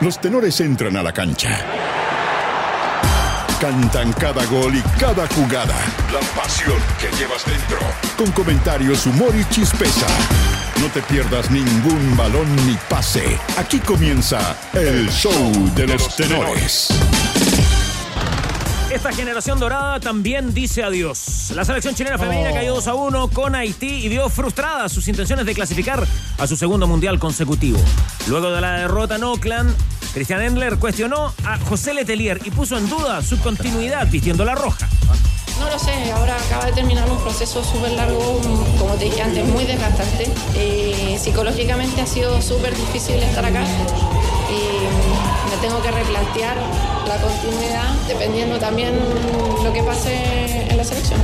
Los 0.00 0.20
tenores 0.20 0.60
entran 0.60 0.94
a 0.96 1.02
la 1.02 1.12
cancha. 1.12 1.58
Cantan 3.58 4.12
cada 4.12 4.44
gol 4.44 4.76
y 4.76 4.82
cada 5.00 5.26
jugada. 5.28 5.74
La 6.12 6.20
pasión 6.38 6.76
que 7.00 7.08
llevas 7.16 7.46
dentro. 7.46 7.78
Con 8.18 8.30
comentarios, 8.32 9.06
humor 9.06 9.34
y 9.34 9.44
chispeza. 9.46 10.06
No 10.82 10.88
te 10.88 11.00
pierdas 11.00 11.50
ningún 11.50 12.14
balón 12.14 12.54
ni 12.66 12.76
pase. 12.90 13.38
Aquí 13.56 13.78
comienza 13.78 14.54
el 14.74 15.08
show 15.08 15.72
de 15.74 15.86
los 15.86 16.14
tenores. 16.14 16.88
Esta 18.90 19.12
generación 19.12 19.58
dorada 19.58 19.98
también 19.98 20.54
dice 20.54 20.84
adiós. 20.84 21.50
La 21.54 21.64
selección 21.64 21.94
chilena 21.94 22.18
femenina 22.18 22.52
cayó 22.52 22.74
2 22.74 22.86
a 22.86 22.94
1 22.94 23.28
con 23.28 23.56
Haití 23.56 24.04
y 24.04 24.08
vio 24.08 24.28
frustradas 24.28 24.92
sus 24.92 25.08
intenciones 25.08 25.44
de 25.44 25.54
clasificar 25.54 26.06
a 26.38 26.46
su 26.46 26.56
segundo 26.56 26.86
mundial 26.86 27.18
consecutivo. 27.18 27.78
Luego 28.28 28.50
de 28.50 28.60
la 28.60 28.78
derrota 28.78 29.16
en 29.16 29.24
Oakland, 29.24 29.74
Christian 30.14 30.40
Endler 30.40 30.78
cuestionó 30.78 31.34
a 31.44 31.58
José 31.58 31.94
Letelier 31.94 32.40
y 32.44 32.50
puso 32.52 32.78
en 32.78 32.88
duda 32.88 33.22
su 33.22 33.38
continuidad 33.40 34.08
vistiendo 34.08 34.44
la 34.44 34.54
roja. 34.54 34.88
No 35.58 35.68
lo 35.68 35.78
sé, 35.78 36.12
ahora 36.12 36.36
acaba 36.36 36.66
de 36.66 36.72
terminar 36.72 37.10
un 37.10 37.18
proceso 37.18 37.64
súper 37.64 37.92
largo, 37.92 38.40
como 38.78 38.94
te 38.94 39.06
dije 39.06 39.20
antes, 39.20 39.44
muy 39.46 39.64
desgastante. 39.64 40.30
Eh, 40.54 41.18
psicológicamente 41.20 42.00
ha 42.02 42.06
sido 42.06 42.40
súper 42.40 42.76
difícil 42.76 43.16
estar 43.16 43.44
acá. 43.44 43.64
Tengo 45.60 45.82
que 45.82 45.90
replantear 45.90 46.56
la 47.08 47.20
continuidad 47.20 47.94
dependiendo 48.06 48.58
también 48.58 48.98
lo 49.62 49.72
que 49.72 49.82
pase 49.82 50.68
en 50.70 50.76
la 50.76 50.84
selección. 50.84 51.20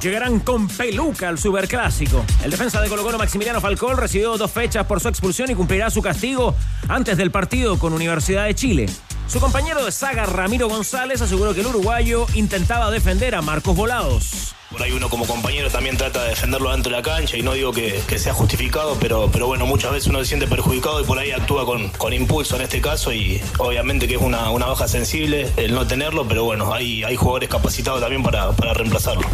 Llegarán 0.00 0.40
con 0.40 0.68
peluca 0.68 1.28
al 1.28 1.38
superclásico. 1.38 2.24
El 2.42 2.50
defensa 2.50 2.80
de 2.80 2.88
Colo 2.88 3.02
Colo 3.02 3.18
Maximiliano 3.18 3.60
Falcón 3.60 3.96
recibió 3.96 4.36
dos 4.36 4.50
fechas 4.50 4.86
por 4.86 5.00
su 5.00 5.08
expulsión 5.08 5.50
y 5.50 5.54
cumplirá 5.54 5.90
su 5.90 6.02
castigo 6.02 6.54
antes 6.88 7.16
del 7.16 7.30
partido 7.30 7.78
con 7.78 7.92
Universidad 7.92 8.46
de 8.46 8.54
Chile. 8.54 8.86
Su 9.26 9.38
compañero 9.38 9.84
de 9.84 9.92
saga 9.92 10.26
Ramiro 10.26 10.68
González 10.68 11.20
aseguró 11.22 11.54
que 11.54 11.60
el 11.60 11.66
uruguayo 11.66 12.26
intentaba 12.34 12.90
defender 12.90 13.34
a 13.34 13.42
Marcos 13.42 13.76
Volados. 13.76 14.54
Por 14.70 14.82
ahí 14.82 14.92
uno 14.92 15.08
como 15.10 15.26
compañero 15.26 15.68
también 15.68 15.96
trata 15.96 16.22
de 16.22 16.30
defenderlo 16.30 16.70
dentro 16.70 16.92
de 16.92 16.96
la 16.98 17.02
cancha 17.02 17.36
y 17.36 17.42
no 17.42 17.54
digo 17.54 17.72
que, 17.72 18.00
sea 18.18 18.32
justificado, 18.32 18.96
pero, 19.00 19.28
pero 19.32 19.48
bueno, 19.48 19.66
muchas 19.66 19.90
veces 19.90 20.08
uno 20.08 20.20
se 20.20 20.26
siente 20.26 20.46
perjudicado 20.46 21.00
y 21.00 21.04
por 21.04 21.18
ahí 21.18 21.32
actúa 21.32 21.66
con, 21.66 21.88
con 21.90 22.12
impulso 22.12 22.54
en 22.54 22.62
este 22.62 22.80
caso 22.80 23.12
y 23.12 23.42
obviamente 23.58 24.06
que 24.06 24.14
es 24.14 24.20
una, 24.20 24.50
una 24.50 24.66
baja 24.66 24.86
sensible 24.86 25.50
el 25.56 25.74
no 25.74 25.88
tenerlo, 25.88 26.28
pero 26.28 26.44
bueno, 26.44 26.72
hay, 26.72 27.02
hay 27.02 27.16
jugadores 27.16 27.48
capacitados 27.48 28.00
también 28.00 28.22
para, 28.22 28.52
para 28.52 28.72
reemplazarlo. 28.72 29.26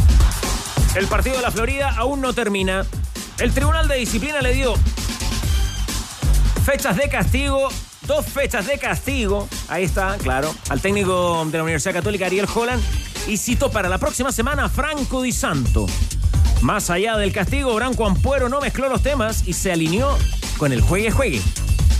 El 0.94 1.06
partido 1.06 1.36
de 1.36 1.42
la 1.42 1.50
Florida 1.50 1.94
aún 1.98 2.22
no 2.22 2.32
termina. 2.32 2.86
El 3.38 3.52
Tribunal 3.52 3.88
de 3.88 3.96
Disciplina 3.96 4.40
le 4.40 4.54
dio 4.54 4.74
fechas 6.64 6.96
de 6.96 7.10
castigo, 7.10 7.68
dos 8.06 8.26
fechas 8.26 8.66
de 8.66 8.78
castigo, 8.78 9.48
ahí 9.68 9.84
está, 9.84 10.16
claro, 10.18 10.54
al 10.68 10.80
técnico 10.80 11.44
de 11.46 11.58
la 11.58 11.64
Universidad 11.64 11.94
Católica 11.94 12.26
Ariel 12.26 12.46
Holland 12.52 12.82
y 13.26 13.36
citó 13.36 13.70
para 13.70 13.88
la 13.88 13.98
próxima 13.98 14.32
semana 14.32 14.64
a 14.64 14.68
Franco 14.68 15.22
Di 15.22 15.32
Santo. 15.32 15.86
Más 16.62 16.90
allá 16.90 17.16
del 17.16 17.32
castigo, 17.32 17.74
Branco 17.74 18.06
Ampuero 18.06 18.48
no 18.48 18.60
mezcló 18.60 18.88
los 18.88 19.02
temas 19.02 19.46
y 19.46 19.52
se 19.52 19.72
alineó 19.72 20.16
con 20.56 20.72
el 20.72 20.80
juegue-juegue. 20.80 21.42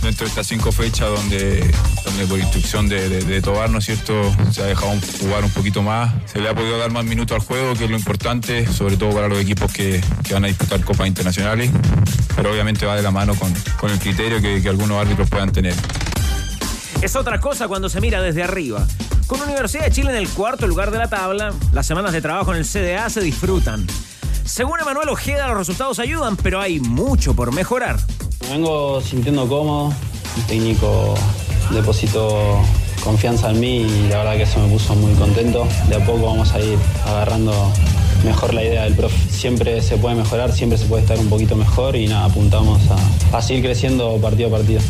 Dentro 0.01 0.25
de 0.25 0.29
estas 0.29 0.47
cinco 0.47 0.71
fechas 0.71 1.09
donde, 1.09 1.73
donde 2.05 2.25
por 2.27 2.39
instrucción 2.39 2.87
de, 2.87 3.09
de, 3.09 3.21
de 3.21 3.41
¿no 3.69 3.77
es 3.77 3.85
cierto?, 3.85 4.35
se 4.51 4.61
ha 4.61 4.65
dejado 4.65 4.93
jugar 5.19 5.43
un 5.43 5.51
poquito 5.51 5.81
más, 5.81 6.13
se 6.25 6.39
le 6.39 6.49
ha 6.49 6.55
podido 6.55 6.77
dar 6.77 6.91
más 6.91 7.05
minutos 7.05 7.35
al 7.35 7.41
juego, 7.41 7.73
que 7.75 7.85
es 7.85 7.89
lo 7.89 7.97
importante, 7.97 8.67
sobre 8.71 8.97
todo 8.97 9.11
para 9.11 9.27
los 9.27 9.39
equipos 9.39 9.71
que, 9.71 10.01
que 10.23 10.33
van 10.33 10.45
a 10.45 10.47
disputar 10.47 10.83
copas 10.83 11.07
internacionales, 11.07 11.71
pero 12.35 12.51
obviamente 12.51 12.85
va 12.85 12.95
de 12.95 13.01
la 13.01 13.11
mano 13.11 13.35
con, 13.35 13.53
con 13.79 13.91
el 13.91 13.99
criterio 13.99 14.41
que, 14.41 14.61
que 14.61 14.69
algunos 14.69 14.99
árbitros 14.99 15.29
puedan 15.29 15.51
tener. 15.51 15.73
Es 17.01 17.15
otra 17.15 17.39
cosa 17.39 17.67
cuando 17.67 17.89
se 17.89 18.01
mira 18.01 18.21
desde 18.21 18.43
arriba. 18.43 18.87
Con 19.27 19.41
Universidad 19.41 19.83
de 19.83 19.91
Chile 19.91 20.11
en 20.11 20.17
el 20.17 20.29
cuarto 20.29 20.67
lugar 20.67 20.89
de 20.89 20.97
la 20.97 21.09
tabla, 21.09 21.53
las 21.73 21.85
semanas 21.85 22.13
de 22.13 22.21
trabajo 22.21 22.53
en 22.53 22.59
el 22.59 22.65
CDA 22.65 23.09
se 23.09 23.21
disfrutan. 23.21 23.85
Según 24.47 24.79
Emanuel 24.79 25.09
Ojeda, 25.09 25.47
los 25.49 25.57
resultados 25.57 25.99
ayudan, 25.99 26.37
pero 26.37 26.61
hay 26.61 26.79
mucho 26.79 27.33
por 27.33 27.53
mejorar. 27.53 27.97
Me 28.43 28.51
vengo 28.51 29.01
sintiendo 29.01 29.45
cómodo, 29.47 29.93
el 30.37 30.43
técnico 30.43 31.15
depositó 31.71 32.61
confianza 33.03 33.51
en 33.51 33.59
mí 33.59 33.81
y 33.81 34.07
la 34.09 34.19
verdad 34.19 34.37
que 34.37 34.43
eso 34.43 34.59
me 34.59 34.69
puso 34.69 34.95
muy 34.95 35.13
contento. 35.15 35.67
De 35.89 35.95
a 35.95 36.05
poco 36.05 36.27
vamos 36.27 36.53
a 36.53 36.61
ir 36.61 36.79
agarrando 37.05 37.53
mejor 38.23 38.53
la 38.53 38.63
idea 38.63 38.83
del 38.83 38.95
profe. 38.95 39.17
Siempre 39.29 39.81
se 39.81 39.97
puede 39.97 40.15
mejorar, 40.15 40.51
siempre 40.53 40.77
se 40.77 40.85
puede 40.85 41.03
estar 41.03 41.19
un 41.19 41.29
poquito 41.29 41.57
mejor 41.57 41.97
y 41.97 42.07
nada, 42.07 42.25
apuntamos 42.25 42.79
a, 42.89 43.37
a 43.37 43.41
seguir 43.41 43.65
creciendo 43.65 44.17
partido 44.21 44.47
a 44.47 44.51
partido. 44.51 44.81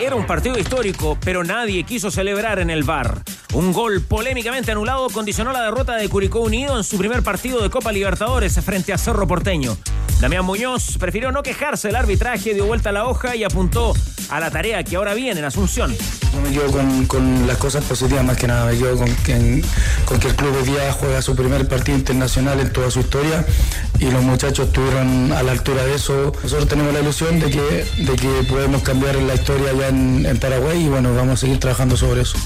Era 0.00 0.16
un 0.16 0.26
partido 0.26 0.58
histórico, 0.58 1.18
pero 1.22 1.44
nadie 1.44 1.84
quiso 1.84 2.10
celebrar 2.10 2.58
en 2.58 2.70
el 2.70 2.84
bar. 2.84 3.22
Un 3.52 3.72
gol 3.72 4.00
polémicamente 4.00 4.70
anulado 4.70 5.08
condicionó 5.10 5.52
la 5.52 5.62
derrota 5.62 5.96
de 5.96 6.08
Curicó 6.08 6.40
Unido 6.40 6.76
en 6.76 6.84
su 6.84 6.96
primer 6.98 7.24
partido 7.24 7.60
de 7.60 7.68
Copa 7.68 7.90
Libertadores 7.90 8.54
frente 8.64 8.92
a 8.92 8.98
Cerro 8.98 9.26
Porteño. 9.26 9.76
Damián 10.20 10.44
Muñoz 10.44 10.98
prefirió 10.98 11.32
no 11.32 11.42
quejarse 11.42 11.88
del 11.88 11.96
arbitraje, 11.96 12.54
dio 12.54 12.66
vuelta 12.66 12.90
a 12.90 12.92
la 12.92 13.06
hoja 13.06 13.34
y 13.34 13.42
apuntó 13.42 13.94
a 14.28 14.38
la 14.38 14.50
tarea 14.50 14.84
que 14.84 14.94
ahora 14.94 15.14
viene 15.14 15.40
en 15.40 15.46
Asunción. 15.46 15.96
Me 16.44 16.52
quedo 16.52 16.70
con, 16.70 17.06
con 17.06 17.46
las 17.48 17.56
cosas 17.56 17.84
positivas 17.84 18.24
más 18.24 18.36
que 18.36 18.46
nada, 18.46 18.66
me 18.66 18.78
quedo 18.78 18.96
con 18.96 19.12
que, 19.16 19.32
el 19.34 20.36
club 20.36 20.56
hoy 20.56 20.68
día 20.68 20.92
juega 20.92 21.20
su 21.20 21.34
primer 21.34 21.66
partido 21.66 21.98
internacional 21.98 22.60
en 22.60 22.72
toda 22.72 22.90
su 22.90 23.00
historia 23.00 23.44
y 23.98 24.10
los 24.10 24.22
muchachos 24.22 24.68
estuvieron 24.68 25.32
a 25.32 25.42
la 25.42 25.52
altura 25.52 25.84
de 25.84 25.94
eso. 25.94 26.32
Nosotros 26.42 26.68
tenemos 26.68 26.92
la 26.92 27.00
ilusión 27.00 27.40
de 27.40 27.50
que, 27.50 27.86
de 28.04 28.16
que 28.16 28.44
podemos 28.48 28.82
cambiar 28.82 29.16
la 29.16 29.34
historia 29.34 29.70
allá 29.70 29.88
en, 29.88 30.24
en 30.24 30.38
Paraguay 30.38 30.84
y 30.84 30.88
bueno, 30.88 31.14
vamos 31.14 31.34
a 31.34 31.36
seguir 31.38 31.58
trabajando 31.58 31.96
sobre 31.96 32.20
eso. 32.20 32.38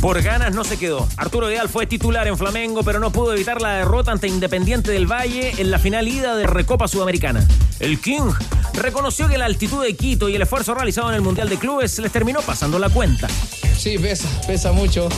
Por 0.00 0.22
ganas 0.22 0.54
no 0.54 0.62
se 0.62 0.76
quedó. 0.76 1.08
Arturo 1.16 1.48
Vidal 1.48 1.68
fue 1.68 1.86
titular 1.86 2.28
en 2.28 2.38
Flamengo, 2.38 2.84
pero 2.84 3.00
no 3.00 3.10
pudo 3.10 3.34
evitar 3.34 3.60
la 3.60 3.78
derrota 3.78 4.12
ante 4.12 4.28
Independiente 4.28 4.92
del 4.92 5.10
Valle 5.10 5.54
en 5.58 5.72
la 5.72 5.78
final 5.80 6.06
ida 6.06 6.36
de 6.36 6.46
Recopa 6.46 6.86
Sudamericana. 6.86 7.44
El 7.80 8.00
King 8.00 8.30
reconoció 8.74 9.28
que 9.28 9.38
la 9.38 9.46
altitud 9.46 9.82
de 9.82 9.96
Quito 9.96 10.28
y 10.28 10.36
el 10.36 10.42
esfuerzo 10.42 10.74
realizado 10.74 11.08
en 11.08 11.16
el 11.16 11.20
Mundial 11.20 11.48
de 11.48 11.56
Clubes 11.56 11.98
les 11.98 12.12
terminó 12.12 12.42
pasando 12.42 12.78
la 12.78 12.90
cuenta. 12.90 13.26
Sí, 13.76 13.98
pesa, 13.98 14.28
pesa 14.46 14.70
mucho. 14.70 15.08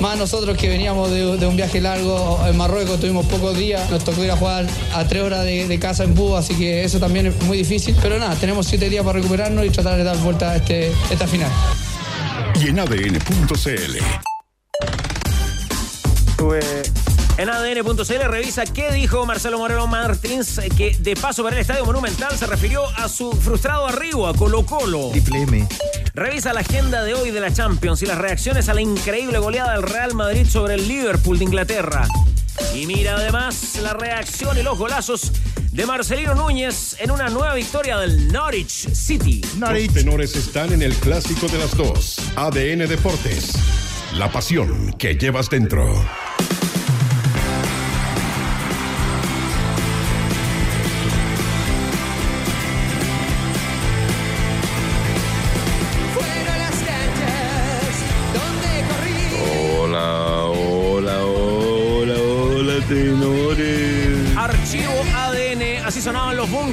Más 0.00 0.18
nosotros 0.18 0.56
que 0.56 0.68
veníamos 0.68 1.10
de, 1.10 1.46
un 1.46 1.56
viaje 1.56 1.80
largo 1.80 2.40
en 2.46 2.56
Marruecos, 2.56 2.98
tuvimos 2.98 3.26
pocos 3.26 3.56
días, 3.56 3.88
nos 3.90 4.02
tocó 4.02 4.24
ir 4.24 4.30
a 4.32 4.36
jugar 4.36 4.66
a 4.92 5.06
tres 5.06 5.22
horas 5.22 5.44
de, 5.44 5.68
de 5.68 5.78
casa 5.78 6.02
en 6.02 6.14
búho, 6.14 6.36
así 6.36 6.54
que 6.54 6.82
eso 6.82 6.98
también 6.98 7.26
es 7.26 7.42
muy 7.42 7.58
difícil. 7.58 7.94
Pero 8.02 8.18
nada, 8.18 8.34
tenemos 8.34 8.66
siete 8.66 8.88
días 8.88 9.04
para 9.04 9.18
recuperarnos 9.18 9.64
y 9.64 9.70
tratar 9.70 9.96
de 9.96 10.04
dar 10.04 10.16
vuelta 10.18 10.50
a 10.50 10.56
este, 10.56 10.92
esta 11.10 11.28
final. 11.28 11.50
Y 12.54 12.68
en 12.68 12.78
ADN.cl. 12.80 13.98
En 17.38 17.48
ADN.cl 17.48 18.28
revisa 18.28 18.64
qué 18.64 18.92
dijo 18.92 19.24
Marcelo 19.24 19.58
Moreno 19.58 19.86
Martins, 19.86 20.58
eh, 20.58 20.68
que 20.68 20.96
de 20.98 21.16
paso 21.16 21.42
por 21.42 21.52
el 21.52 21.58
Estadio 21.58 21.86
Monumental 21.86 22.36
se 22.36 22.46
refirió 22.46 22.84
a 22.98 23.08
su 23.08 23.32
frustrado 23.32 23.86
arribo 23.86 24.26
a 24.26 24.34
Colo 24.34 24.66
Colo. 24.66 25.10
Revisa 26.12 26.52
la 26.52 26.60
agenda 26.60 27.02
de 27.02 27.14
hoy 27.14 27.30
de 27.30 27.40
la 27.40 27.50
Champions 27.52 28.02
y 28.02 28.06
las 28.06 28.18
reacciones 28.18 28.68
a 28.68 28.74
la 28.74 28.82
increíble 28.82 29.38
goleada 29.38 29.72
del 29.72 29.84
Real 29.84 30.14
Madrid 30.14 30.46
sobre 30.46 30.74
el 30.74 30.86
Liverpool 30.86 31.38
de 31.38 31.44
Inglaterra. 31.44 32.06
Y 32.74 32.86
mira 32.86 33.16
además 33.16 33.78
la 33.82 33.92
reacción 33.92 34.56
y 34.58 34.62
los 34.62 34.78
golazos 34.78 35.32
de 35.72 35.86
Marcelino 35.86 36.34
Núñez 36.34 36.96
en 36.98 37.10
una 37.10 37.28
nueva 37.28 37.54
victoria 37.54 37.98
del 37.98 38.32
Norwich 38.32 38.92
City. 38.92 39.40
Los 39.58 39.94
tenores 39.94 40.36
están 40.36 40.72
en 40.72 40.82
el 40.82 40.94
clásico 40.94 41.46
de 41.48 41.58
las 41.58 41.76
dos. 41.76 42.18
ADN 42.36 42.88
Deportes. 42.88 43.52
La 44.14 44.30
pasión 44.30 44.92
que 44.98 45.14
llevas 45.14 45.48
dentro. 45.48 45.84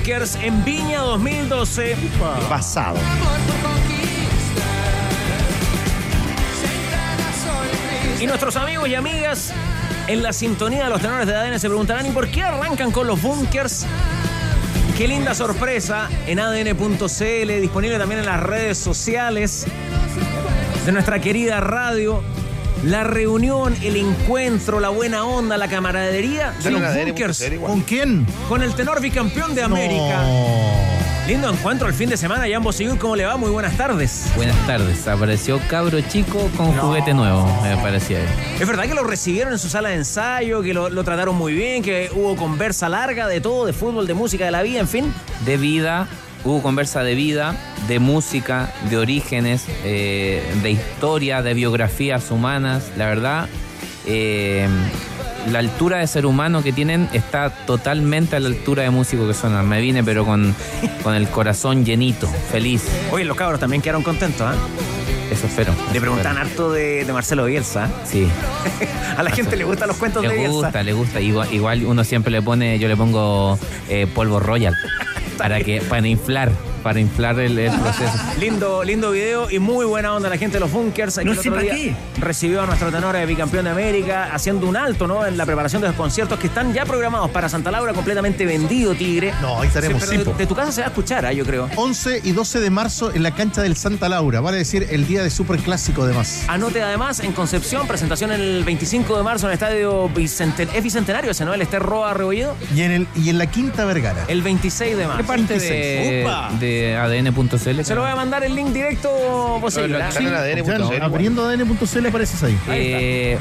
En 0.08 0.64
Viña 0.64 1.02
2012. 1.02 1.98
Pasado. 2.48 2.98
Y 8.22 8.26
nuestros 8.26 8.56
amigos 8.56 8.88
y 8.88 8.96
amigas 8.96 9.52
en 10.08 10.24
la 10.24 10.32
sintonía 10.32 10.86
de 10.86 10.92
los 10.92 11.02
tenores 11.02 11.28
de 11.28 11.36
ADN 11.36 11.60
se 11.60 11.68
preguntarán, 11.68 12.06
¿y 12.06 12.12
por 12.12 12.30
qué 12.30 12.42
arrancan 12.42 12.92
con 12.92 13.06
los 13.06 13.22
bunkers? 13.22 13.86
Qué 14.98 15.10
linda 15.10 15.36
sorpresa 15.36 16.08
en 16.26 16.40
adn.cl, 16.40 17.62
disponible 17.62 17.98
también 17.98 18.22
en 18.22 18.28
las 18.28 18.42
redes 18.42 18.78
sociales 18.78 19.66
de 20.86 20.92
nuestra 20.94 21.20
querida 21.20 21.60
radio. 21.60 22.24
La 22.88 23.04
reunión, 23.04 23.76
el 23.84 23.98
encuentro, 23.98 24.80
la 24.80 24.88
buena 24.88 25.26
onda, 25.26 25.58
la 25.58 25.68
camaradería 25.68 26.54
de 26.64 26.72
los 26.72 26.82
bunkers. 26.82 27.44
¿Con 27.60 27.82
quién? 27.82 28.26
Con 28.48 28.64
el 28.64 28.76
tenor 28.76 29.02
bicampeón 29.02 29.54
de 29.54 29.62
América. 29.62 30.24
Lindo 31.28 31.50
encuentro 31.50 31.90
el 31.90 31.94
fin 31.94 32.10
de 32.10 32.16
semana, 32.16 32.46
Jan 32.50 32.64
Bosellur, 32.64 32.98
¿cómo 32.98 33.18
le 33.18 33.26
va? 33.26 33.36
Muy 33.36 33.52
buenas 33.52 33.76
tardes. 33.76 34.32
Buenas 34.38 34.56
tardes. 34.66 35.06
Apareció 35.06 35.60
cabro 35.68 36.00
chico 36.00 36.50
con 36.56 36.72
juguete 36.78 37.14
nuevo, 37.14 37.46
me 37.62 37.76
parecía. 37.76 38.20
¿Es 38.58 38.66
verdad 38.66 38.86
que 38.86 38.96
lo 38.96 39.04
recibieron 39.04 39.52
en 39.52 39.60
su 39.60 39.68
sala 39.68 39.90
de 39.90 39.96
ensayo, 39.96 40.62
que 40.62 40.74
lo, 40.74 40.90
lo 40.90 41.04
trataron 41.04 41.36
muy 41.36 41.52
bien, 41.52 41.84
que 41.84 42.10
hubo 42.16 42.38
conversa 42.38 42.88
larga 42.88 43.28
de 43.28 43.42
todo, 43.42 43.66
de 43.66 43.74
fútbol, 43.74 44.08
de 44.08 44.14
música, 44.14 44.46
de 44.46 44.52
la 44.52 44.62
vida, 44.62 44.80
en 44.80 44.88
fin? 44.88 45.14
De 45.44 45.58
vida, 45.58 46.08
hubo 46.44 46.62
conversa 46.62 47.04
de 47.04 47.16
vida, 47.16 47.56
de 47.88 48.00
música, 48.00 48.74
de 48.90 48.98
orígenes, 48.98 49.66
eh, 49.84 50.44
de 50.62 50.72
historia, 50.72 51.42
de 51.42 51.54
biografías 51.54 52.32
humanas. 52.32 52.92
La 52.98 53.06
verdad, 53.06 53.48
eh, 54.06 54.68
la 55.52 55.60
altura 55.60 55.98
de 55.98 56.08
ser 56.08 56.26
humano 56.26 56.64
que 56.64 56.74
tienen 56.74 57.10
está 57.14 57.50
totalmente 57.50 58.36
a 58.36 58.40
la 58.40 58.48
altura 58.48 58.84
de 58.84 58.90
músico 58.90 59.28
que 59.28 59.34
suenan. 59.34 59.68
Me 59.68 59.82
vine, 59.82 60.04
pero 60.04 60.26
con, 60.26 60.56
con 61.04 61.16
el 61.16 61.28
corazón 61.30 61.86
llenito, 61.86 62.28
feliz. 62.52 62.84
Oye, 63.12 63.26
los 63.26 63.38
cabros 63.38 63.60
también 63.60 63.82
quedaron 63.82 64.04
contentos, 64.04 64.42
¿ah? 64.42 64.56
Eso 65.32 65.46
espero. 65.48 65.74
Le 65.92 66.00
preguntan 66.00 66.38
harto 66.38 66.72
de, 66.72 67.04
de 67.04 67.14
Marcelo 67.14 67.46
Bielsa. 67.46 67.90
Sí. 68.06 68.28
a 69.18 69.24
la 69.24 69.30
gente 69.30 69.58
le 69.58 69.66
gustan 69.66 69.90
los 69.90 69.98
cuentos 69.98 70.22
le 70.22 70.30
de 70.30 70.36
Bielsa. 70.36 70.52
Le 70.52 70.62
gusta, 70.62 70.84
le 70.84 70.94
gusta. 70.94 71.22
Igual, 71.22 71.54
igual, 71.54 71.86
uno 71.86 72.04
siempre 72.06 72.32
le 72.32 72.42
pone, 72.42 72.80
yo 72.80 72.88
le 72.88 72.96
pongo 72.96 73.60
eh, 73.90 74.08
polvo 74.08 74.40
royal 74.40 74.74
para 75.38 75.62
que 75.62 75.82
para 75.82 76.08
inflar 76.08 76.52
para 76.88 77.02
inflar 77.02 77.38
el, 77.38 77.60
el, 77.60 77.74
proceso. 77.82 78.18
lindo, 78.40 78.82
lindo 78.82 79.12
video 79.12 79.52
y 79.52 79.60
muy 79.60 79.86
buena 79.86 80.16
onda 80.16 80.30
la 80.30 80.38
gente 80.38 80.56
de 80.56 80.62
los 80.62 80.72
bunkers. 80.72 81.20
No 81.26 81.36
sé 81.36 81.52
para 81.52 81.64
qué. 81.64 81.94
Recibió 82.18 82.62
a 82.62 82.66
nuestro 82.66 82.90
tenor 82.90 83.14
de 83.14 83.26
bicampeón 83.26 83.66
de 83.66 83.72
América 83.72 84.30
haciendo 84.34 84.68
un 84.68 84.78
alto 84.78 85.06
¿no? 85.06 85.26
en 85.26 85.36
la 85.36 85.46
preparación 85.46 85.82
de 85.82 85.90
los 85.90 85.98
conciertos 85.98 86.40
que 86.40 86.48
están 86.48 86.74
ya 86.74 86.86
programados 86.86 87.30
para 87.32 87.50
Santa 87.50 87.72
Laura, 87.72 87.92
completamente 87.92 88.46
vendido, 88.46 88.96
Tigre. 88.96 89.34
No, 89.42 89.60
ahí 89.60 89.68
estaremos. 89.68 90.02
Sí, 90.02 90.16
de, 90.16 90.24
de, 90.34 90.48
tu 90.48 90.56
casa 90.56 90.72
se 90.72 90.80
va 90.80 90.88
a 90.88 90.90
escuchar, 90.92 91.26
¿eh? 91.26 91.36
yo 91.36 91.44
creo. 91.44 91.70
11 91.76 92.22
y 92.24 92.32
12 92.32 92.62
de 92.62 92.70
marzo 92.70 93.14
en 93.14 93.22
la 93.22 93.32
cancha 93.32 93.62
del 93.62 93.76
Santa 93.76 94.08
Laura, 94.08 94.40
vale 94.40 94.58
decir 94.58 94.88
el 94.90 95.06
día 95.08 95.22
de 95.24 95.30
Superclásico 95.30 96.04
además. 96.04 96.46
Anote 96.48 96.82
además 96.82 97.20
en 97.20 97.34
Concepción, 97.34 97.86
presentación 97.86 98.32
el 98.32 98.64
25 98.64 99.18
de 99.18 99.24
marzo 99.24 99.48
en 99.48 99.50
el 99.50 99.54
estadio 99.56 100.08
Bicenten 100.08 100.70
¿Es 100.74 100.82
Bicentenario 100.82 101.32
ese, 101.32 101.44
no? 101.44 101.54
El 101.54 101.62
Ester 101.62 101.82
Roa 101.82 102.14
Rebolledo. 102.14 102.56
Y 102.74 102.84
en, 102.84 102.92
el, 102.92 103.08
y 103.14 103.30
en 103.30 103.40
la 103.40 103.48
Quinta 103.48 103.84
Vergara. 103.84 104.24
El 104.30 104.42
26 104.42 104.96
de 104.96 105.06
marzo. 105.06 105.18
¿Qué 105.22 105.28
parte 105.28 105.60
de, 105.60 106.26
de 106.62 106.77
ADN.cl? 106.98 107.84
Se 107.84 107.96
lo 107.96 108.02
voy 108.02 108.12
a 108.12 108.16
mandar 108.16 108.44
el 108.44 108.56
link 108.56 108.70
directo, 108.70 109.58
posible. 109.62 110.00
Sí, 110.12 110.26
ADN.cl. 110.26 111.02
Abriendo 111.02 111.46
ADN.cl 111.48 112.06
apareces 112.08 112.44
ahí. 112.44 112.58
Eh, 112.70 113.38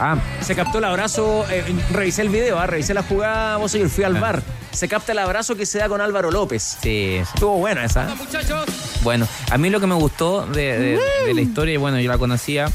ah. 0.00 0.16
Se 0.40 0.54
captó 0.54 0.78
el 0.78 0.84
abrazo, 0.84 1.44
eh, 1.50 1.64
revisé 1.92 2.22
el 2.22 2.28
video, 2.28 2.58
ah, 2.58 2.66
revisé 2.66 2.94
la 2.94 3.02
jugada, 3.02 3.56
vos 3.56 3.76
fui 3.90 4.04
al 4.04 4.16
Ah. 4.16 4.20
bar. 4.20 4.42
Se 4.70 4.86
capta 4.86 5.12
el 5.12 5.18
abrazo 5.18 5.56
que 5.56 5.64
se 5.66 5.78
da 5.78 5.88
con 5.88 6.00
Álvaro 6.00 6.30
López. 6.30 6.62
Sí, 6.82 7.20
sí. 7.24 7.30
Estuvo 7.34 7.56
buena 7.56 7.84
esa. 7.84 8.06
Bueno, 9.02 9.26
a 9.50 9.58
mí 9.58 9.70
lo 9.70 9.80
que 9.80 9.86
me 9.86 9.94
gustó 9.94 10.46
de, 10.46 10.78
de, 10.78 11.00
de 11.26 11.34
la 11.34 11.40
historia, 11.40 11.74
y 11.74 11.78
bueno, 11.78 11.98
yo 12.00 12.08
la 12.10 12.18
conocía, 12.18 12.68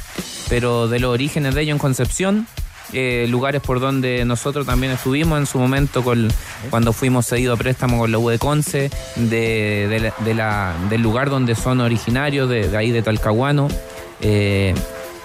pero 0.50 0.88
de 0.88 1.00
los 1.00 1.12
orígenes 1.14 1.54
de 1.56 1.62
ello 1.62 1.72
en 1.74 1.78
Concepción, 1.80 2.48
eh, 2.94 3.26
lugares 3.30 3.62
por 3.62 3.80
donde 3.80 4.24
nosotros 4.26 4.66
también 4.66 4.94
estuvimos 4.94 5.40
en 5.40 5.46
su 5.46 5.60
momento 5.60 6.04
con, 6.04 6.30
cuando 6.70 6.94
fuimos 6.94 7.28
cedidos 7.28 7.60
a 7.60 7.62
préstamo 7.62 8.00
con 8.00 8.12
la 8.12 8.20
U 8.20 8.30
de 8.30 8.40
Conce, 8.40 8.90
de, 9.16 10.00
la, 10.02 10.24
de 10.24 10.34
la, 10.34 10.76
del 10.90 11.02
lugar 11.02 11.30
donde 11.30 11.56
son 11.56 11.82
originarios, 11.82 12.50
de, 12.50 12.70
de 12.70 12.78
ahí 12.78 12.92
de 12.92 13.02
Talcahuano. 13.02 13.68
Eh, 14.22 14.74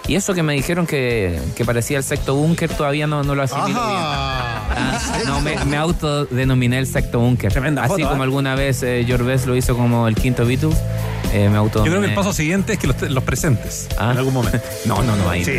y 0.08 0.16
eso 0.16 0.34
que 0.34 0.43
me 0.43 0.55
dijeron 0.55 0.87
que, 0.87 1.38
que 1.55 1.64
parecía 1.64 1.99
el 1.99 2.05
sexto 2.05 2.34
búnker, 2.34 2.69
todavía 2.70 3.06
no, 3.06 3.22
no 3.22 3.34
lo 3.34 3.43
asimilo 3.43 3.69
bien. 3.69 3.78
Ah, 3.81 5.19
no, 5.26 5.40
me, 5.40 5.56
me 5.64 5.76
autodenominé 5.76 6.78
el 6.78 6.87
sexto 6.87 7.20
búnker. 7.20 7.52
Tremenda 7.52 7.82
Así 7.84 7.93
foto, 8.02 8.08
como 8.08 8.22
¿eh? 8.22 8.25
alguna 8.25 8.55
vez 8.55 8.82
eh, 8.82 9.05
lo 9.46 9.56
hizo 9.56 9.76
como 9.76 10.08
el 10.08 10.14
quinto 10.14 10.44
Beatles, 10.46 10.76
eh, 11.32 11.49
me 11.50 11.56
auto. 11.58 11.84
Yo 11.84 11.90
creo 11.90 12.00
que 12.00 12.08
el 12.08 12.14
paso 12.14 12.32
siguiente 12.32 12.72
es 12.75 12.78
que 12.78 12.87
los, 12.87 13.00
los 13.02 13.22
presentes 13.25 13.87
Ah. 13.99 14.10
en 14.12 14.19
algún 14.19 14.34
momento. 14.34 14.58
No, 14.87 15.02
no, 15.02 15.14
no, 15.16 15.28
ahí 15.28 15.44
Sí. 15.44 15.52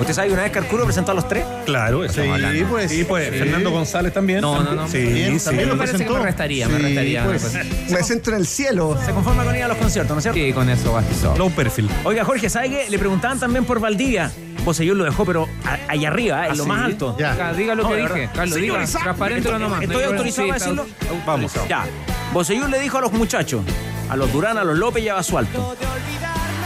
¿Usted 0.00 0.12
sabe 0.14 0.28
que 0.28 0.34
una 0.34 0.42
vez 0.42 0.52
Carcuro 0.52 0.84
presentó 0.84 1.12
a 1.12 1.14
los 1.14 1.26
tres? 1.28 1.44
Claro, 1.64 2.04
eso. 2.04 2.22
Sí, 2.22 2.28
hablando. 2.28 2.66
pues. 2.68 2.90
Sí, 2.90 3.04
pues. 3.04 3.30
Sí. 3.30 3.38
Fernando 3.38 3.70
González 3.70 4.12
también. 4.12 4.40
No, 4.42 4.62
no, 4.62 4.72
no. 4.74 4.88
Sí, 4.88 4.98
Bien, 4.98 5.38
sí. 5.38 5.46
también 5.46 5.68
lo 5.68 5.74
Me 5.74 5.78
parece 5.78 5.92
que 5.98 6.04
presentó. 6.04 6.18
me 6.20 6.26
restaría, 6.26 6.68
me 6.68 6.78
restaría. 6.78 7.24
pues. 7.24 7.54
me 7.90 8.02
siento 8.02 8.30
en 8.30 8.36
el 8.36 8.46
cielo. 8.46 8.98
Se 9.04 9.12
conforma 9.12 9.44
con 9.44 9.56
ir 9.56 9.62
a 9.62 9.68
los 9.68 9.78
conciertos, 9.78 10.14
¿no 10.14 10.18
es 10.18 10.24
cierto? 10.24 10.38
Sí, 10.40 10.52
con 10.52 10.68
eso 10.68 10.92
basta. 10.92 11.34
Low 11.36 11.50
perfil. 11.50 11.88
Oiga, 12.04 12.24
Jorge, 12.24 12.50
¿sabe 12.50 12.68
qué? 12.70 12.90
Le 12.90 12.98
preguntaban 12.98 13.38
también 13.40 13.64
por 13.70 13.78
Valdivia. 13.78 14.32
Poseyur 14.64 14.96
lo 14.96 15.04
dejó, 15.04 15.24
pero 15.24 15.48
a- 15.64 15.92
allá 15.92 16.08
arriba, 16.08 16.44
¿eh? 16.46 16.50
en 16.50 16.58
lo 16.58 16.64
¿Ah, 16.64 16.66
más 16.66 16.78
sí? 16.80 16.84
alto. 16.86 17.16
Ya. 17.16 17.52
Diga 17.52 17.76
lo 17.76 17.84
No, 17.84 17.88
que 17.90 17.94
de 17.94 18.00
dije, 18.02 18.12
verdad. 18.14 18.32
Carlos, 18.34 18.54
diga. 18.56 18.84
Transparente 18.84 19.48
Estoy 19.48 19.62
nomás. 19.62 19.82
estoy 19.82 20.02
autorizado 20.02 20.50
a 20.50 20.54
decirlo. 20.54 20.86
Vamos. 21.24 21.52
Ya. 21.68 21.86
Boseyur 22.32 22.68
le 22.68 22.80
dijo 22.80 22.98
a 22.98 23.00
los 23.00 23.12
muchachos, 23.12 23.62
a 24.08 24.16
los 24.16 24.32
Durán, 24.32 24.58
a 24.58 24.64
los 24.64 24.76
López 24.76 25.04
y 25.04 25.08
a 25.08 25.14
Basualto, 25.14 25.76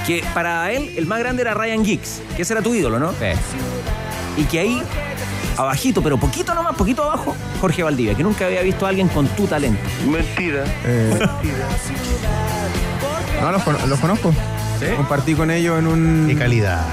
que 0.06 0.24
para 0.32 0.72
él 0.72 0.94
el 0.96 1.04
más 1.04 1.18
grande 1.18 1.42
era 1.42 1.52
Ryan 1.52 1.84
Giggs, 1.84 2.22
que 2.36 2.40
ese 2.42 2.54
era 2.54 2.62
tu 2.62 2.74
ídolo, 2.74 2.98
¿no? 2.98 3.10
Sí. 3.12 4.38
Y 4.38 4.44
que 4.44 4.60
ahí, 4.60 4.82
abajito, 5.58 6.02
pero 6.02 6.16
poquito 6.16 6.54
nomás, 6.54 6.74
poquito 6.76 7.02
abajo, 7.04 7.36
Jorge 7.60 7.82
Valdivia, 7.82 8.14
que 8.14 8.22
nunca 8.22 8.46
había 8.46 8.62
visto 8.62 8.86
a 8.86 8.88
alguien 8.88 9.08
con 9.08 9.26
tu 9.28 9.46
talento. 9.46 9.78
No, 13.42 13.52
los, 13.52 13.62
cono- 13.62 13.86
los 13.86 14.00
conozco. 14.00 14.32
Compartí 14.96 15.34
con 15.34 15.50
ellos 15.50 15.78
en 15.78 15.86
un. 15.86 16.26
Qué 16.28 16.36
calidad. 16.36 16.84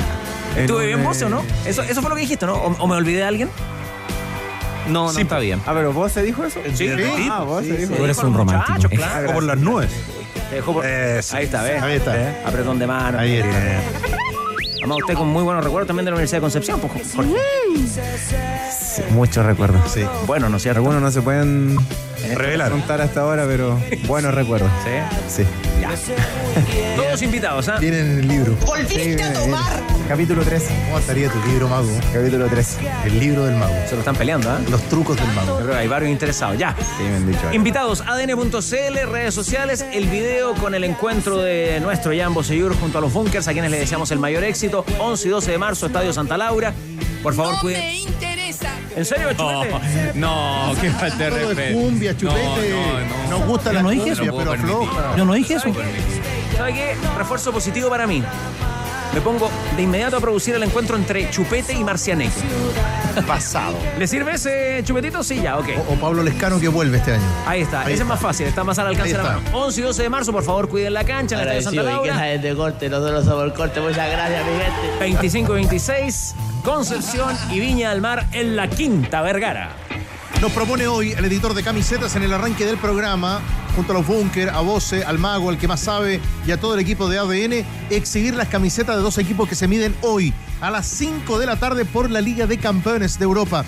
¿Estuve 0.57 0.87
bien 0.87 1.03
vos 1.03 1.19
eh, 1.21 1.25
o 1.25 1.29
no? 1.29 1.43
Eso, 1.65 1.81
eso 1.83 2.01
fue 2.01 2.09
lo 2.09 2.15
que 2.15 2.21
dijiste, 2.21 2.45
¿no? 2.45 2.53
¿O, 2.55 2.75
o 2.77 2.87
me 2.87 2.95
olvidé 2.95 3.17
de 3.19 3.23
alguien? 3.23 3.49
No, 4.87 5.05
no 5.05 5.13
Sí, 5.13 5.21
está 5.21 5.39
bien. 5.39 5.61
Ah, 5.65 5.71
pero 5.73 5.93
vos 5.93 6.11
se 6.11 6.23
dijo 6.23 6.43
eso. 6.43 6.59
Sí, 6.73 6.89
sí. 6.89 7.29
Ah, 7.31 7.43
vos 7.43 7.63
se 7.65 7.77
dijo. 7.77 7.93
Tú 7.93 8.03
eres 8.03 8.17
un 8.17 8.33
romántico. 8.33 8.89
Claro. 8.89 9.29
O 9.29 9.33
por 9.33 9.43
las 9.43 9.57
nubes. 9.57 9.89
Te 10.49 10.55
dejó 10.55 10.73
por- 10.73 10.85
Eso. 10.85 11.35
Ahí 11.37 11.45
está, 11.45 11.61
¿ves? 11.63 11.81
Ahí 11.81 11.95
está. 11.95 12.17
¿Eh? 12.19 12.35
Apretón 12.45 12.79
de 12.79 12.87
mano. 12.87 13.17
Ahí 13.19 13.37
está. 13.37 13.81
Además, 14.79 14.97
usted 15.01 15.13
con 15.13 15.27
muy 15.29 15.43
buenos 15.43 15.63
recuerdos 15.63 15.87
también 15.87 16.05
de 16.05 16.11
la 16.11 16.15
Universidad 16.15 16.37
de 16.39 16.41
Concepción, 16.41 16.79
pues, 16.79 17.13
Jorge. 17.15 17.31
Muchos 19.11 19.45
recuerdos. 19.45 19.91
Sí. 19.91 20.01
Bueno, 20.25 20.49
¿no 20.49 20.57
es 20.57 20.63
cierto? 20.63 20.79
Algunos 20.79 21.01
no 21.01 21.11
se 21.11 21.21
pueden 21.21 21.77
Revelar. 22.35 22.71
contar 22.71 22.99
hasta 22.99 23.21
ahora, 23.21 23.45
pero 23.47 23.79
buenos 24.07 24.33
recuerdos. 24.33 24.71
Sí. 24.83 25.43
Sí. 25.43 25.47
Todos 26.95 27.21
invitados, 27.21 27.67
¿ah? 27.69 27.77
Tienen 27.79 28.19
el 28.19 28.27
libro. 28.27 28.55
¿Volviste 28.65 29.21
a 29.23 29.33
tomar? 29.33 29.81
Capítulo 30.07 30.43
3. 30.43 30.63
¿Cómo 30.85 30.99
estaría 30.99 31.29
tu 31.29 31.41
libro, 31.47 31.67
mago? 31.67 31.89
Capítulo 32.13 32.47
3. 32.47 32.77
El 33.05 33.19
libro 33.19 33.45
del 33.45 33.55
mago. 33.55 33.75
Se 33.87 33.93
lo 33.93 33.99
están 33.99 34.15
peleando, 34.15 34.49
¿ah? 34.49 34.59
Los 34.69 34.81
trucos 34.83 35.17
del 35.17 35.27
Yo 35.27 35.33
mago. 35.33 35.57
creo 35.57 35.71
que 35.71 35.75
hay 35.77 35.87
varios 35.87 36.11
interesados. 36.11 36.57
Ya. 36.57 36.75
Sí, 36.97 37.03
me 37.03 37.15
han 37.15 37.27
dicho. 37.27 37.39
algo. 37.41 37.53
Invitados, 37.53 38.01
adn.cl, 38.01 39.09
redes 39.11 39.33
sociales, 39.33 39.85
el 39.93 40.07
video 40.07 40.53
con 40.55 40.75
el 40.75 40.83
encuentro 40.83 41.37
de 41.37 41.79
nuestro 41.81 42.11
Jan 42.15 42.33
Boseyur 42.33 42.75
junto 42.79 42.97
a 42.97 43.01
los 43.01 43.11
Bunkers, 43.13 43.47
a 43.47 43.53
quienes 43.53 43.71
le 43.71 43.79
deseamos 43.79 44.11
el 44.11 44.19
mayor 44.19 44.43
éxito. 44.43 44.85
11 44.99 45.27
y 45.27 45.31
12 45.31 45.51
de 45.51 45.57
marzo, 45.57 45.85
Estadio 45.87 46.13
Santa 46.13 46.37
Laura. 46.37 46.73
Por 47.23 47.33
favor, 47.33 47.59
cuiden. 47.59 47.81
¿En 48.95 49.05
serio, 49.05 49.29
chupete? 49.33 50.11
No, 50.15 50.73
qué 50.81 50.89
falta 50.91 51.17
de 51.17 51.29
Todo 51.29 51.39
de 51.49 51.53
respeto. 51.55 51.79
cumbia, 51.79 52.17
chupete. 52.17 52.69
No, 52.69 52.99
no, 53.29 53.37
Nos 53.39 53.47
gusta 53.47 53.73
la 53.73 53.81
no 53.83 53.89
dije 53.89 54.03
cumbia, 54.13 54.23
eso. 54.23 54.31
No 54.31 54.37
pero 54.37 54.53
floja. 54.55 55.15
Yo 55.17 55.25
no 55.25 55.33
dije 55.33 55.53
eso. 55.55 55.67
¿Sabe 56.57 56.73
qué? 56.73 56.95
Refuerzo 57.17 57.51
positivo 57.51 57.89
para 57.89 58.05
mí. 58.07 58.23
Me 59.13 59.19
pongo 59.19 59.49
de 59.75 59.81
inmediato 59.83 60.15
a 60.15 60.19
producir 60.21 60.55
el 60.55 60.63
encuentro 60.63 60.95
entre 60.95 61.29
Chupete 61.31 61.73
y 61.73 61.83
Marcianeque. 61.83 62.31
Pasado. 63.27 63.75
¿Le 63.99 64.07
sirve 64.07 64.33
ese 64.35 64.81
chupetito? 64.85 65.21
Sí, 65.21 65.41
ya, 65.41 65.57
ok. 65.57 65.67
O, 65.89 65.93
o 65.93 65.95
Pablo 65.97 66.23
Lescano 66.23 66.61
que 66.61 66.69
vuelve 66.69 66.97
este 66.97 67.13
añyo. 67.15 67.25
Ahí 67.45 67.61
está, 67.61 67.81
Ahí 67.81 67.93
ese 67.93 68.03
es 68.03 68.07
más 68.07 68.21
fácil, 68.21 68.47
está 68.47 68.63
más 68.63 68.79
al 68.79 68.87
alcance 68.87 69.11
de 69.11 69.17
la 69.17 69.23
mano. 69.23 69.41
11 69.51 69.79
y 69.81 69.83
12 69.83 70.03
de 70.03 70.09
marzo, 70.09 70.31
por 70.31 70.43
favor, 70.43 70.69
cuiden 70.69 70.93
la 70.93 71.03
cancha 71.03 71.35
en 71.35 71.41
el 71.41 71.57
Estadio 71.57 71.81
Santa 71.81 71.81
y 71.81 71.85
que 72.03 72.07
Laura. 72.07 72.13
sabes 72.15 72.41
de 72.41 72.55
corte, 72.55 72.89
nosotros 72.89 73.25
somos 73.25 73.43
el 73.43 73.53
corte, 73.53 73.81
muchas 73.81 74.09
gracias, 74.11 74.45
mi 74.45 74.51
gente. 74.53 74.99
25 75.01 75.51
y 75.51 75.55
26, 75.55 76.35
Concepción 76.63 77.35
y 77.51 77.59
Viña 77.59 77.89
del 77.89 78.01
Mar 78.01 78.27
en 78.33 78.55
la 78.55 78.69
Quinta 78.69 79.21
Vergara. 79.21 79.75
Nos 80.41 80.51
propone 80.51 80.87
hoy 80.87 81.11
el 81.11 81.25
editor 81.25 81.53
de 81.53 81.63
camisetas 81.63 82.15
en 82.15 82.23
el 82.23 82.33
arranque 82.33 82.65
del 82.65 82.77
programa, 82.77 83.41
junto 83.75 83.93
a 83.93 83.95
los 83.95 84.05
Bunker, 84.07 84.49
a 84.49 84.59
Voce, 84.61 85.03
al 85.03 85.17
Mago, 85.17 85.49
al 85.49 85.57
que 85.57 85.67
más 85.67 85.79
sabe, 85.79 86.19
y 86.45 86.51
a 86.51 86.59
todo 86.59 86.75
el 86.75 86.79
equipo 86.79 87.09
de 87.09 87.17
ADN, 87.17 87.65
exhibir 87.89 88.35
las 88.35 88.47
camisetas 88.47 88.95
de 88.95 89.01
dos 89.01 89.17
equipos 89.17 89.49
que 89.49 89.55
se 89.55 89.67
miden 89.67 89.95
hoy, 90.01 90.33
a 90.61 90.69
las 90.69 90.85
5 90.87 91.39
de 91.39 91.45
la 91.45 91.57
tarde, 91.57 91.85
por 91.85 92.09
la 92.09 92.21
Liga 92.21 92.45
de 92.45 92.57
Campeones 92.57 93.17
de 93.17 93.25
Europa. 93.25 93.65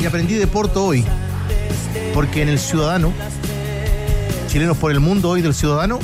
Y 0.00 0.06
aprendí 0.06 0.34
de 0.34 0.46
Porto 0.46 0.84
hoy, 0.84 1.04
porque 2.14 2.42
en 2.42 2.48
el 2.48 2.58
Ciudadano, 2.58 3.12
Chilenos 4.48 4.76
por 4.76 4.90
el 4.90 5.00
Mundo 5.00 5.30
hoy 5.30 5.42
del 5.42 5.54
Ciudadano, 5.54 5.98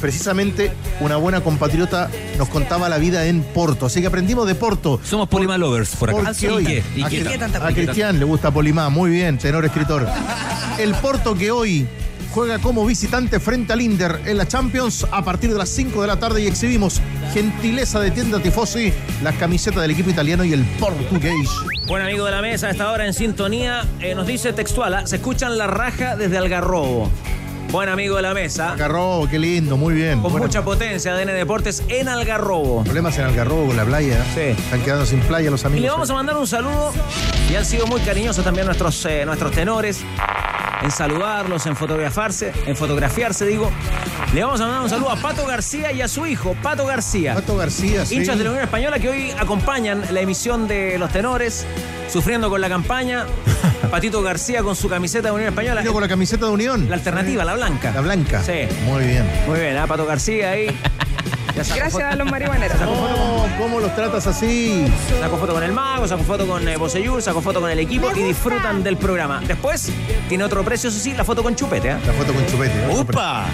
precisamente 0.00 0.72
una 1.00 1.16
buena 1.16 1.40
compatriota 1.40 2.10
nos 2.38 2.48
contaba 2.48 2.88
la 2.88 2.98
vida 2.98 3.26
en 3.26 3.42
Porto. 3.42 3.86
Así 3.86 4.00
que 4.00 4.06
aprendimos 4.06 4.46
de 4.46 4.54
Porto. 4.54 5.00
Somos 5.04 5.28
Polima 5.28 5.58
Lovers 5.58 5.96
por 5.96 6.10
acá. 6.10 6.18
Porque 6.32 6.48
hoy- 6.50 6.82
¿Y 6.96 7.02
a, 7.02 7.08
qué? 7.08 7.38
A 7.60 7.72
Cristian 7.72 8.18
le 8.18 8.24
gusta 8.24 8.50
Polimá, 8.50 8.88
muy 8.88 9.10
bien, 9.10 9.38
tenor 9.38 9.64
escritor. 9.64 10.06
El 10.78 10.94
Porto 10.94 11.34
que 11.34 11.50
hoy 11.50 11.86
juega 12.32 12.58
como 12.58 12.84
visitante 12.84 13.38
frente 13.38 13.72
al 13.72 13.80
Inter 13.80 14.20
en 14.26 14.36
la 14.36 14.48
Champions 14.48 15.06
a 15.12 15.24
partir 15.24 15.52
de 15.52 15.58
las 15.58 15.68
5 15.68 16.00
de 16.00 16.08
la 16.08 16.18
tarde 16.18 16.42
y 16.42 16.48
exhibimos 16.48 17.00
gentileza 17.32 18.00
de 18.00 18.10
tienda 18.10 18.40
Tifosi, 18.40 18.92
las 19.22 19.36
camisetas 19.36 19.82
del 19.82 19.92
equipo 19.92 20.10
italiano 20.10 20.44
y 20.44 20.52
el 20.52 20.64
portugués. 20.80 21.48
Buen 21.86 22.02
amigo 22.02 22.24
de 22.24 22.32
la 22.32 22.42
mesa 22.42 22.66
a 22.66 22.70
esta 22.70 22.90
hora 22.90 23.06
en 23.06 23.12
sintonía, 23.14 23.84
eh, 24.00 24.14
nos 24.16 24.26
dice 24.26 24.52
textual, 24.52 24.94
¿ah? 24.94 25.06
se 25.06 25.16
escuchan 25.16 25.56
la 25.56 25.66
raja 25.68 26.16
desde 26.16 26.36
Algarrobo. 26.38 27.08
Buen 27.74 27.88
amigo 27.88 28.14
de 28.14 28.22
la 28.22 28.34
mesa. 28.34 28.70
Algarrobo, 28.70 29.28
qué 29.28 29.36
lindo, 29.36 29.76
muy 29.76 29.94
bien. 29.94 30.20
Con 30.22 30.30
Buena- 30.30 30.46
mucha 30.46 30.64
potencia, 30.64 31.12
ADN 31.12 31.32
Deportes 31.32 31.82
en 31.88 32.08
Algarrobo. 32.08 32.84
Problemas 32.84 33.18
en 33.18 33.24
Algarrobo 33.24 33.66
con 33.66 33.76
la 33.76 33.84
playa. 33.84 34.24
Sí. 34.32 34.40
Están 34.42 34.80
quedando 34.82 35.04
sin 35.04 35.18
playa 35.20 35.50
los 35.50 35.62
Y 35.64 35.66
amigos. 35.66 35.82
le 35.82 35.90
vamos 35.90 36.08
a 36.10 36.14
mandar 36.14 36.36
un 36.36 36.46
saludo. 36.46 36.92
Y 37.50 37.56
han 37.56 37.64
sido 37.64 37.88
muy 37.88 38.00
cariñosos 38.02 38.44
también 38.44 38.66
nuestros, 38.66 39.04
eh, 39.06 39.24
nuestros 39.26 39.50
tenores 39.50 40.00
en 40.84 40.90
saludarlos, 40.92 41.66
en 41.66 41.74
fotografiarse, 41.74 42.52
en 42.66 42.76
fotografiarse, 42.76 43.44
digo. 43.44 43.68
Le 44.32 44.44
vamos 44.44 44.60
a 44.60 44.66
mandar 44.66 44.82
un 44.84 44.90
saludo 44.90 45.10
a 45.10 45.16
Pato 45.16 45.44
García 45.44 45.90
y 45.90 46.00
a 46.00 46.06
su 46.06 46.26
hijo, 46.26 46.54
Pato 46.62 46.86
García. 46.86 47.34
Pato 47.34 47.56
García, 47.56 48.06
sí. 48.06 48.16
Hinchas 48.16 48.38
de 48.38 48.44
la 48.44 48.50
Unión 48.50 48.64
Española 48.64 49.00
que 49.00 49.08
hoy 49.08 49.32
acompañan 49.36 50.02
la 50.12 50.20
emisión 50.20 50.68
de 50.68 50.96
los 50.96 51.10
tenores, 51.10 51.66
sufriendo 52.08 52.48
con 52.50 52.60
la 52.60 52.68
campaña. 52.68 53.26
Patito 53.94 54.22
García 54.22 54.64
con 54.64 54.74
su 54.74 54.88
camiseta 54.88 55.28
de 55.28 55.34
Unión 55.34 55.50
Española. 55.50 55.80
Vino 55.80 55.92
con 55.92 56.02
la 56.02 56.08
camiseta 56.08 56.46
de 56.46 56.50
Unión. 56.50 56.88
La 56.88 56.96
alternativa, 56.96 57.44
la 57.44 57.54
blanca. 57.54 57.92
La 57.92 58.00
blanca. 58.00 58.42
Sí. 58.42 58.66
Muy 58.86 59.04
bien. 59.04 59.24
Muy 59.46 59.60
bien, 59.60 59.76
¿ah? 59.76 59.86
Pato 59.86 60.04
García 60.04 60.50
ahí. 60.50 60.66
Gracias 61.54 61.94
a 61.94 62.16
los 62.16 62.28
marihuaneros. 62.28 62.76
No, 62.80 63.46
¿cómo 63.56 63.78
los 63.78 63.94
tratas 63.94 64.26
así? 64.26 64.84
Sacó 65.20 65.36
foto 65.36 65.54
con 65.54 65.62
el 65.62 65.70
mago, 65.70 66.08
sacó 66.08 66.24
foto 66.24 66.44
con 66.44 66.66
eh, 66.66 66.76
Boseyur, 66.76 67.22
sacó 67.22 67.40
foto 67.40 67.60
con 67.60 67.70
el 67.70 67.78
equipo 67.78 68.10
y 68.16 68.24
disfrutan 68.24 68.82
del 68.82 68.96
programa. 68.96 69.40
Después 69.46 69.92
tiene 70.28 70.42
otro 70.42 70.64
precio, 70.64 70.90
eso 70.90 70.98
sí, 70.98 71.14
la 71.14 71.22
foto 71.22 71.44
con 71.44 71.54
chupete. 71.54 71.90
¿eh? 71.90 71.96
La 72.04 72.12
foto 72.14 72.34
con 72.34 72.44
chupete. 72.46 72.76
¿eh? 72.76 72.96
¡Upa! 72.98 73.46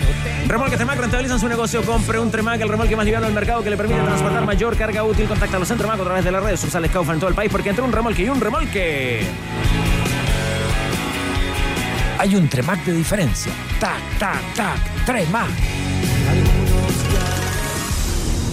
Remolques 0.47 0.79
Tremac 0.79 0.99
rentabilizan 0.99 1.39
su 1.39 1.49
negocio. 1.49 1.83
Compre 1.83 2.19
un 2.19 2.31
Tremac, 2.31 2.59
el 2.63 2.69
remolque 2.71 2.97
más 2.97 3.05
liviano 3.05 3.27
del 3.27 3.35
mercado 3.35 3.63
que 3.63 3.69
le 3.69 3.77
permite 3.77 4.01
transportar 4.01 4.47
mayor 4.47 4.75
carga 4.75 5.05
útil. 5.05 5.29
Contacta 5.29 5.57
a 5.57 5.61
los 5.61 5.69
Centro 5.69 5.87
Mac 5.87 6.01
a 6.01 6.05
través 6.05 6.25
de 6.25 6.33
las 6.33 6.43
redes 6.43 6.61
sociales 6.61 6.91
Kaufman 6.91 7.17
en 7.17 7.21
todo 7.21 7.29
el 7.29 7.37
país 7.37 7.53
porque 7.53 7.69
entre 7.69 7.85
un 7.85 7.93
remolque 7.93 8.23
y 8.23 8.31
un 8.31 8.41
remolque. 8.41 9.27
Hay 12.21 12.37
un 12.37 12.50
Tremac 12.50 12.85
de 12.85 12.93
diferencia. 12.93 13.50
Tac, 13.81 14.19
tac, 14.19 14.55
tac. 14.55 15.07
Tremac. 15.07 15.49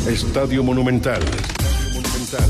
Estadio 0.07 0.63
Monumental. 0.63 1.19
Monumental. 1.93 2.50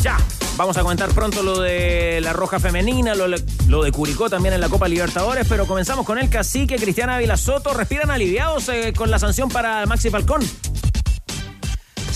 Ya, 0.00 0.16
vamos 0.56 0.76
a 0.76 0.82
comentar 0.82 1.08
pronto 1.08 1.42
lo 1.42 1.60
de 1.60 2.20
la 2.20 2.32
Roja 2.32 2.60
Femenina, 2.60 3.16
lo, 3.16 3.26
lo 3.66 3.82
de 3.82 3.90
Curicó 3.90 4.30
también 4.30 4.54
en 4.54 4.60
la 4.60 4.68
Copa 4.68 4.86
Libertadores, 4.86 5.44
pero 5.48 5.66
comenzamos 5.66 6.06
con 6.06 6.18
el 6.18 6.30
cacique 6.30 6.76
Cristian 6.76 7.10
Ávila 7.10 7.36
Soto. 7.36 7.74
¿Respiran 7.74 8.12
aliviados 8.12 8.68
eh, 8.68 8.92
con 8.96 9.10
la 9.10 9.18
sanción 9.18 9.48
para 9.48 9.86
Maxi 9.86 10.08
Falcón? 10.08 10.42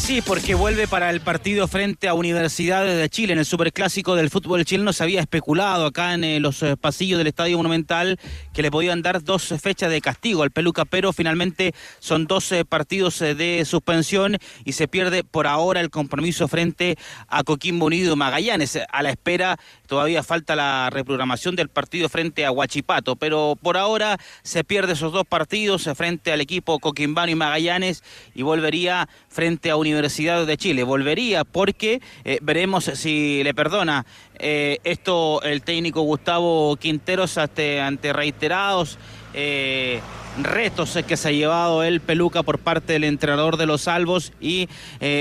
Sí, 0.06 0.22
porque 0.22 0.54
vuelve 0.54 0.86
para 0.86 1.10
el 1.10 1.20
partido 1.20 1.66
frente 1.66 2.06
a 2.06 2.14
Universidades 2.14 2.96
de 2.96 3.10
Chile 3.10 3.32
en 3.32 3.40
el 3.40 3.44
superclásico 3.44 4.14
del 4.14 4.30
fútbol 4.30 4.64
chileno. 4.64 4.92
Se 4.92 5.02
había 5.02 5.20
especulado 5.20 5.84
acá 5.84 6.14
en 6.14 6.22
eh, 6.22 6.38
los 6.38 6.62
eh, 6.62 6.76
pasillos 6.76 7.18
del 7.18 7.26
Estadio 7.26 7.56
Monumental 7.56 8.16
que 8.52 8.62
le 8.62 8.70
podían 8.70 9.02
dar 9.02 9.24
dos 9.24 9.52
fechas 9.60 9.90
de 9.90 10.00
castigo 10.00 10.44
al 10.44 10.52
Peluca, 10.52 10.84
pero 10.84 11.12
finalmente 11.12 11.74
son 11.98 12.28
12 12.28 12.64
partidos 12.64 13.20
eh, 13.20 13.34
de 13.34 13.64
suspensión 13.64 14.38
y 14.64 14.74
se 14.74 14.86
pierde 14.86 15.24
por 15.24 15.48
ahora 15.48 15.80
el 15.80 15.90
compromiso 15.90 16.46
frente 16.46 16.96
a 17.26 17.42
Coquimbo 17.42 17.86
Unido 17.86 18.14
Magallanes. 18.14 18.78
A 18.88 19.02
la 19.02 19.10
espera, 19.10 19.58
todavía 19.86 20.22
falta 20.22 20.56
la 20.56 20.90
reprogramación 20.90 21.56
del 21.56 21.68
partido 21.68 22.08
frente 22.08 22.44
a 22.44 22.50
Huachipato, 22.50 23.16
pero 23.16 23.56
por 23.60 23.76
ahora 23.76 24.18
se 24.42 24.64
pierde 24.64 24.92
esos 24.92 25.12
dos 25.12 25.24
partidos 25.26 25.88
frente 25.94 26.32
al 26.32 26.40
equipo 26.40 26.78
Coquimbano 26.78 27.30
y 27.30 27.34
Magallanes 27.34 28.02
y 28.34 28.42
volvería 28.42 29.08
frente 29.28 29.70
a 29.70 29.76
Universidad 29.76 30.46
de 30.46 30.56
Chile. 30.56 30.82
Volvería 30.82 31.44
porque 31.44 32.00
eh, 32.24 32.38
veremos 32.42 32.84
si 32.84 33.42
le 33.44 33.54
perdona 33.54 34.06
eh, 34.38 34.78
esto 34.84 35.42
el 35.42 35.62
técnico 35.62 36.02
Gustavo 36.02 36.76
Quinteros 36.76 37.38
ante, 37.38 37.80
ante 37.80 38.12
reiterados 38.12 38.98
eh, 39.34 40.00
retos 40.42 40.98
que 41.06 41.16
se 41.16 41.28
ha 41.28 41.32
llevado 41.32 41.82
el 41.82 42.00
Peluca 42.00 42.42
por 42.42 42.58
parte 42.58 42.94
del 42.94 43.04
entrenador 43.04 43.56
de 43.56 43.66
los 43.66 43.82
Salvos 43.82 44.32
y 44.40 44.68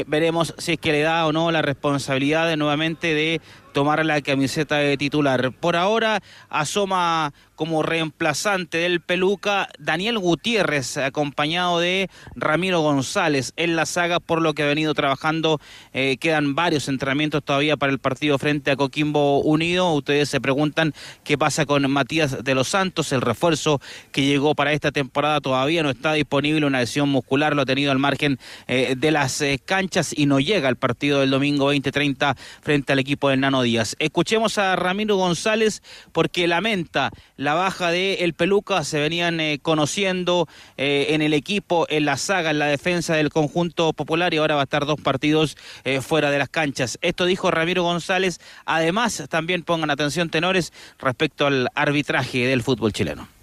veremos 0.07 0.53
si 0.57 0.73
es 0.73 0.79
que 0.79 0.91
le 0.91 1.01
da 1.01 1.25
o 1.25 1.31
no 1.31 1.51
la 1.51 1.61
responsabilidad 1.61 2.47
de, 2.47 2.57
nuevamente 2.57 3.13
de 3.13 3.41
tomar 3.75 4.05
la 4.05 4.21
camiseta 4.21 4.77
de 4.77 4.95
titular. 4.95 5.51
Por 5.51 5.75
ahora 5.75 6.23
asoma 6.49 7.33
como 7.55 7.83
reemplazante 7.83 8.77
del 8.77 9.01
Peluca 9.01 9.67
Daniel 9.79 10.17
Gutiérrez, 10.17 10.97
acompañado 10.97 11.79
de 11.79 12.09
Ramiro 12.35 12.81
González 12.81 13.53
en 13.57 13.75
la 13.75 13.85
saga, 13.85 14.19
por 14.19 14.41
lo 14.41 14.53
que 14.53 14.63
ha 14.63 14.67
venido 14.67 14.93
trabajando. 14.93 15.59
Eh, 15.93 16.17
quedan 16.17 16.55
varios 16.55 16.87
entrenamientos 16.87 17.43
todavía 17.43 17.75
para 17.75 17.91
el 17.91 17.99
partido 17.99 18.37
frente 18.37 18.71
a 18.71 18.75
Coquimbo 18.77 19.41
Unido. 19.41 19.91
Ustedes 19.93 20.29
se 20.29 20.39
preguntan 20.39 20.93
qué 21.25 21.37
pasa 21.37 21.65
con 21.65 21.89
Matías 21.91 22.43
de 22.43 22.55
los 22.55 22.69
Santos, 22.69 23.11
el 23.11 23.21
refuerzo 23.21 23.81
que 24.11 24.23
llegó 24.25 24.55
para 24.55 24.71
esta 24.71 24.91
temporada 24.91 25.41
todavía 25.41 25.83
no 25.83 25.89
está 25.89 26.13
disponible, 26.13 26.65
una 26.65 26.79
lesión 26.79 27.09
muscular 27.09 27.55
lo 27.55 27.63
ha 27.63 27.65
tenido 27.65 27.91
al 27.91 27.99
margen 27.99 28.39
eh, 28.67 28.95
de 28.97 29.11
las 29.11 29.41
eh, 29.41 29.59
canchas 29.63 30.13
y 30.17 30.27
no 30.27 30.39
llega 30.39 30.69
al 30.69 30.77
partido 30.77 31.19
del 31.19 31.29
domingo 31.29 31.65
2030 31.65 32.35
frente 32.61 32.93
al 32.93 32.99
equipo 32.99 33.29
del 33.29 33.41
Nano 33.41 33.64
Escuchemos 33.99 34.57
a 34.57 34.75
Ramiro 34.75 35.15
González 35.15 35.81
porque 36.11 36.47
lamenta 36.47 37.11
la 37.35 37.53
baja 37.55 37.89
de 37.89 38.15
El 38.15 38.33
Peluca, 38.33 38.83
se 38.83 38.99
venían 38.99 39.39
eh, 39.39 39.59
conociendo 39.61 40.47
eh, 40.77 41.07
en 41.09 41.21
el 41.21 41.33
equipo, 41.33 41.87
en 41.89 42.05
la 42.05 42.17
saga, 42.17 42.51
en 42.51 42.59
la 42.59 42.67
defensa 42.67 43.15
del 43.15 43.29
conjunto 43.29 43.91
popular 43.93 44.33
y 44.33 44.37
ahora 44.37 44.55
va 44.55 44.61
a 44.61 44.65
estar 44.65 44.85
dos 44.85 45.01
partidos 45.01 45.57
eh, 45.83 46.01
fuera 46.01 46.29
de 46.29 46.37
las 46.37 46.49
canchas. 46.49 46.99
Esto 47.01 47.25
dijo 47.25 47.49
Ramiro 47.49 47.83
González. 47.83 48.39
Además, 48.65 49.23
también 49.29 49.63
pongan 49.63 49.89
atención 49.89 50.29
tenores 50.29 50.71
respecto 50.99 51.47
al 51.47 51.69
arbitraje 51.73 52.45
del 52.45 52.61
fútbol 52.61 52.93
chileno. 52.93 53.34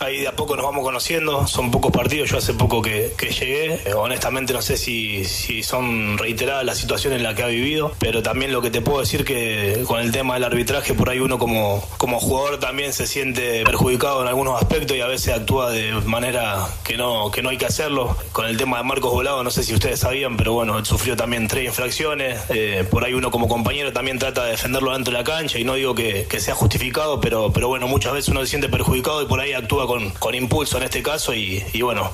Ahí 0.00 0.18
de 0.20 0.26
a 0.28 0.34
poco 0.34 0.56
nos 0.56 0.64
vamos 0.64 0.82
conociendo, 0.82 1.46
son 1.46 1.70
pocos 1.70 1.92
partidos, 1.92 2.28
yo 2.28 2.38
hace 2.38 2.54
poco 2.54 2.82
que, 2.82 3.12
que 3.16 3.30
llegué, 3.30 3.74
Eh, 3.86 3.94
honestamente 3.94 4.52
no 4.52 4.60
sé 4.60 4.76
si, 4.76 5.24
si 5.24 5.62
son 5.62 6.18
reiteradas 6.18 6.64
las 6.64 6.78
situaciones 6.78 7.18
en 7.18 7.22
las 7.22 7.34
que 7.36 7.44
ha 7.44 7.46
vivido, 7.46 7.92
pero 8.00 8.20
también 8.20 8.52
lo 8.52 8.60
que 8.60 8.70
te 8.70 8.80
puedo 8.80 8.98
decir 8.98 9.24
que 9.24 9.84
con 9.86 10.00
el 10.00 10.10
tema 10.10 10.34
del 10.34 10.44
arbitraje 10.44 10.94
por 10.94 11.08
ahí 11.08 11.20
uno 11.20 11.38
como, 11.38 11.86
como 11.98 12.18
jugador 12.18 12.58
también 12.58 12.92
se 12.92 13.06
siente 13.06 13.62
perjudicado 13.64 14.22
en 14.22 14.28
algunos 14.28 14.60
aspectos 14.60 14.96
y 14.96 15.00
a 15.02 15.06
veces 15.06 15.34
actúa 15.34 15.70
de 15.70 15.92
manera 16.04 16.66
que 16.82 16.96
no, 16.96 17.30
que 17.30 17.42
no 17.42 17.50
hay 17.50 17.58
que 17.58 17.66
hacerlo. 17.66 18.16
Con 18.32 18.46
el 18.46 18.56
tema 18.56 18.78
de 18.78 18.84
Marcos 18.84 19.12
Volado, 19.12 19.44
no 19.44 19.50
sé 19.52 19.62
si 19.62 19.72
ustedes 19.72 20.00
sabían, 20.00 20.36
pero 20.36 20.52
bueno, 20.52 20.84
sufrió 20.84 21.16
también 21.16 21.46
tres 21.46 21.66
infracciones, 21.66 22.40
Eh, 22.48 22.84
por 22.90 23.04
ahí 23.04 23.14
uno 23.14 23.30
como 23.30 23.46
compañero 23.46 23.92
también 23.92 24.18
trata 24.18 24.44
de 24.44 24.52
defenderlo 24.52 24.92
dentro 24.92 25.12
de 25.12 25.18
la 25.18 25.24
cancha 25.24 25.58
y 25.60 25.64
no 25.64 25.74
digo 25.74 25.94
que, 25.94 26.26
que 26.28 26.40
sea 26.40 26.54
justificado, 26.56 27.20
pero, 27.20 27.52
pero 27.52 27.68
bueno, 27.68 27.86
muchas 27.86 28.12
veces 28.14 28.30
uno 28.30 28.40
se 28.40 28.46
siente 28.48 28.68
perjudicado 28.68 29.22
y 29.22 29.26
por 29.26 29.38
ahí 29.38 29.52
actúa 29.52 29.81
con, 29.86 30.10
con 30.10 30.34
impulso 30.34 30.76
en 30.78 30.84
este 30.84 31.02
caso 31.02 31.34
y, 31.34 31.62
bueno, 31.82 32.10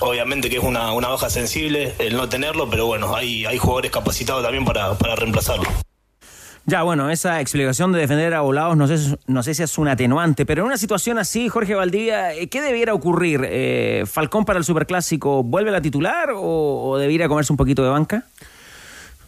obviamente 0.00 0.50
que 0.50 0.56
es 0.56 0.64
una, 0.64 0.92
una 0.92 1.08
baja 1.08 1.30
sensible 1.30 1.94
el 1.98 2.16
no 2.16 2.28
tenerlo, 2.28 2.68
pero 2.70 2.86
bueno, 2.86 3.14
hay, 3.14 3.44
hay 3.44 3.58
jugadores 3.58 3.90
capacitados 3.90 4.42
también 4.42 4.64
para, 4.64 4.94
para 4.94 5.16
reemplazarlo. 5.16 5.68
Ya, 6.66 6.82
bueno, 6.82 7.08
esa 7.08 7.40
explicación 7.40 7.92
de 7.92 8.00
defender 8.00 8.34
a 8.34 8.42
volados 8.42 8.76
no 8.76 8.86
sé, 8.86 9.16
no 9.26 9.42
sé 9.42 9.54
si 9.54 9.62
es 9.62 9.78
un 9.78 9.88
atenuante, 9.88 10.44
pero 10.44 10.60
en 10.62 10.66
una 10.66 10.76
situación 10.76 11.16
así, 11.16 11.48
Jorge 11.48 11.74
Valdivia, 11.74 12.34
eh, 12.34 12.48
¿qué 12.48 12.60
debiera 12.60 12.92
ocurrir? 12.92 13.40
Eh, 13.44 14.04
¿Falcón 14.06 14.44
para 14.44 14.58
el 14.58 14.66
Superclásico 14.66 15.42
vuelve 15.42 15.70
a 15.70 15.72
la 15.72 15.80
titular 15.80 16.30
o, 16.30 16.90
o 16.90 16.98
debiera 16.98 17.26
comerse 17.26 17.54
un 17.54 17.56
poquito 17.56 17.82
de 17.82 17.88
banca? 17.88 18.24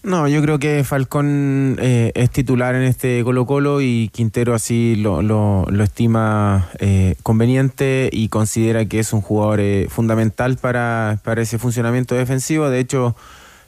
No, 0.02 0.26
yo 0.28 0.40
creo 0.40 0.59
que 0.59 0.83
Falcón 0.83 1.76
eh, 1.78 2.11
es 2.14 2.30
titular 2.30 2.75
en 2.75 2.83
este 2.83 3.23
Colo 3.23 3.45
Colo 3.45 3.83
y 3.83 4.09
Quintero 4.09 4.54
así 4.54 4.97
lo, 4.97 5.21
lo, 5.21 5.66
estima 5.83 6.71
eh, 6.78 7.16
conveniente 7.23 8.09
y 8.11 8.28
considera 8.28 8.87
que 8.87 8.99
es 8.99 9.12
un 9.12 9.21
jugador 9.21 9.61
eh, 9.61 9.88
fundamental 9.90 10.57
para, 10.57 11.19
para 11.23 11.42
ese 11.42 11.59
funcionamiento 11.59 12.14
defensivo. 12.14 12.71
De 12.71 12.78
hecho, 12.78 13.14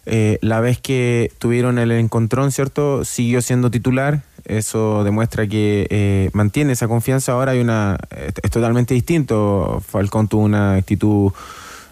eh, 0.05 0.39
la 0.41 0.61
vez 0.61 0.81
que 0.81 1.31
tuvieron 1.39 1.79
el 1.79 1.93
encontrón, 1.93 2.51
¿cierto? 2.51 3.05
Siguió 3.05 3.43
siendo 3.43 3.71
titular. 3.71 4.23
Eso 4.45 5.05
demuestra 5.05 5.47
que 5.47 5.87
eh, 5.91 6.31
mantiene 6.33 6.73
esa 6.73 6.89
confianza. 6.89 7.33
Ahora 7.33 7.53
hay 7.53 7.61
una 7.61 7.99
es, 8.11 8.35
es 8.43 8.51
totalmente 8.51 8.95
distinto. 8.95 9.83
Falcón 9.87 10.29
tuvo 10.29 10.43
una 10.43 10.75
actitud 10.75 11.33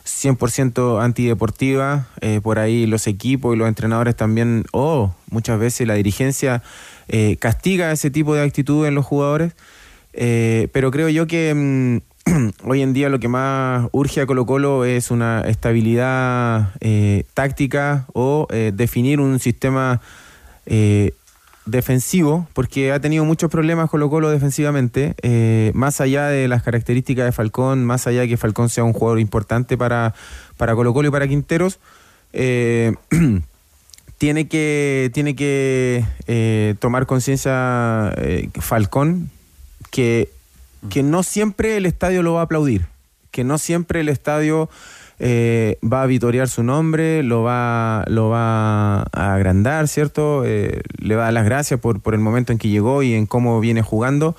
100% 0.05 1.03
antideportiva, 1.03 2.09
eh, 2.21 2.41
por 2.43 2.59
ahí 2.59 2.87
los 2.87 3.07
equipos 3.07 3.55
y 3.55 3.59
los 3.59 3.69
entrenadores 3.69 4.17
también, 4.17 4.65
o 4.73 5.15
muchas 5.31 5.59
veces 5.59 5.87
la 5.87 5.95
dirigencia 5.95 6.63
eh, 7.09 7.37
castiga 7.39 7.93
ese 7.93 8.11
tipo 8.11 8.35
de 8.35 8.43
actitud 8.43 8.87
en 8.87 8.95
los 8.95 9.07
jugadores, 9.07 9.55
eh, 10.13 10.69
pero 10.73 10.91
creo 10.91 11.09
yo 11.09 11.27
que 11.27 11.55
mm, 11.55 12.51
hoy 12.69 12.83
en 12.83 12.93
día 12.93 13.09
lo 13.09 13.21
que 13.21 13.29
más 13.29 13.89
urge 13.93 14.21
a 14.21 14.27
Colo 14.27 14.47
Colo 14.47 14.85
es 14.85 15.11
una 15.11 15.43
estabilidad 15.43 16.73
táctica 17.35 18.07
o 18.13 18.47
definir 18.51 19.21
un 19.21 19.39
sistema 19.39 20.01
defensivo, 21.67 22.49
porque 22.53 22.93
ha 22.93 23.01
tenido 23.01 23.25
muchos 23.25 23.51
problemas 23.51 23.91
Colo 23.91 24.11
Colo 24.11 24.31
defensivamente, 24.31 25.15
eh, 25.23 25.73
más 25.75 26.01
allá 26.01 26.27
de 26.27 26.49
las 26.49 26.63
características 26.63 27.25
de 27.27 27.33
Falcón, 27.33 27.85
más 27.85 28.07
allá 28.07 28.21
de 28.21 28.29
que 28.29 28.37
Falcón 28.37 28.69
sea 28.69 28.85
un 28.85 28.93
jugador 28.93 29.21
importante 29.21 29.77
para, 29.77 30.15
para 30.57 30.75
Colo 30.75 30.93
Colo 30.93 31.09
y 31.09 31.11
para 31.11 31.29
Quinteros, 31.29 31.79
eh, 32.33 32.95
tiene 34.19 34.49
que, 34.49 35.11
tiene 35.13 35.37
que 35.37 36.05
eh, 36.27 36.75
tomar 36.79 37.07
conciencia 37.07 38.15
Falcón 38.61 39.31
que, 39.91 40.31
que 40.89 41.03
no 41.03 41.23
siempre 41.23 41.77
el 41.77 41.87
estadio 41.87 42.23
lo 42.23 42.35
va 42.35 42.41
a 42.41 42.45
aplaudir. 42.45 42.87
que 43.31 43.45
no 43.45 43.59
siempre 43.59 44.01
el 44.01 44.09
estadio 44.09 44.69
eh, 45.21 45.79
va 45.85 46.03
a 46.03 46.07
vitorear 46.07 46.49
su 46.49 46.63
nombre, 46.63 47.23
lo 47.23 47.43
va, 47.43 48.05
lo 48.09 48.31
va 48.31 49.03
a 49.03 49.35
agrandar, 49.35 49.87
¿cierto? 49.87 50.45
Eh, 50.47 50.81
le 50.99 51.15
va 51.15 51.23
a 51.23 51.25
dar 51.27 51.35
las 51.35 51.45
gracias 51.45 51.79
por, 51.79 52.01
por 52.01 52.15
el 52.15 52.21
momento 52.21 52.53
en 52.53 52.59
que 52.59 52.69
llegó 52.69 53.03
y 53.03 53.15
en 53.15 53.27
cómo 53.27 53.61
viene 53.61 53.83
jugando. 53.83 54.35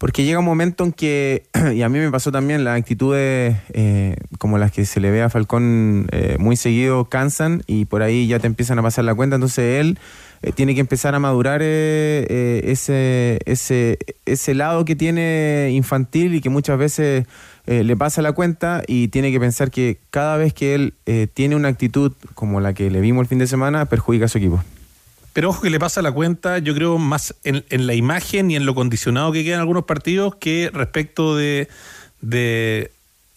Porque 0.00 0.24
llega 0.24 0.38
un 0.38 0.46
momento 0.46 0.84
en 0.84 0.92
que, 0.92 1.44
y 1.74 1.82
a 1.82 1.90
mí 1.90 1.98
me 1.98 2.10
pasó 2.10 2.32
también, 2.32 2.64
las 2.64 2.78
actitudes 2.78 3.54
eh, 3.74 4.16
como 4.38 4.56
las 4.56 4.72
que 4.72 4.86
se 4.86 4.98
le 4.98 5.10
ve 5.10 5.20
a 5.20 5.28
Falcón 5.28 6.06
eh, 6.10 6.36
muy 6.38 6.56
seguido 6.56 7.10
cansan 7.10 7.62
y 7.66 7.84
por 7.84 8.00
ahí 8.00 8.26
ya 8.26 8.38
te 8.38 8.46
empiezan 8.46 8.78
a 8.78 8.82
pasar 8.82 9.04
la 9.04 9.14
cuenta. 9.14 9.36
Entonces 9.36 9.78
él 9.78 9.98
eh, 10.42 10.52
tiene 10.52 10.74
que 10.74 10.80
empezar 10.80 11.14
a 11.14 11.18
madurar 11.18 11.60
eh, 11.62 12.26
eh, 12.28 12.62
ese, 12.64 13.40
ese, 13.44 13.98
ese 14.24 14.54
lado 14.54 14.86
que 14.86 14.96
tiene 14.96 15.70
infantil 15.72 16.34
y 16.34 16.40
que 16.40 16.48
muchas 16.48 16.78
veces 16.78 17.26
le 17.66 17.96
pasa 17.96 18.20
la 18.20 18.32
cuenta 18.32 18.82
y 18.88 19.08
tiene 19.08 19.30
que 19.30 19.38
pensar 19.38 19.70
que 19.70 20.00
cada 20.10 20.36
vez 20.36 20.52
que 20.52 20.74
él 20.74 20.94
tiene 21.34 21.54
una 21.54 21.68
actitud 21.68 22.12
como 22.34 22.60
la 22.60 22.74
que 22.74 22.90
le 22.90 23.00
vimos 23.00 23.22
el 23.22 23.28
fin 23.28 23.38
de 23.38 23.46
semana, 23.46 23.84
perjudica 23.84 24.24
a 24.24 24.28
su 24.28 24.38
equipo. 24.38 24.60
Pero 25.34 25.50
ojo 25.50 25.62
que 25.62 25.70
le 25.70 25.78
pasa 25.78 26.02
la 26.02 26.10
cuenta, 26.10 26.58
yo 26.58 26.74
creo, 26.74 26.98
más 26.98 27.36
en, 27.44 27.62
la 27.86 27.94
imagen 27.94 28.50
y 28.50 28.56
en 28.56 28.66
lo 28.66 28.74
condicionado 28.74 29.30
que 29.30 29.44
quedan 29.44 29.60
algunos 29.60 29.84
partidos 29.84 30.34
que 30.34 30.68
respecto 30.72 31.36
de 31.36 31.68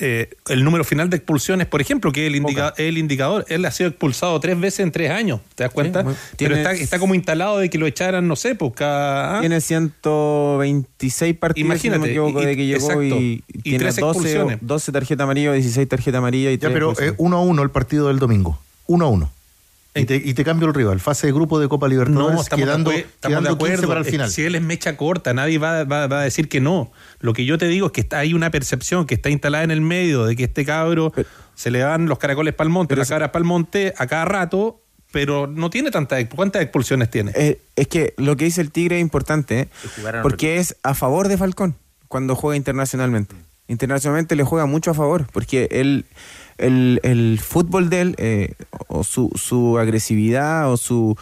eh, 0.05 0.29
el 0.49 0.63
número 0.65 0.83
final 0.83 1.09
de 1.09 1.15
expulsiones, 1.17 1.65
por 1.67 1.79
ejemplo, 1.79 2.11
que 2.11 2.23
es 2.25 2.27
el, 2.27 2.35
indica- 2.35 2.73
el 2.77 2.97
indicador. 2.97 3.45
Él 3.47 3.63
ha 3.65 3.71
sido 3.71 3.89
expulsado 3.89 4.37
tres 4.39 4.59
veces 4.59 4.81
en 4.81 4.91
tres 4.91 5.11
años, 5.11 5.39
¿te 5.55 5.63
das 5.63 5.71
cuenta? 5.73 6.03
muy- 6.03 6.13
Pero 6.37 6.55
tiene- 6.55 6.57
está, 6.57 6.71
está 6.73 6.99
como 6.99 7.15
instalado 7.15 7.57
de 7.59 7.69
que 7.69 7.77
lo 7.77 7.87
echaran, 7.87 8.27
no 8.27 8.35
sé, 8.35 8.55
pues 8.55 8.73
cada... 8.75 9.37
¿ah? 9.37 9.39
Tiene 9.39 9.61
126 9.61 11.35
partidos, 11.37 11.65
Imagínate, 11.65 11.81
si 11.81 11.99
no 11.99 12.05
me 12.05 12.09
equivoco, 12.11 12.41
y- 12.43 12.45
de 12.45 12.55
que 12.55 12.65
llegó 12.65 12.79
exacto. 12.85 13.01
y, 13.03 13.43
Y 13.47 13.61
tiene 13.61 13.79
tres 13.79 13.95
12, 13.97 14.19
expulsiones. 14.19 14.57
12 14.61 14.91
tarjetas 14.91 15.23
amarillas, 15.23 15.53
16 15.53 15.87
tarjetas 15.87 16.17
amarillas 16.19 16.53
y 16.53 16.57
Ya, 16.57 16.69
pero 16.69 16.93
eh, 16.99 17.13
uno 17.17 17.37
a 17.37 17.41
uno 17.41 17.63
el 17.63 17.69
partido 17.69 18.07
del 18.09 18.19
domingo. 18.19 18.59
Uno 18.87 19.05
a 19.05 19.09
uno. 19.09 19.31
Y 19.95 20.05
te, 20.05 20.15
y 20.15 20.33
te 20.33 20.43
cambio 20.43 20.67
el 20.67 20.73
rival. 20.73 20.99
Fase 20.99 21.27
de 21.27 21.33
grupo 21.33 21.59
de 21.59 21.67
Copa 21.67 21.87
Libertadores, 21.87 22.35
No, 22.35 22.41
estamos, 22.41 22.65
quedando, 22.65 22.89
de, 22.91 22.97
estamos 22.99 23.21
de 23.21 23.29
quedando 23.43 23.57
15 23.57 23.73
acuerdo. 23.73 23.87
para 23.87 23.99
el 23.99 24.05
final. 24.07 24.29
Si 24.31 24.43
él 24.43 24.55
es 24.55 24.61
mecha 24.63 24.97
corta, 24.97 25.33
nadie 25.35 25.59
va, 25.59 25.83
va- 25.83 26.07
va 26.07 26.21
a 26.21 26.23
decir 26.23 26.49
que 26.49 26.59
no. 26.61 26.91
Lo 27.19 27.33
que 27.33 27.45
yo 27.45 27.57
te 27.59 27.67
digo 27.67 27.87
es 27.87 27.91
que 27.93 28.01
está, 28.01 28.17
hay 28.19 28.33
una 28.33 28.49
percepción 28.49 29.05
que 29.05 29.13
está 29.13 29.29
instalada 29.29 29.63
en 29.63 29.69
el 29.71 29.81
medio 29.81 30.25
de 30.25 30.35
que 30.35 30.45
este 30.45 30.65
cabro 30.65 31.13
se 31.53 31.69
le 31.69 31.79
dan 31.79 32.07
los 32.07 32.17
caracoles 32.17 32.55
para 32.55 32.67
el 32.67 32.71
monte, 32.73 32.95
las 32.95 33.09
cabras 33.09 33.29
para 33.29 33.41
el 33.41 33.47
monte 33.47 33.93
a 33.97 34.07
cada 34.07 34.25
rato, 34.25 34.81
pero 35.11 35.45
no 35.45 35.69
tiene 35.69 35.91
tantas. 35.91 36.25
¿Cuántas 36.33 36.63
expulsiones 36.63 37.11
tiene? 37.11 37.31
Eh, 37.35 37.61
es 37.75 37.87
que 37.87 38.15
lo 38.17 38.35
que 38.35 38.45
dice 38.45 38.61
el 38.61 38.71
Tigre 38.71 38.95
es 38.95 39.01
importante, 39.03 39.59
¿eh? 39.59 39.67
porque 40.23 40.57
es 40.57 40.75
a 40.81 40.95
favor 40.95 41.27
de 41.27 41.37
Falcón 41.37 41.75
cuando 42.07 42.35
juega 42.35 42.57
internacionalmente. 42.57 43.35
Internacionalmente 43.67 44.35
le 44.35 44.43
juega 44.43 44.65
mucho 44.65 44.89
a 44.91 44.93
favor, 44.95 45.27
porque 45.31 45.67
él, 45.71 46.05
el, 46.57 46.99
el 47.03 47.39
fútbol 47.39 47.89
de 47.89 48.01
él, 48.01 48.15
eh, 48.17 48.53
o 48.87 49.03
su, 49.03 49.29
su 49.35 49.77
agresividad, 49.79 50.71
o 50.71 50.77
su, 50.77 51.15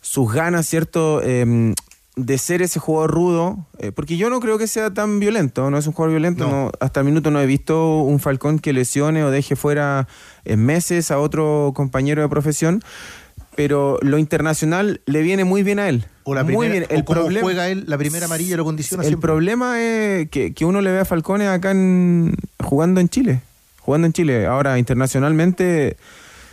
sus 0.00 0.32
ganas, 0.32 0.66
¿cierto? 0.66 1.22
Em, 1.22 1.74
de 2.16 2.36
ser 2.38 2.62
ese 2.62 2.80
jugador 2.80 3.12
rudo, 3.12 3.66
eh, 3.78 3.92
porque 3.92 4.16
yo 4.16 4.28
no 4.28 4.40
creo 4.40 4.58
que 4.58 4.66
sea 4.66 4.92
tan 4.92 5.20
violento, 5.20 5.70
no 5.70 5.78
es 5.78 5.86
un 5.86 5.92
jugador 5.92 6.10
violento, 6.18 6.48
no, 6.50 6.72
hasta 6.80 6.98
el 7.00 7.06
minuto 7.06 7.30
no 7.30 7.40
he 7.40 7.46
visto 7.46 8.00
un 8.02 8.18
Falcón 8.18 8.58
que 8.58 8.72
lesione 8.72 9.22
o 9.22 9.30
deje 9.30 9.54
fuera 9.54 10.08
en 10.44 10.64
meses 10.66 11.12
a 11.12 11.20
otro 11.20 11.72
compañero 11.76 12.20
de 12.22 12.28
profesión, 12.28 12.82
pero 13.54 13.98
lo 14.02 14.18
internacional 14.18 15.00
le 15.06 15.22
viene 15.22 15.44
muy 15.44 15.62
bien 15.62 15.78
a 15.78 15.88
él. 15.88 16.06
O 16.24 16.34
la 16.34 16.42
muy 16.44 16.56
primera- 16.68 16.72
bien. 16.72 16.86
o 16.90 16.94
El 16.94 17.04
cómo 17.04 17.20
problema, 17.20 17.42
juega 17.44 17.68
él, 17.68 17.84
la 17.86 17.98
primera 17.98 18.26
amarilla 18.26 18.56
lo 18.56 18.64
condiciona 18.64 19.02
el 19.04 19.08
siempre. 19.08 19.26
problema 19.28 19.80
es 19.80 20.28
que, 20.30 20.52
que 20.54 20.64
uno 20.64 20.80
le 20.80 20.90
ve 20.92 20.98
a 21.00 21.04
Falcone 21.04 21.46
acá 21.48 21.70
en, 21.70 22.34
jugando 22.62 23.00
en 23.00 23.08
Chile. 23.08 23.40
Jugando 23.88 24.06
en 24.06 24.12
Chile. 24.12 24.44
Ahora, 24.44 24.78
internacionalmente, 24.78 25.96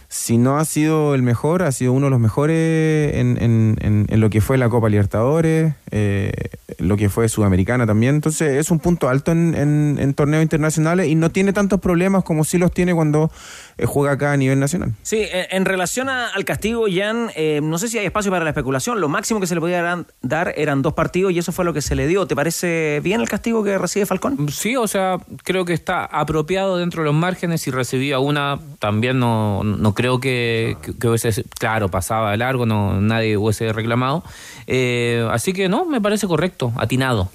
si 0.07 0.37
no 0.37 0.57
ha 0.57 0.63
sido 0.63 1.15
el 1.15 1.21
mejor, 1.21 1.63
ha 1.63 1.71
sido 1.73 1.91
uno 1.91 2.05
de 2.05 2.11
los 2.11 2.19
mejores 2.21 3.13
en, 3.13 3.37
en- 3.41 3.75
en- 3.81 4.19
lo 4.21 4.29
que 4.29 4.39
fue 4.39 4.57
la 4.57 4.69
Copa 4.69 4.87
Libertadores, 4.87 5.73
eh, 5.91 6.31
lo 6.77 6.95
que 6.95 7.09
fue 7.09 7.27
Sudamericana 7.27 7.85
también. 7.85 8.15
Entonces, 8.15 8.53
es 8.55 8.71
un 8.71 8.79
punto 8.79 9.09
alto 9.09 9.33
en 9.33 10.13
torneos 10.15 10.43
internacionales 10.43 11.09
y 11.09 11.15
no 11.15 11.29
tiene 11.29 11.51
tantos 11.51 11.81
problemas 11.81 12.23
como 12.23 12.45
sí 12.45 12.57
los 12.57 12.71
tiene 12.71 12.93
cuando 12.95 13.29
eh, 13.77 13.85
juega 13.85 14.13
acá 14.13 14.31
a 14.31 14.37
nivel 14.37 14.59
nacional. 14.59 14.93
Sí, 15.03 15.21
en, 15.31 15.45
en 15.49 15.65
relación 15.65 16.09
a- 16.09 16.27
al 16.29 16.45
castigo, 16.45 16.85
Jan, 16.91 17.29
eh, 17.35 17.59
no 17.63 17.77
sé 17.77 17.87
si 17.87 17.97
hay 17.97 18.05
espacio 18.05 18.31
para 18.31 18.43
la 18.43 18.51
especulación. 18.51 18.99
Lo 19.01 19.09
máximo 19.09 19.39
que 19.39 19.47
se 19.47 19.55
le 19.55 19.61
podía 19.61 19.81
dar- 20.21 20.53
eran 20.57 20.81
dos 20.81 20.93
partidos 20.93 21.31
y 21.33 21.39
eso 21.39 21.51
fue 21.51 21.65
lo 21.65 21.73
que 21.73 21.81
se 21.81 21.95
le 21.95 22.07
dio. 22.07 22.25
¿Te 22.27 22.35
parece 22.35 22.99
bien 23.03 23.21
el 23.21 23.27
castigo 23.29 23.63
que 23.63 23.77
recibe 23.77 24.05
Falcón? 24.05 24.49
Sí, 24.49 24.75
o 24.75 24.87
sea, 24.87 25.17
creo 25.43 25.65
que 25.65 25.73
está 25.73 26.05
apropiado 26.05 26.77
dentro 26.77 27.01
de 27.03 27.05
los 27.07 27.15
márgenes. 27.15 27.61
Si 27.61 27.71
recibía 27.71 28.19
una, 28.19 28.59
también 28.79 29.19
no, 29.19 29.63
no 29.63 29.93
creo 29.93 30.19
que, 30.19 30.77
que- 30.81 30.97
que 30.97 31.07
hubiese, 31.07 31.43
claro, 31.59 31.89
pasaba 31.89 32.31
de 32.31 32.37
largo, 32.37 32.65
no, 32.65 33.01
nadie 33.01 33.37
hubiese 33.37 33.71
reclamado. 33.73 34.23
Eh, 34.67 35.27
así 35.31 35.53
que 35.53 35.69
no, 35.69 35.85
me 35.85 36.01
parece 36.01 36.27
correcto, 36.27 36.71
atinado. 36.77 37.29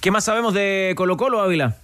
¿Qué 0.00 0.10
más 0.10 0.24
sabemos 0.24 0.54
de 0.54 0.92
Colo 0.96 1.16
Colo, 1.16 1.40
Ávila? 1.40 1.76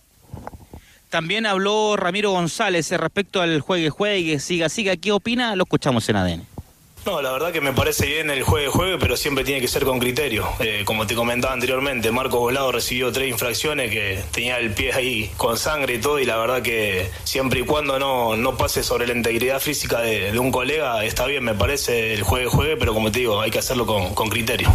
También 1.17 1.47
habló 1.47 1.97
Ramiro 1.97 2.33
González 2.33 2.93
eh, 2.93 2.99
respecto 2.99 3.41
al 3.41 3.63
juegue, 3.63 3.89
juegue, 3.89 4.39
siga, 4.39 4.69
siga. 4.69 4.99
¿Qué 4.99 5.13
opina? 5.13 5.57
Lo 5.57 5.63
escuchamos 5.63 6.07
en 6.11 6.17
ADN. 6.17 6.47
No, 7.07 7.23
la 7.23 7.33
verdad 7.33 7.53
que 7.53 7.63
me 7.63 7.73
parece 7.73 8.05
bien 8.05 8.29
el 8.29 8.43
juegue 8.43 8.69
juegue, 8.69 8.99
pero 8.99 9.17
siempre 9.17 9.43
tiene 9.43 9.63
que 9.63 9.67
ser 9.67 9.87
con 9.87 9.99
criterio. 9.99 10.47
Eh, 10.61 10.83
como 10.85 11.07
te 11.07 11.15
comentaba 11.15 11.55
anteriormente, 11.55 12.13
Marco 12.13 12.39
Volado 12.39 12.71
recibió 12.71 13.11
tres 13.13 13.31
infracciones 13.31 13.91
que 13.91 14.23
tenía 14.31 14.59
el 14.59 14.75
pie 14.75 14.93
ahí 14.93 15.31
con 15.39 15.57
sangre 15.57 15.95
y 15.95 16.01
todo, 16.03 16.19
y 16.19 16.27
la 16.27 16.37
verdad 16.37 16.61
que 16.61 17.09
siempre 17.25 17.61
y 17.61 17.63
cuando 17.63 17.99
no, 17.99 18.37
no 18.37 18.59
pase 18.59 18.83
sobre 18.83 19.07
la 19.07 19.15
integridad 19.15 19.59
física 19.59 20.03
de, 20.03 20.33
de 20.33 20.39
un 20.39 20.53
colega, 20.53 21.03
está 21.03 21.25
bien, 21.25 21.43
me 21.45 21.55
parece 21.55 22.13
el 22.13 22.25
juegue 22.25 22.49
juegue, 22.49 22.77
pero 22.77 22.93
como 22.93 23.11
te 23.11 23.21
digo, 23.21 23.41
hay 23.41 23.51
que 23.51 23.61
hacerlo 23.61 23.87
con, 23.87 24.15
con 24.15 24.29
criterio. 24.29 24.71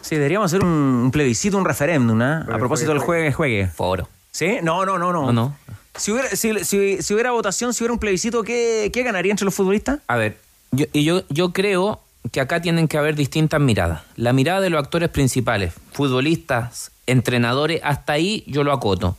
Sí, 0.00 0.16
deberíamos 0.16 0.52
hacer 0.52 0.64
un, 0.64 1.10
plebiscito, 1.12 1.56
un 1.56 1.64
referéndum, 1.64 2.20
¿ah? 2.22 2.44
A 2.50 2.58
propósito 2.58 2.90
del 2.90 2.98
juegue, 2.98 3.32
juegue. 3.32 3.68
Foro. 3.68 4.08
¿Sí? 4.32 4.58
No, 4.62 4.86
no, 4.86 4.96
no, 4.96 5.12
no. 5.12 5.26
No, 5.26 5.32
no. 5.32 5.56
Si 6.00 6.10
hubiera, 6.12 6.28
si, 6.34 6.64
si- 6.64 7.02
si 7.02 7.14
hubiera 7.14 7.30
votación, 7.32 7.74
si 7.74 7.82
hubiera 7.82 7.92
un 7.92 7.98
plebiscito, 7.98 8.42
¿qué, 8.42 8.90
qué 8.92 9.02
ganaría 9.02 9.30
entre 9.32 9.44
los 9.44 9.54
futbolistas? 9.54 10.00
A 10.08 10.16
ver, 10.16 10.38
yo, 10.72 10.86
y 10.92 11.04
yo, 11.04 11.22
yo 11.28 11.52
creo 11.52 12.00
que 12.32 12.40
acá 12.40 12.60
tienen 12.62 12.88
que 12.88 12.96
haber 12.98 13.14
distintas 13.16 13.60
miradas. 13.60 14.02
La 14.16 14.32
mirada 14.32 14.60
de 14.60 14.70
los 14.70 14.82
actores 14.82 15.08
principales, 15.10 15.72
futbolistas, 15.92 16.90
entrenadores, 17.06 17.80
hasta 17.82 18.12
ahí 18.14 18.44
yo 18.46 18.62
lo 18.64 18.72
acoto. 18.72 19.16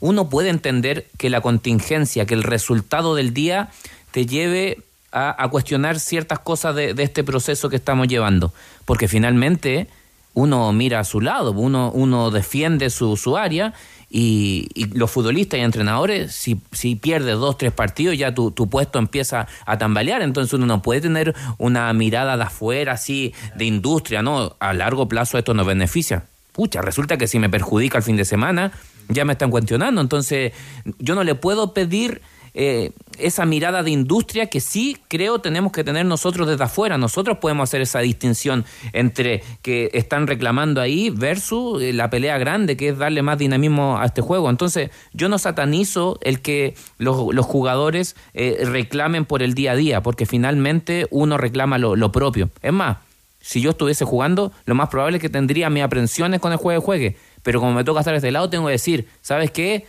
Uno 0.00 0.28
puede 0.28 0.48
entender 0.50 1.06
que 1.18 1.30
la 1.30 1.40
contingencia, 1.40 2.26
que 2.26 2.34
el 2.34 2.42
resultado 2.42 3.14
del 3.14 3.32
día 3.34 3.70
te 4.10 4.26
lleve 4.26 4.78
a, 5.12 5.42
a 5.42 5.48
cuestionar 5.48 5.98
ciertas 5.98 6.38
cosas 6.38 6.74
de, 6.76 6.94
de 6.94 7.02
este 7.02 7.24
proceso 7.24 7.68
que 7.68 7.76
estamos 7.76 8.06
llevando. 8.08 8.52
Porque 8.84 9.08
finalmente 9.08 9.88
uno 10.34 10.72
mira 10.72 11.00
a 11.00 11.04
su 11.04 11.20
lado, 11.20 11.52
uno, 11.52 11.90
uno 11.92 12.30
defiende 12.30 12.90
su, 12.90 13.16
su 13.16 13.36
área 13.36 13.74
y, 14.14 14.68
y 14.74 14.86
los 14.96 15.10
futbolistas 15.10 15.58
y 15.58 15.62
entrenadores, 15.62 16.32
si, 16.34 16.60
si 16.70 16.96
pierdes 16.96 17.36
dos, 17.36 17.56
tres 17.56 17.72
partidos, 17.72 18.18
ya 18.18 18.34
tu, 18.34 18.50
tu 18.50 18.68
puesto 18.68 18.98
empieza 18.98 19.48
a 19.64 19.78
tambalear. 19.78 20.20
Entonces 20.20 20.52
uno 20.52 20.66
no 20.66 20.82
puede 20.82 21.00
tener 21.00 21.34
una 21.56 21.90
mirada 21.94 22.36
de 22.36 22.42
afuera, 22.42 22.92
así, 22.92 23.32
de 23.56 23.64
industria, 23.64 24.20
¿no? 24.20 24.54
A 24.60 24.74
largo 24.74 25.08
plazo 25.08 25.38
esto 25.38 25.54
nos 25.54 25.66
beneficia. 25.66 26.26
Pucha, 26.52 26.82
resulta 26.82 27.16
que 27.16 27.26
si 27.26 27.38
me 27.38 27.48
perjudica 27.48 27.96
el 27.96 28.04
fin 28.04 28.16
de 28.16 28.26
semana, 28.26 28.72
ya 29.08 29.24
me 29.24 29.32
están 29.32 29.50
cuestionando. 29.50 30.02
Entonces, 30.02 30.52
yo 30.98 31.14
no 31.14 31.24
le 31.24 31.34
puedo 31.34 31.72
pedir 31.72 32.20
eh, 32.54 32.92
esa 33.18 33.46
mirada 33.46 33.82
de 33.82 33.90
industria 33.90 34.46
que 34.46 34.60
sí 34.60 34.96
creo 35.08 35.40
tenemos 35.40 35.72
que 35.72 35.84
tener 35.84 36.04
nosotros 36.06 36.46
desde 36.46 36.64
afuera. 36.64 36.98
Nosotros 36.98 37.38
podemos 37.38 37.68
hacer 37.68 37.80
esa 37.80 38.00
distinción 38.00 38.64
entre 38.92 39.42
que 39.62 39.90
están 39.94 40.26
reclamando 40.26 40.80
ahí 40.80 41.10
versus 41.10 41.82
eh, 41.82 41.92
la 41.92 42.10
pelea 42.10 42.38
grande, 42.38 42.76
que 42.76 42.90
es 42.90 42.98
darle 42.98 43.22
más 43.22 43.38
dinamismo 43.38 43.98
a 43.98 44.06
este 44.06 44.22
juego. 44.22 44.50
Entonces, 44.50 44.90
yo 45.12 45.28
no 45.28 45.38
satanizo 45.38 46.18
el 46.22 46.40
que 46.40 46.74
los, 46.98 47.34
los 47.34 47.46
jugadores 47.46 48.16
eh, 48.34 48.62
reclamen 48.64 49.24
por 49.24 49.42
el 49.42 49.54
día 49.54 49.72
a 49.72 49.76
día, 49.76 50.02
porque 50.02 50.26
finalmente 50.26 51.06
uno 51.10 51.38
reclama 51.38 51.78
lo, 51.78 51.96
lo 51.96 52.12
propio. 52.12 52.50
Es 52.62 52.72
más, 52.72 52.98
si 53.40 53.60
yo 53.60 53.70
estuviese 53.70 54.04
jugando, 54.04 54.52
lo 54.66 54.74
más 54.74 54.88
probable 54.88 55.16
es 55.16 55.20
que 55.22 55.28
tendría 55.28 55.68
mis 55.68 55.82
aprensiones 55.82 56.40
con 56.40 56.52
el 56.52 56.58
juego 56.58 56.80
de 56.80 56.84
juegue. 56.84 57.16
Pero 57.42 57.60
como 57.60 57.72
me 57.72 57.84
toca 57.84 58.00
estar 58.00 58.12
de 58.12 58.18
este 58.18 58.30
lado, 58.30 58.48
tengo 58.48 58.66
que 58.66 58.72
decir, 58.72 59.08
¿sabes 59.20 59.50
qué? 59.50 59.84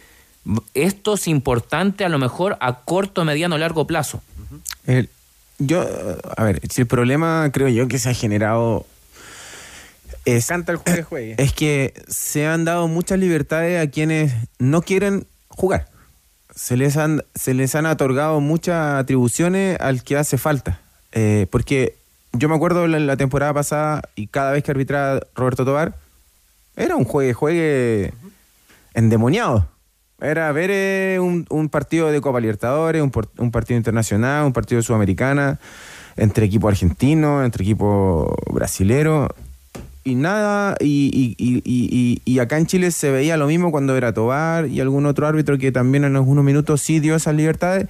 Esto 0.74 1.14
es 1.14 1.28
importante 1.28 2.04
a 2.06 2.10
lo 2.10 2.20
mejor 2.20 2.58
a 2.60 2.80
corto, 2.82 3.24
mediano, 3.26 3.58
largo 3.58 3.88
plazo. 3.88 4.22
El- 4.86 5.10
yo, 5.60 5.86
a 6.36 6.44
ver, 6.44 6.60
si 6.70 6.82
el 6.82 6.88
problema 6.88 7.50
creo 7.54 7.70
yo 7.70 7.88
que 7.88 8.00
se 8.00 8.10
ha 8.10 8.14
generado 8.14 8.86
es, 10.26 10.50
el 10.50 10.64
juegue, 10.78 11.04
juegue. 11.04 11.36
es 11.38 11.54
que 11.54 11.94
se 12.08 12.46
han 12.48 12.66
dado 12.66 12.88
muchas 12.88 13.20
libertades 13.20 13.86
a 13.86 13.90
quienes 13.90 14.34
no 14.60 14.82
quieren 14.82 15.28
jugar. 15.50 15.88
Se 16.56 16.78
les 16.78 16.98
han, 16.98 17.24
se 17.36 17.54
les 17.54 17.76
han 17.76 17.86
otorgado 17.86 18.40
muchas 18.40 18.96
atribuciones 19.00 19.80
al 19.80 20.04
que 20.04 20.18
hace 20.18 20.38
falta. 20.38 20.80
Eh, 21.12 21.48
porque 21.52 21.96
yo 22.32 22.50
me 22.50 22.56
acuerdo 22.56 22.88
la, 22.88 23.00
la 23.00 23.18
temporada 23.18 23.54
pasada 23.54 24.02
y 24.16 24.28
cada 24.28 24.52
vez 24.52 24.64
que 24.64 24.72
arbitraba 24.72 25.22
Roberto 25.36 25.66
Tobar, 25.66 25.96
era 26.76 26.96
un 26.96 27.04
juegue, 27.06 27.34
juegue 27.34 28.14
endemoniado. 28.94 29.68
Era 30.24 30.52
ver 30.52 30.70
eh, 30.72 31.20
un, 31.20 31.70
partido 31.70 32.12
de 32.12 32.22
Copa 32.22 32.40
Libertadores, 32.40 33.02
un, 33.02 33.12
un 33.38 33.52
partido 33.52 33.78
internacional, 33.78 34.46
un 34.46 34.54
partido 34.54 34.82
Sudamericana, 34.82 35.60
entre 36.16 36.46
equipo 36.46 36.68
argentino, 36.70 37.44
entre 37.44 37.64
equipo 37.64 38.36
brasilero. 38.52 39.28
Y 40.06 40.16
nada, 40.16 40.76
y, 40.82 41.36
y- 41.38 41.62
y- 41.66 42.22
y- 42.26 42.40
acá 42.40 42.58
en 42.58 42.66
Chile 42.68 42.92
se 42.92 43.10
veía 43.12 43.38
lo 43.38 43.48
mismo 43.48 43.72
cuando 43.72 43.96
era 43.96 44.14
Tobar 44.14 44.68
y 44.68 44.82
algún 44.82 45.06
otro 45.06 45.28
árbitro 45.28 45.58
que 45.58 45.72
también 45.72 46.04
en 46.04 46.16
algunos 46.16 46.44
minutos 46.44 46.82
sí 46.82 47.00
dio 47.00 47.16
esas 47.16 47.36
libertades. 47.36 47.88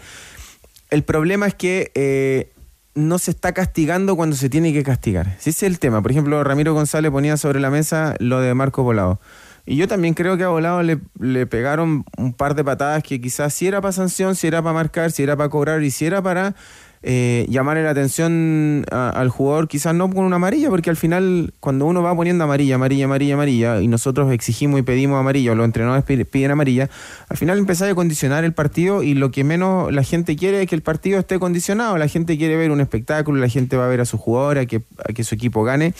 El 0.91 1.03
problema 1.03 1.47
es 1.47 1.55
que 1.55 1.91
eh, 1.95 2.51
no 2.93 3.17
se 3.17 3.31
está 3.31 3.51
castigando 3.53 4.15
cuando 4.15 4.35
se 4.35 4.49
tiene 4.49 4.73
que 4.73 4.83
castigar. 4.83 5.35
Ese 5.39 5.49
es 5.49 5.63
el 5.63 5.79
tema. 5.79 6.01
Por 6.03 6.11
ejemplo, 6.11 6.43
Ramiro 6.43 6.75
González 6.75 7.11
ponía 7.11 7.35
sobre 7.37 7.59
la 7.59 7.71
mesa 7.71 8.15
lo 8.19 8.39
de 8.41 8.53
Marco 8.53 8.83
Volado. 8.83 9.19
Y 9.65 9.77
yo 9.77 9.87
también 9.87 10.13
creo 10.13 10.35
que 10.35 10.43
a 10.43 10.49
Volado 10.49 10.83
le, 10.83 11.45
pegaron 11.47 12.03
un 12.17 12.33
par 12.33 12.53
de 12.53 12.63
patadas 12.63 13.01
que 13.01 13.21
quizás 13.21 13.53
si 13.53 13.67
era 13.67 13.79
para 13.79 13.93
sanción, 13.93 14.35
si 14.35 14.47
era 14.47 14.61
para 14.61 14.73
marcar, 14.73 15.11
si 15.11 15.23
era 15.23 15.37
para 15.37 15.49
cobrar 15.49 15.81
y 15.83 15.89
si 15.91 16.05
era 16.05 16.21
para 16.21 16.53
eh, 17.01 17.45
llamarle 17.49 17.83
la 17.83 17.91
atención 17.91 18.85
al 18.91 19.29
jugador, 19.29 19.69
quizás 19.69 19.95
no 19.95 20.09
con 20.09 20.25
una 20.25 20.35
amarilla, 20.37 20.69
porque 20.69 20.89
al 20.89 20.97
final 20.97 21.53
cuando 21.61 21.85
uno 21.85 22.01
va 22.01 22.13
poniendo 22.15 22.43
amarilla, 22.43 22.75
amarilla, 22.75 23.05
amarilla, 23.05 23.33
amarilla, 23.35 23.81
y 23.81 23.87
nosotros 23.87 24.31
exigimos 24.33 24.79
y 24.79 24.83
pedimos 24.83 25.17
amarilla, 25.19 25.55
los 25.55 25.65
entrenadores 25.65 26.03
pi- 26.03 26.23
piden 26.25 26.51
amarilla, 26.51 26.89
al 27.29 27.37
final 27.37 27.57
empezáis 27.57 27.91
a 27.93 27.95
condicionar 27.95 28.43
el 28.43 28.53
partido 28.53 29.01
y 29.03 29.13
lo 29.15 29.31
que 29.31 29.43
menos 29.45 29.93
la 29.93 30.03
gente 30.03 30.35
quiere 30.35 30.61
es 30.61 30.69
que 30.69 30.75
el 30.75 30.81
partido 30.81 31.19
esté 31.19 31.39
condicionado, 31.39 31.97
la 31.97 32.07
gente 32.07 32.37
quiere 32.37 32.55
ver 32.57 32.71
un 32.71 32.79
espectáculo, 32.81 33.39
la 33.39 33.49
gente 33.49 33.75
va 33.77 33.85
a 33.85 33.89
ver 33.89 34.01
a 34.01 34.05
su 34.05 34.17
jugador, 34.17 34.57
a 34.57 34.65
que, 34.65 34.81
a 35.07 35.13
que 35.13 35.23
su 35.23 35.35
equipo 35.35 35.63
gane, 35.63 35.93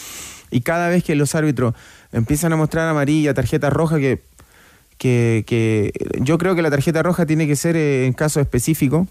y 0.52 0.62
cada 0.62 0.88
vez 0.88 1.04
que 1.04 1.16
los 1.16 1.34
árbitros 1.36 1.74
empiezan 2.14 2.54
a 2.54 2.56
mostrar 2.56 2.88
amarilla, 2.88 3.34
tarjeta 3.34 3.70
roja, 3.70 3.98
que, 3.98 4.22
que, 4.98 5.44
que 5.46 5.92
yo 6.22 6.38
creo 6.38 6.56
que 6.56 6.62
la 6.62 6.70
tarjeta 6.70 7.04
roja 7.04 7.26
tiene 7.26 7.48
que 7.48 7.56
ser 7.56 7.76
eh, 7.76 8.06
en 8.06 8.14
casos 8.14 8.42
específicos, 8.42 9.08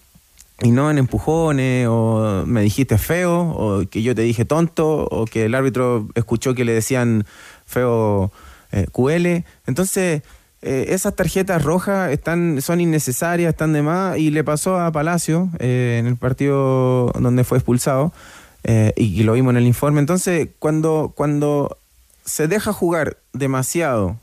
y 0.62 0.71
no 0.71 0.91
en 0.91 0.99
empujones 0.99 1.87
o 1.88 2.45
me 2.47 2.62
dijiste 2.62 2.99
feo 2.99 3.41
o 3.41 3.85
que 3.88 4.03
yo 4.03 4.15
te 4.15 4.23
dije 4.23 4.45
tonto 4.45 5.09
o 5.11 5.25
que 5.25 5.47
el 5.47 5.55
árbitro 5.55 6.09
escuchó 6.15 6.55
que 6.55 6.65
le 6.65 6.73
decían 6.73 7.25
feo 7.67 8.31
eh, 8.71 8.87
QL. 8.93 9.45
Entonces, 9.67 10.23
eh, 10.62 10.87
esas 10.91 11.17
tarjetas 11.17 11.62
rojas 11.62 12.12
están 12.12 12.62
son 12.62 12.81
innecesarias, 12.81 13.51
están 13.51 13.73
de 13.73 13.83
más 13.83 14.19
y 14.19 14.31
le 14.31 14.45
pasó 14.45 14.79
a 14.79 14.93
Palacio 14.93 15.51
eh, 15.59 15.97
en 15.99 16.07
el 16.07 16.17
partido 16.17 17.11
donde 17.19 17.45
fue 17.45 17.59
expulsado 17.59 18.12
y, 18.65 19.03
y 19.03 19.23
lo 19.25 19.33
vimos 19.33 19.51
en 19.53 19.57
el 19.57 19.67
informe. 19.67 19.99
Entonces, 19.99 20.51
cuando, 20.61 21.12
cuando 21.17 21.79
se 22.25 22.49
deja 22.49 22.73
jugar 22.73 23.19
demasiado 23.33 24.19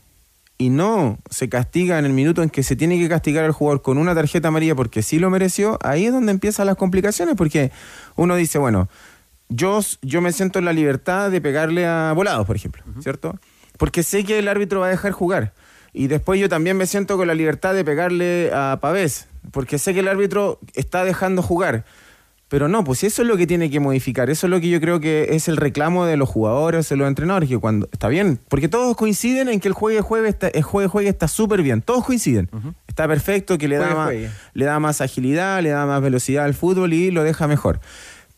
y 0.58 0.68
no 0.68 1.18
se 1.30 1.48
castiga 1.48 1.98
en 1.98 2.04
el 2.04 2.12
minuto 2.12 2.42
en 2.42 2.50
que 2.50 2.62
se 2.62 2.76
tiene 2.76 2.98
que 2.98 3.08
castigar 3.08 3.44
al 3.44 3.52
jugador 3.52 3.80
con 3.80 3.96
una 3.96 4.14
tarjeta 4.14 4.48
amarilla 4.48 4.74
porque 4.74 5.02
sí 5.02 5.18
lo 5.18 5.30
mereció, 5.30 5.78
ahí 5.82 6.06
es 6.06 6.12
donde 6.12 6.32
empiezan 6.32 6.66
las 6.66 6.76
complicaciones, 6.76 7.34
porque 7.34 7.72
uno 8.16 8.36
dice, 8.36 8.58
bueno, 8.58 8.88
yo, 9.48 9.80
yo 10.02 10.20
me 10.20 10.32
siento 10.32 10.58
en 10.58 10.66
la 10.66 10.72
libertad 10.72 11.30
de 11.30 11.40
pegarle 11.40 11.86
a 11.86 12.12
volados, 12.14 12.46
por 12.46 12.56
ejemplo, 12.56 12.82
¿cierto? 13.00 13.38
Porque 13.78 14.02
sé 14.02 14.24
que 14.24 14.38
el 14.38 14.48
árbitro 14.48 14.80
va 14.80 14.86
a 14.86 14.90
dejar 14.90 15.12
jugar. 15.12 15.54
Y 15.92 16.06
después 16.06 16.38
yo 16.38 16.48
también 16.48 16.76
me 16.76 16.86
siento 16.86 17.16
con 17.16 17.26
la 17.26 17.34
libertad 17.34 17.74
de 17.74 17.84
pegarle 17.84 18.50
a 18.52 18.78
Pavés, 18.80 19.28
porque 19.50 19.78
sé 19.78 19.94
que 19.94 20.00
el 20.00 20.08
árbitro 20.08 20.60
está 20.74 21.04
dejando 21.04 21.42
jugar. 21.42 21.84
Pero 22.50 22.66
no, 22.66 22.82
pues 22.82 23.04
eso 23.04 23.22
es 23.22 23.28
lo 23.28 23.36
que 23.36 23.46
tiene 23.46 23.70
que 23.70 23.78
modificar. 23.78 24.28
Eso 24.28 24.48
es 24.48 24.50
lo 24.50 24.60
que 24.60 24.68
yo 24.68 24.80
creo 24.80 24.98
que 24.98 25.36
es 25.36 25.46
el 25.46 25.56
reclamo 25.56 26.04
de 26.04 26.16
los 26.16 26.28
jugadores, 26.28 26.88
de 26.88 26.96
los 26.96 27.06
entrenadores, 27.06 27.48
que 27.48 27.56
cuando 27.58 27.88
está 27.92 28.08
bien, 28.08 28.40
porque 28.48 28.68
todos 28.68 28.96
coinciden 28.96 29.48
en 29.48 29.60
que 29.60 29.68
el 29.68 29.74
juegue 29.74 30.00
juegue 30.00 30.28
está, 30.28 30.48
el 30.48 30.64
juegue 30.64 30.88
juegue 30.88 31.08
está 31.08 31.28
súper 31.28 31.62
bien. 31.62 31.80
Todos 31.80 32.04
coinciden. 32.04 32.50
Está 32.88 33.06
perfecto, 33.06 33.56
que 33.56 33.68
le 33.68 33.76
da, 33.76 33.94
más, 33.94 34.06
juegue. 34.06 34.30
le 34.54 34.64
da 34.64 34.80
más 34.80 35.00
agilidad, 35.00 35.62
le 35.62 35.68
da 35.68 35.86
más 35.86 36.02
velocidad 36.02 36.44
al 36.44 36.54
fútbol 36.54 36.92
y 36.92 37.12
lo 37.12 37.22
deja 37.22 37.46
mejor. 37.46 37.78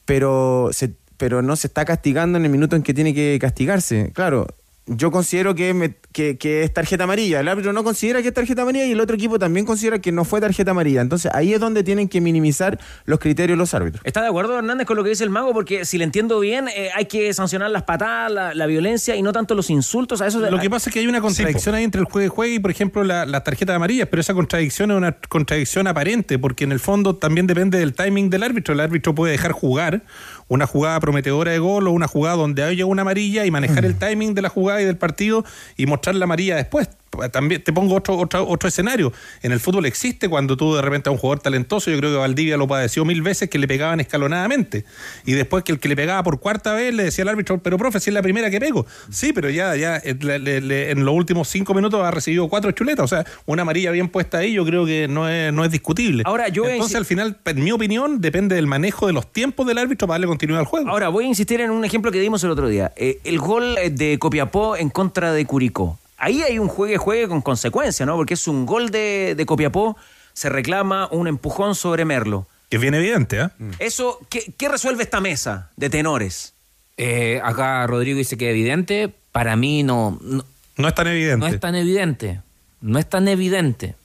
Pero 0.05 0.69
se, 0.73 0.93
pero 1.17 1.41
no 1.41 1.57
se 1.57 1.69
está 1.69 1.87
castigando 1.87 2.37
en 2.37 2.45
el 2.45 2.51
minuto 2.51 2.77
en 2.77 2.83
que 2.83 2.93
tiene 2.93 3.15
que 3.15 3.39
castigarse. 3.41 4.13
Claro, 4.13 4.47
yo 4.87 5.11
considero 5.13 5.55
que, 5.55 5.75
me- 5.75 5.95
que, 6.13 6.37
que 6.39 6.65
es 6.65 6.75
tarjeta 6.75 7.05
amarilla. 7.05 7.39
El 7.41 7.49
árbitro 7.49 7.73
no 7.73 7.85
considera 7.85 8.21
que 8.21 8.29
es 8.29 8.35
tarjeta 8.35 8.63
amarilla 8.63 8.85
y 8.87 8.93
el 8.93 9.01
otro 9.01 9.15
equipo 9.15 9.39
también 9.39 9.65
considera 9.65 10.01
que 10.01 10.11
no 10.11 10.25
fue 10.25 10.41
tarjeta 10.41 10.73
amarilla. 10.73 11.01
Entonces 11.01 11.31
ahí 11.35 11.55
es 11.55 11.61
donde 11.61 11.85
tienen 11.85 12.09
que 12.09 12.21
minimizar 12.21 12.81
los 13.05 13.21
criterios 13.21 13.57
los 13.57 13.73
árbitros. 13.75 14.03
¿Está 14.05 14.21
de 14.23 14.29
acuerdo 14.29 14.59
Hernández 14.59 14.87
con 14.87 14.97
lo 14.97 15.05
que 15.05 15.11
dice 15.11 15.23
el 15.25 15.31
mago? 15.31 15.53
Porque 15.53 15.85
si 15.85 15.99
le 15.99 16.05
entiendo 16.05 16.41
bien, 16.41 16.67
eh, 16.69 16.91
hay 16.97 17.05
que 17.07 17.33
sancionar 17.33 17.71
las 17.71 17.85
patadas, 17.85 18.33
la, 18.33 18.55
la 18.55 18.67
violencia 18.67 19.15
y 19.15 19.23
no 19.23 19.33
tanto 19.33 19.55
los 19.55 19.71
insultos. 19.71 20.21
A 20.21 20.27
eso 20.27 20.41
Lo 20.41 20.59
que 20.59 20.69
pasa 20.69 20.91
es 20.91 20.95
que 20.95 21.01
hay 21.01 21.07
una 21.07 21.21
contradicción 21.21 21.75
ahí 21.77 21.85
entre 21.85 22.01
el 22.01 22.07
juego 22.07 22.27
y 22.27 22.29
juego 22.29 22.55
y, 22.55 22.59
por 22.59 22.71
ejemplo, 22.73 23.05
la, 23.05 23.25
las 23.25 23.45
tarjetas 23.45 23.77
amarillas, 23.77 24.09
pero 24.11 24.21
esa 24.21 24.35
contradicción 24.35 24.91
es 24.91 24.97
una 24.97 25.13
contradicción 25.13 25.87
aparente, 25.87 26.39
porque 26.39 26.65
en 26.65 26.73
el 26.73 26.81
fondo 26.81 27.17
también 27.17 27.47
depende 27.47 27.79
del 27.79 27.95
timing 27.95 28.31
del 28.31 28.43
árbitro. 28.43 28.75
El 28.75 28.81
árbitro 28.81 29.15
puede 29.15 29.33
dejar 29.33 29.53
jugar 29.53 30.03
una 30.49 30.67
jugada 30.67 31.01
prometedora 31.01 31.53
de 31.53 31.59
gol 31.59 31.89
o 31.89 31.93
una 31.93 32.09
jugada 32.09 32.37
donde 32.37 32.63
haya 32.63 32.87
una 32.87 33.03
amarilla 33.03 33.45
y 33.45 33.51
manejar 33.51 33.85
el 33.85 33.99
timing 33.99 34.35
de 34.35 34.43
la 34.43 34.49
jugada 34.49 34.83
y 34.83 34.85
del 34.85 34.97
partido 34.97 35.45
y 35.77 35.87
mostrar 35.87 36.15
la 36.17 36.25
amarilla 36.25 36.57
después. 36.57 36.89
También 37.31 37.63
te 37.63 37.73
pongo 37.73 37.95
otro, 37.95 38.17
otro, 38.17 38.47
otro 38.49 38.69
escenario. 38.69 39.13
En 39.43 39.53
el 39.53 39.61
fútbol 39.61 39.87
existe 39.87 40.29
cuando 40.29 40.57
tú 40.57 40.75
de 40.75 40.83
repente 40.83 41.09
a 41.09 41.13
un 41.13 41.19
jugador 41.19 41.41
talentoso, 41.43 41.91
yo 41.91 41.99
creo 41.99 42.11
que 42.11 42.17
Valdivia 42.17 42.57
lo 42.57 42.67
padeció 42.67 43.05
mil 43.05 43.21
veces, 43.23 43.51
que 43.51 43.59
le 43.59 43.69
pegaban 43.69 44.01
escalonadamente. 44.01 44.85
Y 45.27 45.33
después 45.33 45.65
que 45.65 45.73
el 45.73 45.79
que 45.79 45.89
le 45.89 45.97
pegaba 45.97 46.23
por 46.23 46.41
cuarta 46.41 46.73
vez 46.75 46.95
le 46.95 47.05
decía 47.05 47.23
al 47.23 47.29
árbitro, 47.29 47.59
pero 47.63 47.77
profe, 47.79 48.01
si 48.01 48.11
es 48.11 48.15
la 48.15 48.23
primera 48.23 48.51
que 48.51 48.61
pego. 48.61 48.87
Sí, 49.11 49.33
pero 49.33 49.51
ya, 49.51 49.77
ya 49.77 49.97
eh, 49.97 50.17
le- 50.21 50.39
le- 50.39 50.61
le- 50.61 50.91
en 50.91 51.05
los 51.05 51.15
últimos 51.15 51.49
cinco 51.49 51.75
minutos 51.75 52.03
ha 52.03 52.11
recibido 52.11 52.49
cuatro 52.49 52.71
chuletas. 52.73 53.05
O 53.05 53.09
sea, 53.09 53.27
una 53.47 53.63
amarilla 53.63 53.91
bien 53.91 54.09
puesta 54.09 54.39
ahí 54.39 54.53
yo 54.55 54.65
creo 54.65 54.87
que 54.87 55.07
no 55.09 55.29
es, 55.29 55.53
no 55.53 55.65
es 55.65 55.71
discutible. 55.71 56.23
Ahora, 56.27 56.49
yo 56.49 56.65
Entonces, 56.67 56.97
al 56.97 57.05
final, 57.05 57.37
en 57.45 57.63
mi 57.65 57.73
opinión, 57.73 58.21
depende 58.21 58.55
del 58.55 58.67
manejo 58.67 59.07
de 59.07 59.13
los 59.13 59.31
tiempos 59.33 59.67
del 59.67 59.79
árbitro 59.79 60.07
para 60.09 60.15
darle 60.15 60.27
continuidad 60.29 60.61
al 60.61 60.67
juego. 60.67 60.89
Ahora, 60.91 61.09
voy 61.09 61.25
a 61.25 61.29
insistir 61.29 61.61
en 61.61 61.71
un 61.71 61.85
ejemplo 61.85 62.11
que 62.11 62.21
dimos 62.21 62.43
el 62.45 62.51
otro 62.51 62.69
día. 62.69 62.93
Eh, 62.97 63.19
el 63.25 63.39
gol 63.39 63.77
eh, 63.79 63.91
de 63.91 64.19
Copiapó 64.19 64.77
en 64.77 64.89
contra 64.89 65.33
de 65.33 65.45
Curicó. 65.45 65.99
Ahí 66.23 66.41
hay 66.41 66.61
un 66.61 66.69
juegue-juegue 66.69 67.27
con 67.27 67.43
consecuencia, 67.43 68.07
¿no? 68.07 68.15
Porque 68.15 68.35
es 68.35 68.47
un 68.47 68.65
gol 68.65 68.91
de, 68.91 69.35
de 69.37 69.45
Copiapó, 69.45 69.97
se 70.33 70.49
reclama 70.49 71.09
un 71.11 71.27
empujón 71.27 71.75
sobre 71.75 72.05
Merlo. 72.05 72.47
Que 72.71 72.77
es 72.77 72.81
bien 72.81 72.95
evidente, 72.95 73.41
¿ah? 73.41 73.51
Eso, 73.81 74.21
¿qué, 74.31 74.55
qué 74.57 74.69
resuelve 74.69 75.03
esta 75.03 75.21
mesa 75.21 75.73
de 75.77 75.91
tenores? 75.91 76.55
Eh, 76.97 77.41
acá 77.43 77.85
Rodrigo 77.89 78.19
dice 78.19 78.37
que 78.37 78.47
es 78.47 78.51
evidente. 78.53 79.13
Para 79.33 79.57
mí 79.57 79.83
no, 79.83 80.17
no. 80.23 80.45
No 80.77 80.87
es 80.87 80.95
tan 80.95 81.09
evidente. 81.09 81.39
No 81.39 81.47
es 81.49 81.59
tan 81.59 81.75
evidente. 81.75 82.41
No 82.81 83.01
es 83.01 83.09
tan 83.09 83.27
evidente. 83.27 83.97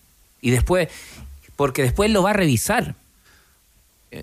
Y 0.41 0.49
después, 0.49 0.88
porque 1.56 1.84
después 1.84 2.10
lo 2.10 2.23
va 2.23 2.32
a 2.32 2.34
revisar. 2.34 2.95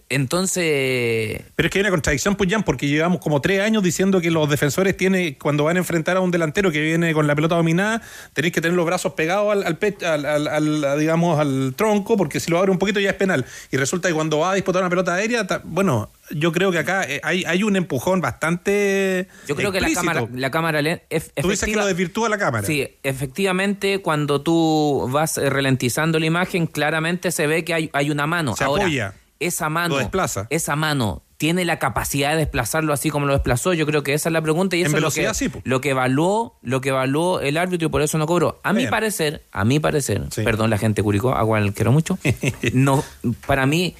Entonces, 0.09 1.43
Pero 1.57 1.67
es 1.67 1.71
que 1.73 1.79
hay 1.79 1.83
una 1.83 1.91
contradicción, 1.91 2.37
pues, 2.37 2.51
Jan, 2.51 2.63
porque 2.63 2.87
llevamos 2.89 3.21
como 3.21 3.41
tres 3.41 3.61
años 3.61 3.83
diciendo 3.83 4.21
que 4.21 4.31
los 4.31 4.49
defensores 4.49 4.97
tienen, 4.97 5.35
cuando 5.35 5.65
van 5.65 5.77
a 5.77 5.81
enfrentar 5.81 6.17
a 6.17 6.21
un 6.21 6.31
delantero 6.31 6.71
que 6.73 6.81
viene 6.81 7.13
con 7.13 7.27
la 7.27 7.35
pelota 7.35 7.55
dominada, 7.57 8.03
tenéis 8.33 8.53
que 8.55 8.61
tener 8.61 8.77
los 8.77 8.87
brazos 8.87 9.13
pegados 9.13 9.53
al, 9.53 9.63
al, 9.65 9.77
pe- 9.79 9.97
al- 10.07 10.25
al- 10.27 10.49
al- 10.49 10.85
a, 10.85 10.97
digamos, 10.97 11.39
al 11.39 11.75
tronco, 11.77 12.17
porque 12.17 12.41
si 12.41 12.51
lo 12.51 12.59
abre 12.59 12.71
un 12.71 12.79
poquito 12.79 13.01
ya 13.01 13.11
es 13.11 13.17
penal. 13.17 13.45
Y 13.71 13.77
resulta 13.77 14.09
que 14.09 14.15
cuando 14.15 14.39
va 14.39 14.53
a 14.53 14.55
disputar 14.55 14.83
una 14.83 14.91
pelota 14.91 15.15
aérea, 15.15 15.47
ta- 15.47 15.61
bueno, 15.65 16.11
yo 16.31 16.53
creo 16.53 16.71
que 16.73 16.79
acá 16.79 17.05
eh, 17.05 17.21
hay, 17.23 17.45
hay 17.45 17.63
un 17.63 17.77
empujón 17.77 18.21
bastante. 18.21 19.29
yo 19.47 19.55
creo 19.57 19.73
que 19.73 19.81
la 19.81 19.91
cámara, 19.93 20.27
la 20.33 20.51
cámara 20.51 20.83
le- 20.83 21.03
ef- 21.11 21.31
Tú 21.35 21.49
dices 21.51 21.65
que 21.65 21.73
efectiva- 21.73 21.83
lo 21.83 21.87
desvirtúa 21.89 22.29
la 22.29 22.39
cámara. 22.39 22.67
Sí, 22.67 22.89
efectivamente, 23.03 24.01
cuando 24.01 24.41
tú 24.41 25.09
vas 25.11 25.37
ralentizando 25.37 26.19
la 26.19 26.27
imagen, 26.27 26.67
claramente 26.67 27.31
se 27.31 27.47
ve 27.47 27.65
que 27.65 27.75
hay, 27.75 27.91
hay 27.93 28.11
una 28.11 28.27
mano. 28.27 28.57
Se 28.57 28.65
Ahora, 28.65 28.85
apoya. 28.85 29.15
Esa 29.41 29.69
mano, 29.69 29.97
desplaza. 29.97 30.47
esa 30.51 30.77
mano 30.77 31.23
tiene 31.37 31.65
la 31.65 31.79
capacidad 31.79 32.31
de 32.31 32.39
desplazarlo 32.39 32.93
así 32.93 33.11
como 33.11 33.27
lo 33.27 33.33
desplazó. 33.33 33.75
Yo 33.75 33.87
creo 33.87 34.03
que 34.03 34.15
esa 34.15 34.29
es 34.29 34.33
la 34.33 34.43
pregunta 34.43 34.77
y 34.77 34.81
En 34.81 34.87
eso 34.87 34.97
es 34.97 35.03
lo 35.03 35.09
velocidad, 35.09 35.31
que, 35.31 35.51
sí, 35.51 35.61
lo 35.65 35.81
que 35.81 35.91
evaluó, 35.91 36.57
lo 36.63 36.81
que 36.81 36.91
evaluó 36.91 37.41
el 37.41 37.57
árbitro 37.57 37.89
y 37.89 37.91
por 37.91 38.03
eso 38.03 38.19
no 38.19 38.27
cobró. 38.27 38.61
A 38.63 38.73
mi 38.73 38.87
parecer, 38.87 39.45
a 39.53 39.65
mi 39.65 39.81
parecer, 39.81 40.23
perdón 40.37 40.71
la 40.71 40.79
gente 40.79 41.03
Curicó, 41.03 41.35
a 41.35 41.45
cual 41.45 41.75
quiero 41.75 41.93
mucho. 41.93 42.19
no, 42.73 43.05
para 43.47 43.67
mí, 43.67 43.95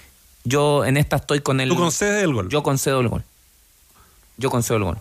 yo 0.45 0.85
en 0.85 0.97
esta 0.97 1.17
estoy 1.17 1.41
con 1.41 1.61
el. 1.61 1.69
Tú 1.69 1.77
concedes 1.77 2.23
el 2.23 2.33
gol. 2.33 2.49
Yo 2.49 2.63
concedo 2.63 3.01
el 3.01 3.09
gol. 3.09 3.25
Yo 4.37 4.51
concedo 4.51 4.79
el 4.79 4.85
gol. 4.85 4.99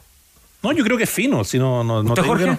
No, 0.64 0.72
yo 0.72 0.84
creo 0.84 0.98
que 0.98 1.04
es 1.04 1.10
fino, 1.10 1.44
si 1.44 1.60
no, 1.60 1.84
no, 1.84 2.04
no 2.04 2.10
¿Usted, 2.10 2.22
te 2.22 2.28
Jorge? 2.28 2.58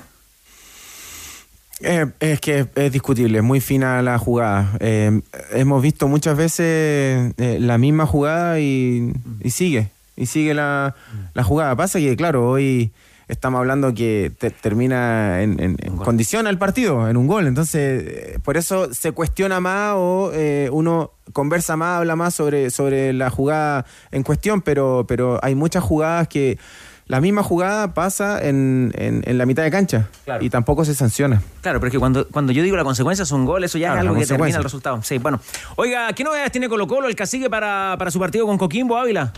Eh, 1.80 2.06
es 2.20 2.40
que 2.40 2.66
es, 2.74 2.92
discutible, 2.92 3.38
es 3.38 3.44
muy 3.44 3.60
fina 3.60 4.00
la 4.00 4.18
jugada. 4.18 4.70
Eh, 4.80 5.20
hemos 5.52 5.82
visto 5.82 6.08
muchas 6.08 6.36
veces 6.36 7.34
eh, 7.36 7.58
la 7.60 7.78
misma 7.78 8.06
jugada 8.06 8.60
y, 8.60 9.12
y 9.40 9.50
sigue, 9.50 9.88
y 10.16 10.26
sigue 10.26 10.54
la, 10.54 10.94
la 11.34 11.42
jugada. 11.42 11.74
Pasa 11.76 11.98
que, 11.98 12.16
claro, 12.16 12.48
hoy 12.48 12.92
estamos 13.26 13.58
hablando 13.58 13.92
que 13.92 14.30
te- 14.38 14.50
termina 14.50 15.42
en, 15.42 15.58
en- 15.60 15.76
en 15.80 15.96
condiciona 15.96 16.48
el 16.48 16.58
partido, 16.58 17.08
en 17.08 17.16
un 17.16 17.26
gol. 17.26 17.46
Entonces, 17.48 18.04
eh, 18.06 18.38
por 18.44 18.56
eso 18.56 18.94
se 18.94 19.10
cuestiona 19.12 19.58
más 19.60 19.94
o 19.96 20.30
uno 20.70 21.10
conversa 21.32 21.76
más, 21.76 21.98
habla 21.98 22.14
más 22.16 22.34
sobre, 22.34 22.70
sobre 22.70 23.12
la 23.12 23.30
jugada 23.30 23.84
en 24.12 24.22
cuestión, 24.22 24.62
pero, 24.62 25.04
pero 25.08 25.40
hay 25.42 25.54
muchas 25.56 25.82
jugadas 25.82 26.28
que 26.28 26.56
la 27.06 27.20
misma 27.20 27.42
jugada 27.42 27.92
pasa 27.92 28.42
en, 28.42 28.92
en- 28.96 29.22
en 29.26 29.36
la 29.38 29.44
mitad 29.46 29.62
de 29.62 29.70
cancha 29.70 30.08
y 30.40 30.48
tampoco 30.50 30.84
se 30.86 30.94
sanciona. 30.94 31.42
Claro, 31.60 31.78
pero 31.80 31.88
es 31.88 31.92
que 31.92 31.98
cuando, 31.98 32.26
cuando 32.28 32.52
yo 32.52 32.62
digo 32.62 32.76
la 32.76 32.84
consecuencia 32.84 33.24
es 33.24 33.30
un 33.32 33.44
gol, 33.44 33.62
eso 33.64 33.76
ya 33.78 33.88
Claro, 33.88 34.00
es 34.00 34.00
algo 34.08 34.20
que 34.20 34.26
termina 34.26 34.56
el 34.56 34.64
resultado. 34.64 35.02
Sí, 35.02 35.18
bueno. 35.18 35.38
Oiga, 35.76 36.12
¿qué 36.14 36.24
novedades 36.24 36.50
tiene 36.52 36.68
Colo 36.68 36.86
Colo, 36.86 37.06
el 37.08 37.14
cacique, 37.16 37.50
para, 37.50 37.96
para 37.98 38.10
su 38.10 38.18
partido 38.18 38.46
con 38.46 38.56
Coquimbo 38.56 38.96
Ávila? 38.96 39.32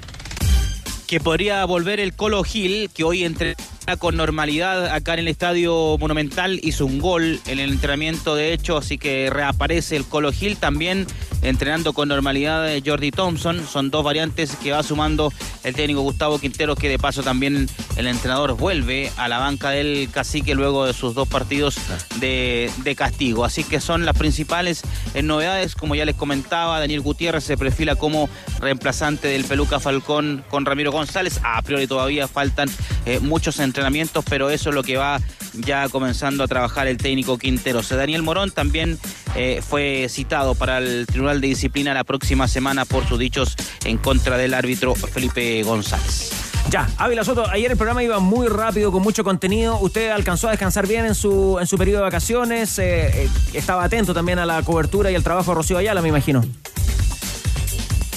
Que 1.06 1.20
podría 1.20 1.64
volver 1.64 2.00
el 2.00 2.14
Colo 2.14 2.42
Gil, 2.42 2.90
que 2.92 3.04
hoy 3.04 3.24
entrena 3.24 3.56
con 3.98 4.16
normalidad 4.16 4.88
acá 4.88 5.14
en 5.14 5.20
el 5.20 5.28
Estadio 5.28 5.96
Monumental, 5.98 6.58
hizo 6.64 6.84
un 6.84 6.98
gol 6.98 7.40
en 7.46 7.60
el 7.60 7.70
entrenamiento 7.70 8.34
de 8.34 8.52
hecho, 8.52 8.76
así 8.76 8.98
que 8.98 9.30
reaparece 9.30 9.94
el 9.94 10.04
Colo 10.04 10.32
Gil 10.32 10.56
también 10.56 11.06
entrenando 11.42 11.92
con 11.92 12.08
normalidad 12.08 12.68
eh, 12.74 12.82
Jordi 12.84 13.12
Thompson, 13.12 13.64
son 13.64 13.90
dos 13.90 14.02
variantes 14.02 14.56
que 14.56 14.72
va 14.72 14.82
sumando 14.82 15.32
el 15.62 15.74
técnico 15.74 16.00
Gustavo 16.00 16.40
Quintero, 16.40 16.74
que 16.74 16.88
de 16.88 16.98
paso 16.98 17.22
también 17.22 17.68
el 17.96 18.06
entrenador 18.08 18.56
vuelve 18.56 19.12
a 19.16 19.28
la 19.28 19.38
banca 19.38 19.70
del 19.70 20.08
cacique 20.10 20.56
luego 20.56 20.86
de 20.86 20.92
sus 20.92 21.14
dos 21.14 21.28
partidos 21.28 21.76
de, 22.16 22.70
de 22.78 22.96
castigo, 22.96 23.44
así 23.44 23.62
que 23.62 23.80
son 23.80 24.04
las 24.04 24.16
principales 24.16 24.82
eh, 25.14 25.22
novedades, 25.22 25.76
como 25.76 25.94
ya 25.94 26.04
les 26.04 26.16
comentaba, 26.16 26.80
Daniel 26.80 27.02
Gutiérrez 27.02 27.44
se 27.44 27.56
perfila 27.56 27.94
como 27.94 28.28
reemplazante 28.58 29.28
del 29.28 29.44
Peluca 29.44 29.78
Falcón 29.78 30.44
con 30.50 30.64
Ramiro 30.64 30.90
González. 30.96 31.40
A 31.42 31.62
priori 31.62 31.86
todavía 31.86 32.28
faltan 32.28 32.68
eh, 33.04 33.20
muchos 33.20 33.60
entrenamientos, 33.60 34.24
pero 34.28 34.50
eso 34.50 34.70
es 34.70 34.74
lo 34.74 34.82
que 34.82 34.96
va 34.96 35.20
ya 35.54 35.88
comenzando 35.88 36.44
a 36.44 36.48
trabajar 36.48 36.86
el 36.86 36.96
técnico 36.96 37.38
Quinteros. 37.38 37.88
Daniel 37.88 38.22
Morón 38.22 38.50
también 38.50 38.98
eh, 39.34 39.62
fue 39.66 40.06
citado 40.08 40.54
para 40.54 40.78
el 40.78 41.06
Tribunal 41.06 41.40
de 41.40 41.48
Disciplina 41.48 41.94
la 41.94 42.04
próxima 42.04 42.48
semana 42.48 42.84
por 42.84 43.06
sus 43.06 43.18
dichos 43.18 43.56
en 43.84 43.98
contra 43.98 44.36
del 44.36 44.54
árbitro 44.54 44.94
Felipe 44.94 45.62
González. 45.62 46.32
Ya, 46.70 46.88
Ávila 46.98 47.22
Soto, 47.22 47.48
ayer 47.48 47.70
el 47.70 47.76
programa 47.76 48.02
iba 48.02 48.18
muy 48.18 48.48
rápido, 48.48 48.90
con 48.90 49.00
mucho 49.00 49.22
contenido. 49.22 49.78
¿Usted 49.78 50.10
alcanzó 50.10 50.48
a 50.48 50.50
descansar 50.50 50.88
bien 50.88 51.06
en 51.06 51.14
su, 51.14 51.58
en 51.60 51.66
su 51.66 51.78
periodo 51.78 51.98
de 51.98 52.04
vacaciones? 52.04 52.78
Eh, 52.80 53.28
estaba 53.52 53.84
atento 53.84 54.12
también 54.12 54.40
a 54.40 54.46
la 54.46 54.62
cobertura 54.62 55.10
y 55.12 55.14
al 55.14 55.22
trabajo 55.22 55.52
de 55.52 55.54
Rocío 55.54 55.78
Ayala, 55.78 56.02
me 56.02 56.08
imagino. 56.08 56.42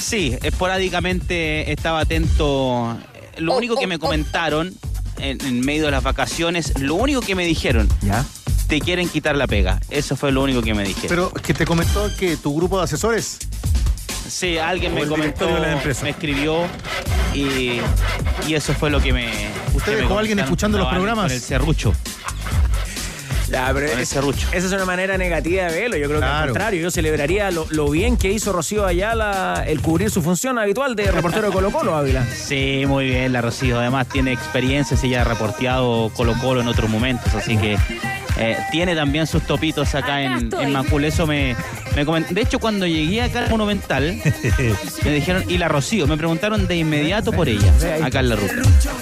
Sí, 0.10 0.36
esporádicamente 0.42 1.72
estaba 1.72 2.00
atento. 2.00 2.98
Lo 3.38 3.56
único 3.56 3.76
que 3.76 3.86
me 3.86 4.00
comentaron 4.00 4.74
en, 5.20 5.40
en 5.46 5.60
medio 5.62 5.86
de 5.86 5.92
las 5.92 6.02
vacaciones, 6.02 6.74
lo 6.80 6.96
único 6.96 7.22
que 7.22 7.36
me 7.36 7.46
dijeron, 7.46 7.88
¿Ya? 8.02 8.26
te 8.66 8.82
quieren 8.82 9.08
quitar 9.08 9.36
la 9.36 9.46
pega. 9.46 9.80
Eso 9.92 10.16
fue 10.16 10.32
lo 10.32 10.42
único 10.42 10.64
que 10.64 10.74
me 10.74 10.84
dijeron. 10.84 11.10
Pero 11.10 11.30
que 11.32 11.54
te 11.54 11.64
comentó 11.64 12.10
que 12.18 12.38
tu 12.38 12.56
grupo 12.56 12.80
de 12.80 12.86
asesores. 12.86 13.38
Sí, 14.28 14.58
alguien 14.58 14.96
me 14.96 15.06
comentó, 15.06 15.48
me 16.02 16.10
escribió 16.10 16.64
y, 17.36 17.80
y 18.48 18.54
eso 18.56 18.74
fue 18.74 18.90
lo 18.90 19.00
que 19.00 19.14
me. 19.14 19.28
¿Usted 19.76 19.92
que 19.92 19.96
me 19.98 20.02
dejó 20.02 20.18
a 20.18 20.22
alguien 20.22 20.40
escuchando 20.40 20.80
los 20.80 20.88
programas? 20.88 21.26
Con 21.26 21.32
el 21.34 21.42
serrucho. 21.42 21.94
Ya, 23.52 23.72
pero 23.74 23.88
es- 23.88 24.00
esa 24.14 24.54
es 24.54 24.72
una 24.72 24.86
manera 24.86 25.18
negativa 25.18 25.64
de 25.66 25.80
verlo. 25.82 25.98
Yo 25.98 26.08
creo 26.08 26.20
que 26.20 26.26
al 26.26 26.46
contrario, 26.46 26.82
yo 26.82 26.92
celebraría 26.92 27.50
lo, 27.52 27.66
lo 27.70 27.90
bien 27.90 28.16
que 28.18 28.32
hizo 28.32 28.54
Rocío 28.54 28.86
Ayala 28.86 29.64
el 29.68 29.82
cubrir 29.82 30.12
su 30.12 30.22
función 30.22 30.60
habitual 30.60 30.96
de 30.96 31.12
reportero 31.12 31.48
de 31.48 31.54
Colo 31.54 31.72
Colo, 31.72 31.96
Ávila. 31.96 32.26
Sí, 32.34 32.84
muy 32.88 33.06
bien, 33.06 33.34
la 33.34 33.42
Rocío. 33.42 33.80
Además 33.80 34.08
tiene 34.08 34.32
experiencias, 34.34 35.04
ella 35.04 35.22
ha 35.22 35.24
reporteado 35.24 36.12
Colo 36.16 36.34
Colo 36.40 36.62
en 36.62 36.68
otros 36.68 36.90
momentos, 36.90 37.34
así 37.34 37.58
que 37.58 37.78
eh, 38.38 38.58
tiene 38.72 38.96
también 38.96 39.28
sus 39.28 39.44
topitos 39.44 39.94
acá 39.96 40.22
en, 40.22 40.50
en 40.60 40.72
Macul. 40.72 41.04
Eso 41.06 41.26
me, 41.28 41.56
me 41.96 42.06
De 42.30 42.42
hecho, 42.42 42.60
cuando 42.60 42.86
llegué 42.88 43.22
acá 43.22 43.40
al 43.46 43.50
Monumental, 43.50 44.22
me 45.04 45.12
dijeron, 45.12 45.44
¿y 45.50 45.58
la 45.58 45.68
Rocío? 45.68 46.08
Me 46.08 46.18
preguntaron 46.18 46.68
de 46.68 46.76
inmediato 46.76 47.32
por 47.32 47.50
ella, 47.50 47.74
acá 48.04 48.20
en 48.20 48.30
la 48.30 48.36
ruta. 48.36 48.54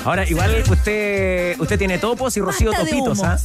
Ahora, 0.06 0.28
igual 0.28 0.64
usted 0.70 1.60
usted 1.60 1.78
tiene 1.78 1.98
topos 2.00 2.36
y 2.38 2.40
Rocío 2.42 2.72
Basta 2.72 2.86
topitos. 2.86 3.20
¿ah? 3.24 3.38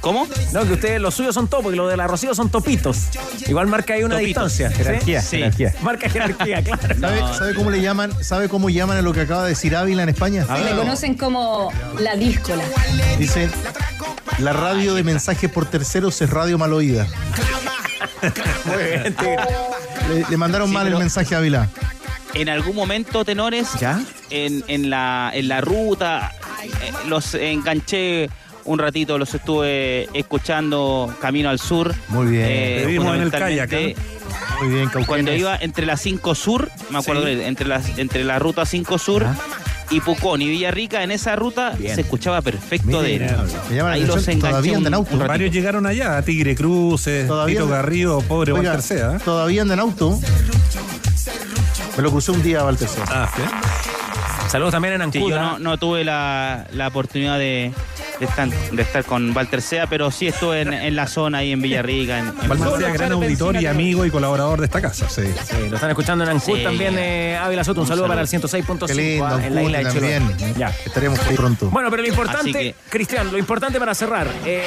¿Cómo? 0.00 0.26
No, 0.52 0.64
que 0.64 0.72
ustedes 0.74 1.00
los 1.00 1.14
suyos 1.14 1.34
son 1.34 1.48
topos 1.48 1.72
y 1.72 1.76
los 1.76 1.90
de 1.90 1.96
la 1.96 2.06
Rocío 2.06 2.34
son 2.34 2.48
topitos. 2.50 3.08
Igual 3.46 3.66
marca 3.66 3.94
ahí 3.94 4.04
una 4.04 4.16
Topitos. 4.18 4.52
distancia. 4.56 4.70
Jerarquía, 4.70 5.20
Sí. 5.22 5.36
jerarquía. 5.38 5.74
Marca 5.82 6.08
jerarquía, 6.08 6.62
claro. 6.62 6.94
¿Sabe, 7.00 7.18
sabe 7.36 7.54
cómo 7.54 7.70
le 7.70 7.80
llaman? 7.82 8.12
¿Sabe 8.24 8.48
cómo 8.48 8.70
llaman 8.70 8.96
a 8.98 9.02
lo 9.02 9.12
que 9.12 9.22
acaba 9.22 9.42
de 9.42 9.50
decir 9.50 9.74
Ávila 9.76 10.04
en 10.04 10.08
España? 10.08 10.46
Me 10.48 10.70
conocen 10.76 11.14
como 11.16 11.72
la 11.98 12.14
díscola. 12.16 12.64
Dicen, 13.18 13.50
la 14.38 14.52
radio 14.52 14.94
de 14.94 15.02
mensajes 15.02 15.50
por 15.50 15.66
terceros 15.66 16.20
es 16.22 16.30
radio 16.30 16.58
mal 16.58 16.72
oída. 16.72 17.06
Muy 18.64 18.82
bien, 18.84 19.14
Tigre. 19.16 19.36
Le, 20.08 20.24
le 20.30 20.36
mandaron 20.36 20.68
Sí, 20.68 20.74
mal 20.74 20.86
el 20.86 20.96
mensaje 20.96 21.34
a 21.34 21.38
Ávila. 21.38 21.68
En 22.34 22.48
algún 22.48 22.76
momento, 22.76 23.24
tenores, 23.24 23.68
¿Ya? 23.80 24.00
en, 24.30 24.62
en 24.68 24.90
la, 24.90 25.30
en 25.34 25.48
la 25.48 25.60
ruta, 25.60 26.32
eh, 26.62 26.92
los 27.06 27.34
enganché 27.34 28.28
un 28.64 28.78
ratito, 28.78 29.16
los 29.18 29.32
estuve 29.34 30.08
escuchando 30.12 31.14
camino 31.20 31.48
al 31.48 31.58
sur. 31.58 31.94
Muy 32.08 32.26
bien. 32.28 32.44
Eh, 32.46 32.78
Te 32.82 32.86
vimos 32.86 33.14
en 33.16 33.22
el 33.22 33.30
kayak, 33.30 33.70
fundamentalmente, 33.70 34.02
Muy 34.60 34.68
bien, 34.74 34.88
Cuando 34.90 35.06
Cauquenes. 35.06 35.40
iba 35.40 35.56
entre 35.56 35.86
la 35.86 35.96
5 35.96 36.34
Sur, 36.34 36.70
me 36.90 36.98
acuerdo, 36.98 37.22
Sí. 37.22 37.28
que 37.36 37.46
entre, 37.46 37.66
las, 37.66 37.98
entre 37.98 38.24
la 38.24 38.38
ruta 38.38 38.66
5 38.66 38.98
Sur 38.98 39.24
y 39.90 40.00
Pucón 40.00 40.42
y 40.42 40.48
Villarrica, 40.48 41.02
en 41.02 41.12
esa 41.12 41.34
ruta 41.34 41.70
Bien. 41.78 41.94
se 41.94 42.02
escuchaba 42.02 42.42
perfecto 42.42 43.00
de 43.00 43.16
él. 43.16 43.26
La 43.70 43.90
Ahí 43.92 44.04
los 44.04 44.22
todavía 44.26 44.76
andan 44.76 44.92
auto. 44.94 45.16
un. 45.16 45.26
Varios 45.26 45.50
llegaron 45.50 45.86
allá, 45.86 46.20
Tigre 46.22 46.54
Cruces, 46.54 47.26
Todavía 47.26 47.60
Tito 47.60 47.68
Garrido, 47.70 48.20
pobre 48.20 48.52
Oiga, 48.52 48.72
Walter 48.72 48.82
Sea. 48.82 49.14
¿eh? 49.16 49.18
Todavía 49.24 49.62
anda 49.62 49.72
en 49.74 49.80
auto. 49.80 50.20
Me 51.96 52.02
lo 52.02 52.10
crucé 52.10 52.32
un 52.32 52.42
día 52.42 52.60
a 52.60 52.64
Walter 52.66 52.86
Sea. 52.88 53.04
Ah, 53.08 53.30
sí. 53.34 53.42
Saludos 54.48 54.72
también 54.72 54.94
en 55.00 55.12
Sí, 55.12 55.18
Ancud. 55.18 55.30
yo 55.30 55.38
no, 55.38 55.58
no 55.58 55.76
tuve 55.76 56.04
la, 56.04 56.66
la 56.72 56.88
oportunidad 56.88 57.38
de, 57.38 57.70
de 58.18 58.24
estar, 58.24 58.48
de 58.48 58.82
estar 58.82 59.04
con 59.04 59.36
Walter 59.36 59.60
Sea, 59.60 59.86
pero 59.86 60.10
sí 60.10 60.26
estuve 60.26 60.62
en, 60.62 60.72
en 60.72 60.96
la 60.96 61.06
zona 61.06 61.38
ahí 61.38 61.52
en 61.52 61.60
Villarrica. 61.60 62.18
En, 62.18 62.28
en 62.28 62.50
Walter. 62.50 62.78
Sea, 62.78 62.92
gran 62.94 63.12
auditor 63.12 63.56
y 63.60 63.66
amigo 63.66 64.06
y 64.06 64.10
colaborador 64.10 64.58
de 64.60 64.64
esta 64.64 64.80
casa. 64.80 65.06
Sí. 65.10 65.22
Sí, 65.44 65.68
lo 65.68 65.74
están 65.76 65.90
escuchando 65.90 66.24
en 66.24 66.30
Ancud 66.30 66.56
Sí. 66.56 66.62
también, 66.64 66.96
eh, 66.98 67.36
Ávila 67.36 67.62
Soto. 67.62 67.80
Un, 67.80 67.84
Un 67.84 67.88
saludo, 67.88 68.04
saludo. 68.04 68.08
para 68.08 68.22
el 68.22 68.26
106.5 68.28 68.86
Qué 68.86 68.94
lindo, 68.94 69.26
ah, 69.26 69.44
en 69.46 69.54
la 69.54 69.62
isla 69.82 69.92
de. 69.92 70.54
Ya. 70.56 70.68
Estaremos 70.86 71.22
muy 71.26 71.34
pronto. 71.36 71.68
Bueno, 71.68 71.90
pero 71.90 72.02
lo 72.02 72.08
importante, 72.08 72.52
que- 72.52 72.74
Cristian, 72.88 73.30
lo 73.30 73.36
importante 73.36 73.78
para 73.78 73.94
cerrar, 73.94 74.28
eh, 74.46 74.64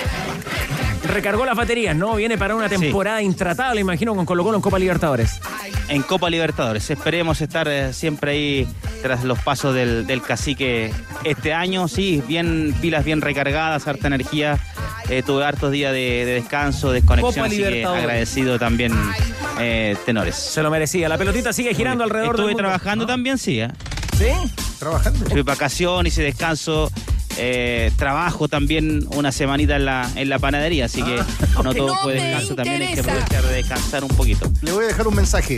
recargó 1.07 1.43
las 1.43 1.57
baterías, 1.57 1.95
¿no? 1.95 2.15
Viene 2.15 2.37
para 2.37 2.55
una 2.55 2.69
Sí. 2.69 2.75
temporada 2.77 3.19
intratable, 3.23 3.81
imagino, 3.81 4.13
con 4.15 4.27
Colo 4.27 4.43
Colo 4.43 4.57
en 4.57 4.61
Copa 4.61 4.77
Libertadores. 4.77 5.39
en 5.87 6.03
Copa 6.03 6.29
Libertadores. 6.29 6.87
Esperemos 6.89 7.41
estar 7.41 7.67
eh, 7.67 7.91
siempre 7.91 8.31
ahí 8.31 8.67
tras 9.01 9.23
los 9.23 9.39
pasos 9.39 9.73
del, 9.75 10.05
del 10.07 10.21
cacique 10.21 10.93
este 11.23 11.53
año. 11.53 11.87
Sí, 11.87 12.21
bien 12.27 12.75
pilas 12.81 13.03
bien 13.05 13.21
recargadas, 13.21 13.87
harta 13.87 14.07
energía. 14.07 14.57
Eh, 15.09 15.23
tuve 15.25 15.43
hartos 15.43 15.71
días 15.71 15.91
de, 15.91 16.25
de 16.25 16.33
descanso, 16.35 16.91
desconexión, 16.91 17.45
así 17.45 17.57
que 17.57 17.83
agradecido 17.85 18.57
también, 18.57 18.93
eh, 19.59 19.97
tenores. 20.05 20.35
Se 20.35 20.61
lo 20.63 20.71
merecía. 20.71 21.09
La 21.09 21.17
pelotita 21.17 21.51
sigue 21.51 21.73
girando 21.73 22.03
alrededor 22.05 22.35
Estuve 22.35 22.47
del 22.47 22.55
mundo. 22.55 22.69
trabajando 22.69 23.05
también, 23.05 23.37
sí. 23.37 23.59
¿eh? 23.59 23.69
¿Sí? 24.17 24.27
Trabajando. 24.79 25.25
Tuve 25.25 25.43
vacaciones 25.43 26.17
y 26.17 26.21
descanso. 26.21 26.89
eh, 27.37 27.91
trabajo 27.97 28.47
también 28.47 29.05
una 29.15 29.31
semanita 29.31 29.75
en 29.75 29.85
la, 29.85 30.09
en 30.15 30.29
la 30.29 30.37
panadería, 30.39 30.85
así 30.85 31.01
que 31.01 31.17
no 31.63 31.73
todo 31.73 31.87
No 31.87 31.95
fue 32.03 32.13
descanso, 32.13 32.55
también 32.55 32.81
hay 32.81 32.93
que 32.93 32.99
aprovechar 33.01 33.43
de 33.43 33.53
descansar 33.55 34.03
un 34.03 34.09
poquito. 34.15 34.49
Le 34.61 34.71
voy 34.71 34.83
a 34.85 34.87
dejar 34.87 35.07
un 35.07 35.15
mensaje. 35.15 35.57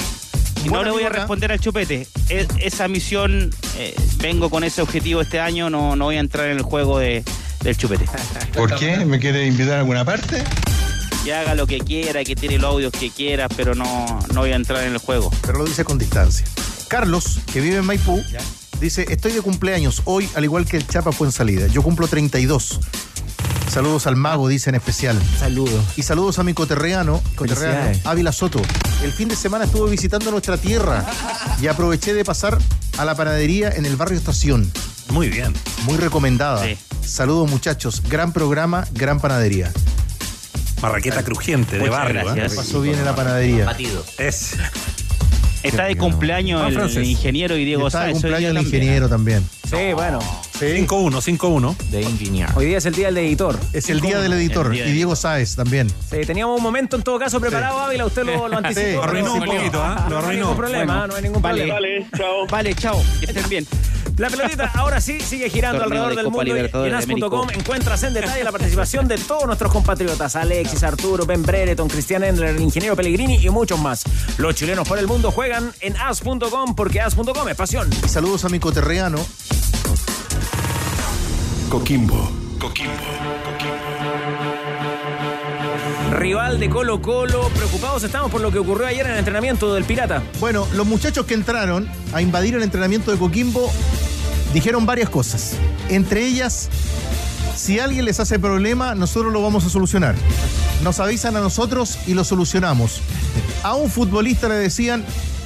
Y 0.63 0.69
no 0.69 0.83
le 0.83 0.91
voy 0.91 1.03
a 1.03 1.09
responder 1.09 1.51
al 1.51 1.59
chupete. 1.59 2.07
Es- 2.29 2.47
esa 2.59 2.87
misión, 2.87 3.49
eh, 3.77 3.93
vengo 4.19 4.49
con 4.49 4.63
ese 4.63 4.81
objetivo 4.81 5.21
este 5.21 5.39
año, 5.39 5.69
no, 5.69 5.95
no 5.95 6.05
voy 6.05 6.17
a 6.17 6.19
entrar 6.19 6.47
en 6.47 6.57
el 6.57 6.63
juego 6.63 6.99
de, 6.99 7.23
del 7.61 7.77
chupete. 7.77 8.05
¿Por 8.53 8.75
qué? 8.75 8.97
¿Me 9.05 9.19
quiere 9.19 9.45
invitar 9.45 9.75
a 9.75 9.79
alguna 9.79 10.05
parte? 10.05 10.43
Y 11.25 11.31
haga 11.31 11.55
lo 11.55 11.65
que 11.67 11.79
quiera, 11.79 12.23
que 12.23 12.35
tire 12.35 12.57
los 12.57 12.71
audios 12.71 12.91
que 12.91 13.09
quiera, 13.09 13.47
pero 13.49 13.75
no, 13.75 14.19
no 14.33 14.41
voy 14.41 14.51
a 14.51 14.55
entrar 14.55 14.83
en 14.83 14.91
el 14.93 14.97
juego. 14.97 15.31
Pero 15.45 15.59
lo 15.59 15.65
dice 15.65 15.83
con 15.85 15.97
distancia. 15.97 16.45
Carlos, 16.89 17.39
que 17.51 17.61
vive 17.61 17.77
en 17.77 17.85
Maipú, 17.85 18.21
dice, 18.81 19.05
estoy 19.09 19.31
de 19.31 19.41
cumpleaños 19.41 20.01
hoy, 20.05 20.29
al 20.35 20.43
igual 20.43 20.65
que 20.65 20.77
el 20.77 20.85
Chapa 20.85 21.11
fue 21.13 21.27
en 21.27 21.31
salida. 21.31 21.67
Yo 21.67 21.81
cumplo 21.81 22.07
32. 22.07 22.79
Saludos 23.73 24.05
al 24.05 24.15
mago, 24.15 24.47
dice 24.47 24.69
en 24.69 24.75
especial. 24.75 25.19
Saludos. 25.39 25.83
Y 25.97 26.03
saludos 26.03 26.37
a 26.37 26.43
mi 26.43 26.53
coterreano, 26.53 27.23
coterreano. 27.35 27.97
Ávila 28.03 28.31
Soto. 28.31 28.61
El 29.03 29.11
fin 29.11 29.27
de 29.29 29.35
semana 29.35 29.65
estuve 29.65 29.89
visitando 29.89 30.29
nuestra 30.29 30.57
tierra 30.57 31.03
y 31.59 31.65
aproveché 31.65 32.13
de 32.13 32.23
pasar 32.23 32.59
a 32.99 33.05
la 33.05 33.15
panadería 33.15 33.71
en 33.71 33.87
el 33.87 33.95
barrio 33.95 34.19
Estación. 34.19 34.71
Muy 35.09 35.29
bien. 35.29 35.53
Muy 35.85 35.97
recomendada. 35.97 36.63
Sí. 36.63 36.77
Saludos 37.03 37.49
muchachos, 37.49 38.03
gran 38.07 38.31
programa, 38.31 38.85
gran 38.91 39.19
panadería. 39.19 39.71
Marraqueta 40.79 41.23
crujiente 41.23 41.77
de 41.77 41.79
Muchas 41.79 41.95
barrio. 41.95 42.25
gracias. 42.25 42.53
¿eh? 42.53 42.55
Pasó 42.55 42.79
bien 42.81 42.99
en 42.99 43.05
la 43.05 43.15
panadería. 43.15 43.65
Batido. 43.65 44.05
Es. 44.19 44.51
Está 45.63 45.85
de 45.85 45.97
cumpleaños 45.97 46.61
Juan 46.61 46.89
el, 46.89 47.03
ingeniero 47.05 47.57
y 47.57 47.65
Diego 47.65 47.87
Está 47.87 48.03
de 48.03 48.11
cumpleaños 48.11 48.49
el 48.49 48.55
también. 48.55 48.75
ingeniero 48.75 49.09
también. 49.09 49.49
Sí, 49.67 49.93
bueno. 49.95 50.19
Sí. 50.63 50.85
5-1, 50.87 51.21
5-1. 51.21 51.77
De 51.89 52.01
ingeniero. 52.01 52.51
Hoy 52.55 52.65
día 52.67 52.77
es 52.77 52.85
el 52.85 52.95
día 52.95 53.07
del 53.07 53.17
editor. 53.19 53.59
Es 53.73 53.89
el 53.89 53.99
día 54.01 54.19
del 54.19 54.33
editor 54.33 54.69
día 54.69 54.83
y 54.83 54.85
del- 54.87 54.95
Diego 54.95 55.15
Sáez 55.15 55.55
también. 55.55 55.89
Sí, 56.09 56.17
teníamos 56.25 56.57
un 56.57 56.63
momento 56.63 56.95
en 56.95 57.03
todo 57.03 57.19
caso 57.19 57.39
preparado, 57.39 57.79
Ávila. 57.79 58.05
Usted 58.05 58.23
lo, 58.25 58.47
lo 58.47 58.57
anticipó. 58.57 58.87
Sí, 58.87 58.93
Lo 58.93 59.03
arruinó 59.03 59.33
un 59.33 59.45
poquito, 59.45 59.81
¿ah? 59.83 60.05
Lo 60.07 60.09
No 60.09 60.17
hay 60.17 60.23
arruinó. 60.25 60.41
ningún 60.41 60.57
problema, 60.57 60.93
Bueno, 60.93 61.07
no 61.07 61.15
hay 61.15 61.23
ningún 61.23 61.41
vale. 61.41 61.67
problema. 61.67 61.75
Vale, 61.79 62.07
chao. 62.17 62.47
Vale, 62.47 62.75
chao. 62.75 63.01
Que 63.19 63.25
estén 63.27 63.49
bien. 63.49 63.67
La 64.17 64.29
pelotita 64.29 64.69
ahora 64.75 65.01
sí 65.01 65.19
sigue 65.19 65.49
girando 65.49 65.79
Torneo 65.79 66.03
alrededor 66.03 66.09
de 66.11 66.15
del 66.17 66.25
Copa 66.25 66.69
mundo 66.71 66.85
y 66.85 66.87
en 66.87 66.95
as.com 66.95 67.49
encuentras 67.49 68.03
en 68.03 68.13
detalle 68.13 68.43
la 68.43 68.51
participación 68.51 69.07
de 69.07 69.17
todos 69.17 69.45
nuestros 69.47 69.71
compatriotas, 69.71 70.35
Alexis, 70.35 70.83
Arturo, 70.83 71.25
Ben 71.25 71.41
Brereton, 71.41 71.87
Cristian 71.89 72.23
Endler, 72.23 72.49
el 72.55 72.61
ingeniero 72.61 72.95
Pellegrini 72.95 73.37
y 73.43 73.49
muchos 73.49 73.79
más. 73.79 74.03
Los 74.37 74.53
chilenos 74.53 74.87
por 74.87 74.99
el 74.99 75.07
mundo 75.07 75.31
juegan 75.31 75.71
en 75.81 75.97
as.com 75.97 76.75
porque 76.75 77.01
as.com 77.01 77.49
es 77.49 77.55
pasión. 77.55 77.89
Y 78.05 78.07
saludos 78.07 78.45
a 78.45 78.49
mi 78.49 78.59
coterreano. 78.59 79.17
Coquimbo. 81.73 82.29
Coquimbo. 82.59 82.93
Rival 86.11 86.59
de 86.59 86.69
Colo 86.69 87.01
Colo, 87.01 87.49
preocupados 87.49 88.03
estamos 88.03 88.29
por 88.29 88.41
lo 88.41 88.51
que 88.51 88.59
ocurrió 88.59 88.85
ayer 88.85 89.07
en 89.07 89.13
el 89.13 89.17
entrenamiento 89.17 89.73
del 89.73 89.83
Pirata. 89.83 90.21
Bueno, 90.39 90.67
los 90.75 90.85
muchachos 90.85 91.25
que 91.25 91.33
entraron 91.33 91.89
a 92.13 92.21
invadir 92.21 92.53
el 92.53 92.61
entrenamiento 92.61 93.09
de 93.09 93.17
Coquimbo 93.17 93.71
dijeron 94.53 94.85
varias 94.85 95.09
cosas. 95.09 95.53
Entre 95.89 96.23
ellas, 96.23 96.69
si 97.55 97.79
alguien 97.79 98.05
les 98.05 98.19
hace 98.19 98.37
problema, 98.37 98.93
nosotros 98.93 99.33
lo 99.33 99.41
vamos 99.41 99.65
a 99.65 99.69
solucionar. 99.71 100.13
Nos 100.83 100.99
avisan 100.99 101.35
a 101.37 101.41
nosotros 101.41 101.97
y 102.05 102.13
lo 102.13 102.23
solucionamos. 102.23 103.01
A 103.63 103.73
un 103.73 103.89
futbolista 103.89 104.47
le 104.47 104.55
decían, 104.55 105.03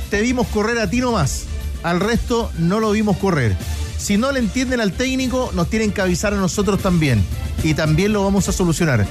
te 0.10 0.20
vimos 0.20 0.46
correr 0.48 0.78
a 0.80 0.90
ti 0.90 1.00
nomás. 1.00 1.46
Al 1.84 2.02
resto 2.02 2.52
no 2.58 2.82
lo 2.82 2.92
vimos 2.92 3.16
correr. 3.16 3.56
Si 3.98 4.18
no 4.18 4.32
le 4.32 4.40
entienden 4.40 4.80
al 4.80 4.94
técnico, 4.94 5.52
nos 5.54 5.70
tienen 5.70 5.92
que 5.92 6.02
avisar 6.02 6.34
a 6.34 6.38
nosotros 6.38 6.82
también. 6.82 7.24
Y 7.64 7.74
también 7.74 8.14
lo 8.14 8.24
vamos 8.24 8.48
a 8.48 8.52
solucionar. 8.52 9.06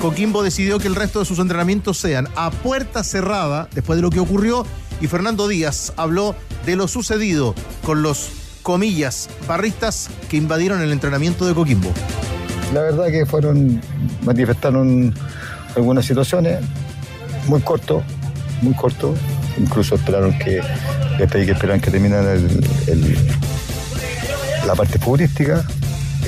Coquimbo 0.00 0.42
decidió 0.42 0.78
que 0.78 0.88
el 0.88 0.94
resto 0.94 1.18
de 1.18 1.24
sus 1.26 1.38
entrenamientos 1.38 1.98
sean 1.98 2.28
a 2.36 2.50
puerta 2.50 3.04
cerrada 3.04 3.68
después 3.74 3.96
de 3.96 4.02
lo 4.02 4.10
que 4.10 4.20
ocurrió 4.20 4.66
y 5.00 5.06
Fernando 5.06 5.48
Díaz 5.48 5.92
habló 5.96 6.34
de 6.66 6.76
lo 6.76 6.88
sucedido 6.88 7.54
con 7.84 8.02
los 8.02 8.30
comillas 8.62 9.28
barristas 9.48 10.10
que 10.28 10.36
invadieron 10.36 10.80
el 10.82 10.92
entrenamiento 10.92 11.46
de 11.46 11.54
Coquimbo. 11.54 11.92
La 12.74 12.82
verdad 12.82 13.06
que 13.08 13.26
fueron, 13.26 13.80
manifestaron 14.22 15.14
algunas 15.74 16.04
situaciones 16.04 16.60
muy 17.46 17.60
corto, 17.62 18.02
muy 18.62 18.74
corto. 18.74 19.14
Incluso 19.58 19.96
esperaron 19.96 20.38
que, 20.38 20.60
les 21.20 21.30
pedí 21.30 21.46
que 21.46 21.52
esperaran 21.52 21.80
que 21.80 21.90
el- 22.32 22.64
el- 22.88 23.16
la 24.66 24.74
parte 24.74 24.98
futbolística 24.98 25.64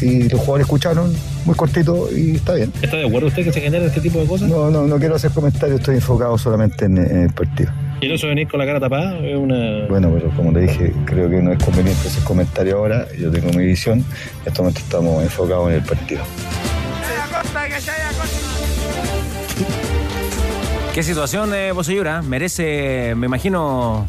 y 0.00 0.28
los 0.28 0.40
jugadores 0.40 0.64
escucharon, 0.66 1.12
muy 1.44 1.54
cortito 1.54 2.08
y 2.14 2.36
está 2.36 2.54
bien. 2.54 2.72
¿Está 2.82 2.96
de 2.98 3.06
acuerdo 3.06 3.28
usted 3.28 3.44
que 3.44 3.52
se 3.52 3.60
generen 3.60 3.86
este 3.88 4.00
tipo 4.00 4.18
de 4.20 4.26
cosas? 4.26 4.48
No, 4.48 4.70
no, 4.70 4.86
no 4.86 4.98
quiero 4.98 5.14
hacer 5.16 5.30
comentarios, 5.30 5.80
estoy 5.80 5.96
enfocado 5.96 6.36
solamente 6.38 6.84
en, 6.86 6.98
en 6.98 7.22
el 7.24 7.32
partido. 7.32 7.70
¿Y 8.00 8.06
el 8.06 8.12
oso 8.12 8.26
venir 8.26 8.48
con 8.48 8.58
la 8.58 8.66
cara 8.66 8.80
tapada? 8.80 9.16
Es 9.18 9.36
una... 9.36 9.86
Bueno, 9.88 10.10
pero 10.12 10.28
como 10.34 10.52
te 10.52 10.60
dije, 10.60 10.92
creo 11.04 11.30
que 11.30 11.36
no 11.40 11.52
es 11.52 11.62
conveniente 11.62 12.08
hacer 12.08 12.24
comentarios 12.24 12.74
ahora. 12.74 13.06
Yo 13.18 13.30
tengo 13.30 13.50
mi 13.52 13.64
visión. 13.64 13.98
En 14.00 14.04
este 14.48 14.60
momento 14.60 14.80
estamos 14.80 15.22
enfocados 15.22 15.68
en 15.70 15.74
el 15.76 15.82
partido. 15.82 16.22
¿Qué 20.92 21.02
situación, 21.02 21.54
eh? 21.54 21.72
Merece, 22.22 23.14
me 23.16 23.26
imagino, 23.26 24.04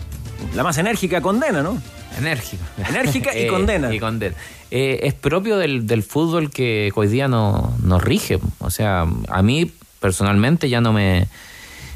la 0.55 0.63
más 0.63 0.77
enérgica 0.77 1.21
condena, 1.21 1.61
¿no? 1.63 1.81
Enérgica. 2.17 2.63
Enérgica 2.89 3.35
y 3.37 3.41
Eh, 3.43 3.47
condena. 3.47 3.93
y 3.93 3.99
condena. 3.99 4.35
Eh, 4.71 5.01
es 5.03 5.13
propio 5.13 5.57
del, 5.57 5.85
del 5.87 6.03
fútbol 6.03 6.49
que 6.51 6.91
hoy 6.95 7.07
día 7.07 7.27
no- 7.27 7.75
nos 7.83 8.03
rige. 8.03 8.39
O 8.59 8.69
sea, 8.69 9.05
a 9.29 9.41
mí 9.43 9.71
personalmente 9.99 10.67
ya 10.69 10.81
no 10.81 10.93
me, 10.93 11.27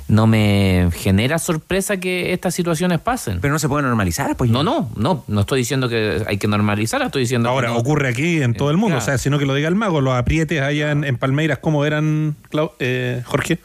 no 0.07 0.27
me 0.27 0.89
genera 0.93 1.37
sorpresa 1.39 1.97
que 1.97 2.33
estas 2.33 2.53
situaciones 2.55 2.99
pasen. 2.99 3.39
Pero 3.41 3.51
no 3.53 3.59
se 3.59 3.67
puede 3.67 3.83
normalizar, 3.83 4.35
pues. 4.37 4.49
No, 4.49 4.63
no, 4.63 4.89
no. 4.95 5.23
No 5.27 5.41
estoy 5.41 5.59
diciendo 5.59 5.89
que 5.89 6.23
hay 6.27 6.37
que 6.37 6.47
normalizar, 6.47 7.01
estoy 7.01 7.23
diciendo 7.23 7.49
Ahora, 7.49 7.67
que 7.69 7.73
no. 7.73 7.79
ocurre 7.79 8.09
aquí 8.09 8.41
en 8.41 8.53
todo 8.53 8.71
el 8.71 8.77
mundo, 8.77 8.95
Claro. 8.97 9.03
o 9.03 9.05
sea, 9.05 9.17
sino 9.17 9.37
que 9.39 9.45
lo 9.45 9.53
diga 9.55 9.67
el 9.67 9.75
mago, 9.75 9.99
los 10.01 10.13
aprietes 10.15 10.61
allá 10.61 10.91
en, 10.91 11.03
en 11.03 11.17
Palmeiras, 11.17 11.59
¿cómo 11.59 11.83
eran, 11.85 12.35
Clau- 12.51 12.71
eh, 12.79 13.21
Jorge? 13.25 13.59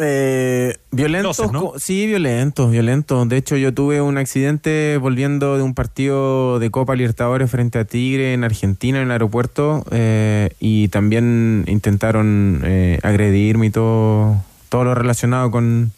Eh, 0.00 0.76
violentos, 0.92 1.42
sí, 1.78 2.06
violentos, 2.06 2.70
violentos. 2.70 3.28
De 3.28 3.36
hecho, 3.36 3.56
yo 3.56 3.74
tuve 3.74 4.00
un 4.00 4.16
accidente 4.16 4.96
volviendo 4.98 5.56
de 5.56 5.62
un 5.62 5.74
partido 5.74 6.58
de 6.60 6.70
Copa 6.70 6.94
Libertadores 6.94 7.50
frente 7.50 7.78
a 7.80 7.84
Tigre 7.84 8.32
en 8.32 8.44
Argentina, 8.44 8.98
en 8.98 9.06
el 9.06 9.10
aeropuerto, 9.10 9.84
eh, 9.90 10.50
y 10.60 10.88
también 10.88 11.64
intentaron 11.66 12.62
eh, 12.64 13.00
agredirme 13.02 13.66
y 13.66 13.70
todo, 13.70 14.36
todo 14.68 14.84
lo 14.84 14.94
relacionado 14.94 15.50
con, 15.50 15.90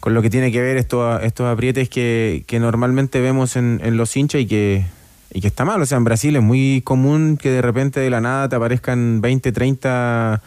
con 0.00 0.12
lo 0.12 0.20
que 0.20 0.28
tiene 0.28 0.52
que 0.52 0.60
ver 0.60 0.76
estos, 0.76 1.22
estos 1.22 1.46
aprietes 1.46 1.88
que, 1.88 2.44
que 2.46 2.60
normalmente 2.60 3.20
vemos 3.20 3.56
en, 3.56 3.80
en 3.82 3.96
los 3.96 4.14
hinchas 4.16 4.42
y 4.42 4.46
que, 4.46 4.84
y 5.32 5.40
que 5.40 5.48
está 5.48 5.64
mal. 5.64 5.80
O 5.80 5.86
sea, 5.86 5.96
en 5.96 6.04
Brasil 6.04 6.36
es 6.36 6.42
muy 6.42 6.82
común 6.82 7.38
que 7.40 7.50
de 7.50 7.62
repente 7.62 8.00
de 8.00 8.10
la 8.10 8.20
nada 8.20 8.50
te 8.50 8.56
aparezcan 8.56 9.22
20, 9.22 9.50
30 9.50 10.42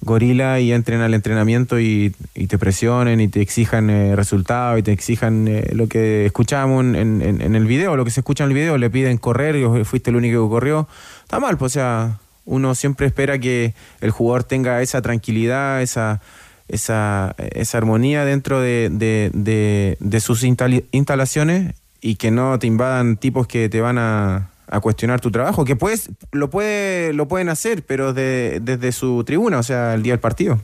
gorila 0.00 0.60
y 0.60 0.72
entren 0.72 1.00
al 1.00 1.12
entrenamiento 1.14 1.80
y, 1.80 2.14
te 2.48 2.56
presionen 2.58 3.20
y 3.20 3.28
te 3.28 3.40
exijan 3.40 3.90
eh, 3.90 4.14
resultados 4.16 4.78
y 4.78 4.82
te 4.82 4.92
exijan 4.92 5.48
eh, 5.48 5.70
lo 5.72 5.88
que 5.88 6.24
escuchamos 6.26 6.84
en, 6.84 6.94
en- 7.20 7.54
el 7.56 7.66
video, 7.66 7.96
lo 7.96 8.04
que 8.04 8.10
se 8.10 8.20
escucha 8.20 8.44
en 8.44 8.50
el 8.50 8.54
video, 8.54 8.78
le 8.78 8.90
piden 8.90 9.18
correr 9.18 9.56
y 9.56 9.84
fuiste 9.84 10.10
el 10.10 10.16
único 10.16 10.44
que 10.44 10.50
corrió. 10.50 10.88
Está 11.24 11.40
mal, 11.40 11.58
pues 11.58 11.72
o 11.72 11.74
sea, 11.74 12.18
uno 12.44 12.74
siempre 12.74 13.06
espera 13.06 13.38
que 13.38 13.74
el 14.00 14.10
jugador 14.10 14.44
tenga 14.44 14.80
esa 14.82 15.02
tranquilidad, 15.02 15.82
esa, 15.82 16.20
esa, 16.68 17.34
esa 17.38 17.78
armonía 17.78 18.24
dentro 18.24 18.60
de, 18.60 18.88
de- 18.92 19.30
de- 19.34 19.96
de 20.00 20.20
sus 20.20 20.44
instalaciones 20.44 21.74
y 22.00 22.14
que 22.16 22.30
no 22.30 22.58
te 22.58 22.66
invadan 22.68 23.16
tipos 23.16 23.46
que 23.48 23.68
te 23.68 23.80
van 23.80 23.98
a, 23.98 24.50
a 24.70 24.80
cuestionar 24.80 25.20
tu 25.20 25.30
trabajo, 25.30 25.64
que 25.64 25.76
puedes, 25.76 26.10
lo, 26.32 26.50
puede, 26.50 27.12
lo 27.12 27.26
pueden 27.28 27.48
hacer, 27.48 27.82
pero 27.82 28.12
de- 28.12 28.60
desde 28.62 28.92
su 28.92 29.24
tribuna, 29.24 29.58
o 29.58 29.62
sea, 29.62 29.94
el 29.94 30.02
día 30.02 30.12
del 30.12 30.20
partido. 30.20 30.60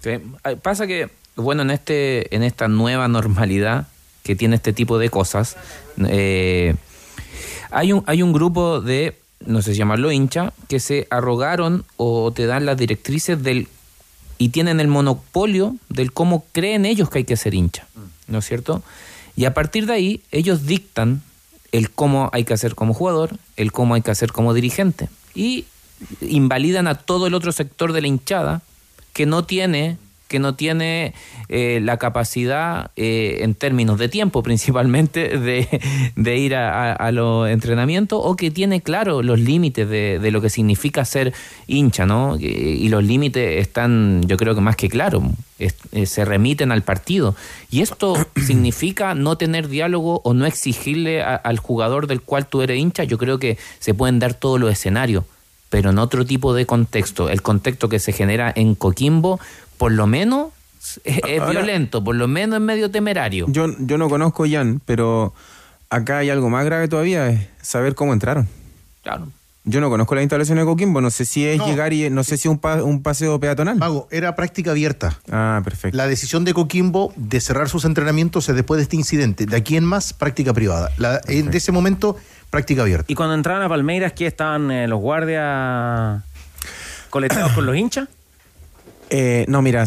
Sí. 0.00 0.10
Ah, 0.44 0.54
Pasa 0.62 0.86
que, 0.86 1.08
bueno, 1.36 1.62
en 1.62 1.70
este, 1.70 2.34
en 2.34 2.42
esta 2.42 2.68
nueva 2.68 3.08
normalidad 3.08 3.88
que 4.22 4.36
tiene 4.36 4.56
este 4.56 4.72
tipo 4.72 4.98
de 4.98 5.08
cosas, 5.10 5.56
eh, 6.08 6.74
hay 7.70 7.92
un, 7.92 8.02
hay 8.06 8.22
un 8.22 8.32
grupo 8.32 8.80
de, 8.80 9.16
no 9.44 9.62
sé 9.62 9.74
llamarlo 9.74 10.10
hincha, 10.12 10.52
que 10.68 10.80
se 10.80 11.06
arrogaron 11.10 11.84
o 11.96 12.32
te 12.32 12.46
dan 12.46 12.66
las 12.66 12.76
directrices 12.76 13.42
del 13.42 13.68
y 14.38 14.50
tienen 14.50 14.80
el 14.80 14.88
monopolio 14.88 15.76
del 15.88 16.12
cómo 16.12 16.44
creen 16.52 16.84
ellos 16.84 17.08
que 17.08 17.18
hay 17.18 17.24
que 17.24 17.36
ser 17.36 17.54
hincha, 17.54 17.86
¿no 18.28 18.38
es 18.38 18.44
cierto? 18.46 18.82
Y 19.34 19.44
a 19.46 19.54
partir 19.54 19.86
de 19.86 19.94
ahí, 19.94 20.22
ellos 20.30 20.66
dictan 20.66 21.22
el 21.76 21.90
cómo 21.90 22.30
hay 22.32 22.44
que 22.44 22.54
hacer 22.54 22.74
como 22.74 22.94
jugador, 22.94 23.36
el 23.56 23.72
cómo 23.72 23.94
hay 23.94 24.02
que 24.02 24.10
hacer 24.10 24.32
como 24.32 24.54
dirigente. 24.54 25.08
Y 25.34 25.66
invalidan 26.20 26.86
a 26.86 26.94
todo 26.94 27.26
el 27.26 27.34
otro 27.34 27.52
sector 27.52 27.92
de 27.92 28.00
la 28.00 28.08
hinchada 28.08 28.62
que 29.12 29.26
no 29.26 29.44
tiene 29.44 29.98
que 30.28 30.38
no 30.38 30.54
tiene 30.54 31.14
eh, 31.48 31.80
la 31.82 31.96
capacidad 31.98 32.90
eh, 32.96 33.38
en 33.42 33.54
términos 33.54 33.98
de 33.98 34.08
tiempo 34.08 34.42
principalmente 34.44 35.38
de, 35.38 35.68
de 36.16 36.36
ir 36.38 36.54
a, 36.54 36.92
a- 36.92 36.92
a 36.94 37.12
los 37.12 37.48
entrenamientos 37.48 38.20
o 38.22 38.34
que 38.36 38.50
tiene 38.50 38.80
claro 38.80 39.22
los 39.22 39.38
límites 39.38 39.88
de, 39.88 40.18
de 40.18 40.30
lo 40.30 40.40
que 40.40 40.50
significa 40.50 41.04
ser 41.04 41.32
hincha, 41.66 42.06
¿no? 42.06 42.36
Y, 42.38 42.44
y 42.46 42.88
los 42.88 43.04
límites 43.04 43.60
están, 43.60 44.22
yo 44.26 44.36
creo 44.36 44.54
que 44.54 44.60
más 44.60 44.76
que 44.76 44.88
claros, 44.88 45.22
es- 45.58 45.76
eh, 45.92 46.06
se 46.06 46.24
remiten 46.24 46.72
al 46.72 46.82
partido. 46.82 47.36
Y 47.70 47.82
esto 47.82 48.14
significa 48.46 49.14
no 49.14 49.36
tener 49.36 49.68
diálogo 49.68 50.20
o 50.24 50.34
no 50.34 50.46
exigirle 50.46 51.22
a- 51.22 51.36
al 51.36 51.58
jugador 51.58 52.06
del 52.06 52.20
cual 52.20 52.46
tú 52.46 52.62
eres 52.62 52.78
hincha, 52.78 53.04
yo 53.04 53.18
creo 53.18 53.38
que 53.38 53.58
se 53.78 53.94
pueden 53.94 54.18
dar 54.18 54.34
todos 54.34 54.58
los 54.60 54.72
escenarios 54.72 55.24
pero 55.68 55.90
en 55.90 55.98
otro 55.98 56.24
tipo 56.24 56.54
de 56.54 56.64
contexto. 56.64 57.28
El 57.28 57.42
contexto 57.42 57.88
que 57.88 57.98
se 57.98 58.12
genera 58.12 58.52
en 58.54 58.76
Coquimbo, 58.76 59.40
por 59.78 59.92
lo 59.92 60.06
menos, 60.06 60.48
es, 61.04 61.18
es 61.26 61.40
Ahora- 61.40 61.50
violento, 61.60 62.02
por 62.04 62.14
lo 62.16 62.28
menos 62.28 62.56
es 62.58 62.62
medio 62.62 62.90
temerario. 62.90 63.46
Yo, 63.48 63.66
yo 63.78 63.98
no 63.98 64.08
conozco 64.08 64.44
a 64.44 64.48
Jan, 64.48 64.80
pero 64.84 65.34
acá 65.90 66.18
hay 66.18 66.30
algo 66.30 66.48
más 66.50 66.64
grave 66.64 66.88
todavía, 66.88 67.28
es 67.28 67.46
saber 67.62 67.94
cómo 67.94 68.12
entraron. 68.12 68.48
Claro. 69.02 69.28
Yo 69.68 69.80
no 69.80 69.90
conozco 69.90 70.14
la 70.14 70.22
instalación 70.22 70.58
de 70.58 70.64
Coquimbo, 70.64 71.00
no 71.00 71.10
sé 71.10 71.24
si 71.24 71.44
es 71.44 71.58
No. 71.58 71.66
llegar 71.66 71.92
y 71.92 72.08
no 72.08 72.22
sé 72.22 72.36
si 72.36 72.46
es 72.46 72.52
un, 72.52 72.58
pa- 72.60 72.84
un 72.84 73.02
paseo 73.02 73.40
peatonal. 73.40 73.76
Mago, 73.76 74.06
era 74.12 74.36
práctica 74.36 74.70
abierta. 74.70 75.18
Ah, 75.28 75.60
perfecto. 75.64 75.96
La 75.96 76.06
decisión 76.06 76.44
de 76.44 76.54
Coquimbo 76.54 77.12
de 77.16 77.40
cerrar 77.40 77.68
sus 77.68 77.84
entrenamientos 77.84 78.48
es 78.48 78.54
después 78.54 78.78
de 78.78 78.84
este 78.84 78.94
incidente. 78.94 79.44
De 79.44 79.56
aquí 79.56 79.76
en 79.76 79.82
más, 79.84 80.12
práctica 80.12 80.54
privada. 80.54 80.92
La- 80.98 81.20
en 81.26 81.50
de 81.50 81.58
ese 81.58 81.72
momento, 81.72 82.16
práctica 82.48 82.82
abierta. 82.82 83.06
Y 83.08 83.16
cuando 83.16 83.34
entraron 83.34 83.60
a 83.64 83.68
Palmeiras, 83.68 84.12
¿qué 84.12 84.28
estaban 84.28 84.70
eh, 84.70 84.86
los 84.86 85.00
guardias 85.00 86.22
coleteados 87.10 87.50
con 87.50 87.66
los 87.66 87.74
hinchas? 87.76 88.08
Eh, 89.10 89.44
no, 89.48 89.62
mira, 89.62 89.84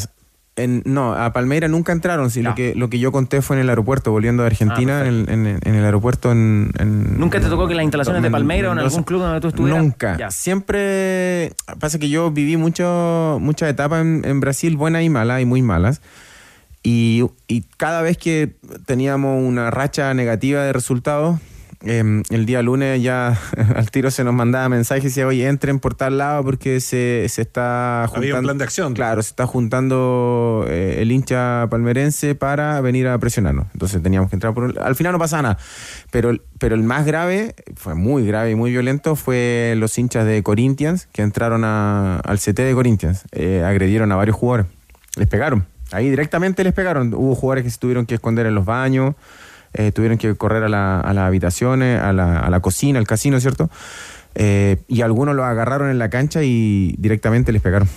en- 0.55 0.81
no, 0.85 1.13
a 1.13 1.31
Palmeira 1.33 1.67
nunca 1.67 1.91
entraron, 1.93 2.29
si 2.31 2.41
lo, 2.41 2.53
que, 2.55 2.73
lo 2.75 2.89
que 2.89 2.99
yo 2.99 3.11
conté 3.13 3.41
fue 3.41 3.55
en 3.55 3.61
el 3.61 3.69
aeropuerto, 3.69 4.11
volviendo 4.11 4.43
de 4.43 4.47
Argentina, 4.47 4.99
Ah, 5.01 5.07
en, 5.07 5.13
el- 5.13 5.29
en 5.29 5.59
en 5.63 5.75
el 5.75 5.85
aeropuerto 5.85 6.31
en, 6.31 6.71
¿Nunca 7.17 7.39
te 7.39 7.47
tocó 7.47 7.67
que 7.67 7.75
las 7.75 7.83
instalaciones 7.83 8.21
de 8.23 8.29
Palmeira 8.31 8.69
o 8.69 8.73
en 8.73 8.79
algún 8.79 9.03
club 9.03 9.21
donde 9.21 9.39
tú 9.41 9.47
estuvieras? 9.49 9.81
Nunca. 9.83 10.17
Ya. 10.17 10.31
Siempre 10.31 11.53
pasa 11.79 11.97
que 11.99 12.09
yo 12.09 12.31
viví 12.31 12.57
mucho, 12.57 13.37
muchas 13.39 13.69
etapas 13.69 14.01
en, 14.01 14.21
en 14.25 14.39
Brasil, 14.41 14.75
buenas 14.75 15.03
y 15.03 15.09
malas, 15.09 15.41
y 15.41 15.45
muy 15.45 15.61
malas. 15.61 16.01
Y, 16.83 17.25
y 17.47 17.61
cada 17.77 18.01
vez 18.01 18.17
que 18.17 18.55
teníamos 18.85 19.41
una 19.45 19.69
racha 19.69 20.13
negativa 20.13 20.63
de 20.63 20.71
resultados, 20.73 21.39
eh, 21.85 22.23
el 22.29 22.45
día 22.45 22.61
lunes 22.61 23.01
ya 23.01 23.37
al 23.75 23.89
tiro 23.91 24.11
se 24.11 24.23
nos 24.23 24.33
mandaba 24.33 24.67
mensajes 24.69 25.03
y 25.05 25.07
decía, 25.07 25.27
oye, 25.27 25.47
entren 25.47 25.79
por 25.79 25.95
tal 25.95 26.17
lado 26.17 26.43
porque 26.43 26.79
se, 26.81 27.25
se 27.29 27.41
está 27.41 28.05
juntando. 28.07 28.17
Había 28.25 28.35
un 28.39 28.43
plan 28.43 28.57
de 28.57 28.63
acción. 28.63 28.93
Claro, 28.93 29.21
se 29.23 29.29
está 29.29 29.45
juntando 29.47 30.65
eh, 30.67 30.97
el 31.01 31.11
hincha 31.11 31.67
palmerense 31.69 32.35
para 32.35 32.81
venir 32.81 33.07
a 33.07 33.17
presionarnos. 33.17 33.67
Entonces 33.73 34.01
teníamos 34.03 34.29
que 34.29 34.35
entrar 34.35 34.53
por 34.53 34.65
un- 34.65 34.77
Al 34.79 34.95
final 34.95 35.13
no 35.13 35.19
pasaba 35.19 35.41
nada. 35.41 35.57
Pero, 36.11 36.33
pero 36.57 36.75
el 36.75 36.83
más 36.83 37.05
grave, 37.05 37.55
fue 37.75 37.95
muy 37.95 38.25
grave 38.25 38.51
y 38.51 38.55
muy 38.55 38.71
violento, 38.71 39.15
fue 39.15 39.73
los 39.77 39.97
hinchas 39.97 40.25
de 40.25 40.43
Corinthians 40.43 41.07
que 41.11 41.21
entraron 41.21 41.63
a- 41.63 42.17
al 42.19 42.39
CT 42.39 42.59
de 42.63 42.73
Corinthians. 42.73 43.23
Eh, 43.31 43.63
agredieron 43.65 44.11
a 44.11 44.15
varios 44.15 44.35
jugadores. 44.35 44.65
Les 45.15 45.27
pegaron. 45.27 45.65
Ahí 45.91 46.09
directamente 46.09 46.63
les 46.63 46.73
pegaron. 46.73 47.13
Hubo 47.15 47.33
jugadores 47.35 47.63
que 47.63 47.69
se 47.71 47.79
tuvieron 47.79 48.05
que 48.05 48.15
esconder 48.15 48.45
en 48.45 48.53
los 48.53 48.65
baños, 48.65 49.15
eh, 49.73 49.91
tuvieron 49.91 50.17
que 50.17 50.35
correr 50.35 50.63
a, 50.63 50.69
la- 50.69 50.99
a 50.99 51.13
las 51.13 51.25
habitaciones, 51.27 51.99
a 52.01 52.13
la, 52.13 52.39
a 52.39 52.49
la 52.49 52.59
cocina, 52.59 52.99
al 52.99 53.07
casino, 53.07 53.39
¿cierto? 53.39 53.69
Eh, 54.35 54.77
y 54.87 55.01
algunos 55.01 55.35
los 55.35 55.45
agarraron 55.45 55.89
en 55.89 55.97
la 55.99 56.09
cancha 56.09 56.43
y 56.43 56.95
directamente 56.97 57.51
les 57.51 57.61
pegaron. 57.61 57.87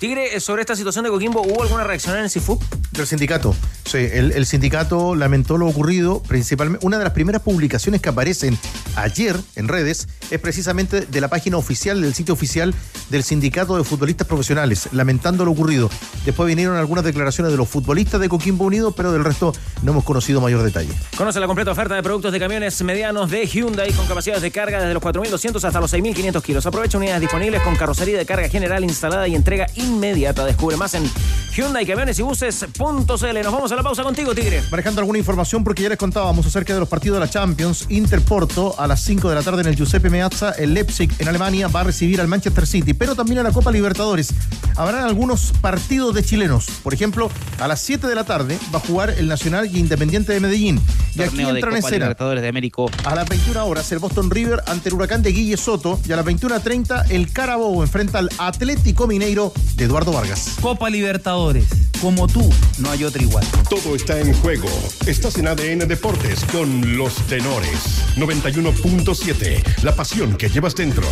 Tigre, 0.00 0.34
eh, 0.34 0.40
sobre 0.40 0.62
esta 0.62 0.74
situación 0.74 1.04
de 1.04 1.10
Coquimbo, 1.10 1.42
¿hubo 1.42 1.62
alguna 1.62 1.84
reacción 1.84 2.16
en 2.16 2.24
el 2.24 2.30
CIFUC? 2.30 2.62
Del 2.92 3.06
sindicato. 3.06 3.54
Sí, 3.84 3.98
el, 3.98 4.32
el 4.32 4.46
sindicato 4.46 5.14
lamentó 5.14 5.58
lo 5.58 5.66
ocurrido. 5.66 6.22
Principalmente, 6.22 6.86
una 6.86 6.96
de 6.96 7.04
las 7.04 7.12
primeras 7.12 7.42
publicaciones 7.42 8.00
que 8.00 8.08
aparecen 8.08 8.58
ayer 8.96 9.38
en 9.56 9.68
redes 9.68 10.08
es 10.30 10.40
precisamente 10.40 11.02
de 11.02 11.20
la 11.20 11.28
página 11.28 11.58
oficial, 11.58 12.00
del 12.00 12.14
sitio 12.14 12.32
oficial 12.32 12.74
del 13.10 13.24
sindicato 13.24 13.76
de 13.76 13.84
futbolistas 13.84 14.26
profesionales, 14.26 14.88
lamentando 14.92 15.44
lo 15.44 15.50
ocurrido. 15.50 15.90
Después 16.24 16.46
vinieron 16.46 16.76
algunas 16.76 17.04
declaraciones 17.04 17.52
de 17.52 17.58
los 17.58 17.68
futbolistas 17.68 18.20
de 18.22 18.30
Coquimbo 18.30 18.64
Unido, 18.64 18.92
pero 18.92 19.12
del 19.12 19.22
resto 19.24 19.52
no 19.82 19.92
hemos 19.92 20.04
conocido 20.04 20.40
mayor 20.40 20.62
detalle. 20.62 20.92
Conoce 21.16 21.40
la 21.40 21.46
completa 21.46 21.72
oferta 21.72 21.94
de 21.94 22.02
productos 22.02 22.32
de 22.32 22.38
camiones 22.38 22.80
medianos 22.82 23.30
de 23.30 23.46
Hyundai 23.46 23.92
con 23.92 24.06
capacidades 24.06 24.42
de 24.42 24.50
carga 24.50 24.78
desde 24.80 24.94
los 24.94 25.02
4.200 25.02 25.62
hasta 25.62 25.80
los 25.80 25.92
6.500 25.92 26.42
kilos. 26.42 26.64
Aprovecha 26.64 26.96
unidades 26.96 27.20
disponibles 27.20 27.60
con 27.62 27.76
carrocería 27.76 28.16
de 28.16 28.24
carga 28.24 28.48
general 28.48 28.84
instalada 28.84 29.28
y 29.28 29.34
entrega 29.34 29.66
inmediata. 29.90 30.44
Descubre 30.44 30.76
más 30.76 30.94
en 30.94 31.10
Hyundai 31.54 31.84
Camiones 31.84 32.18
y 32.18 32.22
Buses.cl. 32.22 33.42
Nos 33.42 33.52
vamos 33.52 33.72
a 33.72 33.76
la 33.76 33.82
pausa 33.82 34.02
contigo, 34.02 34.34
Tigre. 34.34 34.62
Manejando 34.70 35.00
alguna 35.00 35.18
información 35.18 35.64
porque 35.64 35.82
ya 35.82 35.88
les 35.88 35.98
contábamos 35.98 36.46
acerca 36.46 36.72
de 36.74 36.80
los 36.80 36.88
partidos 36.88 37.16
de 37.16 37.26
la 37.26 37.30
Champions. 37.30 37.86
Interporto 37.88 38.74
a 38.78 38.86
las 38.86 39.02
5 39.04 39.28
de 39.28 39.34
la 39.34 39.42
tarde 39.42 39.62
en 39.62 39.68
el 39.68 39.76
Giuseppe 39.76 40.10
Meazza. 40.10 40.52
El 40.52 40.74
Leipzig 40.74 41.10
en 41.18 41.28
Alemania 41.28 41.68
va 41.68 41.80
a 41.80 41.84
recibir 41.84 42.20
al 42.20 42.28
Manchester 42.28 42.66
City, 42.66 42.94
pero 42.94 43.14
también 43.14 43.40
a 43.40 43.42
la 43.42 43.52
Copa 43.52 43.70
Libertadores. 43.72 44.32
Habrán 44.76 45.04
algunos 45.04 45.52
partidos 45.60 46.14
de 46.14 46.22
chilenos. 46.22 46.66
Por 46.82 46.94
ejemplo, 46.94 47.30
a 47.58 47.68
las 47.68 47.80
7 47.82 48.06
de 48.06 48.14
la 48.14 48.24
tarde 48.24 48.58
va 48.74 48.78
a 48.78 48.82
jugar 48.82 49.10
el 49.10 49.28
Nacional 49.28 49.68
y 49.74 49.78
Independiente 49.78 50.32
de 50.32 50.40
Medellín. 50.40 50.80
Y 51.14 51.22
aquí 51.22 51.30
Torneo 51.30 51.48
de 51.48 51.54
entran 51.54 51.72
en 51.72 51.78
escena. 51.78 52.04
Libertadores 52.06 52.42
de 52.42 52.48
Américo. 52.48 52.90
A 53.04 53.14
las 53.14 53.28
21 53.28 53.66
horas 53.66 53.90
el 53.92 53.98
Boston 53.98 54.30
River 54.30 54.62
ante 54.66 54.88
el 54.88 54.94
huracán 54.94 55.22
de 55.22 55.32
Guille 55.32 55.56
Soto 55.56 56.00
y 56.06 56.12
a 56.12 56.16
las 56.16 56.24
21.30 56.24 57.10
el 57.10 57.32
Carabobo 57.32 57.82
enfrenta 57.82 58.18
al 58.18 58.30
Atlético 58.38 59.06
Mineiro 59.06 59.52
de 59.80 59.86
Eduardo 59.86 60.12
Vargas. 60.12 60.56
Copa 60.60 60.90
Libertadores. 60.90 61.64
Como 62.02 62.28
tú, 62.28 62.52
no 62.78 62.90
hay 62.90 63.02
otra 63.02 63.22
igual. 63.22 63.46
Todo 63.70 63.96
está 63.96 64.20
en 64.20 64.34
juego. 64.34 64.68
Estás 65.06 65.38
en 65.38 65.48
ADN 65.48 65.88
Deportes 65.88 66.44
con 66.52 66.98
los 66.98 67.14
tenores. 67.28 68.04
91.7. 68.16 69.82
La 69.82 69.94
pasión 69.94 70.36
que 70.36 70.50
llevas 70.50 70.74
dentro. 70.74 71.06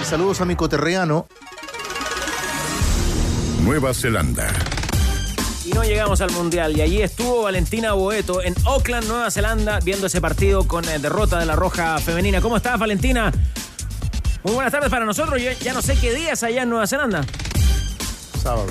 Y 0.00 0.04
saludos 0.06 0.40
a 0.40 0.46
mi 0.46 0.56
coterreano. 0.56 1.28
Nueva 3.62 3.92
Zelanda. 3.92 4.50
Y 5.66 5.72
no 5.72 5.84
llegamos 5.84 6.22
al 6.22 6.30
Mundial. 6.30 6.74
Y 6.74 6.80
allí 6.80 7.02
estuvo 7.02 7.42
Valentina 7.42 7.92
Boeto 7.92 8.42
en 8.42 8.54
Auckland, 8.64 9.06
Nueva 9.06 9.30
Zelanda, 9.30 9.80
viendo 9.80 10.06
ese 10.06 10.22
partido 10.22 10.66
con 10.66 10.88
eh, 10.88 10.98
derrota 10.98 11.38
de 11.38 11.44
la 11.44 11.54
Roja 11.54 11.98
Femenina. 11.98 12.40
¿Cómo 12.40 12.56
estás, 12.56 12.78
Valentina? 12.78 13.30
Muy 14.42 14.54
buenas 14.54 14.72
tardes 14.72 14.88
para 14.88 15.04
nosotros. 15.04 15.42
Yo 15.42 15.50
ya 15.60 15.74
no 15.74 15.82
sé 15.82 15.96
qué 15.96 16.14
día 16.14 16.32
es 16.32 16.42
allá 16.42 16.62
en 16.62 16.70
Nueva 16.70 16.86
Zelanda. 16.86 17.26
Sábado. 18.38 18.68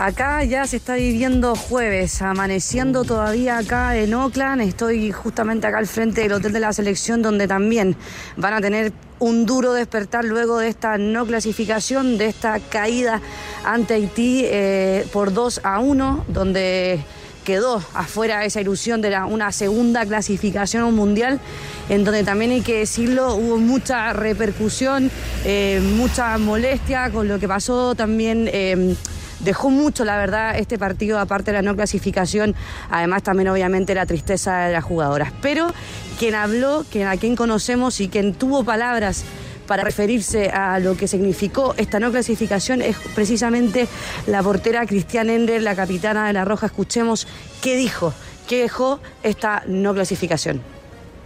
Acá 0.00 0.42
ya 0.44 0.66
se 0.66 0.78
está 0.78 0.94
viviendo 0.94 1.54
jueves, 1.54 2.22
amaneciendo 2.22 3.04
todavía 3.04 3.58
acá 3.58 3.94
en 3.96 4.14
Oakland. 4.14 4.62
Estoy 4.62 5.12
justamente 5.12 5.66
acá 5.66 5.76
al 5.76 5.86
frente 5.86 6.22
del 6.22 6.32
hotel 6.32 6.54
de 6.54 6.60
la 6.60 6.72
selección 6.72 7.20
donde 7.20 7.46
también 7.46 7.96
van 8.38 8.54
a 8.54 8.62
tener 8.62 8.94
un 9.18 9.44
duro 9.44 9.74
despertar 9.74 10.24
luego 10.24 10.56
de 10.58 10.68
esta 10.68 10.96
no 10.96 11.26
clasificación, 11.26 12.16
de 12.16 12.26
esta 12.26 12.60
caída 12.60 13.20
ante 13.62 13.92
Haití 13.92 14.44
eh, 14.46 15.06
por 15.12 15.34
2 15.34 15.60
a 15.64 15.80
1, 15.80 16.24
donde 16.28 17.04
quedó 17.44 17.82
afuera 17.94 18.44
esa 18.44 18.60
ilusión 18.60 19.00
de 19.00 19.16
una 19.28 19.52
segunda 19.52 20.04
clasificación 20.06 20.94
mundial, 20.94 21.40
en 21.88 22.04
donde 22.04 22.24
también 22.24 22.52
hay 22.52 22.60
que 22.60 22.78
decirlo, 22.78 23.34
hubo 23.34 23.58
mucha 23.58 24.12
repercusión, 24.12 25.10
eh, 25.44 25.80
mucha 25.96 26.38
molestia 26.38 27.10
con 27.10 27.28
lo 27.28 27.38
que 27.38 27.48
pasó 27.48 27.94
también. 27.94 28.48
eh, 28.52 28.94
Dejó 29.40 29.70
mucho, 29.70 30.04
la 30.04 30.18
verdad, 30.18 30.58
este 30.58 30.78
partido, 30.78 31.18
aparte 31.18 31.50
de 31.50 31.56
la 31.56 31.62
no 31.62 31.74
clasificación, 31.74 32.54
además 32.90 33.22
también 33.22 33.48
obviamente 33.48 33.94
la 33.94 34.04
tristeza 34.04 34.66
de 34.66 34.72
las 34.74 34.84
jugadoras. 34.84 35.32
Pero 35.40 35.72
quien 36.18 36.34
habló, 36.34 36.84
quien, 36.90 37.08
a 37.08 37.16
quien 37.16 37.36
conocemos 37.36 38.00
y 38.02 38.08
quien 38.08 38.34
tuvo 38.34 38.64
palabras 38.64 39.24
para 39.70 39.84
referirse 39.84 40.50
a 40.50 40.80
lo 40.80 40.96
que 40.96 41.06
significó 41.06 41.76
esta 41.76 42.00
no 42.00 42.10
clasificación 42.10 42.82
es 42.82 42.96
precisamente 43.14 43.86
la 44.26 44.42
portera 44.42 44.84
Cristian 44.84 45.30
Ender, 45.30 45.62
la 45.62 45.76
capitana 45.76 46.26
de 46.26 46.32
la 46.32 46.44
Roja. 46.44 46.66
Escuchemos 46.66 47.28
qué 47.62 47.76
dijo, 47.76 48.12
qué 48.48 48.62
dejó 48.62 48.98
esta 49.22 49.62
no 49.68 49.94
clasificación. 49.94 50.60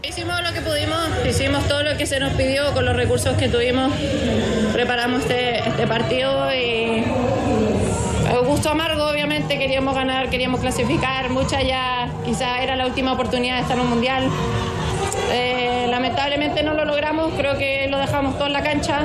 Hicimos 0.03 0.43
lo 0.43 0.53
que 0.53 0.61
pudimos, 0.61 1.09
hicimos 1.27 1.67
todo 1.69 1.85
lo 1.85 1.97
que 1.97 2.05
se 2.05 2.21
nos 2.21 2.35
pidió 2.35 2.71
con 2.75 2.85
los 2.85 2.95
recursos 2.95 3.35
que 3.39 3.49
tuvimos. 3.49 3.91
Preparamos 4.75 5.23
este, 5.23 5.67
este 5.67 5.87
partido 5.87 6.55
y 6.55 7.03
gusto 8.47 8.69
amargo, 8.69 9.07
obviamente, 9.09 9.59
queríamos 9.59 9.95
ganar, 9.95 10.29
queríamos 10.29 10.61
clasificar. 10.61 11.31
Mucha 11.31 11.63
ya, 11.63 12.11
quizá 12.27 12.63
era 12.63 12.77
la 12.77 12.87
última 12.87 13.15
oportunidad 13.15 13.57
de 13.57 13.63
estar 13.63 13.79
en 13.79 13.85
un 13.85 13.89
mundial. 13.89 14.29
Eh, 15.31 15.87
lamentablemente 15.91 16.63
no 16.63 16.75
lo 16.75 16.85
logramos, 16.85 17.33
creo 17.37 17.57
que 17.57 17.87
lo 17.89 17.99
dejamos 17.99 18.37
todo 18.37 18.47
en 18.47 18.53
la 18.53 18.63
cancha, 18.63 19.01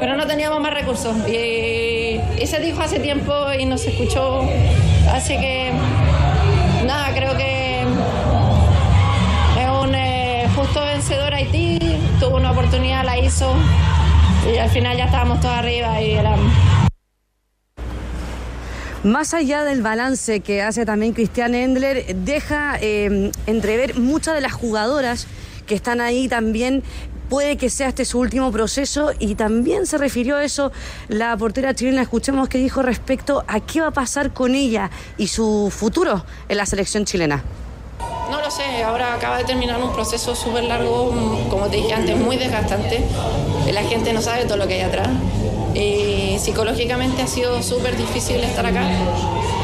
pero 0.00 0.16
no 0.16 0.26
teníamos 0.26 0.60
más 0.60 0.72
recursos. 0.74 1.16
Y, 1.28 2.20
se 2.46 2.60
dijo 2.60 2.80
hace 2.80 3.00
tiempo 3.00 3.32
y 3.58 3.64
no 3.64 3.76
se 3.76 3.90
escuchó. 3.90 4.48
Así 5.12 5.36
que, 5.38 5.72
nada, 6.84 7.12
creo 7.12 7.36
que 7.36 7.80
es 7.80 9.68
un 9.82 9.94
eh, 9.94 10.46
justo 10.54 10.80
vencedor 10.84 11.34
Haití, 11.34 11.78
tuvo 12.20 12.36
una 12.36 12.52
oportunidad, 12.52 13.04
la 13.04 13.18
hizo 13.18 13.52
y 14.52 14.58
al 14.58 14.70
final 14.70 14.96
ya 14.96 15.06
estábamos 15.06 15.40
todos 15.40 15.54
arriba 15.54 16.00
y 16.00 16.12
era... 16.12 16.36
Más 19.02 19.34
allá 19.34 19.62
del 19.62 19.82
balance 19.82 20.40
que 20.40 20.62
hace 20.62 20.84
también 20.84 21.12
Cristian 21.12 21.54
Endler, 21.54 22.16
deja 22.16 22.76
eh, 22.80 23.30
entrever 23.46 23.96
muchas 23.96 24.34
de 24.34 24.40
las 24.40 24.52
jugadoras 24.52 25.28
que 25.66 25.74
están 25.74 26.00
ahí 26.00 26.28
también. 26.28 26.82
Puede 27.28 27.56
que 27.56 27.70
sea 27.70 27.88
este 27.88 28.04
su 28.04 28.20
último 28.20 28.52
proceso 28.52 29.10
y 29.18 29.34
también 29.34 29.86
se 29.86 29.98
refirió 29.98 30.36
a 30.36 30.44
eso 30.44 30.70
la 31.08 31.36
portera 31.36 31.74
chilena. 31.74 32.02
Escuchemos 32.02 32.48
qué 32.48 32.58
dijo 32.58 32.82
respecto 32.82 33.44
a 33.48 33.58
qué 33.58 33.80
va 33.80 33.88
a 33.88 33.92
pasar 33.92 34.32
con 34.32 34.54
ella 34.54 34.90
y 35.18 35.26
su 35.26 35.72
futuro 35.76 36.24
en 36.48 36.56
la 36.56 36.66
selección 36.66 37.04
chilena. 37.04 37.42
No 38.30 38.40
lo 38.40 38.50
sé, 38.50 38.82
ahora 38.84 39.14
acaba 39.14 39.38
de 39.38 39.44
terminar 39.44 39.82
un 39.82 39.92
proceso 39.92 40.34
súper 40.34 40.64
largo, 40.64 41.12
como 41.48 41.66
te 41.66 41.76
dije 41.76 41.94
antes, 41.94 42.16
muy 42.16 42.36
desgastante. 42.36 43.04
La 43.72 43.82
gente 43.82 44.12
no 44.12 44.20
sabe 44.20 44.44
todo 44.44 44.56
lo 44.56 44.66
que 44.66 44.74
hay 44.74 44.80
atrás. 44.82 45.08
Y 45.74 46.38
psicológicamente 46.38 47.22
ha 47.22 47.26
sido 47.26 47.62
súper 47.62 47.96
difícil 47.96 48.36
estar 48.36 48.66
acá. 48.66 48.82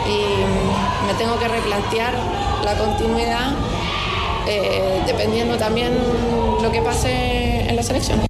Y 0.06 1.06
me 1.06 1.14
tengo 1.14 1.38
que 1.38 1.48
replantear 1.48 2.14
la 2.64 2.76
continuidad, 2.76 3.52
eh, 4.46 5.02
dependiendo 5.06 5.56
también 5.56 5.92
lo 6.62 6.70
que 6.70 6.80
pase 6.80 7.68
en 7.68 7.76
la 7.76 7.82
selección. 7.82 8.20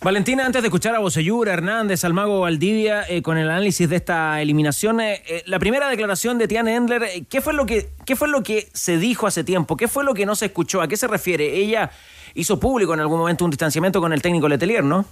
Valentina, 0.00 0.46
antes 0.46 0.62
de 0.62 0.68
escuchar 0.68 0.94
a 0.94 1.00
Bocellur, 1.00 1.48
Hernández, 1.48 2.04
al 2.04 2.14
mago 2.14 2.40
Valdivia, 2.40 3.04
eh, 3.08 3.20
con 3.20 3.36
el 3.36 3.50
análisis 3.50 3.90
de 3.90 3.96
esta 3.96 4.40
eliminación, 4.40 5.00
eh, 5.00 5.42
la 5.46 5.58
primera 5.58 5.88
declaración 5.88 6.38
de 6.38 6.46
Tiane 6.46 6.76
Endler, 6.76 7.26
¿qué 7.28 7.40
fue, 7.40 7.52
lo 7.52 7.66
que, 7.66 7.90
¿qué 8.06 8.14
fue 8.14 8.28
lo 8.28 8.44
que 8.44 8.68
se 8.72 8.96
dijo 8.96 9.26
hace 9.26 9.42
tiempo? 9.42 9.76
¿Qué 9.76 9.88
fue 9.88 10.04
lo 10.04 10.14
que 10.14 10.24
no 10.24 10.36
se 10.36 10.46
escuchó? 10.46 10.82
¿A 10.82 10.88
qué 10.88 10.96
se 10.96 11.08
refiere? 11.08 11.56
Ella 11.56 11.90
hizo 12.34 12.60
público 12.60 12.94
en 12.94 13.00
algún 13.00 13.18
momento 13.18 13.44
un 13.44 13.50
distanciamiento 13.50 14.00
con 14.00 14.12
el 14.12 14.22
técnico 14.22 14.48
Letelier, 14.48 14.84
¿no? 14.84 15.04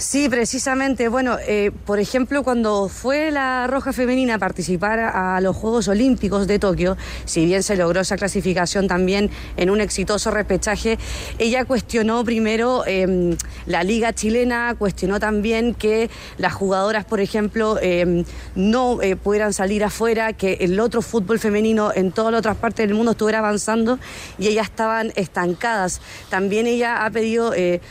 Sí, 0.00 0.30
precisamente. 0.30 1.08
Bueno, 1.08 1.36
eh, 1.46 1.72
por 1.84 2.00
ejemplo, 2.00 2.42
cuando 2.42 2.88
fue 2.88 3.30
la 3.30 3.66
Roja 3.66 3.92
Femenina 3.92 4.36
a 4.36 4.38
participar 4.38 4.98
a 4.98 5.38
los 5.42 5.54
Juegos 5.54 5.88
Olímpicos 5.88 6.46
de 6.46 6.58
Tokio, 6.58 6.96
si 7.26 7.44
bien 7.44 7.62
se 7.62 7.76
logró 7.76 8.00
esa 8.00 8.16
clasificación 8.16 8.88
también 8.88 9.28
en 9.58 9.68
un 9.68 9.82
exitoso 9.82 10.30
repechaje, 10.30 10.98
ella 11.38 11.66
cuestionó 11.66 12.24
primero 12.24 12.86
em, 12.86 13.36
la 13.66 13.84
Liga 13.84 14.14
Chilena, 14.14 14.74
cuestionó 14.78 15.20
también 15.20 15.74
que 15.74 16.08
las 16.38 16.54
jugadoras, 16.54 17.04
por 17.04 17.20
ejemplo, 17.20 17.78
em, 17.82 18.24
no 18.54 19.02
eh, 19.02 19.16
pudieran 19.16 19.52
salir 19.52 19.84
afuera, 19.84 20.32
que 20.32 20.54
el 20.62 20.80
otro 20.80 21.02
fútbol 21.02 21.38
femenino 21.38 21.92
en 21.94 22.10
todas 22.10 22.32
las 22.32 22.38
otras 22.38 22.56
partes 22.56 22.86
del 22.86 22.96
mundo 22.96 23.12
estuviera 23.12 23.40
avanzando 23.40 23.98
y 24.38 24.48
ellas 24.48 24.64
estaban 24.64 25.12
estancadas. 25.14 26.00
También 26.30 26.66
ella 26.66 27.04
ha 27.04 27.10
pedido 27.10 27.52
eh, 27.52 27.82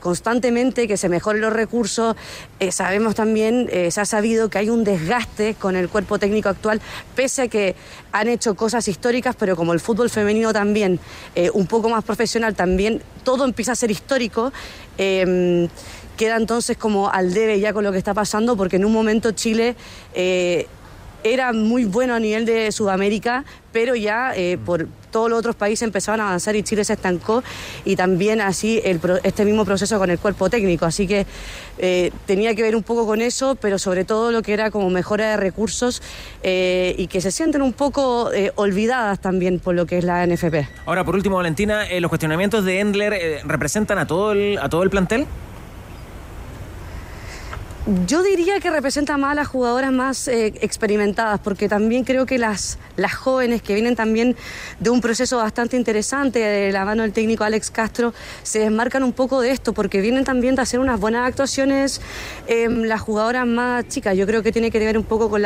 constantemente 0.00 0.86
que 0.88 0.96
se 0.96 1.08
mejoren 1.08 1.40
los 1.40 1.52
recursos. 1.52 2.16
Eh, 2.60 2.72
sabemos 2.72 3.14
también, 3.14 3.68
eh, 3.70 3.90
se 3.90 4.00
ha 4.00 4.04
sabido 4.04 4.48
que 4.50 4.58
hay 4.58 4.70
un 4.70 4.84
desgaste 4.84 5.54
con 5.54 5.76
el 5.76 5.88
cuerpo 5.88 6.18
técnico 6.18 6.48
actual, 6.48 6.80
pese 7.14 7.42
a 7.42 7.48
que 7.48 7.74
han 8.12 8.28
hecho 8.28 8.54
cosas 8.54 8.88
históricas, 8.88 9.36
pero 9.38 9.56
como 9.56 9.72
el 9.72 9.80
fútbol 9.80 10.10
femenino 10.10 10.52
también, 10.52 10.98
un 11.52 11.66
poco 11.66 11.88
más 11.88 12.04
profesional, 12.04 12.54
también 12.54 13.02
todo 13.22 13.44
empieza 13.44 13.72
a 13.72 13.76
ser 13.76 13.90
histórico 13.90 14.52
em, 14.96 15.68
queda 16.16 16.36
entonces 16.36 16.76
como 16.76 17.10
al 17.10 17.32
debe 17.32 17.60
ya 17.60 17.72
con 17.72 17.84
lo 17.84 17.92
que 17.92 17.98
está 17.98 18.14
pasando, 18.14 18.56
porque 18.56 18.76
en 18.76 18.84
un 18.84 18.92
momento 18.92 19.32
Chile 19.32 19.76
era 21.24 21.52
muy 21.52 21.84
bueno 21.84 22.14
a 22.14 22.20
nivel 22.20 22.44
de 22.46 22.70
Sudamérica, 22.72 23.44
pero 23.72 23.94
ya 23.94 24.32
eh, 24.34 24.58
por 24.64 24.86
todos 25.10 25.30
los 25.30 25.38
otros 25.38 25.56
países 25.56 25.82
empezaban 25.82 26.20
a 26.20 26.28
avanzar 26.28 26.54
y 26.56 26.62
Chile 26.62 26.84
se 26.84 26.92
estancó 26.92 27.42
y 27.84 27.96
también 27.96 28.40
así 28.40 28.80
el, 28.84 29.00
este 29.22 29.44
mismo 29.44 29.64
proceso 29.64 29.98
con 29.98 30.10
el 30.10 30.18
cuerpo 30.18 30.50
técnico. 30.50 30.84
Así 30.84 31.06
que 31.06 31.26
eh, 31.78 32.12
tenía 32.26 32.54
que 32.54 32.62
ver 32.62 32.76
un 32.76 32.82
poco 32.82 33.06
con 33.06 33.20
eso, 33.20 33.54
pero 33.54 33.78
sobre 33.78 34.04
todo 34.04 34.32
lo 34.32 34.42
que 34.42 34.52
era 34.52 34.70
como 34.70 34.90
mejora 34.90 35.30
de 35.30 35.36
recursos 35.36 36.02
eh, 36.42 36.94
y 36.98 37.06
que 37.06 37.20
se 37.20 37.30
sienten 37.30 37.62
un 37.62 37.72
poco 37.72 38.30
olvidadas 38.56 39.20
también 39.20 39.58
por 39.58 39.74
lo 39.74 39.86
que 39.86 39.98
es 39.98 40.04
la 40.04 40.26
NFP. 40.26 40.68
Ahora, 40.86 41.04
por 41.04 41.14
último, 41.14 41.36
Valentina, 41.36 41.84
¿los 42.00 42.08
cuestionamientos 42.08 42.64
de 42.64 42.80
Endler 42.80 43.42
representan 43.44 43.98
a 43.98 44.06
todo 44.06 44.32
el, 44.32 44.58
a 44.58 44.68
todo 44.68 44.82
el 44.82 44.90
plantel? 44.90 45.26
Yo 48.06 48.22
diría 48.22 48.60
que 48.60 48.68
representa 48.68 49.16
más 49.16 49.32
a 49.32 49.34
las 49.34 49.48
jugadoras 49.48 49.90
más 49.90 50.28
eh, 50.28 50.52
experimentadas, 50.60 51.40
porque 51.40 51.70
también 51.70 52.04
creo 52.04 52.26
que 52.26 52.36
las, 52.36 52.78
las 52.96 53.14
jóvenes 53.14 53.62
que 53.62 53.72
vienen 53.72 53.96
también 53.96 54.36
de 54.78 54.90
un 54.90 55.00
proceso 55.00 55.38
bastante 55.38 55.78
interesante 55.78 56.38
de 56.38 56.70
la 56.70 56.84
mano 56.84 57.00
del 57.02 57.14
técnico 57.14 57.44
Alex 57.44 57.70
Castro 57.70 58.12
se 58.42 58.58
desmarcan 58.58 59.04
un 59.04 59.14
poco 59.14 59.40
de 59.40 59.52
esto, 59.52 59.72
porque 59.72 60.02
vienen 60.02 60.24
también 60.24 60.54
de 60.54 60.60
hacer 60.60 60.80
unas 60.80 61.00
buenas 61.00 61.26
actuaciones 61.26 62.02
em, 62.46 62.82
las 62.82 63.00
jugadoras 63.00 63.46
más 63.46 63.88
chicas. 63.88 64.14
Yo 64.14 64.26
creo 64.26 64.42
que 64.42 64.52
tiene 64.52 64.70
que 64.70 64.80
ver 64.80 64.98
un 64.98 65.04
poco 65.04 65.30
con, 65.30 65.42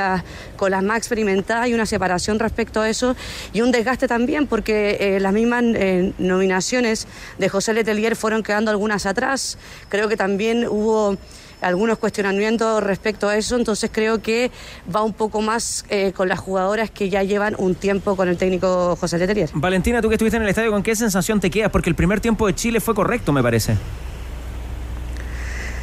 con 0.56 0.72
las 0.72 0.82
más 0.82 0.98
experimentadas 0.98 1.68
y 1.68 1.74
una 1.74 1.86
separación 1.86 2.40
respecto 2.40 2.80
a 2.80 2.90
eso 2.90 3.14
y 3.52 3.60
un 3.60 3.70
desgaste 3.70 4.08
también, 4.08 4.48
porque 4.48 4.96
eh, 4.98 5.20
las 5.20 5.32
mismas 5.32 5.62
eh, 5.62 6.12
nominaciones 6.18 7.06
de 7.38 7.48
José 7.48 7.72
Letelier 7.72 8.16
fueron 8.16 8.42
quedando 8.42 8.72
algunas 8.72 9.06
atrás. 9.06 9.58
Creo 9.88 10.08
que 10.08 10.16
también 10.16 10.66
hubo 10.66 11.16
algunos 11.62 11.98
cuestionamientos 11.98 12.82
respecto 12.82 13.28
a 13.28 13.36
eso, 13.36 13.56
entonces 13.56 13.90
creo 13.92 14.20
que 14.20 14.50
va 14.94 15.02
un 15.02 15.12
poco 15.12 15.40
más 15.40 15.84
eh, 15.88 16.12
con 16.12 16.28
las 16.28 16.38
jugadoras 16.38 16.90
que 16.90 17.08
ya 17.08 17.22
llevan 17.22 17.54
un 17.58 17.74
tiempo 17.74 18.16
con 18.16 18.28
el 18.28 18.36
técnico 18.36 18.96
José 18.96 19.18
Letelier. 19.18 19.50
Valentina, 19.54 20.02
tú 20.02 20.08
que 20.08 20.16
estuviste 20.16 20.36
en 20.36 20.42
el 20.42 20.48
estadio, 20.48 20.70
¿con 20.70 20.82
qué 20.82 20.94
sensación 20.94 21.40
te 21.40 21.50
quedas? 21.50 21.70
Porque 21.70 21.88
el 21.88 21.96
primer 21.96 22.20
tiempo 22.20 22.46
de 22.46 22.54
Chile 22.54 22.80
fue 22.80 22.94
correcto, 22.94 23.32
me 23.32 23.42
parece. 23.42 23.76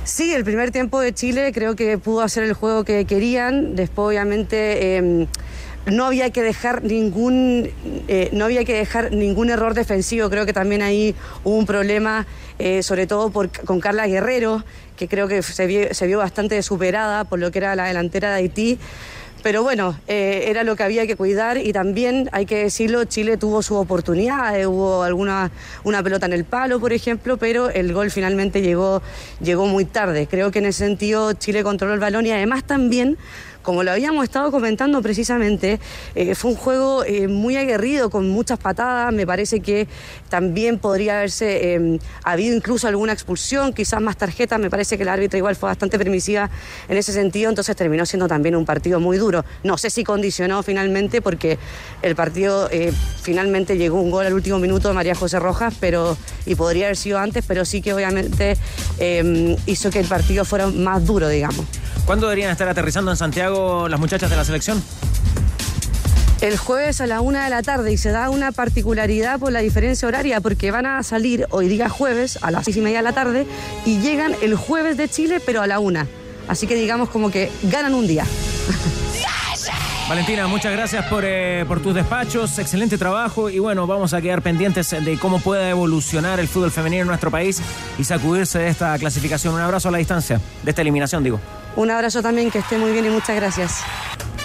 Sí, 0.04 0.34
el 0.34 0.44
primer 0.44 0.72
tiempo 0.72 1.00
de 1.00 1.14
Chile 1.14 1.52
creo 1.54 1.76
que 1.76 2.00
pudo 2.00 2.22
hacer 2.22 2.44
el 2.44 2.54
juego 2.54 2.84
que 2.84 3.06
querían. 3.06 3.76
Después, 3.76 4.08
obviamente, 4.08 4.98
em, 4.98 5.28
no 5.86 6.06
había 6.06 6.30
que 6.30 6.44
dejar 6.44 6.84
ningún 6.84 7.70
eh, 8.08 8.30
no 8.34 8.46
había 8.46 8.66
que 8.66 8.74
dejar 8.74 9.12
ningún 9.12 9.50
error 9.50 9.74
defensivo. 9.74 10.30
Creo 10.30 10.46
que 10.46 10.54
también 10.54 10.82
ahí 10.82 11.16
hubo 11.44 11.58
un 11.58 11.66
problema, 11.66 12.28
eh, 12.58 12.84
sobre 12.84 13.08
todo 13.08 13.32
con 13.32 13.80
Carla 13.80 14.08
Guerrero, 14.08 14.64
que 14.98 15.08
creo 15.08 15.28
que 15.28 15.42
se 15.42 15.66
vio, 15.66 16.18
bastante 16.18 16.62
superada 16.62 17.24
por 17.24 17.40
lo 17.40 17.52
que 17.52 17.60
era 17.60 17.76
la 17.76 17.86
delantera 17.86 18.30
de 18.32 18.36
Haití. 18.36 18.80
Pero 19.42 19.64
bueno, 19.64 19.98
eh, 20.08 20.48
era 20.48 20.66
lo 20.66 20.76
que 20.76 20.84
había 20.84 21.08
que 21.08 21.16
cuidar 21.16 21.58
y 21.58 21.72
también, 21.72 22.30
hay 22.34 22.46
que 22.46 22.64
decirlo, 22.64 23.06
Chile 23.06 23.38
tuvo 23.38 23.62
su 23.62 23.76
oportunidad, 23.76 24.54
hubo 24.66 25.04
alguna 25.04 25.50
una 25.86 26.04
pelota 26.04 26.26
en 26.26 26.34
el 26.34 26.44
palo, 26.44 26.82
por 26.82 26.92
ejemplo, 26.92 27.38
pero 27.38 27.70
el 27.70 27.94
gol 27.94 28.12
finalmente 28.12 28.62
llegó, 28.62 29.02
llegó 29.40 29.66
muy 29.66 29.86
tarde. 29.86 30.28
Creo 30.28 30.52
que 30.52 30.60
en 30.60 30.66
ese 30.66 30.80
sentido 30.80 31.32
Chile 31.32 31.64
controló 31.64 31.94
el 31.94 32.02
balón 32.02 32.26
y 32.26 32.32
además 32.32 32.66
también 32.66 33.18
como 33.62 33.84
lo 33.84 33.92
habíamos 33.92 34.24
estado 34.24 34.52
comentando 34.52 35.02
precisamente, 35.02 35.80
eh, 36.16 36.36
fue 36.36 36.52
un 36.52 36.58
juego 36.58 37.04
eh, 37.04 37.28
muy 37.28 37.58
aguerrido, 37.58 38.10
con 38.10 38.30
muchas 38.30 38.60
patadas. 38.60 39.14
Me 39.14 39.28
parece 39.28 39.60
que 39.60 39.88
también 40.30 40.80
podría 40.80 41.18
haberse 41.18 41.74
em, 41.74 42.00
habido 42.24 42.56
incluso 42.56 42.88
alguna 42.88 43.14
expulsión, 43.14 43.74
quizás 43.74 44.02
más 44.02 44.18
tarjetas. 44.18 44.60
Me 44.60 44.70
parece 44.70 44.98
que 44.98 45.06
la 45.06 45.14
árbitra 45.14 45.38
igual 45.38 45.56
fue 45.56 45.68
bastante 45.68 45.98
permisiva 45.98 46.50
en 46.88 46.98
ese 46.98 47.12
sentido, 47.12 47.50
entonces 47.50 47.76
terminó 47.76 48.06
siendo 48.06 48.28
también 48.28 48.56
un 48.56 48.66
partido 48.66 49.00
muy 49.00 49.18
duro. 49.18 49.44
No 49.64 49.78
sé 49.78 49.90
si 49.90 50.04
condicionó 50.04 50.64
finalmente, 50.64 51.22
porque 51.22 51.58
el 52.02 52.16
partido 52.16 52.70
eh, 52.72 52.94
finalmente 53.22 53.78
llegó 53.78 54.02
un 54.02 54.12
gol 54.12 54.26
al 54.26 54.34
último 54.34 54.60
minuto 54.60 54.88
de 54.88 54.94
María 54.94 55.16
José 55.16 55.40
Rojas, 55.40 55.74
pero 55.80 56.18
y 56.46 56.56
podría 56.56 56.86
haber 56.86 56.98
sido 56.98 57.20
antes, 57.20 57.44
pero 57.48 57.66
sí 57.66 57.82
que 57.82 57.94
obviamente 57.94 58.58
em, 58.98 59.56
hizo 59.66 59.90
que 59.90 60.00
el 60.00 60.08
partido 60.08 60.46
fuera 60.46 60.68
más 60.68 61.06
duro, 61.06 61.28
digamos. 61.28 61.66
¿Cuándo 62.06 62.28
deberían 62.28 62.52
estar 62.52 62.68
aterrizando 62.68 63.12
en 63.12 63.18
Santiago 63.18 63.59
las 63.90 64.00
muchachas 64.00 64.30
de 64.30 64.36
la 64.36 64.44
selección? 64.44 64.84
El 66.42 66.58
jueves 66.58 67.02
a 67.02 67.08
la 67.08 67.20
una 67.20 67.44
de 67.44 67.50
la 67.50 67.62
tarde 67.62 67.92
y 67.92 67.98
se 67.98 68.12
da 68.12 68.30
una 68.30 68.54
particularidad 68.54 69.40
por 69.40 69.52
la 69.52 69.60
diferencia 69.60 70.08
horaria 70.08 70.40
porque 70.40 70.72
van 70.72 70.86
a 70.86 71.04
salir 71.04 71.46
hoy 71.50 71.68
día 71.68 71.90
jueves 71.90 72.40
a 72.42 72.50
las 72.50 72.64
seis 72.64 72.78
y 72.78 72.82
media 72.82 73.00
de 73.00 73.04
la 73.04 73.14
tarde 73.14 73.46
y 73.86 74.00
llegan 74.00 74.34
el 74.42 74.56
jueves 74.56 74.96
de 74.96 75.10
Chile 75.10 75.42
pero 75.46 75.62
a 75.62 75.68
la 75.68 75.80
una. 75.80 76.08
Así 76.48 76.66
que 76.66 76.76
digamos 76.76 77.10
como 77.10 77.30
que 77.30 77.52
ganan 77.64 77.94
un 77.94 78.08
día. 78.08 78.26
Valentina, 80.08 80.48
muchas 80.48 80.72
gracias 80.72 81.06
por, 81.06 81.24
eh, 81.24 81.66
por, 81.68 81.82
tus 81.82 81.94
despachos, 81.94 82.58
excelente 82.58 82.98
trabajo 82.98 83.50
y 83.50 83.60
bueno, 83.60 83.86
vamos 83.86 84.14
a 84.14 84.22
quedar 84.22 84.42
pendientes 84.42 84.90
de 84.90 85.20
cómo 85.20 85.40
pueda 85.40 85.70
evolucionar 85.70 86.40
el 86.40 86.48
fútbol 86.48 86.72
femenino 86.72 87.02
en 87.02 87.08
nuestro 87.10 87.30
país 87.30 87.62
y 88.00 88.04
sacudirse 88.06 88.60
de 88.60 88.70
esta 88.70 88.98
clasificación. 88.98 89.54
Un 89.54 89.62
abrazo 89.62 89.90
a 89.90 89.92
la 89.92 90.00
distancia, 90.00 90.42
de 90.64 90.72
esta 90.72 90.82
eliminación, 90.82 91.24
digo. 91.24 91.40
Un 91.80 91.90
abrazo 91.92 92.22
también, 92.22 92.52
que 92.52 92.58
esté 92.58 92.78
muy 92.78 92.92
bien 92.92 93.06
y 93.06 93.10
muchas 93.10 93.38
gracias. 93.38 93.78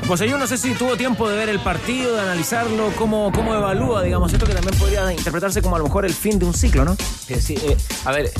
Pues 0.06 0.20
yo 0.20 0.38
no 0.38 0.46
sé 0.46 0.56
si 0.56 0.72
tuvo 0.74 0.96
tiempo 0.96 1.28
de 1.28 1.36
ver 1.36 1.48
el 1.48 1.58
partido, 1.58 2.14
de 2.14 2.20
analizarlo, 2.20 2.92
cómo, 2.96 3.32
cómo 3.32 3.52
evalúa, 3.52 4.04
digamos, 4.04 4.32
esto 4.32 4.46
que 4.46 4.54
también 4.54 4.78
podría 4.78 5.12
interpretarse 5.12 5.60
como 5.60 5.74
a 5.74 5.80
lo 5.80 5.84
mejor 5.86 6.04
el 6.04 6.14
fin 6.14 6.38
de 6.38 6.44
un 6.44 6.54
ciclo, 6.54 6.84
¿no? 6.84 6.96
Sí, 7.40 7.56
eh, 7.56 7.76
a 8.04 8.12
ver, 8.12 8.30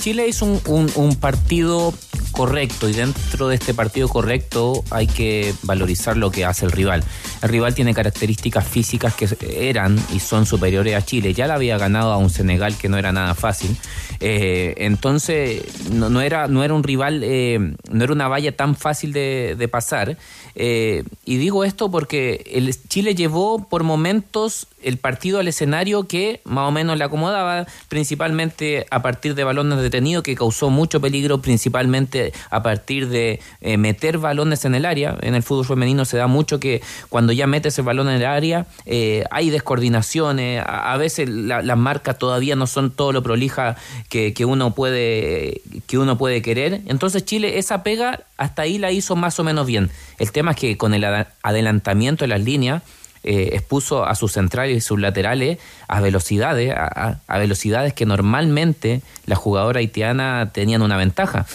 Chile 0.00 0.26
hizo 0.26 0.46
un, 0.46 0.90
un 0.96 1.14
partido 1.14 1.94
correcto 2.32 2.88
y 2.88 2.92
dentro 2.92 3.46
de 3.46 3.54
este 3.54 3.72
partido 3.72 4.08
correcto 4.08 4.82
hay 4.90 5.06
que 5.06 5.54
valorizar 5.62 6.16
lo 6.16 6.32
que 6.32 6.44
hace 6.44 6.64
el 6.64 6.72
rival. 6.72 7.04
El 7.42 7.50
rival 7.50 7.74
tiene 7.74 7.94
características 7.94 8.66
físicas 8.66 9.14
que 9.14 9.68
eran 9.68 9.96
y 10.12 10.18
son 10.18 10.44
superiores 10.44 10.96
a 10.96 11.04
Chile. 11.04 11.34
Ya 11.34 11.46
la 11.46 11.54
había 11.54 11.78
ganado 11.78 12.12
a 12.12 12.16
un 12.16 12.30
Senegal 12.30 12.76
que 12.76 12.88
no 12.88 12.98
era 12.98 13.12
nada 13.12 13.34
fácil. 13.34 13.76
Eh, 14.20 14.74
entonces 14.78 15.90
no, 15.90 16.20
era, 16.20 16.46
no 16.46 16.62
era 16.62 16.74
un 16.74 16.82
rival, 16.82 17.22
eh, 17.24 17.74
no 17.90 18.04
era 18.04 18.12
una 18.12 18.28
valla 18.28 18.54
tan 18.54 18.76
fácil 18.76 19.12
de, 19.12 19.56
de 19.58 19.68
pasar. 19.68 20.16
Eh, 20.54 21.04
y 21.24 21.36
digo 21.36 21.64
esto 21.64 21.90
porque 21.90 22.44
el 22.52 22.74
Chile 22.88 23.14
llevó 23.14 23.68
por 23.68 23.82
momentos 23.82 24.66
el 24.82 24.96
partido 24.96 25.38
al 25.38 25.48
escenario 25.48 26.06
que 26.06 26.40
más 26.44 26.68
o 26.68 26.70
menos 26.70 26.96
le 26.96 27.04
acomodaba, 27.04 27.66
principalmente 27.88 28.86
a 28.90 29.02
partir 29.02 29.34
de 29.34 29.44
balones 29.44 29.80
detenidos, 29.80 30.24
que 30.24 30.34
causó 30.34 30.70
mucho 30.70 31.00
peligro, 31.00 31.40
principalmente 31.42 32.32
a 32.50 32.62
partir 32.62 33.08
de 33.08 33.40
eh, 33.60 33.76
meter 33.76 34.18
balones 34.18 34.64
en 34.64 34.74
el 34.74 34.86
área. 34.86 35.16
En 35.20 35.34
el 35.34 35.42
fútbol 35.42 35.66
femenino 35.66 36.04
se 36.04 36.16
da 36.16 36.26
mucho 36.26 36.60
que 36.60 36.82
cuando 37.08 37.32
ya 37.32 37.46
metes 37.46 37.78
el 37.78 37.84
balón 37.84 38.08
en 38.08 38.16
el 38.16 38.24
área 38.24 38.66
eh, 38.86 39.24
hay 39.30 39.50
descoordinaciones, 39.50 40.62
a, 40.66 40.96
veces 40.96 41.28
las 41.28 41.78
marcas 41.78 42.18
todavía 42.18 42.56
no 42.56 42.66
son 42.66 42.90
todo 42.90 43.12
lo 43.12 43.22
prolija 43.22 43.76
que, 44.10 44.34
que, 44.34 44.44
uno 44.44 44.74
puede, 44.74 45.62
que 45.86 45.96
uno 45.96 46.18
puede 46.18 46.42
querer. 46.42 46.82
Entonces 46.86 47.24
Chile 47.24 47.58
esa 47.58 47.82
pega 47.82 48.20
hasta 48.36 48.62
ahí 48.62 48.76
la 48.76 48.92
hizo 48.92 49.16
más 49.16 49.40
o 49.40 49.44
menos 49.44 49.66
bien. 49.66 49.90
El 50.18 50.30
tema 50.32 50.50
es 50.50 50.58
que 50.58 50.76
con 50.76 50.92
el 50.92 51.04
adelantamiento 51.42 52.24
de 52.24 52.28
las 52.28 52.42
líneas, 52.42 52.82
eh, 53.22 53.50
expuso 53.52 54.06
a 54.06 54.14
sus 54.14 54.32
centrales 54.32 54.78
y 54.78 54.80
sus 54.80 54.98
laterales 54.98 55.58
a 55.88 56.00
velocidades, 56.00 56.72
a, 56.74 57.18
velocidades 57.38 57.92
que 57.92 58.06
normalmente 58.06 59.02
la 59.26 59.36
jugadora 59.36 59.80
haitiana 59.80 60.50
tenían 60.54 60.80
una 60.80 60.96
ventaja. 60.96 61.46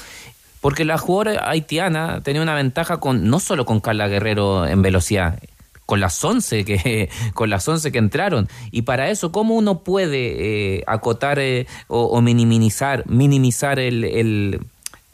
Porque 0.62 0.86
la 0.86 1.00
jugadora 1.00 1.50
haitiana 1.50 2.22
tenía 2.22 2.44
una 2.44 2.54
ventaja 2.54 2.98
con 2.98 3.30
no 3.30 3.40
solo 3.40 3.66
con 3.66 3.80
Carla 3.80 4.08
Guerrero 4.08 4.68
en 4.68 4.84
velocidad, 4.84 5.40
con 5.86 6.00
las 6.00 6.24
11 6.24 6.66
que 6.66 7.10
con 7.34 7.50
las 7.50 7.68
11 7.68 7.92
que 7.92 7.98
entraron 7.98 8.48
y 8.72 8.84
para 8.84 9.10
eso 9.10 9.32
cómo 9.32 9.56
uno 9.56 9.84
puede 9.84 10.78
eh, 10.78 10.84
acotar 10.88 11.40
eh, 11.40 11.68
o, 11.88 12.22
minimizar 12.22 13.04
minimizar 13.08 13.80
el, 13.80 14.60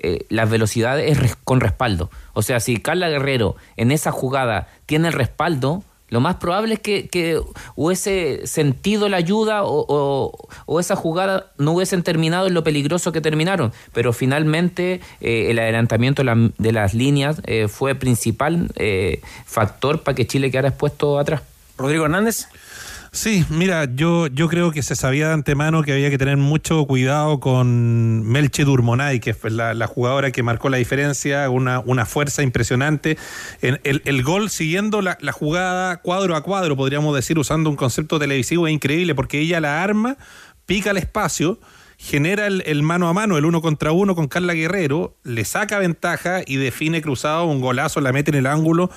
eh, 0.03 0.25
las 0.29 0.49
velocidades 0.49 1.37
con 1.43 1.59
respaldo. 1.59 2.09
O 2.33 2.41
sea, 2.41 2.59
si 2.59 2.77
Carla 2.77 3.09
Guerrero 3.09 3.55
en 3.77 3.91
esa 3.91 4.11
jugada 4.11 4.67
tiene 4.87 5.09
el 5.09 5.13
respaldo, 5.13 5.83
lo 6.11 6.19
más 6.19 6.35
probable 6.35 6.75
es 6.75 6.79
que, 6.81 7.07
que 7.07 7.41
hubiese 7.75 8.45
sentido 8.45 9.09
la 9.09 9.17
ayuda 9.17 9.63
o, 9.63 9.85
o- 10.67 10.79
esa 10.79 10.95
jugada 10.95 11.47
no 11.57 11.71
hubiesen 11.71 12.03
terminado 12.03 12.45
en 12.47 12.53
lo 12.53 12.63
peligroso 12.63 13.11
que 13.11 13.21
terminaron. 13.21 13.71
Pero 13.93 14.13
finalmente 14.13 15.01
eh, 15.21 15.47
el 15.49 15.57
adelantamiento 15.57 16.21
de, 16.21 16.25
la- 16.25 16.49
de 16.57 16.71
las 16.71 16.93
líneas 16.93 17.41
eh, 17.45 17.67
fue 17.67 17.95
principal 17.95 18.69
eh, 18.75 19.21
factor 19.45 20.03
para 20.03 20.13
que 20.15 20.27
Chile 20.27 20.51
quedara 20.51 20.67
expuesto 20.69 21.17
atrás. 21.17 21.41
Rodrigo 21.77 22.05
Hernández. 22.05 22.47
Sí, 23.13 23.43
mira, 23.49 23.93
yo, 23.93 24.27
yo 24.27 24.47
creo 24.47 24.71
que 24.71 24.81
se 24.81 24.95
sabía 24.95 25.27
de 25.27 25.33
antemano 25.33 25.83
que 25.83 25.91
había 25.91 26.09
que 26.09 26.17
tener 26.17 26.37
mucho 26.37 26.85
cuidado 26.85 27.41
con 27.41 28.23
Melche 28.23 28.63
Durmonay, 28.63 29.19
que 29.19 29.33
fue 29.33 29.49
la, 29.51 29.85
jugadora 29.85 30.31
que 30.31 30.43
marcó 30.43 30.69
la 30.69 30.77
diferencia, 30.77 31.49
una, 31.49 31.79
una 31.81 32.05
fuerza 32.05 32.41
impresionante. 32.41 33.17
El, 33.59 33.81
el 33.83 34.23
gol 34.23 34.49
siguiendo 34.49 35.01
la, 35.01 35.17
la 35.19 35.33
jugada 35.33 35.97
cuadro 35.97 36.37
a 36.37 36.41
cuadro, 36.41 36.77
podríamos 36.77 37.13
decir, 37.13 37.37
usando 37.37 37.69
un 37.69 37.75
concepto 37.75 38.17
televisivo, 38.17 38.65
es 38.65 38.73
increíble, 38.73 39.13
porque 39.13 39.39
ella 39.39 39.59
la 39.59 39.83
arma, 39.83 40.15
pica 40.65 40.91
el 40.91 40.97
espacio, 40.97 41.59
genera 41.97 42.47
el, 42.47 42.63
el 42.65 42.81
mano 42.81 43.09
a 43.09 43.13
mano, 43.13 43.37
el 43.37 43.43
uno 43.43 43.61
contra 43.61 43.91
uno 43.91 44.15
con 44.15 44.29
Carla 44.29 44.53
Guerrero, 44.53 45.17
le 45.23 45.43
saca 45.43 45.79
ventaja 45.79 46.43
y 46.45 46.55
define 46.55 47.01
cruzado 47.01 47.43
un 47.43 47.59
golazo, 47.59 47.99
la 47.99 48.13
mete 48.13 48.31
en 48.31 48.37
el 48.37 48.47
ángulo 48.47 48.89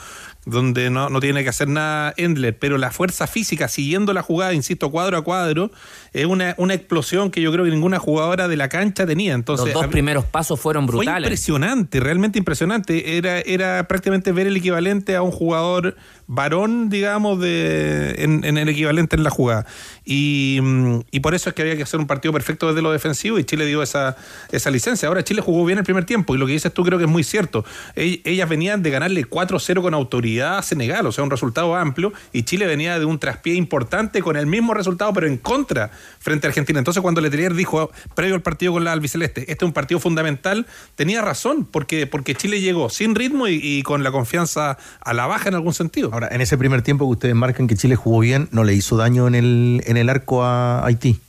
donde 0.47 0.90
no, 0.90 1.09
no 1.09 1.20
tiene 1.20 1.42
que 1.42 1.49
hacer 1.49 1.68
nada 1.68 2.14
Endler, 2.16 2.59
pero 2.59 2.78
la 2.78 2.90
fuerza 2.90 3.26
física 3.26 3.68
siguiendo 3.68 4.12
la 4.12 4.22
jugada, 4.22 4.53
insisto, 4.53 4.90
cuadro 4.90 5.16
a 5.16 5.24
cuadro, 5.24 5.70
es 6.15 6.25
una, 6.27 6.55
una 6.59 6.73
explosión 6.75 7.31
que 7.31 7.43
yo 7.43 7.53
creo 7.53 7.65
que 7.65 7.71
ninguna 7.71 7.99
jugadora 7.99 8.49
de 8.49 8.57
la 8.57 8.69
cancha 8.71 9.05
tenía. 9.07 9.35
Entonces, 9.35 9.67
Los 9.67 9.75
dos 9.75 9.87
primeros 9.89 10.25
pasos 10.25 10.59
fueron 10.59 10.87
fue 10.87 10.99
brutales. 10.99 11.27
impresionante, 11.29 12.01
realmente 12.01 12.39
impresionante. 12.39 13.19
Era, 13.19 13.41
era 13.41 13.87
prácticamente 13.89 14.33
ver 14.33 14.47
el 14.47 14.57
equivalente 14.57 15.17
a 15.17 15.23
un 15.23 15.33
jugador 15.33 15.97
varón, 16.27 16.89
digamos, 16.89 17.39
de, 17.41 18.15
en, 18.19 18.45
en 18.45 18.57
el 18.59 18.69
equivalente 18.69 19.17
en 19.17 19.25
la 19.25 19.31
jugada. 19.31 19.67
Y, 20.05 20.59
mm, 20.62 21.01
y 21.11 21.21
por 21.21 21.35
eso 21.35 21.51
es 21.51 21.55
que 21.55 21.62
había 21.62 21.77
que 21.77 21.83
hacer 21.83 22.01
un 22.01 22.07
partido 22.07 22.33
perfecto 22.33 22.69
desde 22.69 22.81
lo 22.81 22.93
defensivo 22.93 23.39
y 23.39 23.45
Chile 23.45 23.67
dio 23.67 23.83
esa, 23.83 24.17
esa 24.53 24.71
licencia. 24.71 25.09
Ahora 25.09 25.23
Chile 25.25 25.41
jugó 25.43 25.65
bien 25.67 25.79
el 25.79 25.85
primer 25.85 26.05
tiempo 26.05 26.35
y 26.35 26.39
lo 26.39 26.47
que 26.47 26.53
dices 26.53 26.73
tú 26.73 26.85
creo 26.85 26.99
que 26.99 27.05
es 27.05 27.11
muy 27.11 27.25
cierto. 27.25 27.65
Ell- 27.97 28.21
Ellas 28.25 28.49
venían 28.49 28.83
de 28.83 28.91
ganarle 28.91 29.25
4-0 29.29 29.83
con 29.83 29.95
autoridad 29.95 30.59
a 30.59 30.62
Senegal, 30.62 31.07
o 31.07 31.12
sea, 31.12 31.25
un 31.25 31.31
resultado 31.31 31.75
amplio, 31.75 32.12
y 32.33 32.45
Chile 32.45 32.67
venía 32.67 32.99
de 32.99 33.05
un 33.05 33.19
traspié 33.19 33.55
importante 33.55 34.23
con 34.23 34.37
el 34.37 34.47
mismo 34.47 34.75
resultado, 34.75 35.12
pero 35.12 35.27
en 35.27 35.37
contra 35.39 35.91
frente 36.19 36.47
a 36.47 36.49
Argentina. 36.49 36.79
Entonces, 36.79 37.03
cuando 37.03 37.21
Letelier 37.21 37.55
dijo, 37.55 37.91
previo 38.15 38.35
al 38.35 38.43
partido 38.43 38.73
con 38.73 38.85
la 38.85 38.93
albiceleste, 38.93 39.43
este 39.43 39.53
es 39.53 39.63
un 39.63 39.73
partido 39.73 40.01
fundamental, 40.01 40.67
tenía 40.95 41.23
razón, 41.23 41.65
porque, 41.65 42.07
porque 42.07 42.35
Chile 42.35 42.61
llegó 42.61 42.91
sin 42.91 43.15
ritmo 43.15 43.49
y, 43.49 43.83
con 43.83 44.03
la 44.03 44.13
confianza 44.13 44.79
a 45.01 45.15
la 45.15 45.27
baja 45.27 45.49
en 45.49 45.55
algún 45.55 45.75
sentido. 45.75 46.11
Ahora, 46.13 46.29
en 46.31 46.41
ese 46.41 46.57
primer 46.57 46.83
tiempo 46.83 47.07
que 47.07 47.13
ustedes 47.13 47.35
marcan 47.35 47.67
que 47.67 47.77
Chile 47.77 47.97
jugó 47.97 48.21
bien, 48.21 48.49
no 48.53 48.65
le 48.65 48.75
hizo 48.75 48.97
daño 48.97 49.27
en 49.27 49.35
el, 49.35 49.83
en 49.87 49.97
el 49.97 50.09
arco 50.09 50.45
a 50.45 50.85
Haití. 50.85 51.21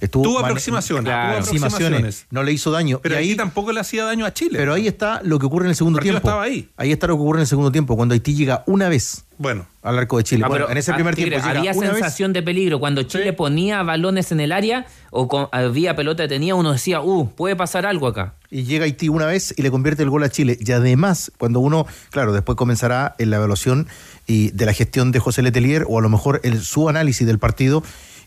Estuvo 0.00 0.22
Tuvo 0.24 0.38
aproximaciones, 0.38 1.04
Claro. 1.04 1.28
tuvo 1.28 1.38
aproximaciones. 1.40 1.72
aproximaciones. 1.98 2.26
No 2.30 2.42
le 2.44 2.52
hizo 2.52 2.70
daño. 2.70 3.00
Pero 3.02 3.16
y 3.16 3.18
ahí 3.18 3.30
ahí 3.30 3.36
tampoco 3.36 3.72
le 3.72 3.80
hacía 3.80 4.04
daño 4.04 4.24
a 4.26 4.32
Chile. 4.32 4.56
Pero 4.58 4.74
ahí 4.74 4.86
está 4.86 5.20
lo 5.24 5.38
que 5.40 5.46
ocurre 5.46 5.64
en 5.66 5.70
el 5.70 5.76
segundo 5.76 5.98
El 5.98 6.02
tiempo. 6.04 6.18
estaba 6.18 6.42
ahí. 6.42 6.68
está 6.78 7.06
lo 7.08 7.16
que 7.16 7.22
ocurre 7.22 7.38
en 7.38 7.42
el 7.42 7.46
segundo 7.48 7.72
tiempo, 7.72 7.96
cuando 7.96 8.12
Haití 8.14 8.34
llega 8.36 8.62
una 8.66 8.88
vez 8.88 9.24
Bueno. 9.38 9.66
al 9.82 9.98
arco 9.98 10.18
de 10.18 10.22
Chile. 10.24 10.42
Ah, 10.44 10.48
Bueno, 10.48 10.66
pero, 10.66 10.72
en 10.72 10.78
ese 10.78 10.92
ah, 10.92 10.94
primer 10.94 11.16
Tigre, 11.16 11.30
tiempo 11.32 11.48
llega 11.48 11.58
había 11.60 11.72
una 11.72 11.88
vez. 11.88 11.98
sensación 11.98 12.32
de 12.32 12.42
peligro. 12.44 12.78
Cuando 12.78 13.02
Chile 13.02 13.32
ponía 13.32 13.82
balones 13.82 14.30
en 14.30 14.38
el 14.38 14.52
área 14.52 14.86
o 15.10 15.26
con- 15.26 15.48
había 15.50 15.96
pelota 15.96 16.22
detenida, 16.22 16.54
uno 16.54 16.72
decía, 16.72 17.00
uh, 17.00 17.30
puede 17.34 17.56
pasar 17.56 17.84
algo 17.84 18.06
acá. 18.06 18.34
Y 18.50 18.62
llega 18.62 18.84
Haití 18.84 19.08
una 19.08 19.26
vez 19.26 19.52
y 19.56 19.62
le 19.62 19.70
convierte 19.72 20.04
el 20.04 20.10
gol 20.10 20.22
a 20.22 20.28
Chile. 20.30 20.56
Y 20.60 20.70
además, 20.72 21.32
cuando 21.38 21.58
uno, 21.60 21.86
claro, 22.10 22.32
después 22.32 22.56
comenzará 22.56 23.14
en 23.18 23.30
la 23.30 23.36
evaluación 23.36 23.88
y 24.28 24.50
de 24.52 24.64
la 24.64 24.72
gestión 24.72 25.10
de 25.10 25.18
José 25.18 25.42
Letelier 25.42 25.84
o 25.88 25.98
a 25.98 26.02
lo 26.02 26.08
mejor 26.08 26.40
el, 26.44 26.60
su 26.62 26.88
análisis 26.88 27.26
del 27.26 27.38
partido, 27.38 27.82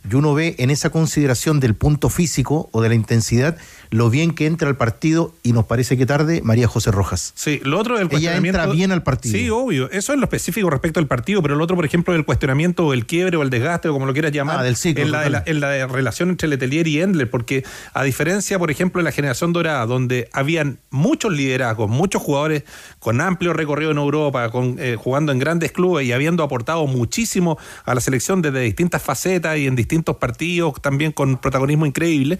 y 0.09 0.15
uno 0.15 0.33
ve 0.33 0.55
en 0.57 0.69
esa 0.71 0.89
consideración 0.89 1.59
del 1.59 1.75
punto 1.75 2.09
físico 2.09 2.69
o 2.71 2.81
de 2.81 2.89
la 2.89 2.95
intensidad 2.95 3.57
lo 3.91 4.09
bien 4.09 4.31
que 4.33 4.45
entra 4.45 4.69
al 4.69 4.77
partido 4.77 5.33
y 5.43 5.51
nos 5.51 5.65
parece 5.65 5.97
que 5.97 6.05
tarde 6.05 6.41
María 6.43 6.67
José 6.67 6.91
Rojas. 6.91 7.33
Sí, 7.35 7.59
lo 7.63 7.77
otro 7.77 7.95
del 7.95 8.03
Ella 8.07 8.09
cuestionamiento. 8.09 8.59
entra 8.61 8.73
bien 8.73 8.91
al 8.93 9.03
partido. 9.03 9.37
Sí, 9.37 9.49
obvio. 9.49 9.91
Eso 9.91 10.13
es 10.13 10.17
lo 10.19 10.23
específico 10.23 10.69
respecto 10.69 10.99
al 11.01 11.07
partido, 11.07 11.41
pero 11.41 11.55
lo 11.55 11.63
otro, 11.65 11.75
por 11.75 11.85
ejemplo, 11.85 12.13
del 12.13 12.23
cuestionamiento 12.25 12.85
o 12.87 12.93
el 12.93 13.05
quiebre 13.05 13.35
o 13.35 13.43
el 13.43 13.49
desgaste 13.49 13.89
o 13.89 13.93
como 13.93 14.05
lo 14.05 14.13
quieras 14.13 14.31
llamar. 14.31 14.59
Ah, 14.59 14.63
del 14.63 14.77
ciclo, 14.77 15.03
En 15.03 15.11
la, 15.11 15.29
la- 15.29 15.43
en 15.45 15.59
la 15.59 15.87
relación 15.87 16.29
entre 16.29 16.47
Letelier 16.47 16.87
y 16.87 17.01
Endler, 17.01 17.29
porque 17.29 17.65
a 17.93 18.03
diferencia, 18.03 18.57
por 18.57 18.71
ejemplo, 18.71 18.99
de 18.99 19.03
la 19.03 19.11
generación 19.11 19.51
dorada, 19.51 19.85
donde 19.85 20.29
habían 20.31 20.79
muchos 20.89 21.33
liderazgos, 21.33 21.89
muchos 21.89 22.21
jugadores 22.21 22.63
con 22.99 23.19
amplio 23.19 23.51
recorrido 23.51 23.91
en 23.91 23.97
Europa, 23.97 24.49
con, 24.51 24.77
eh, 24.79 24.95
jugando 24.97 25.33
en 25.33 25.39
grandes 25.39 25.73
clubes 25.73 26.07
y 26.07 26.13
habiendo 26.13 26.43
aportado 26.43 26.87
muchísimo 26.87 27.57
a 27.83 27.93
la 27.93 27.99
selección 27.99 28.41
desde 28.41 28.61
distintas 28.61 29.01
facetas 29.01 29.57
y 29.57 29.67
en 29.67 29.75
distintos 29.91 30.15
partidos, 30.15 30.81
también 30.81 31.11
con 31.11 31.37
protagonismo 31.37 31.85
increíble. 31.85 32.39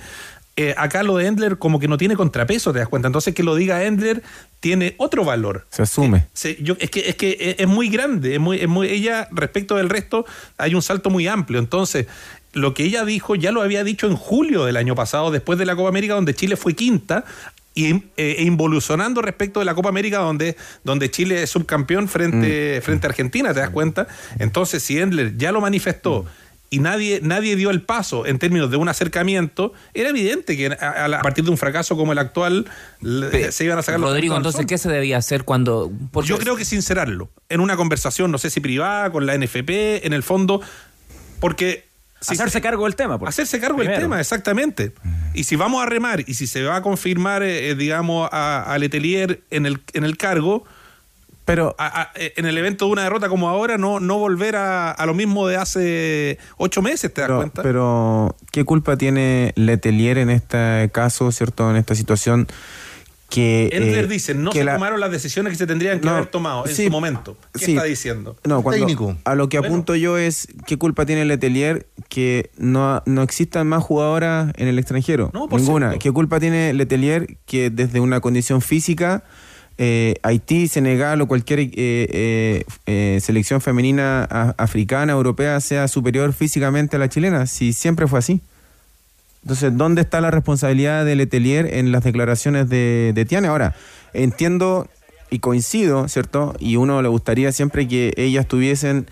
eh, 0.56 0.74
acá 0.78 1.04
lo 1.04 1.18
de 1.18 1.28
Endler 1.28 1.58
como 1.58 1.80
que 1.80 1.88
no 1.88 1.98
tiene 1.98 2.16
contrapeso, 2.16 2.72
te 2.72 2.80
das 2.80 2.88
cuenta. 2.88 3.08
Entonces 3.08 3.34
que 3.34 3.44
lo 3.44 3.56
diga 3.56 3.84
Endler 3.84 4.22
tiene 4.60 4.96
otro 4.98 5.26
valor. 5.26 5.66
Se 5.70 5.82
asume. 5.82 6.28
Yo, 6.62 6.76
es 6.80 6.90
que, 6.90 7.10
es, 7.10 7.16
que 7.16 7.38
es, 7.40 7.56
es 7.60 7.68
muy 7.68 7.90
grande, 7.90 8.36
es 8.36 8.40
muy, 8.40 8.60
es 8.60 8.68
muy, 8.68 8.88
ella 8.88 9.28
respecto 9.32 9.76
del 9.76 9.90
resto 9.90 10.26
hay 10.58 10.76
un 10.76 10.82
salto 10.82 11.10
muy 11.10 11.28
amplio. 11.28 11.60
Entonces, 11.60 12.08
lo 12.54 12.74
que 12.74 12.84
ella 12.84 13.06
dijo 13.06 13.36
ya 13.36 13.52
lo 13.52 13.62
había 13.62 13.84
dicho 13.84 14.08
en 14.08 14.16
julio 14.16 14.66
del 14.66 14.78
año 14.78 14.96
pasado, 14.96 15.32
después 15.32 15.58
de 15.60 15.66
la 15.66 15.76
Copa 15.76 15.90
América, 15.90 16.16
donde 16.16 16.34
Chile 16.36 16.56
fue 16.56 16.74
quinta. 16.74 17.26
Y, 17.74 17.94
eh, 18.18 18.36
e 18.40 18.44
involucionando 18.44 19.22
respecto 19.22 19.62
de 19.62 19.66
la 19.66 19.74
Copa 19.74 19.88
América 19.88 20.18
donde, 20.18 20.58
donde 20.84 21.10
Chile 21.10 21.42
es 21.42 21.52
subcampeón 21.52 22.10
frente, 22.10 22.82
frente 22.82 23.08
a 23.08 23.10
Argentina, 23.10 23.54
¿te 23.54 23.62
das 23.62 23.70
cuenta? 23.70 24.08
Entonces, 24.40 24.84
si 24.84 25.00
Endler 25.00 25.38
ya 25.38 25.54
lo 25.54 25.62
manifestó 25.62 26.26
y 26.74 26.80
nadie, 26.80 27.20
nadie 27.22 27.56
dio 27.58 27.70
el 27.70 27.82
paso 27.84 28.26
en 28.26 28.40
términos 28.40 28.72
de 28.72 28.78
un 28.78 28.88
acercamiento, 28.90 29.74
era 29.94 30.10
evidente 30.10 30.56
que 30.58 30.68
a, 30.68 30.74
a- 31.06 31.06
a 31.20 31.22
partir 31.22 31.44
de 31.44 31.52
un 31.52 31.58
fracaso 31.58 31.96
como 31.98 32.14
el 32.14 32.18
actual 32.18 32.66
se 33.52 33.64
iban 33.66 33.78
a 33.78 33.82
sacar 33.84 34.00
los 34.00 34.10
Rodrigo, 34.10 34.34
al 34.36 34.40
entonces. 34.40 34.66
¿qué 34.66 34.78
se 34.78 34.90
debía 34.90 35.18
hacer 35.18 35.44
cuando...? 35.44 35.92
porque- 36.12 36.30
Yo 36.30 36.38
creo 36.40 36.56
que 36.56 36.66
sincerarlo, 36.66 37.30
en 37.50 37.60
una 37.60 37.76
conversación, 37.78 38.32
no 38.32 38.38
sé 38.38 38.50
si 38.50 38.60
privada, 38.62 39.12
con 39.12 39.26
la 39.26 39.38
NFP, 39.38 40.06
en 40.06 40.14
el 40.14 40.24
fondo, 40.24 40.62
porque... 41.40 41.88
si 42.22 42.34
Hacerse 42.36 42.54
se- 42.54 42.62
cargo 42.62 42.86
del 42.86 42.96
tema. 42.96 43.20
Hacerse 43.26 43.60
cargo 43.60 43.80
del 43.84 43.94
tema, 44.00 44.20
exactamente. 44.22 44.94
Y 45.34 45.44
si 45.44 45.56
vamos 45.58 45.84
a 45.84 45.86
remar 45.88 46.24
y 46.26 46.36
si 46.36 46.48
se 46.48 46.64
va 46.64 46.78
a 46.78 46.82
confirmar, 46.82 47.44
eh, 47.44 47.70
eh, 47.72 47.76
digamos, 47.76 48.30
a, 48.32 48.64
a 48.72 48.78
Letelier 48.78 49.42
en 49.50 49.66
el, 49.66 49.82
en 49.94 50.04
el 50.06 50.18
cargo, 50.18 50.64
pero 51.52 51.76
en 52.16 52.46
el 52.46 52.58
evento 52.58 52.86
de 52.86 52.92
una 52.92 53.04
derrota 53.04 53.30
como 53.30 53.50
ahora, 53.50 53.78
no, 53.78 54.00
no 54.00 54.18
volver 54.18 54.56
a, 54.56 54.92
a 54.92 55.06
lo 55.06 55.14
mismo 55.14 55.48
de 55.48 55.58
hace 55.58 56.38
ocho 56.58 56.82
meses, 56.82 57.14
¿te 57.14 57.22
das 57.22 57.28
Pero, 57.28 57.38
cuenta? 57.38 57.62
pero, 57.64 58.36
¿qué 58.52 58.64
culpa 58.64 58.98
tiene 58.98 59.54
Letelier 59.56 60.18
en 60.18 60.30
este 60.30 60.90
caso, 60.94 61.32
cierto, 61.32 61.70
en 61.70 61.76
esta 61.78 61.96
situación? 61.96 62.48
Que, 63.30 63.70
Endler 63.72 64.04
eh, 64.04 64.08
dice, 64.08 64.34
no 64.36 64.52
que 64.52 64.58
se 64.60 64.66
la- 64.66 64.74
tomaron 64.74 65.00
las 65.00 65.10
decisiones 65.10 65.52
que 65.52 65.58
se 65.58 65.66
tendrían 65.66 66.02
que 66.02 66.06
No, 66.06 66.16
haber 66.16 66.26
tomado 66.26 66.66
en 66.68 66.76
sí, 66.76 66.86
su 66.88 66.92
momento. 66.92 67.38
¿Qué 67.54 67.64
sí. 67.66 67.72
está 67.72 67.86
diciendo? 67.86 68.36
No, 68.44 68.62
cuando, 68.62 68.86
Técnico. 68.86 69.16
a 69.24 69.36
lo 69.36 69.48
que 69.48 69.58
Bueno. 69.60 69.74
apunto 69.74 69.96
yo 69.96 70.18
es 70.18 70.50
qué 70.68 70.78
culpa 70.78 71.06
tiene 71.06 71.24
Letelier 71.24 71.88
que 72.10 72.52
no, 72.58 73.02
no 73.06 73.22
existan 73.24 73.68
más 73.70 73.84
jugadoras 73.84 74.52
en 74.58 74.68
el 74.68 74.78
extranjero. 74.78 75.32
No, 75.34 75.48
por 75.48 75.62
Ninguna. 75.62 75.92
cierto. 75.92 76.04
¿Qué 76.04 76.12
culpa 76.12 76.42
tiene 76.42 76.74
Letelier 76.74 77.38
que 77.46 77.70
desde 77.70 78.02
una 78.02 78.20
condición 78.20 78.60
física 78.62 79.24
eh, 79.84 80.14
Haití, 80.22 80.68
Senegal 80.68 81.22
o 81.22 81.28
cualquier 81.28 81.60
eh, 81.60 81.72
eh, 81.76 82.64
eh, 82.86 83.20
selección 83.20 83.62
femenina 83.62 84.26
africana, 84.56 85.14
europea 85.14 85.60
sea 85.60 85.88
superior 85.88 86.34
físicamente 86.34 86.98
a 86.98 87.00
la 87.00 87.10
chilena? 87.10 87.48
Si 87.48 87.74
siempre 87.74 88.06
fue 88.06 88.20
así. 88.20 88.42
Entonces, 89.42 89.76
¿dónde 89.76 90.02
está 90.02 90.22
la 90.22 90.30
responsabilidad 90.30 91.04
de 91.04 91.16
Letelier 91.16 91.74
en 91.74 91.92
las 91.92 92.04
declaraciones 92.04 92.70
de, 92.70 93.12
de 93.16 93.26
Tiane? 93.26 93.48
Ahora, 93.48 93.74
entiendo 94.14 94.88
y 95.32 95.40
coincido, 95.40 96.08
¿cierto? 96.08 96.54
Y 96.60 96.76
uno 96.76 97.02
le 97.02 97.10
gustaría 97.10 97.52
siempre 97.52 97.88
que 97.88 98.14
ellas 98.18 98.48
tuviesen 98.48 99.08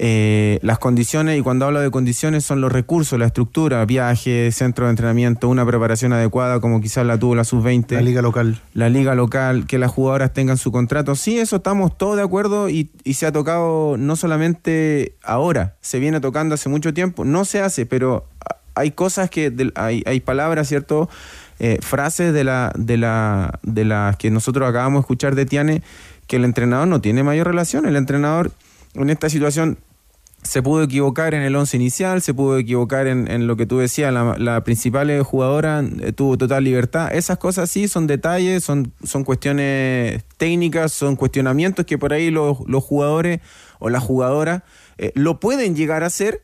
eh, 0.00 0.60
las 0.62 0.78
condiciones, 0.78 1.36
y 1.36 1.42
cuando 1.42 1.66
hablo 1.66 1.80
de 1.80 1.90
condiciones 1.90 2.44
son 2.44 2.60
los 2.60 2.70
recursos, 2.70 3.18
la 3.18 3.26
estructura, 3.26 3.84
viaje, 3.84 4.52
centro 4.52 4.84
de 4.84 4.90
entrenamiento, 4.90 5.48
una 5.48 5.66
preparación 5.66 6.12
adecuada 6.12 6.60
como 6.60 6.80
quizás 6.80 7.04
la 7.04 7.18
tuvo 7.18 7.34
la 7.34 7.42
sub-20. 7.42 7.96
La 7.96 8.00
liga 8.00 8.22
local. 8.22 8.60
La 8.74 8.88
liga 8.88 9.16
local, 9.16 9.66
que 9.66 9.76
las 9.76 9.90
jugadoras 9.90 10.32
tengan 10.32 10.56
su 10.56 10.70
contrato. 10.70 11.16
Sí, 11.16 11.38
eso 11.38 11.56
estamos 11.56 11.98
todos 11.98 12.16
de 12.16 12.22
acuerdo 12.22 12.68
y, 12.68 12.90
y 13.02 13.14
se 13.14 13.26
ha 13.26 13.32
tocado 13.32 13.96
no 13.98 14.14
solamente 14.14 15.16
ahora, 15.24 15.74
se 15.80 15.98
viene 15.98 16.20
tocando 16.20 16.54
hace 16.54 16.68
mucho 16.68 16.94
tiempo. 16.94 17.24
No 17.24 17.44
se 17.44 17.60
hace, 17.60 17.84
pero 17.84 18.24
hay 18.76 18.92
cosas 18.92 19.30
que, 19.30 19.52
hay, 19.74 20.04
hay 20.06 20.20
palabras, 20.20 20.68
¿cierto? 20.68 21.10
Eh, 21.58 21.80
frases 21.82 22.32
de, 22.32 22.44
la, 22.44 22.72
de, 22.76 22.98
la, 22.98 23.58
de 23.64 23.84
las 23.84 24.16
que 24.16 24.30
nosotros 24.30 24.68
acabamos 24.68 24.98
de 24.98 25.00
escuchar 25.00 25.34
de 25.34 25.44
Tiane, 25.44 25.82
que 26.28 26.36
el 26.36 26.44
entrenador 26.44 26.86
no 26.86 27.00
tiene 27.00 27.24
mayor 27.24 27.48
relación. 27.48 27.84
El 27.84 27.96
entrenador 27.96 28.52
en 28.94 29.10
esta 29.10 29.28
situación 29.28 29.78
se 30.42 30.62
pudo 30.62 30.82
equivocar 30.82 31.34
en 31.34 31.42
el 31.42 31.54
once 31.56 31.76
inicial, 31.76 32.22
se 32.22 32.32
pudo 32.32 32.58
equivocar 32.58 33.06
en, 33.06 33.30
en 33.30 33.46
lo 33.46 33.56
que 33.56 33.66
tú 33.66 33.78
decías, 33.78 34.12
la, 34.12 34.64
principal 34.64 35.22
jugadora 35.22 35.84
eh, 36.00 36.12
tuvo 36.12 36.38
total 36.38 36.64
libertad. 36.64 37.12
Esas 37.12 37.38
cosas 37.38 37.70
sí 37.70 37.88
son 37.88 38.06
detalles, 38.06 38.64
son, 38.64 38.92
son 39.02 39.24
cuestiones 39.24 40.24
técnicas, 40.36 40.92
son 40.92 41.16
cuestionamientos 41.16 41.84
que 41.86 41.98
por 41.98 42.12
ahí 42.12 42.30
los, 42.30 42.58
los 42.66 42.84
jugadores 42.84 43.40
o 43.78 43.90
la 43.90 44.00
jugadora 44.00 44.64
eh, 44.96 45.12
lo 45.14 45.40
pueden 45.40 45.76
llegar 45.76 46.02
a 46.02 46.06
hacer, 46.06 46.42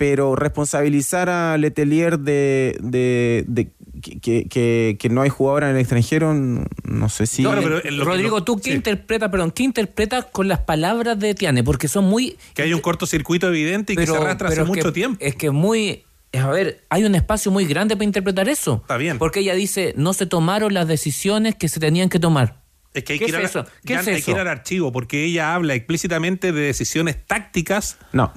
pero 0.00 0.34
responsabilizar 0.34 1.28
a 1.28 1.58
Letelier 1.58 2.18
de, 2.20 2.74
de, 2.80 3.44
de 3.46 3.70
que, 4.00 4.48
que, 4.48 4.96
que 4.98 5.08
no 5.10 5.20
hay 5.20 5.28
jugadora 5.28 5.68
en 5.68 5.74
el 5.76 5.80
extranjero, 5.82 6.32
no 6.32 7.08
sé 7.10 7.26
si... 7.26 7.44
Rodrigo, 7.44 8.42
¿tú 8.42 8.58
qué 8.58 8.72
interpretas, 8.72 9.28
perdón, 9.28 9.50
qué 9.50 9.62
interpretas 9.62 10.24
con 10.32 10.48
las 10.48 10.60
palabras 10.60 11.18
de 11.18 11.34
Tiane? 11.34 11.62
Porque 11.62 11.86
son 11.86 12.06
muy... 12.06 12.38
Que 12.54 12.62
hay 12.62 12.72
un 12.72 12.80
cortocircuito 12.80 13.46
evidente 13.48 13.92
y 13.92 13.96
que 13.96 14.06
se 14.06 14.16
arrastra 14.16 14.48
hace 14.48 14.64
mucho 14.64 14.84
que- 14.84 14.92
tiempo. 14.92 15.18
Es 15.20 15.34
que 15.36 15.50
muy... 15.50 16.04
A 16.32 16.48
ver, 16.48 16.82
hay 16.88 17.04
un 17.04 17.14
espacio 17.14 17.52
muy 17.52 17.66
grande 17.66 17.94
para 17.94 18.06
interpretar 18.06 18.48
eso. 18.48 18.78
Está 18.80 18.96
bien. 18.96 19.18
Porque 19.18 19.40
ella 19.40 19.54
dice, 19.54 19.92
no 19.98 20.14
se 20.14 20.24
tomaron 20.24 20.72
las 20.72 20.88
decisiones 20.88 21.56
que 21.56 21.68
se 21.68 21.78
tenían 21.78 22.08
que 22.08 22.18
tomar. 22.18 22.62
Es 22.94 23.04
que 23.04 23.12
hay 23.12 23.18
¿Qué 23.18 23.26
que 23.26 23.32
ir 23.32 23.34
es 23.38 23.54
al- 23.54 23.66
ya 23.84 24.00
es 24.00 24.08
hay 24.08 24.14
eso? 24.14 24.24
que 24.24 24.30
ir 24.30 24.38
al 24.38 24.48
archivo 24.48 24.92
porque 24.92 25.24
ella 25.26 25.54
habla 25.54 25.74
explícitamente 25.74 26.52
de 26.52 26.60
decisiones 26.62 27.18
tácticas. 27.26 27.98
No. 28.14 28.32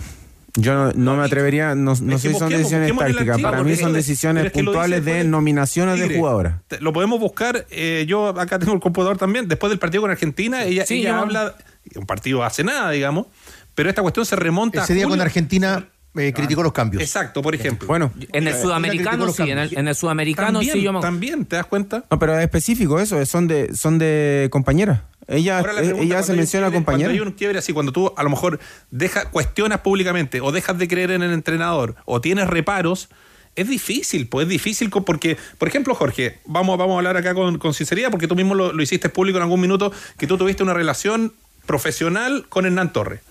Yo 0.56 0.74
no, 0.76 0.92
no 0.94 1.16
me 1.18 1.24
atrevería, 1.24 1.74
no, 1.74 1.96
no 2.00 2.18
sé 2.20 2.32
si 2.32 2.38
son 2.38 2.50
decisiones 2.50 2.96
tácticas. 2.96 3.42
Para 3.42 3.64
mí 3.64 3.76
son 3.76 3.92
decisiones 3.94 4.46
es 4.46 4.52
que 4.52 4.64
puntuales 4.64 5.04
de 5.04 5.24
nominaciones 5.24 6.00
de 6.00 6.16
jugadoras. 6.16 6.56
Lo 6.80 6.94
podemos 6.94 7.20
buscar. 7.20 7.66
eh, 7.72 8.06
yo 8.08 8.28
acá 8.40 8.60
tengo 8.60 8.74
el 8.74 8.80
computador 8.80 9.18
también. 9.18 9.48
Después 9.48 9.70
del 9.72 9.80
partido 9.80 10.02
con 10.02 10.12
Argentina, 10.12 10.64
ella, 10.64 10.86
Sí, 10.86 11.00
ella 11.00 11.10
yo- 11.10 11.16
habla. 11.18 11.56
Un 11.96 12.06
partido 12.06 12.44
hace 12.44 12.64
nada, 12.64 12.92
digamos. 12.92 13.28
Pero 13.76 13.90
esta 13.90 14.02
cuestión 14.04 14.26
se 14.26 14.36
remonta 14.36 14.84
Ese 14.84 14.94
a 14.94 14.96
día 14.96 15.06
julio. 15.06 15.18
con 15.18 15.22
Argentina 15.22 15.86
eh, 16.16 16.32
criticó 16.32 16.62
los 16.62 16.72
cambios. 16.72 17.02
Exacto, 17.02 17.42
por 17.42 17.56
ejemplo. 17.56 17.88
Bueno, 17.88 18.12
En 18.32 18.48
el 18.48 18.54
Eh, 18.54 18.62
sudamericano, 18.62 19.32
sí, 19.34 19.42
en 19.42 19.50
el, 19.50 19.56
cambios. 19.58 19.80
en 19.80 19.88
el 19.88 19.96
sudamericano 19.96 20.60
también, 20.60 20.74
sí 20.74 20.82
yo 20.84 20.94
me... 20.94 21.00
también, 21.02 21.46
¿te 21.46 21.56
das 21.56 21.66
cuenta? 21.66 22.06
No, 22.12 22.20
pero 22.20 22.38
es 22.38 22.44
específico 22.44 23.00
eso, 23.00 23.26
son 23.26 23.48
de, 23.48 23.76
son 23.76 23.98
de 23.98 24.48
compañeras. 24.52 25.02
Ella, 25.28 25.62
eh, 25.62 25.94
ella 26.02 26.24
se 26.24 26.34
menciona 26.34 26.68
quiebre- 26.68 26.74
compañera. 26.78 27.08
Cuando 27.10 27.24
hay 27.24 27.28
un 27.28 27.32
quiebre 27.34 27.60
así, 27.60 27.74
cuando 27.74 27.92
tú 27.92 28.14
a 28.16 28.24
lo 28.24 28.30
mejor 28.30 28.60
deja, 28.92 29.30
cuestionas 29.30 29.80
públicamente 29.82 30.42
o 30.42 30.52
dejas 30.52 30.78
de 30.78 30.88
creer 30.88 31.12
en 31.12 31.24
el 31.24 31.32
entrenador 31.32 31.96
o 32.06 32.20
tienes 32.22 32.48
reparos, 32.48 33.10
es 33.56 33.68
difícil, 33.70 34.28
pues 34.28 34.46
es 34.46 34.50
difícil 34.50 34.90
porque, 34.90 35.38
por 35.60 35.68
ejemplo, 35.68 35.94
Jorge, 35.94 36.40
vamos, 36.46 36.78
vamos 36.78 36.96
a 36.96 36.98
hablar 36.98 37.18
acá 37.18 37.34
con, 37.36 37.60
con 37.60 37.74
sinceridad 37.76 38.10
porque 38.10 38.28
tú 38.28 38.36
mismo 38.36 38.56
lo, 38.56 38.74
lo 38.74 38.82
hiciste 38.84 39.10
público 39.10 39.38
en 39.38 39.44
algún 39.44 39.62
minuto, 39.62 39.92
que 40.18 40.26
tú 40.28 40.38
tuviste 40.38 40.64
una 40.64 40.74
relación 40.74 41.34
profesional 41.66 42.46
con 42.50 42.66
Hernán 42.66 42.92
Torres. 42.94 43.22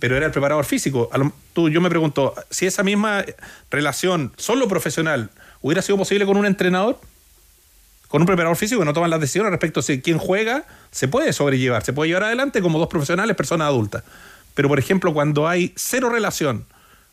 Pero 0.00 0.16
era 0.16 0.24
el 0.26 0.32
preparador 0.32 0.64
físico. 0.64 1.10
Lo- 1.14 1.32
tú, 1.52 1.68
yo 1.68 1.82
me 1.82 1.90
pregunto, 1.90 2.34
si 2.50 2.64
esa 2.66 2.82
misma 2.82 3.22
relación 3.70 4.32
solo 4.38 4.66
profesional 4.66 5.30
hubiera 5.60 5.82
sido 5.82 5.98
posible 5.98 6.24
con 6.24 6.38
un 6.38 6.46
entrenador, 6.46 6.98
con 8.08 8.22
un 8.22 8.26
preparador 8.26 8.56
físico 8.56 8.80
que 8.80 8.84
no 8.86 8.92
toman 8.92 9.10
las 9.10 9.20
decisiones 9.20 9.50
respecto 9.50 9.80
a 9.80 9.82
si 9.82 10.00
quién 10.00 10.18
juega, 10.18 10.64
se 10.90 11.08
puede 11.08 11.32
sobrellevar, 11.32 11.84
se 11.84 11.92
puede 11.92 12.08
llevar 12.08 12.24
adelante 12.24 12.60
como 12.62 12.78
dos 12.78 12.88
profesionales, 12.88 13.36
personas 13.36 13.68
adultas. 13.68 14.02
Pero, 14.54 14.68
por 14.68 14.78
ejemplo, 14.78 15.12
cuando 15.12 15.46
hay 15.46 15.72
cero 15.76 16.08
relación 16.08 16.66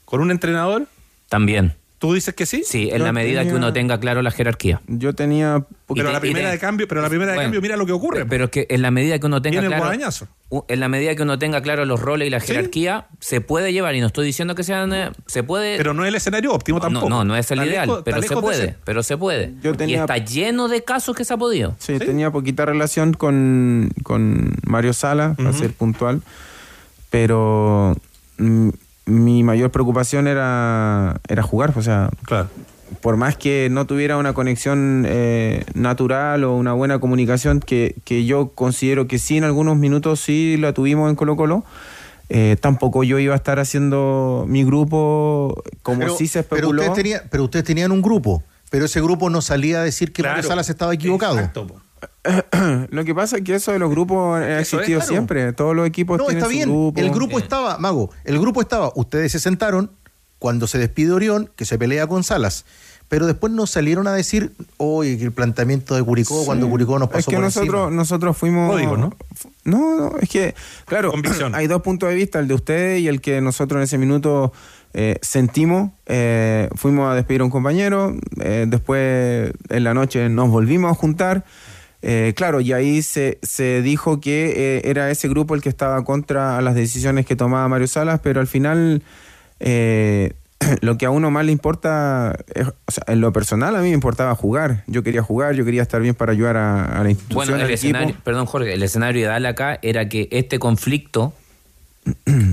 con 0.06 0.22
un 0.22 0.32
entrenador, 0.32 0.88
También. 1.30 1.76
¿Tú 2.00 2.14
dices 2.14 2.34
que 2.36 2.46
sí? 2.46 2.64
Sí, 2.66 2.90
en 2.92 3.00
Yo 3.00 3.06
la 3.06 3.14
medida 3.14 3.40
que 3.42 3.46
tenía- 3.48 3.58
uno 3.58 3.74
tenga 3.74 4.00
claro 4.00 4.22
la 4.22 4.30
jerarquía. 4.32 4.82
Yo 4.88 5.14
tenía... 5.16 5.66
Pero 5.88 6.10
Y 6.10 6.14
la 6.14 6.20
te- 6.20 6.28
y 6.28 6.32
primera 6.32 6.50
te- 6.50 6.54
de 6.56 6.60
cambio, 6.60 6.88
pero 6.88 7.02
la 7.02 7.10
primera 7.10 7.32
de 7.32 7.38
Bueno, 7.38 7.46
cambio, 7.48 7.62
mira 7.62 7.78
lo 7.78 7.86
que 7.86 7.92
ocurre. 7.92 8.26
Pero 8.26 8.46
es 8.46 8.50
que 8.52 8.66
en 8.70 8.82
la 8.82 8.92
medida 8.92 9.18
que 9.20 9.26
uno 9.28 9.42
tenga 9.42 9.54
Viene 9.62 9.68
el 9.68 9.70
claro... 9.72 9.84
guadañazo. 9.84 10.28
u- 10.50 10.64
En 10.68 10.80
la 10.80 10.90
medida 10.90 11.16
que 11.16 11.22
uno 11.24 11.38
tenga 11.40 11.62
claro 11.62 11.86
los 11.86 12.00
roles 12.02 12.28
y 12.28 12.32
la 12.32 12.40
jerarquía, 12.40 13.08
se 13.20 13.40
puede 13.42 13.72
llevar, 13.72 13.96
y 13.96 14.02
no 14.02 14.08
estoy 14.08 14.26
diciendo 14.26 14.56
que 14.56 14.64
sean... 14.64 14.94
eh, 14.94 15.12
se 15.28 15.44
puede... 15.44 15.78
Pero 15.78 15.94
no 15.94 16.04
es 16.04 16.10
el 16.10 16.16
escenario 16.16 16.54
óptimo 16.54 16.80
no, 16.80 16.82
tampoco. 16.84 17.10
no, 17.10 17.24
no 17.24 17.36
es 17.38 17.50
el 17.52 17.64
ideal, 17.64 17.88
lejos- 17.88 18.02
pero 18.04 18.22
se 18.22 18.36
puede, 18.36 18.58
ser. 18.58 18.78
pero 18.84 19.02
se 19.04 19.18
puede. 19.18 19.54
Yo 19.64 19.72
Y 19.74 19.78
tenía- 19.78 20.02
está 20.02 20.18
lleno 20.18 20.68
de 20.68 20.84
casos 20.84 21.16
que 21.16 21.24
se 21.26 21.34
ha 21.34 21.38
podido. 21.38 21.76
Sí, 21.80 21.98
tenía 22.00 22.30
poquita 22.32 22.66
relación 22.66 23.14
con, 23.14 23.90
con 24.04 24.54
Mario 24.66 24.94
Sala, 24.94 25.34
para 25.38 25.52
Ujú. 25.52 25.60
ser 25.60 25.72
puntual, 25.74 26.22
pero 27.10 27.96
mm, 28.38 28.70
mi 29.06 29.44
mayor 29.44 29.72
preocupación 29.72 30.28
era, 30.28 31.20
era 31.28 31.44
jugar, 31.44 31.74
o 31.76 31.82
sea, 31.82 32.10
Claro. 32.24 32.50
por 33.02 33.18
más 33.18 33.38
que 33.38 33.68
no 33.70 33.86
tuviera 33.86 34.18
una 34.18 34.34
conexión 34.34 35.06
eh, 35.08 35.64
natural 35.76 36.44
o 36.44 36.56
una 36.56 36.74
buena 36.74 37.00
comunicación, 37.00 37.60
que, 37.60 37.96
que 38.04 38.26
yo 38.26 38.50
considero 38.56 39.08
que 39.08 39.20
sí 39.20 39.38
en 39.38 39.44
algunos 39.44 39.78
minutos 39.78 40.20
sí 40.22 40.58
la 40.58 40.74
tuvimos 40.74 41.10
en 41.10 41.16
Colo 41.16 41.36
Colo, 41.36 41.64
eh, 42.30 42.58
tampoco 42.60 43.04
yo 43.04 43.20
iba 43.20 43.34
a 43.34 43.38
estar 43.38 43.60
haciendo 43.60 44.46
mi 44.48 44.64
grupo 44.64 45.62
como 45.84 46.00
pero, 46.00 46.18
sí 46.18 46.28
se 46.28 46.42
pero 46.42 46.56
especuló. 46.70 46.82
ustedes, 46.82 46.96
tenía- 46.98 47.24
pero 47.30 47.44
ustedes 47.44 47.66
tenían 47.66 47.92
un 47.92 48.02
grupo, 48.02 48.44
pero 48.72 48.86
ese 48.86 49.00
grupo 49.02 49.30
no 49.30 49.42
salía 49.42 49.82
a 49.82 49.84
decir 49.84 50.12
que 50.12 50.24
Claro. 50.24 50.38
Mario 50.38 50.50
Salas 50.50 50.70
estaba 50.70 50.94
equivocado. 50.94 51.36
Exacto. 51.38 51.68
Lo 52.90 53.04
que 53.06 53.14
pasa 53.16 53.38
es 53.38 53.44
que 53.44 53.56
eso 53.56 53.72
de 53.72 53.80
los 53.80 53.90
grupos 53.90 54.38
ha 54.40 54.60
es, 54.60 54.74
existido 54.74 55.00
claro. 55.00 55.12
siempre. 55.12 55.54
Todos 55.54 55.76
los 55.76 55.88
equipos 55.88 56.18
No, 56.18 56.26
tienen 56.26 56.38
está 56.38 56.46
su 56.48 56.52
bien. 56.52 56.70
grupo. 56.70 57.00
El 57.00 57.12
grupo 57.12 57.40
estaba, 57.40 57.78
Mago, 57.78 58.10
el 58.24 58.40
grupo 58.40 58.62
estaba, 58.62 58.92
ustedes 58.96 59.32
se 59.32 59.40
sentaron 59.40 59.92
cuando 60.40 60.68
se 60.68 60.78
despide 60.78 61.12
Orión, 61.12 61.50
que 61.56 61.66
se 61.66 61.78
pelea 61.78 62.08
con 62.08 62.24
Salas. 62.24 62.66
Pero 63.08 63.28
después 63.28 63.54
nos 63.54 63.70
salieron 63.70 64.08
a 64.08 64.14
decir, 64.14 64.54
oye, 64.78 65.18
que 65.20 65.26
el 65.26 65.32
planteamiento 65.32 65.94
de 65.96 66.02
Curicó, 66.02 66.44
cuando 66.44 66.68
Curicó 66.68 66.98
nos 66.98 67.08
pasó 67.10 67.20
Es 67.20 67.26
que 67.28 67.34
por 67.36 67.44
nosotros, 67.44 67.82
encima". 67.84 67.96
nosotros 67.96 68.36
fuimos. 68.36 68.72
Código, 68.72 68.98
¿no? 68.98 69.14
No, 69.64 69.96
no, 69.98 70.18
es 70.20 70.28
que, 70.28 70.56
claro, 70.86 71.14
hay 71.54 71.68
dos 71.68 71.84
puntos 71.84 72.10
de 72.10 72.16
vista, 72.16 72.40
el 72.40 72.48
de 72.48 72.56
ustedes 72.56 73.02
y 73.02 73.08
el 73.08 73.22
que 73.22 73.42
nosotros 73.42 73.78
en 73.78 73.84
ese 73.84 74.00
minuto 74.00 74.52
eh, 74.96 75.20
sentimos. 75.22 75.92
Eh, 76.08 76.68
fuimos 76.76 77.12
a 77.12 77.14
despedir 77.14 77.42
a 77.42 77.44
un 77.44 77.52
compañero, 77.52 78.16
eh, 78.42 78.66
después 78.68 79.54
en 79.70 79.84
la 79.84 79.94
noche 79.94 80.28
nos 80.30 80.50
volvimos 80.50 80.92
a 80.92 80.96
juntar. 80.96 81.46
Eh, 82.08 82.34
claro, 82.36 82.62
y 82.62 82.72
ahí 82.72 83.02
se, 83.02 83.40
se 83.42 83.82
dijo 83.82 84.22
que 84.22 84.54
eh, 84.78 84.82
era 84.86 85.10
ese 85.10 85.28
grupo 85.28 85.56
el 85.56 85.62
que 85.64 85.70
estaba 85.70 86.04
contra 86.06 86.62
las 86.62 86.76
decisiones 86.76 87.26
que 87.26 87.36
tomaba 87.36 87.68
Mario 87.68 87.88
Salas, 87.88 88.20
pero 88.22 88.40
al 88.42 88.46
final 88.46 89.02
eh, 89.60 90.34
lo 90.82 91.00
que 91.00 91.08
a 91.08 91.10
uno 91.10 91.32
más 91.32 91.46
le 91.46 91.52
importa, 91.52 92.38
es- 92.54 92.68
o 92.68 92.92
sea, 92.92 93.06
en 93.08 93.22
lo 93.22 93.34
personal 93.34 93.76
a 93.76 93.80
mí 93.82 93.88
me 93.88 93.96
importaba 93.96 94.36
jugar. 94.36 94.84
Yo 94.86 95.02
quería 95.02 95.24
jugar, 95.24 95.56
yo 95.56 95.66
quería 95.66 95.82
estar 95.82 96.00
bien 96.00 96.14
para 96.14 96.32
ayudar 96.32 96.58
a, 96.58 97.00
a 97.00 97.04
la 97.04 97.10
institución. 97.10 97.36
Bueno, 97.38 97.56
el 97.56 97.62
al 97.62 97.72
equipo. 97.72 97.74
escenario, 97.98 98.16
perdón 98.24 98.46
Jorge, 98.46 98.74
el 98.74 98.84
escenario 98.84 99.22
ideal 99.22 99.44
acá 99.48 99.80
era 99.82 100.08
que 100.08 100.28
este 100.32 100.60
conflicto, 100.60 101.34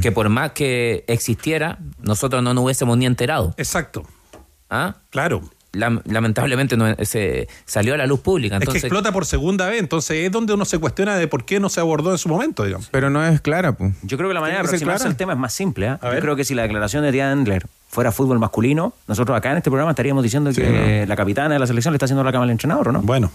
que 0.00 0.10
por 0.12 0.30
más 0.30 0.52
que 0.52 1.04
existiera, 1.08 1.78
nosotros 2.00 2.42
no 2.42 2.54
nos 2.54 2.64
hubiésemos 2.64 2.96
ni 2.96 3.04
enterado. 3.04 3.52
Exacto. 3.58 4.02
¿Ah? 4.70 4.96
Claro. 5.10 5.42
Lam- 5.72 6.02
lamentablemente 6.04 6.76
no, 6.76 6.94
se 7.02 7.48
salió 7.64 7.94
a 7.94 7.96
la 7.96 8.06
luz 8.06 8.20
pública. 8.20 8.56
es 8.56 8.60
que 8.60 8.64
Entonces, 8.64 8.84
explota 8.84 9.10
por 9.12 9.24
segunda 9.24 9.68
vez, 9.68 9.80
entonces 9.80 10.24
es 10.26 10.30
donde 10.30 10.52
uno 10.52 10.64
se 10.66 10.78
cuestiona 10.78 11.16
de 11.16 11.26
por 11.28 11.44
qué 11.44 11.60
no 11.60 11.68
se 11.70 11.80
abordó 11.80 12.12
en 12.12 12.18
su 12.18 12.28
momento, 12.28 12.64
digamos. 12.64 12.88
Pero 12.90 13.08
no 13.08 13.24
es 13.26 13.40
clara, 13.40 13.72
pues. 13.72 13.94
Yo 14.02 14.16
creo 14.18 14.28
que 14.28 14.34
la 14.34 14.40
manera 14.40 14.58
de 14.60 14.66
aproximarse 14.66 15.06
al 15.08 15.16
tema 15.16 15.32
es 15.32 15.38
más 15.38 15.54
simple. 15.54 15.88
A 15.88 15.98
Yo 16.02 16.10
ver. 16.10 16.20
creo 16.20 16.36
que 16.36 16.44
si 16.44 16.54
la 16.54 16.62
declaración 16.62 17.02
de 17.04 17.10
Diane 17.12 17.32
Endler 17.32 17.66
fuera 17.88 18.12
fútbol 18.12 18.38
masculino, 18.38 18.92
nosotros 19.06 19.36
acá 19.36 19.50
en 19.52 19.58
este 19.58 19.70
programa 19.70 19.90
estaríamos 19.92 20.22
diciendo 20.22 20.50
que 20.52 21.06
la 21.06 21.16
capitana 21.16 21.54
de 21.54 21.58
la 21.58 21.66
selección 21.66 21.92
le 21.92 21.96
está 21.96 22.04
haciendo 22.04 22.22
la 22.24 22.32
cama 22.32 22.44
al 22.44 22.50
entrenador, 22.50 22.88
¿o 22.88 22.92
no? 22.92 23.00
Bueno. 23.02 23.30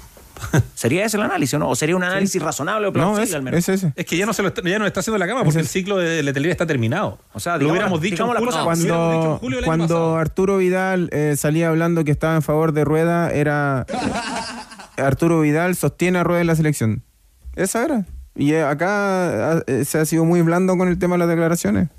¿Sería 0.76 1.06
ese 1.06 1.18
el 1.18 1.24
análisis 1.24 1.54
o 1.56 1.60
no? 1.60 1.70
¿O 1.70 1.76
sería 1.76 1.96
un 1.96 2.04
análisis 2.04 2.42
razonable 2.42 2.88
o 2.88 2.94
plausible 2.94 3.36
al 3.36 3.42
menos? 3.42 3.68
ese. 3.68 3.94
Es 3.96 4.06
que 4.06 4.18
ya 4.18 4.26
no 4.26 4.34
se 4.34 4.42
lo 4.42 4.50
está, 4.50 4.62
ya 4.62 4.80
no 4.80 4.86
está 4.86 5.00
haciendo 5.00 5.18
la 5.18 5.28
cama 5.28 5.44
porque 5.44 5.60
el 5.60 5.68
ciclo 5.68 5.98
de 5.98 6.24
Letelier 6.24 6.52
está 6.52 6.66
terminado. 6.66 7.20
O 7.34 7.40
sea, 7.40 7.58
lo 7.58 7.70
hubiéramos 7.70 8.02
dicho 8.02 8.24
en 8.24 8.38
julio, 8.38 8.64
Cuando, 8.64 9.38
julio 9.40 9.60
cuando 9.66 9.86
pasado. 9.86 10.18
Arturo 10.18 10.58
Vidal 10.58 11.10
eh, 11.12 11.36
salía 11.38 11.70
hablando 11.70 12.04
que 12.04 12.12
estaba 12.12 12.36
en 12.36 12.42
favor 12.42 12.72
de 12.72 12.86
Rueda, 12.86 13.32
era. 13.32 13.86
Arturo 14.98 15.42
Vidal 15.42 15.76
sostiene 15.76 16.20
a 16.20 16.24
Rueda 16.24 16.42
en 16.42 16.48
la 16.48 16.56
selección. 16.56 17.04
Esa 17.56 17.84
era. 17.86 18.06
Y 18.36 18.54
eh, 18.54 18.64
acá 18.64 19.58
ah, 19.58 19.64
eh, 19.68 19.84
se 19.86 19.98
ha 19.98 20.06
sido 20.06 20.26
muy 20.26 20.42
blando 20.42 20.78
con 20.78 20.88
el 20.88 21.00
tema 21.00 21.16
de 21.16 21.20
las 21.20 21.30
declaraciones. 21.30 21.90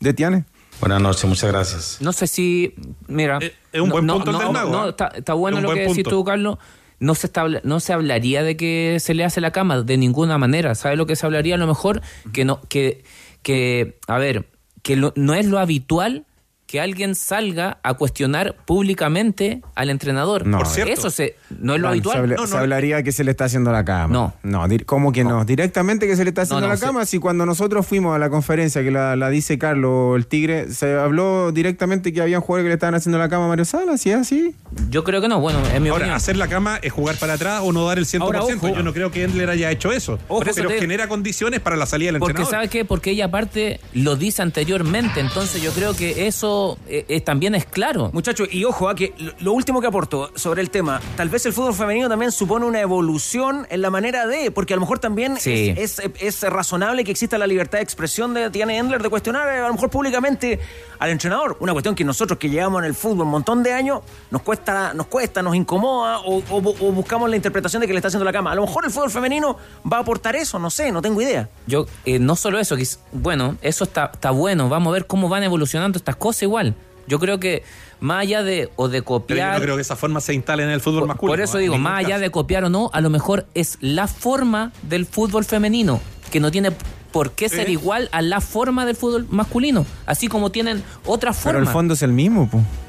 De 0.00 0.12
Tiane. 0.14 0.44
Buenas 0.80 1.00
noches, 1.00 1.24
muchas 1.24 1.50
gracias. 1.52 1.98
no 2.00 2.12
sé 2.12 2.26
si, 2.26 2.74
mira, 3.06 3.38
Eh, 3.40 3.54
es 3.72 3.80
un 3.80 3.90
buen 3.90 4.06
punto 4.06 4.30
el 4.30 4.36
no, 4.36 4.42
del 4.42 4.52
mago, 4.52 4.72
no, 4.72 4.86
¿eh? 4.86 4.90
está, 4.90 5.06
está 5.08 5.34
bueno 5.34 5.58
Es 5.58 5.62
lo 5.62 5.68
buen 5.68 5.78
que 5.78 5.82
decís 5.82 6.02
punto. 6.02 6.10
tú, 6.10 6.24
Carlos. 6.24 6.58
No 7.00 7.14
se, 7.14 7.30
no 7.64 7.80
se 7.80 7.92
hablaría 7.92 8.42
de 8.42 8.56
que 8.56 8.98
se 9.00 9.14
le 9.14 9.24
hace 9.24 9.40
la 9.40 9.50
cama 9.50 9.82
de 9.82 9.96
ninguna 9.96 10.38
manera. 10.38 10.74
¿Sabes 10.74 10.96
lo 10.98 11.06
que 11.06 11.16
se 11.16 11.26
hablaría? 11.26 11.56
A 11.56 11.58
lo 11.58 11.66
mejor 11.66 12.00
que 12.32 12.44
no, 12.44 12.60
que, 12.68 13.04
que 13.42 13.98
a 14.06 14.18
ver, 14.18 14.46
que 14.82 14.96
lo- 14.96 15.12
no 15.16 15.34
es 15.34 15.46
lo 15.46 15.58
habitual 15.58 16.24
que 16.66 16.80
alguien 16.80 17.14
salga 17.14 17.78
a 17.82 17.94
cuestionar 17.94 18.56
públicamente 18.64 19.60
al 19.74 19.90
entrenador. 19.90 20.46
No, 20.46 20.60
Eso 20.62 21.10
se, 21.10 21.36
no 21.60 21.74
es 21.74 21.80
lo 21.80 21.88
habitual. 21.88 22.14
Se, 22.14 22.18
habla- 22.20 22.34
No, 22.36 22.42
no, 22.42 22.48
se 22.48 22.56
hablaría 22.56 23.02
que 23.02 23.12
se 23.12 23.22
le 23.22 23.30
está 23.30 23.44
haciendo 23.44 23.70
la 23.70 23.84
cama. 23.84 24.12
No. 24.12 24.34
No, 24.42 24.66
dir- 24.66 24.84
¿cómo 24.84 25.12
que 25.12 25.24
no? 25.24 25.44
Directamente 25.44 26.06
que 26.06 26.16
se 26.16 26.24
le 26.24 26.30
está 26.30 26.42
haciendo 26.42 26.62
No, 26.62 26.66
no, 26.68 26.72
la 26.72 26.76
se- 26.78 26.86
cama. 26.86 27.04
Si 27.06 27.18
cuando 27.18 27.46
nosotros 27.46 27.86
fuimos 27.86 28.16
a 28.16 28.18
la 28.18 28.28
conferencia 28.30 28.82
que 28.82 28.90
la, 28.90 29.14
la 29.14 29.30
dice 29.30 29.58
Carlos, 29.58 30.16
el 30.16 30.26
Tigre, 30.26 30.70
se 30.72 30.94
habló 30.94 31.52
directamente 31.52 32.12
que 32.12 32.20
habían 32.22 32.40
jugadores 32.40 32.64
que 32.64 32.68
le 32.68 32.74
estaban 32.74 32.94
haciendo 32.94 33.18
la 33.18 33.28
cama 33.28 33.44
a 33.44 33.48
Mario 33.48 33.64
Sala, 33.66 33.96
si 33.98 34.10
es 34.10 34.16
así. 34.16 34.56
Yo 34.90 35.04
creo 35.04 35.20
que 35.20 35.28
no, 35.28 35.40
bueno, 35.40 35.60
es 35.72 35.80
mi 35.80 35.88
Ahora, 35.88 36.02
opinión. 36.04 36.16
hacer 36.16 36.36
la 36.36 36.48
cama 36.48 36.78
es 36.82 36.92
jugar 36.92 37.16
para 37.16 37.34
atrás 37.34 37.62
o 37.64 37.72
no 37.72 37.86
dar 37.86 37.98
el 37.98 38.06
100%. 38.06 38.22
Ahora, 38.22 38.42
ojo. 38.44 38.68
Yo 38.68 38.82
no 38.82 38.92
creo 38.92 39.10
que 39.10 39.22
Endler 39.24 39.50
haya 39.50 39.70
hecho 39.70 39.92
eso. 39.92 40.14
Eso 40.28 40.40
pero 40.54 40.68
te- 40.68 40.78
genera 40.80 41.08
condiciones 41.08 41.60
para 41.60 41.76
la 41.76 41.86
salida 41.86 42.12
del 42.12 42.20
Porque 42.20 42.32
entrenador. 42.42 42.54
¿sabe 42.54 42.68
qué? 42.68 42.84
Porque 42.84 43.10
ella 43.10 43.26
aparte 43.26 43.80
lo 43.92 44.16
dice 44.16 44.42
anteriormente, 44.42 45.20
entonces 45.20 45.62
yo 45.62 45.72
creo 45.72 45.94
que 45.94 46.26
eso 46.26 46.78
eh, 46.88 47.04
eh, 47.08 47.20
también 47.20 47.54
es 47.54 47.66
claro. 47.66 48.10
Muchachos, 48.12 48.48
y 48.50 48.64
ojo, 48.64 48.88
a 48.88 48.94
que 48.94 49.14
lo- 49.40 49.52
último 49.52 49.80
que 49.80 49.86
aporto 49.86 50.30
sobre 50.34 50.60
el 50.62 50.70
tema, 50.70 51.00
tal 51.16 51.28
vez 51.28 51.46
el 51.46 51.52
fútbol 51.52 51.74
femenino 51.74 52.08
también 52.08 52.32
supone 52.32 52.64
una 52.66 52.80
evolución 52.80 53.66
en 53.70 53.82
la 53.82 53.90
manera 53.90 54.26
de, 54.26 54.50
porque 54.50 54.74
a 54.74 54.76
lo 54.76 54.80
mejor 54.80 54.98
también 54.98 55.36
Sí. 55.38 55.74
es, 55.76 55.98
es- 56.00 56.12
es 56.20 56.42
razonable 56.42 57.04
que 57.04 57.10
exista 57.12 57.38
la 57.38 57.46
libertad 57.46 57.78
de 57.78 57.84
expresión 57.84 58.34
de 58.34 58.50
Tiane 58.50 58.78
Endler 58.78 59.02
de 59.02 59.08
cuestionar 59.08 59.48
eh, 59.48 59.58
a 59.60 59.66
lo 59.68 59.74
mejor 59.74 59.90
públicamente 59.90 60.58
al 60.98 61.10
entrenador. 61.10 61.56
Una 61.60 61.72
cuestión 61.72 61.94
que 61.94 62.04
nosotros 62.04 62.38
que 62.38 62.48
llevamos 62.48 62.80
en 62.80 62.86
el 62.86 62.94
fútbol 62.94 63.22
un 63.22 63.30
montón 63.30 63.62
de 63.62 63.72
años 63.72 64.00
nos 64.30 64.42
cuesta, 64.42 64.63
nos 64.94 65.06
cuesta, 65.06 65.42
nos 65.42 65.54
incomoda 65.54 66.18
o, 66.20 66.38
o 66.38 66.62
bu- 66.62 66.76
o 66.80 66.92
buscamos 66.92 67.28
la 67.28 67.36
interpretación 67.36 67.80
de 67.80 67.86
que 67.86 67.92
le 67.92 67.98
está 67.98 68.08
haciendo 68.08 68.24
la 68.24 68.32
cama. 68.32 68.52
A 68.52 68.54
lo 68.54 68.62
mejor 68.62 68.84
el 68.84 68.90
fútbol 68.90 69.10
femenino 69.10 69.56
va 69.90 69.98
a 69.98 70.00
aportar 70.00 70.36
eso, 70.36 70.58
no 70.58 70.70
sé, 70.70 70.90
no 70.92 71.02
tengo 71.02 71.20
idea. 71.20 71.48
Yo, 71.66 71.86
eh, 72.04 72.18
no 72.18 72.36
solo 72.36 72.58
eso, 72.58 72.76
que 72.76 72.82
es- 72.82 73.00
bueno, 73.12 73.56
eso 73.62 73.84
está, 73.84 74.10
está 74.14 74.30
bueno, 74.30 74.68
vamos 74.68 74.90
a 74.90 74.94
ver 74.94 75.06
cómo 75.06 75.28
van 75.28 75.42
evolucionando 75.42 75.98
estas 75.98 76.16
cosas 76.16 76.42
igual. 76.44 76.74
Yo 77.06 77.18
creo 77.18 77.38
que 77.38 77.62
más 78.00 78.22
allá 78.22 78.42
de 78.42 78.70
o 78.76 78.88
de 78.88 79.02
Pero 79.02 79.02
yo 79.02 79.04
copiar... 79.04 79.54
no 79.58 79.60
creo 79.62 79.76
que 79.76 79.82
esa 79.82 79.94
forma 79.96 80.20
se 80.22 80.32
instale 80.32 80.62
en 80.62 80.70
el 80.70 80.80
fútbol 80.80 81.06
masculino. 81.06 81.32
Por 81.32 81.40
eso 81.42 81.58
en 81.58 81.62
digo, 81.64 81.76
más 81.78 81.98
allá 81.98 82.08
caso. 82.10 82.20
de 82.22 82.30
copiar 82.30 82.64
o 82.64 82.70
no, 82.70 82.88
a 82.94 83.00
lo 83.02 83.10
mejor 83.10 83.46
es 83.54 83.76
la 83.82 84.06
forma 84.08 84.72
del 84.82 85.04
fútbol 85.04 85.44
femenino, 85.44 86.00
que 86.32 86.40
no 86.40 86.50
tiene 86.50 86.72
por 87.12 87.32
qué 87.32 87.48
ser 87.48 87.68
igual 87.68 88.08
a 88.10 88.22
la 88.22 88.40
forma 88.40 88.86
del 88.86 88.96
fútbol 88.96 89.26
masculino, 89.30 89.84
así 90.06 90.26
como 90.28 90.50
tienen 90.50 90.82
otras 91.04 91.36
Pero 91.44 91.58
formas. 91.58 91.68
el 91.68 91.72
fondo 91.72 91.94
es 91.94 92.02
el 92.02 92.12
mismo. 92.12 92.48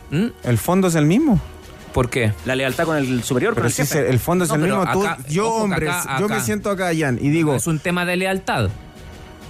¿Mm? 0.09 0.27
El 0.43 0.57
fondo 0.57 0.87
es 0.87 0.95
el 0.95 1.05
mismo. 1.05 1.39
¿Por 1.95 2.09
qué? 2.11 2.31
La 2.45 2.55
lealtad 2.55 2.85
con 2.85 2.97
el 2.97 3.23
superior, 3.23 3.53
Pero 3.55 3.63
con 3.63 3.67
el 3.67 3.71
sí, 3.73 3.81
jefe. 3.81 4.07
el 4.09 4.19
fondo 4.19 4.43
es 4.43 4.49
No, 4.49 4.55
el 4.57 4.61
pero 4.61 4.77
mismo. 4.79 4.91
Tú- 4.93 5.07
acá- 5.07 5.17
yo, 5.29 5.47
ojo 5.47 5.63
hombre, 5.63 5.89
acá- 5.89 6.17
yo 6.19 6.27
me 6.29 6.39
siento 6.41 6.69
acá, 6.69 6.91
Jan, 6.95 7.17
y 7.21 7.29
digo, 7.29 7.55
es 7.55 7.65
un 7.65 7.79
tema 7.79 8.05
de 8.05 8.17
lealtad. 8.17 8.69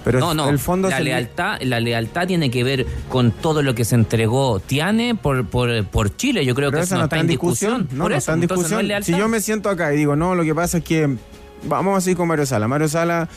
pero 0.04 0.20
no, 0.20 0.32
no. 0.34 0.48
el 0.48 0.60
fondo 0.60 0.88
la 0.88 0.94
es 0.94 0.98
el 1.00 1.04
lealtad, 1.06 1.58
la 1.62 1.80
lealtad 1.80 2.28
tiene 2.28 2.48
que 2.48 2.62
ver 2.62 2.86
con 3.08 3.32
todo 3.32 3.62
lo 3.64 3.74
que 3.74 3.84
se 3.84 3.96
entregó 3.96 4.60
Tiane 4.60 5.16
por, 5.16 5.44
por, 5.48 5.84
por 5.86 6.16
Chile. 6.16 6.44
Yo 6.46 6.54
creo 6.54 6.70
Pero 6.70 6.82
que 6.82 6.84
eso 6.86 6.96
no 6.96 7.04
está 7.04 7.18
en 7.18 7.26
discusión. 7.26 7.88
No, 7.90 8.04
por 8.04 8.10
no 8.12 8.16
eso, 8.16 8.18
está 8.18 8.32
en 8.34 8.42
entonces 8.42 8.70
no 8.70 8.78
es 8.78 8.86
discusión. 8.86 8.86
lealtad. 8.88 9.06
si 9.12 9.18
yo 9.18 9.28
me 9.28 9.40
siento 9.40 9.68
acá 9.68 9.92
y 9.92 9.96
digo, 9.96 10.14
no, 10.14 10.36
lo 10.36 10.44
que 10.44 10.54
pasa 10.54 10.78
es 10.78 10.84
que 10.84 11.16
vamos 11.64 11.98
a 11.98 12.00
seguir 12.00 12.16
con 12.16 12.28
Mario 12.28 12.46
Sala. 12.46 12.68
Mario 12.68 12.86
Sala 12.86 13.28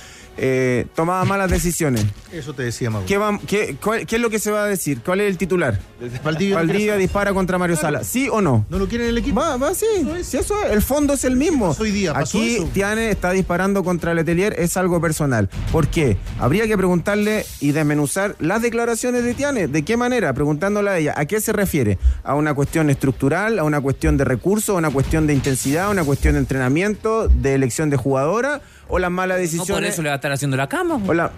eh, 0.42 0.86
tomaba 0.96 1.26
malas 1.26 1.52
decisiones. 1.52 2.06
Eso 2.32 2.54
te 2.54 2.64
decía, 2.64 2.90
Mauro. 2.90 3.06
¿Qué, 3.08 3.18
va- 3.18 3.40
qué- 3.46 3.76
cuál- 3.84 4.06
qué 4.06 4.16
es 4.16 4.22
lo 4.22 4.30
que 4.30 4.40
se 4.40 4.52
va 4.52 4.64
a 4.64 4.68
decir? 4.68 5.02
¿Cuál 5.04 5.22
es 5.22 5.30
el 5.30 5.38
titular? 5.38 5.80
Valdivia 6.24 6.96
dispara 6.96 7.34
contra 7.34 7.58
Mario 7.58 7.76
Sala. 7.76 8.04
¿Sí 8.04 8.30
o 8.32 8.42
no? 8.42 8.66
¿No 8.70 8.80
lo 8.80 8.88
quieren 8.88 9.08
en 9.08 9.12
el 9.12 9.18
equipo? 9.18 9.40
Va, 9.40 9.58
va, 9.58 9.74
sí. 9.74 9.86
Sí, 10.24 10.38
eso 10.38 10.56
es. 10.64 10.72
El 10.72 10.82
fondo 10.82 11.14
es 11.14 11.24
el 11.24 11.36
mismo. 11.36 11.76
Hoy 11.80 11.92
día 11.92 12.14
Aquí 12.16 12.56
eso. 12.56 12.70
Tiane 12.74 13.10
está 13.10 13.32
disparando 13.32 13.84
contra 13.84 14.14
Letelier, 14.14 14.56
es 14.58 14.78
algo 14.78 15.02
personal. 15.02 15.50
¿Por 15.72 15.88
qué? 15.88 16.18
Habría 16.40 16.68
que 16.68 16.78
preguntarle 16.78 17.46
y 17.60 17.72
desmenuzar 17.72 18.36
las 18.40 18.62
declaraciones 18.62 19.24
de 19.24 19.34
Tiane. 19.34 19.68
¿De 19.68 19.84
qué 19.84 19.98
manera? 19.98 20.34
Preguntándole 20.34 20.90
a 20.90 20.98
ella, 20.98 21.14
¿a 21.18 21.26
qué 21.26 21.42
se 21.42 21.52
refiere? 21.54 21.98
¿A 22.24 22.36
una 22.36 22.54
cuestión 22.54 22.90
estructural, 22.90 23.60
a 23.60 23.64
una 23.64 23.82
cuestión 23.82 24.18
de 24.18 24.24
recursos, 24.26 24.76
a 24.76 24.78
una 24.78 24.90
cuestión 24.92 25.28
de 25.28 25.34
intensidad, 25.34 25.86
a 25.86 25.90
una 25.90 26.04
cuestión 26.04 26.34
de 26.34 26.40
entrenamiento, 26.40 27.28
de 27.28 27.56
elección 27.56 27.90
de 27.90 27.98
jugadora 27.98 28.62
o 28.90 29.00
las 29.00 29.10
malas 29.12 29.38
no 29.38 29.42
decisiones? 29.42 29.72
por 29.72 29.84
eso 29.86 30.02
le 30.02 30.10
va 30.10 30.16
a 30.16 30.18
estar 30.18 30.32
haciendo 30.32 30.58
la 30.58 30.68
cama. 30.68 31.00
Hola. 31.08 31.32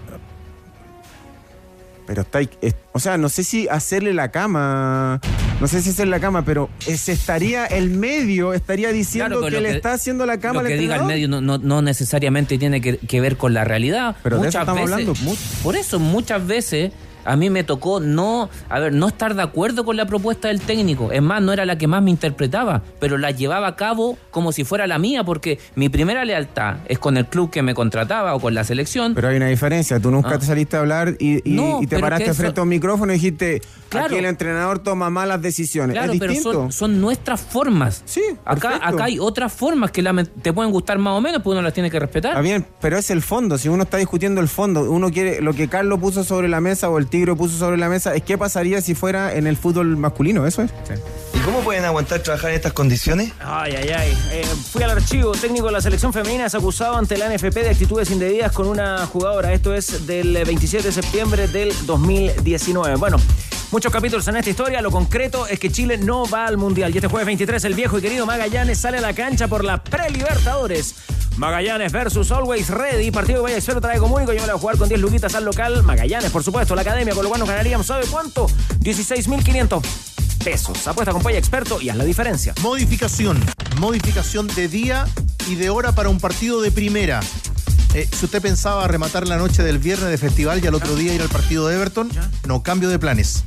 Pero 2.06 2.22
está 2.22 2.38
ahí- 2.38 2.50
es- 2.60 2.74
o 2.92 2.98
sea, 2.98 3.16
no 3.16 3.28
sé 3.28 3.44
si 3.44 3.68
hacerle 3.68 4.12
la 4.12 4.30
cama, 4.32 5.20
no 5.60 5.68
sé 5.68 5.80
si 5.82 5.90
hacerle 5.90 6.10
la 6.10 6.20
cama, 6.20 6.44
pero 6.44 6.68
es- 6.86 7.08
estaría 7.08 7.64
el 7.66 7.90
medio 7.90 8.52
estaría 8.54 8.90
diciendo 8.90 9.36
Claro, 9.38 9.42
pero 9.44 9.56
que 9.58 9.62
le 9.62 9.76
está 9.76 9.92
haciendo 9.92 10.26
la 10.26 10.38
cama 10.38 10.54
Lo 10.54 10.60
al 10.60 10.66
que 10.66 10.76
diga 10.78 10.96
el 10.96 11.04
medio 11.04 11.28
no, 11.28 11.40
no, 11.40 11.58
no 11.58 11.80
necesariamente 11.80 12.58
tiene 12.58 12.80
que, 12.80 12.98
que 12.98 13.20
ver 13.20 13.36
con 13.36 13.54
la 13.54 13.62
realidad. 13.64 14.16
Pero 14.24 14.36
de 14.40 14.48
eso 14.48 14.58
muchas 14.58 14.62
estamos 14.62 14.90
veces, 14.90 15.08
hablando. 15.22 15.40
por 15.62 15.76
eso 15.76 15.98
muchas 16.00 16.44
veces 16.46 16.92
a 17.24 17.36
mí 17.36 17.50
me 17.50 17.64
tocó 17.64 18.00
no, 18.00 18.48
a 18.68 18.78
ver, 18.78 18.92
no 18.92 19.08
estar 19.08 19.34
de 19.34 19.42
acuerdo 19.42 19.84
con 19.84 19.96
la 19.96 20.06
propuesta 20.06 20.48
del 20.48 20.60
técnico. 20.60 21.12
Es 21.12 21.22
más, 21.22 21.42
no 21.42 21.52
era 21.52 21.64
la 21.66 21.78
que 21.78 21.86
más 21.86 22.02
me 22.02 22.10
interpretaba, 22.10 22.82
pero 23.00 23.18
la 23.18 23.30
llevaba 23.30 23.66
a 23.68 23.76
cabo 23.76 24.18
como 24.30 24.52
si 24.52 24.64
fuera 24.64 24.86
la 24.86 24.98
mía, 24.98 25.24
porque 25.24 25.58
mi 25.74 25.88
primera 25.88 26.24
lealtad 26.24 26.76
es 26.86 26.98
con 26.98 27.16
el 27.16 27.26
club 27.26 27.50
que 27.50 27.62
me 27.62 27.74
contrataba 27.74 28.34
o 28.34 28.40
con 28.40 28.54
la 28.54 28.64
selección. 28.64 29.14
Pero 29.14 29.28
hay 29.28 29.36
una 29.36 29.46
diferencia, 29.48 30.00
tú 30.00 30.10
nunca 30.10 30.30
Ah. 30.34 30.38
te 30.38 30.46
saliste 30.46 30.76
a 30.76 30.80
hablar 30.80 31.16
y, 31.18 31.48
y- 31.48 31.54
No, 31.54 31.78
y 31.82 31.86
te 31.86 31.96
pero 31.96 32.02
paraste 32.02 32.30
eso- 32.30 32.34
frente 32.34 32.60
a 32.60 32.62
un 32.62 32.68
micrófono 32.68 33.12
y 33.12 33.16
dijiste, 33.16 33.60
Claro. 33.88 34.06
aquí 34.06 34.16
el 34.16 34.24
entrenador 34.24 34.78
toma 34.78 35.10
malas 35.10 35.42
decisiones. 35.42 35.94
Claro, 35.96 36.12
es 36.14 36.18
pero 36.18 36.34
son, 36.34 36.72
son 36.72 37.00
nuestras 37.00 37.40
formas. 37.40 38.02
Sí, 38.06 38.22
acá, 38.44 38.70
perfecto. 38.70 38.86
acá 38.88 39.04
hay 39.04 39.18
otras 39.18 39.52
formas 39.52 39.90
que 39.90 40.02
la- 40.02 40.24
te 40.24 40.52
pueden 40.52 40.72
gustar 40.72 40.98
más 40.98 41.12
o 41.16 41.20
menos, 41.20 41.42
pues 41.42 41.52
uno 41.52 41.62
las 41.62 41.74
tiene 41.74 41.90
que 41.90 41.98
respetar. 41.98 42.30
Está 42.32 42.40
bien, 42.42 42.66
pero 42.80 42.96
es 42.96 43.10
el 43.10 43.22
fondo. 43.22 43.58
Si 43.58 43.68
uno 43.68 43.82
está 43.82 43.98
discutiendo 43.98 44.40
el 44.40 44.48
fondo, 44.48 44.90
uno 44.90 45.10
quiere 45.10 45.40
lo 45.42 45.52
que 45.54 45.68
Carlos 45.68 45.98
puso 46.00 46.24
sobre 46.24 46.48
la 46.48 46.60
mesa 46.60 46.88
o 46.88 46.98
el 46.98 47.06
Tigre 47.12 47.36
puso 47.36 47.58
sobre 47.58 47.76
la 47.76 47.90
mesa, 47.90 48.14
es 48.14 48.22
qué 48.22 48.38
pasaría 48.38 48.80
si 48.80 48.94
fuera 48.94 49.34
en 49.36 49.46
el 49.46 49.58
fútbol 49.58 49.98
masculino. 49.98 50.46
Eso 50.46 50.62
es. 50.62 50.70
¿Y 51.34 51.38
cómo 51.40 51.60
pueden 51.60 51.84
aguantar 51.84 52.20
trabajar 52.20 52.50
en 52.50 52.56
estas 52.56 52.72
condiciones? 52.72 53.32
Ay, 53.38 53.74
ay, 53.76 53.90
ay. 53.90 54.18
Eh, 54.30 54.44
fui 54.70 54.82
al 54.82 54.90
archivo 54.90 55.32
técnico 55.32 55.66
de 55.66 55.72
la 55.72 55.82
selección 55.82 56.14
femenina, 56.14 56.46
es 56.46 56.54
acusado 56.54 56.96
ante 56.96 57.18
la 57.18 57.28
NFP 57.28 57.54
de 57.54 57.68
actitudes 57.68 58.10
indebidas 58.10 58.50
con 58.52 58.66
una 58.66 59.06
jugadora. 59.06 59.52
Esto 59.52 59.74
es 59.74 60.06
del 60.06 60.32
27 60.32 60.86
de 60.86 60.92
septiembre 60.92 61.48
del 61.48 61.74
2019. 61.84 62.96
Bueno, 62.96 63.18
muchos 63.72 63.90
capítulos 63.90 64.28
en 64.28 64.36
esta 64.36 64.50
historia. 64.50 64.82
Lo 64.82 64.90
concreto 64.90 65.46
es 65.46 65.58
que 65.58 65.72
Chile 65.72 65.96
no 65.96 66.28
va 66.28 66.46
al 66.46 66.58
Mundial. 66.58 66.92
Y 66.94 66.98
este 66.98 67.08
jueves 67.08 67.26
23, 67.26 67.64
el 67.64 67.74
viejo 67.74 67.98
y 67.98 68.02
querido 68.02 68.26
Magallanes 68.26 68.78
sale 68.78 68.98
a 68.98 69.00
la 69.00 69.14
cancha 69.14 69.48
por 69.48 69.64
la 69.64 69.82
Prelibertadores. 69.82 70.94
Magallanes 71.36 71.90
versus 71.90 72.30
Always 72.30 72.68
Ready. 72.68 73.10
Partido 73.10 73.38
que 73.38 73.44
vaya 73.44 73.56
espero 73.56 73.80
trae 73.80 73.98
comunico. 73.98 74.32
Yo 74.32 74.40
me 74.40 74.46
voy 74.46 74.56
a 74.56 74.58
jugar 74.58 74.76
con 74.76 74.88
10 74.88 75.00
luquitas 75.00 75.34
al 75.34 75.44
local. 75.44 75.82
Magallanes, 75.82 76.30
por 76.30 76.44
supuesto. 76.44 76.74
La 76.74 76.82
academia, 76.82 77.14
con 77.14 77.24
lo 77.24 77.30
cual 77.30 77.40
nos 77.40 77.48
ganaríamos, 77.48 77.86
¿sabe 77.86 78.06
cuánto? 78.06 78.46
16.500 78.80 79.82
pesos. 80.44 80.86
Apuesta 80.86 81.12
con 81.12 81.22
Paya 81.22 81.38
Experto 81.38 81.80
y 81.80 81.88
haz 81.88 81.96
la 81.96 82.04
diferencia. 82.04 82.54
Modificación. 82.60 83.42
Modificación 83.78 84.48
de 84.48 84.68
día 84.68 85.06
y 85.48 85.54
de 85.54 85.70
hora 85.70 85.92
para 85.92 86.10
un 86.10 86.20
partido 86.20 86.60
de 86.60 86.70
primera. 86.70 87.20
Eh, 87.94 88.08
si 88.10 88.24
usted 88.24 88.40
pensaba 88.40 88.86
rematar 88.88 89.28
la 89.28 89.36
noche 89.36 89.62
del 89.62 89.78
viernes 89.78 90.10
de 90.10 90.18
festival 90.18 90.62
y 90.62 90.66
al 90.66 90.74
otro 90.74 90.96
día 90.96 91.14
ir 91.14 91.22
al 91.22 91.28
partido 91.28 91.68
de 91.68 91.76
Everton, 91.76 92.10
no, 92.46 92.62
cambio 92.62 92.88
de 92.88 92.98
planes. 92.98 93.44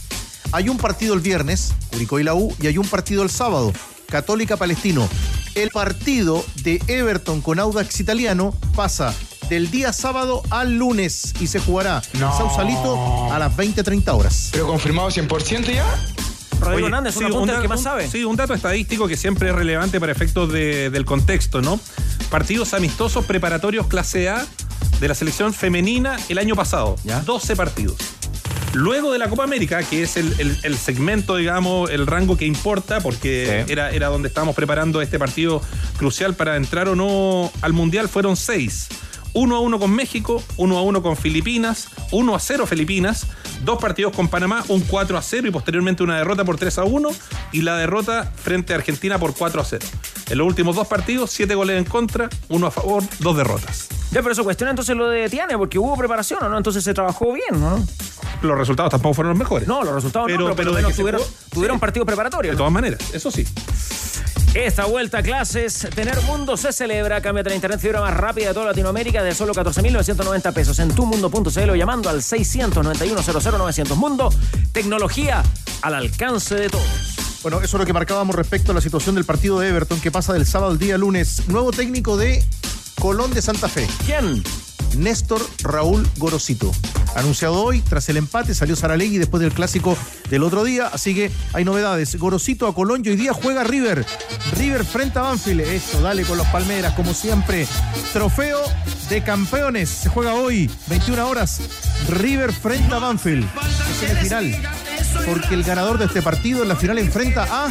Hay 0.52 0.70
un 0.70 0.78
partido 0.78 1.14
el 1.14 1.20
viernes, 1.20 1.74
Curicó 1.92 2.20
y 2.20 2.24
la 2.24 2.34
U, 2.34 2.56
y 2.62 2.68
hay 2.68 2.78
un 2.78 2.88
partido 2.88 3.24
el 3.24 3.30
sábado, 3.30 3.74
Católica 4.08 4.58
Palestino. 4.58 5.10
El 5.56 5.72
partido 5.72 6.46
de 6.64 6.82
Everton 6.88 7.42
con 7.42 7.60
Audax 7.60 8.00
Italiano 8.00 8.54
pasa 8.76 9.14
del 9.50 9.72
día 9.72 9.94
sábado 9.94 10.42
al 10.50 10.76
lunes 10.76 11.34
y 11.40 11.48
se 11.48 11.60
jugará 11.60 12.02
en 12.14 12.20
Sausalito 12.20 13.32
a 13.32 13.40
las 13.40 13.56
20-30 13.56 14.14
horas. 14.14 14.50
¿Pero 14.52 14.68
confirmado 14.68 15.10
100% 15.10 15.74
ya? 15.74 15.86
Rodrigo 16.60 16.76
Oye, 16.78 16.86
Hernández, 16.86 17.16
sí, 17.16 17.24
un 17.24 17.32
apunte 17.32 17.48
da- 17.48 17.54
del 17.54 17.62
que 17.64 17.68
más 17.68 17.80
un- 17.80 17.84
sabe. 17.84 18.08
Sí, 18.10 18.24
un 18.24 18.36
dato 18.36 18.54
estadístico 18.54 19.08
que 19.08 19.18
siempre 19.18 19.50
es 19.50 19.56
relevante 19.56 20.00
para 20.00 20.12
efectos 20.12 20.52
de- 20.52 20.90
del 20.90 21.06
contexto, 21.06 21.62
¿no? 21.62 21.80
Partidos 22.30 22.74
amistosos 22.74 23.26
preparatorios 23.26 23.88
clase 23.88 24.30
A 24.30 24.46
de 25.00 25.08
la 25.08 25.16
selección 25.16 25.54
femenina 25.54 26.18
el 26.30 26.38
año 26.38 26.56
pasado. 26.56 26.96
12 27.26 27.56
partidos. 27.56 27.96
Luego 28.74 29.14
de 29.14 29.20
la 29.20 29.30
Copa 29.30 29.44
América, 29.46 29.84
que 29.84 30.04
es 30.04 30.18
el, 30.18 30.34
el- 30.38 30.58
el 30.64 30.78
segmento, 30.78 31.38
digamos, 31.38 31.90
el 31.92 32.08
rango 32.08 32.36
que 32.36 32.46
importa, 32.46 33.00
porque 33.00 33.64
era, 33.70 33.92
era 33.92 34.08
donde 34.08 34.28
estábamos 34.28 34.54
preparando 34.56 35.02
este 35.02 35.18
partido 35.18 35.62
crucial 35.98 36.34
para 36.36 36.58
entrar 36.58 36.90
o 36.90 36.96
no 36.96 37.52
al 37.62 37.72
Mundial, 37.74 38.10
fueron 38.10 38.36
seis. 38.36 38.88
1 39.36 39.56
a 39.56 39.60
1 39.60 39.80
con 39.80 39.92
México, 39.92 40.42
1 40.58 40.78
a 40.78 40.82
1 40.82 41.04
con 41.04 41.16
Filipinas, 41.16 41.90
1 42.12 42.36
a 42.36 42.40
0 42.40 42.66
Filipinas, 42.66 43.28
dos 43.64 43.80
partidos 43.80 44.16
con 44.16 44.30
Panamá, 44.30 44.64
un 44.70 44.82
4 44.82 45.18
a 45.18 45.22
0 45.22 45.48
y 45.48 45.52
posteriormente 45.52 46.04
una 46.04 46.18
derrota 46.18 46.44
por 46.44 46.58
3 46.58 46.80
a 46.80 46.84
1 46.86 47.10
y 47.52 47.62
la 47.62 47.76
derrota 47.76 48.32
frente 48.36 48.74
a 48.74 48.78
Argentina 48.78 49.20
por 49.20 49.36
4 49.36 49.62
a 49.62 49.66
0. 49.66 49.86
En 50.30 50.38
los 50.38 50.48
últimos 50.48 50.76
dos 50.76 50.88
partidos, 50.88 51.32
7 51.32 51.54
goles 51.54 51.78
en 51.78 51.84
contra, 51.84 52.30
uno 52.50 52.68
a 52.68 52.72
favor, 52.72 53.04
dos 53.20 53.38
derrotas. 53.38 53.90
Ya, 54.12 54.22
pero 54.22 54.32
eso 54.32 54.44
cuestiona 54.46 54.70
entonces 54.70 54.96
lo 54.96 55.10
de 55.10 55.30
Tiane, 55.30 55.58
porque 55.58 55.78
hubo 55.78 55.96
preparación, 55.98 56.42
¿o 56.42 56.50
no? 56.50 56.58
Entonces 56.58 56.84
se 56.84 56.94
trabajó 56.94 57.34
bien, 57.34 57.60
¿no? 57.60 57.86
Los 58.42 58.58
resultados 58.58 58.92
tampoco 58.92 59.16
fueron 59.16 59.32
los 59.32 59.40
mejores. 59.40 59.68
No, 59.68 59.84
los 59.84 59.94
resultados 59.94 60.30
no, 60.30 60.36
pero, 60.36 60.48
por 60.48 60.56
pero 60.56 60.88
que 60.88 60.94
se 60.94 61.02
tuvieron, 61.02 61.22
jugó, 61.22 61.34
tuvieron 61.52 61.78
sí. 61.78 61.82
partidos 61.82 62.06
preparatorios. 62.06 62.52
De 62.52 62.56
¿no? 62.56 62.60
todas 62.60 62.74
maneras, 62.74 63.14
eso 63.14 63.30
sí. 63.30 63.46
Esta 64.56 64.86
vuelta 64.86 65.18
a 65.18 65.22
clases, 65.22 65.86
Tener 65.94 66.22
Mundo 66.22 66.56
se 66.56 66.72
celebra. 66.72 67.20
Cámbiate 67.22 67.50
la 67.50 67.56
internet 67.56 67.78
fibra 67.82 68.00
más 68.00 68.14
rápida 68.14 68.48
de 68.48 68.54
toda 68.54 68.68
Latinoamérica 68.68 69.22
de 69.22 69.36
solo 69.36 69.54
14.990 69.54 70.54
pesos 70.54 70.80
en 70.80 70.96
tumundo.cl 70.96 71.70
o 71.70 71.76
llamando 71.76 72.10
al 72.10 72.24
691 72.24 73.22
00900 73.22 73.98
Mundo. 73.98 74.34
Tecnología 74.72 75.44
al 75.82 75.96
alcance 75.96 76.56
de 76.56 76.70
todos. 76.70 76.86
Bueno, 77.44 77.58
eso 77.58 77.76
es 77.76 77.80
lo 77.82 77.86
que 77.86 77.92
marcábamos 77.92 78.34
respecto 78.34 78.72
a 78.72 78.76
la 78.76 78.82
situación 78.82 79.16
del 79.16 79.26
partido 79.26 79.60
de 79.60 79.68
Everton 79.68 80.00
que 80.00 80.10
pasa 80.10 80.32
del 80.32 80.46
sábado 80.46 80.72
al 80.72 80.80
día 80.80 80.98
lunes. 80.98 81.50
Nuevo 81.50 81.72
técnico 81.72 82.16
de 82.16 82.42
Colón 83.02 83.34
de 83.34 83.42
Santa 83.42 83.68
Fe. 83.68 83.86
¿Quién? 84.06 84.42
Néstor 84.98 85.42
Raúl 85.64 86.08
Gorosito. 86.18 86.72
Anunciado 87.16 87.62
hoy, 87.64 87.82
tras 87.82 88.10
el 88.10 88.18
empate, 88.18 88.54
salió 88.54 88.76
Saralegui 88.76 89.18
después 89.18 89.42
del 89.42 89.54
clásico 89.54 89.98
del 90.30 90.44
otro 90.44 90.64
día, 90.66 90.88
así 90.88 91.16
que 91.16 91.32
hay 91.54 91.64
novedades. 91.64 92.18
Gorosito 92.18 92.68
a 92.68 92.76
Colón 92.76 93.04
y 93.06 93.10
hoy 93.10 93.16
día 93.16 93.32
juega 93.34 93.64
River. 93.64 94.06
River 94.58 94.86
frente 94.86 95.20
a 95.20 95.24
Banfield. 95.24 95.62
Eso, 95.62 96.02
dale 96.02 96.24
con 96.24 96.38
los 96.38 96.48
Palmeras, 96.48 96.94
como 96.94 97.14
siempre. 97.14 97.68
Trofeo 98.12 98.60
de 99.10 99.24
campeones. 99.24 99.90
Se 99.90 100.10
juega 100.10 100.34
hoy, 100.34 100.70
21 100.88 101.28
horas. 101.28 101.62
River 102.10 102.52
frente 102.52 102.94
a 102.94 103.00
Banfield. 103.00 103.48
Es 103.90 104.10
el 104.10 104.18
final. 104.18 104.62
Porque 105.26 105.54
el 105.56 105.64
ganador 105.64 105.98
de 105.98 106.06
este 106.06 106.22
partido 106.22 106.64
en 106.64 106.70
la 106.70 106.76
final 106.76 106.98
enfrenta 106.98 107.48
a 107.50 107.70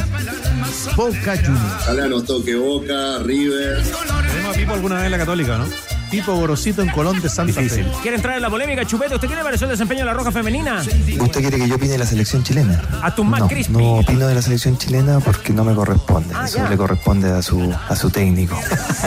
Boca 0.96 1.36
Juniors. 1.36 1.82
Ojalá 1.82 2.08
nos 2.08 2.24
toque 2.24 2.54
Boca, 2.54 3.18
River. 3.18 3.82
Tenemos 4.28 4.54
a 4.54 4.58
Pipo 4.58 4.72
alguna 4.72 4.96
vez 4.96 5.04
en 5.04 5.10
la 5.10 5.18
Católica, 5.18 5.58
¿no? 5.58 5.93
Pipo 6.14 6.32
Gorosito 6.36 6.80
en 6.80 6.90
Colón 6.90 7.20
de 7.20 7.28
Santa 7.28 7.60
Fe. 7.60 7.84
¿Quiere 8.00 8.16
entrar 8.16 8.36
en 8.36 8.42
la 8.42 8.48
polémica, 8.48 8.86
Chupete? 8.86 9.16
¿Usted 9.16 9.26
qué 9.26 9.34
le 9.34 9.42
pareció 9.42 9.64
el 9.66 9.72
desempeño 9.72 10.02
de 10.02 10.06
la 10.06 10.14
Roja 10.14 10.30
Femenina? 10.30 10.80
¿Usted 10.80 11.40
quiere 11.40 11.58
que 11.58 11.66
yo 11.68 11.74
opine 11.74 11.90
de 11.90 11.98
la 11.98 12.06
selección 12.06 12.44
chilena? 12.44 12.80
A 13.02 13.12
tu 13.12 13.24
más 13.24 13.40
no, 13.40 13.48
crispy. 13.48 13.72
no 13.72 13.94
opino 13.94 14.28
de 14.28 14.34
la 14.36 14.40
selección 14.40 14.78
chilena 14.78 15.18
porque 15.18 15.52
no 15.52 15.64
me 15.64 15.74
corresponde. 15.74 16.32
Ah, 16.32 16.44
Eso 16.44 16.58
ya. 16.58 16.68
le 16.68 16.76
corresponde 16.76 17.32
a 17.32 17.42
su, 17.42 17.74
a 17.88 17.96
su 17.96 18.10
técnico. 18.10 18.56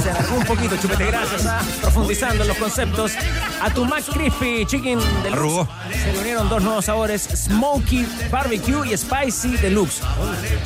Se 0.03 0.09
alargó 0.09 0.35
un 0.35 0.43
poquito, 0.43 0.75
Chupete, 0.75 1.05
gracias. 1.05 1.45
ah, 1.45 1.61
profundizando 1.81 2.41
en 2.43 2.49
los 2.49 2.57
conceptos. 2.57 3.13
A 3.61 3.69
tu 3.73 3.85
Mac 3.85 4.03
Crispy 4.03 4.65
Chicken 4.65 4.99
Deluxe. 5.23 5.31
Arrugó. 5.33 5.67
Se 6.03 6.11
le 6.11 6.19
unieron 6.19 6.49
dos 6.49 6.61
nuevos 6.61 6.83
sabores, 6.83 7.21
Smoky 7.21 8.05
Barbecue 8.29 8.85
y 8.93 8.97
Spicy 8.97 9.55
Deluxe. 9.55 10.01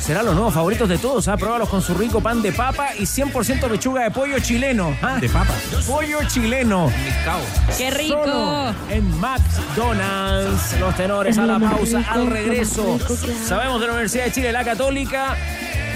Serán 0.00 0.26
los 0.26 0.34
nuevos 0.34 0.52
favoritos 0.52 0.88
de 0.88 0.98
todos. 0.98 1.28
¿ah? 1.28 1.36
Pruébalos 1.36 1.68
con 1.68 1.80
su 1.82 1.94
rico 1.94 2.20
pan 2.20 2.42
de 2.42 2.50
papa 2.50 2.88
y 2.98 3.04
100% 3.04 3.68
pechuga 3.68 4.02
de 4.02 4.10
pollo 4.10 4.40
chileno. 4.40 4.96
¿ah? 5.02 5.18
De 5.20 5.28
papa. 5.28 5.54
Pollo 5.86 6.18
chileno. 6.24 6.31
¡Qué 7.76 7.90
rico! 7.90 8.22
Solo 8.24 8.74
en 8.90 9.20
McDonald's. 9.20 10.78
Los 10.80 10.96
tenores 10.96 11.36
a 11.38 11.46
la 11.46 11.58
pausa, 11.58 12.02
al 12.10 12.26
regreso. 12.28 12.98
Sabemos 13.46 13.80
de 13.80 13.86
la 13.86 13.92
Universidad 13.92 14.24
de 14.24 14.32
Chile, 14.32 14.52
la 14.52 14.64
Católica. 14.64 15.36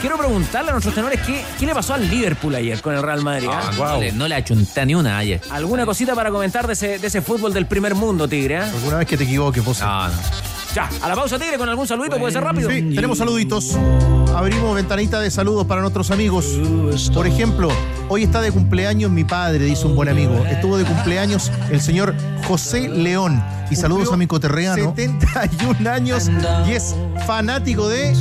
Quiero 0.00 0.18
preguntarle 0.18 0.70
a 0.70 0.72
nuestros 0.72 0.94
tenores 0.94 1.20
qué, 1.22 1.42
qué 1.58 1.64
le 1.66 1.74
pasó 1.74 1.94
al 1.94 2.08
Liverpool 2.08 2.54
ayer 2.54 2.80
con 2.82 2.94
el 2.94 3.02
Real 3.02 3.22
Madrid. 3.22 3.48
¿ah? 3.50 3.70
no, 3.76 3.98
le, 3.98 4.12
no 4.12 4.28
le 4.28 4.34
achunté 4.34 4.84
ni 4.84 4.94
una 4.94 5.16
ayer. 5.18 5.40
¿Alguna 5.50 5.86
cosita 5.86 6.14
para 6.14 6.30
comentar 6.30 6.66
de 6.66 6.74
ese, 6.74 6.98
de 6.98 7.06
ese 7.06 7.22
fútbol 7.22 7.54
del 7.54 7.66
primer 7.66 7.94
mundo, 7.94 8.28
Tigre? 8.28 8.58
ah? 8.58 8.70
Alguna 8.74 8.98
vez 8.98 9.08
que 9.08 9.16
te 9.16 9.24
equivoques, 9.24 9.64
vos. 9.64 9.80
No, 9.80 10.08
no. 10.08 10.14
Ya, 10.76 10.90
a 11.00 11.08
la 11.08 11.14
pausa, 11.14 11.38
Tigre, 11.38 11.56
con 11.56 11.70
algún 11.70 11.86
saludito, 11.86 12.18
puede 12.18 12.34
ser 12.34 12.44
rápido. 12.44 12.68
Sí, 12.68 12.82
tenemos 12.94 13.16
saluditos. 13.16 13.78
Abrimos 14.34 14.74
ventanita 14.74 15.20
de 15.20 15.30
saludos 15.30 15.64
para 15.64 15.80
nuestros 15.80 16.10
amigos. 16.10 16.60
Por 17.14 17.26
ejemplo, 17.26 17.70
hoy 18.10 18.24
está 18.24 18.42
de 18.42 18.52
cumpleaños 18.52 19.10
mi 19.10 19.24
padre, 19.24 19.64
dice 19.64 19.86
un 19.86 19.96
buen 19.96 20.10
amigo. 20.10 20.34
Estuvo 20.44 20.76
de 20.76 20.84
cumpleaños 20.84 21.50
el 21.70 21.80
señor 21.80 22.14
José 22.46 22.90
León. 22.90 23.42
Y 23.70 23.76
saludos 23.76 24.12
a 24.12 24.18
mi 24.18 24.26
coterreano. 24.26 24.92
71 24.94 25.88
años 25.88 26.30
y 26.68 26.72
es 26.72 26.94
fanático 27.26 27.88
de 27.88 28.12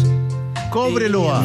Cobreloa. 0.72 1.41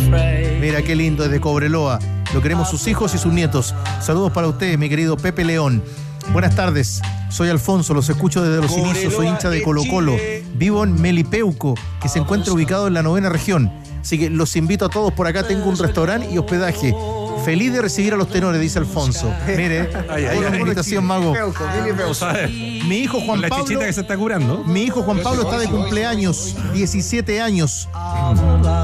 Mira 0.60 0.80
qué 0.82 0.94
lindo 0.94 1.24
es 1.24 1.32
de 1.32 1.40
Cobreloa. 1.40 1.98
Lo 2.32 2.40
queremos 2.40 2.70
sus 2.70 2.86
hijos 2.86 3.16
y 3.16 3.18
sus 3.18 3.32
nietos. 3.32 3.74
Saludos 4.00 4.30
para 4.30 4.46
ustedes, 4.46 4.78
mi 4.78 4.88
querido 4.88 5.16
Pepe 5.16 5.44
León. 5.44 5.82
Buenas 6.28 6.54
tardes, 6.54 7.00
soy 7.28 7.48
Alfonso, 7.48 7.92
los 7.92 8.08
escucho 8.08 8.42
desde 8.42 8.62
los 8.62 8.76
inicios, 8.76 9.14
soy 9.14 9.26
hincha 9.26 9.50
de 9.50 9.62
Colo 9.62 9.82
Colo. 9.90 10.16
Vivo 10.54 10.84
en 10.84 11.00
Melipeuco, 11.00 11.74
que 12.00 12.08
se 12.08 12.20
encuentra 12.20 12.52
ubicado 12.52 12.86
en 12.86 12.94
la 12.94 13.02
novena 13.02 13.28
región. 13.28 13.72
Así 14.00 14.18
que 14.18 14.30
los 14.30 14.54
invito 14.56 14.86
a 14.86 14.88
todos 14.88 15.12
por 15.12 15.26
acá, 15.26 15.46
tengo 15.46 15.68
un 15.68 15.76
restaurante 15.76 16.30
y 16.30 16.38
hospedaje. 16.38 16.94
Feliz 17.44 17.72
de 17.72 17.80
recibir 17.80 18.12
a 18.12 18.16
los 18.16 18.28
tenores, 18.28 18.60
dice 18.60 18.78
Alfonso. 18.78 19.32
Mire, 19.46 19.90
una 20.46 20.56
invitación, 20.58 21.04
mago. 21.04 21.34
Mi 22.86 22.98
hijo 22.98 23.20
Juan 23.20 23.40
la 23.40 23.48
Pablo. 23.48 23.64
chichita 23.64 23.86
que 23.86 23.92
se 23.92 24.02
está 24.02 24.16
curando. 24.16 24.62
Mi 24.64 24.82
hijo 24.82 25.02
Juan 25.02 25.20
Pablo 25.22 25.42
está 25.42 25.58
de 25.58 25.66
cumpleaños, 25.66 26.54
17 26.74 27.40
años. 27.40 27.88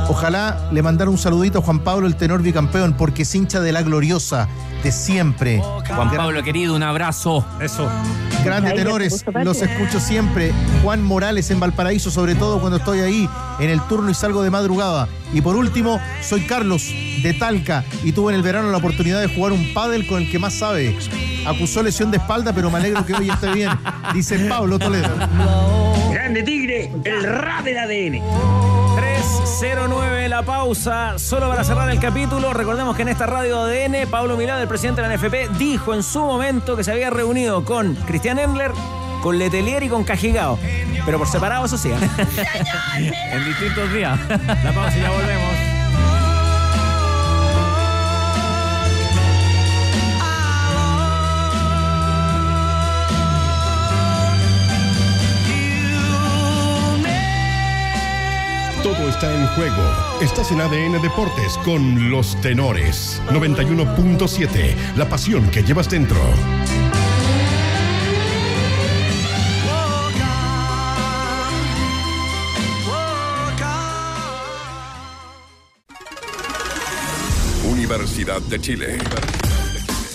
Ojalá 0.09 0.68
le 0.72 0.82
mandara 0.82 1.11
un 1.11 1.18
saludito 1.18 1.59
a 1.59 1.62
Juan 1.62 1.80
Pablo, 1.80 2.07
el 2.07 2.16
tenor 2.16 2.43
bicampeón, 2.43 2.97
porque 2.97 3.22
es 3.22 3.34
hincha 3.34 3.61
de 3.61 3.72
la 3.72 3.82
gloriosa, 3.82 4.49
de 4.83 4.93
siempre. 4.93 5.61
Juan 5.61 6.11
Pablo, 6.14 6.43
querido, 6.43 6.74
un 6.74 6.83
abrazo. 6.83 7.45
Eso. 7.61 7.91
Grandes 8.45 8.74
tenores, 8.74 9.24
los 9.43 9.61
escucho 9.62 9.99
siempre. 10.01 10.53
Juan 10.83 11.03
Morales 11.03 11.51
en 11.51 11.59
Valparaíso, 11.59 12.11
sobre 12.11 12.35
todo 12.35 12.61
cuando 12.61 12.79
estoy 12.79 13.01
ahí 13.01 13.29
en 13.59 13.70
el 13.70 13.81
turno 13.83 14.11
y 14.11 14.14
salgo 14.14 14.43
de 14.43 14.51
madrugada. 14.51 15.09
Y 15.33 15.41
por 15.41 15.57
último, 15.57 16.01
soy 16.22 16.43
Carlos 16.43 16.93
de 17.22 17.35
Talca 17.35 17.85
y 18.05 18.12
tuve 18.12 18.33
en 18.33 18.37
el 18.37 18.43
verano 18.43 18.70
la 18.70 18.79
oportunidad 18.79 19.20
de 19.20 19.29
jugar 19.29 19.53
un 19.53 19.74
pádel 19.74 20.07
con 20.07 20.22
el 20.22 20.31
que 20.31 20.39
más 20.39 20.55
sabe. 20.55 20.97
Acusó 21.47 21.83
lesión 21.83 22.11
de 22.11 22.18
espalda, 22.18 22.53
pero 22.53 22.70
me 22.70 22.79
alegro 22.79 23.05
que 23.05 23.14
hoy 23.14 23.31
esté 23.31 23.53
bien, 23.53 23.70
dice 24.14 24.39
Pablo 24.49 24.79
Toledo. 24.79 25.11
Grande 26.12 26.43
Tigre, 26.43 26.93
el 27.05 27.22
rap 27.24 27.64
del 27.64 27.79
ADN. 27.79 28.76
309 29.27 30.29
la 30.29 30.43
pausa, 30.43 31.18
solo 31.18 31.49
para 31.49 31.64
cerrar 31.64 31.91
el 31.91 31.99
capítulo. 31.99 32.53
Recordemos 32.53 32.95
que 32.95 33.03
en 33.03 33.09
esta 33.09 33.27
radio 33.27 33.61
ADN, 33.61 34.09
Pablo 34.09 34.37
Milán, 34.37 34.61
el 34.61 34.68
presidente 34.68 35.03
de 35.03 35.09
la 35.09 35.16
NFP, 35.16 35.59
dijo 35.59 35.95
en 35.95 36.03
su 36.03 36.20
momento 36.20 36.77
que 36.77 36.85
se 36.85 36.93
había 36.93 37.11
reunido 37.11 37.64
con 37.64 37.95
Cristian 37.95 38.39
Endler, 38.39 38.70
con 39.22 39.39
Letelier 39.39 39.83
y 39.83 39.89
con 39.89 40.05
Cajigao. 40.05 40.59
Pero 41.05 41.18
por 41.18 41.27
separado, 41.27 41.66
eso 41.66 41.77
sí. 41.77 41.91
¿eh? 41.91 41.99
En 43.33 43.45
distintos 43.45 43.93
días. 43.93 44.18
La 44.29 44.72
pausa 44.72 44.97
y 44.97 45.01
ya 45.01 45.11
volvemos. 45.11 45.55
Todo 58.87 59.09
está 59.09 59.34
en 59.34 59.49
juego. 59.49 59.82
Estás 60.22 60.53
en 60.53 60.61
ADN 60.61 61.03
Deportes 61.03 61.59
con 61.64 62.09
los 62.09 62.41
tenores. 62.41 63.20
91.7. 63.30 64.95
La 64.95 65.09
pasión 65.09 65.51
que 65.51 65.64
llevas 65.64 65.91
dentro. 65.91 66.16
Universidad 77.68 78.41
de 78.43 78.61
Chile. 78.61 78.99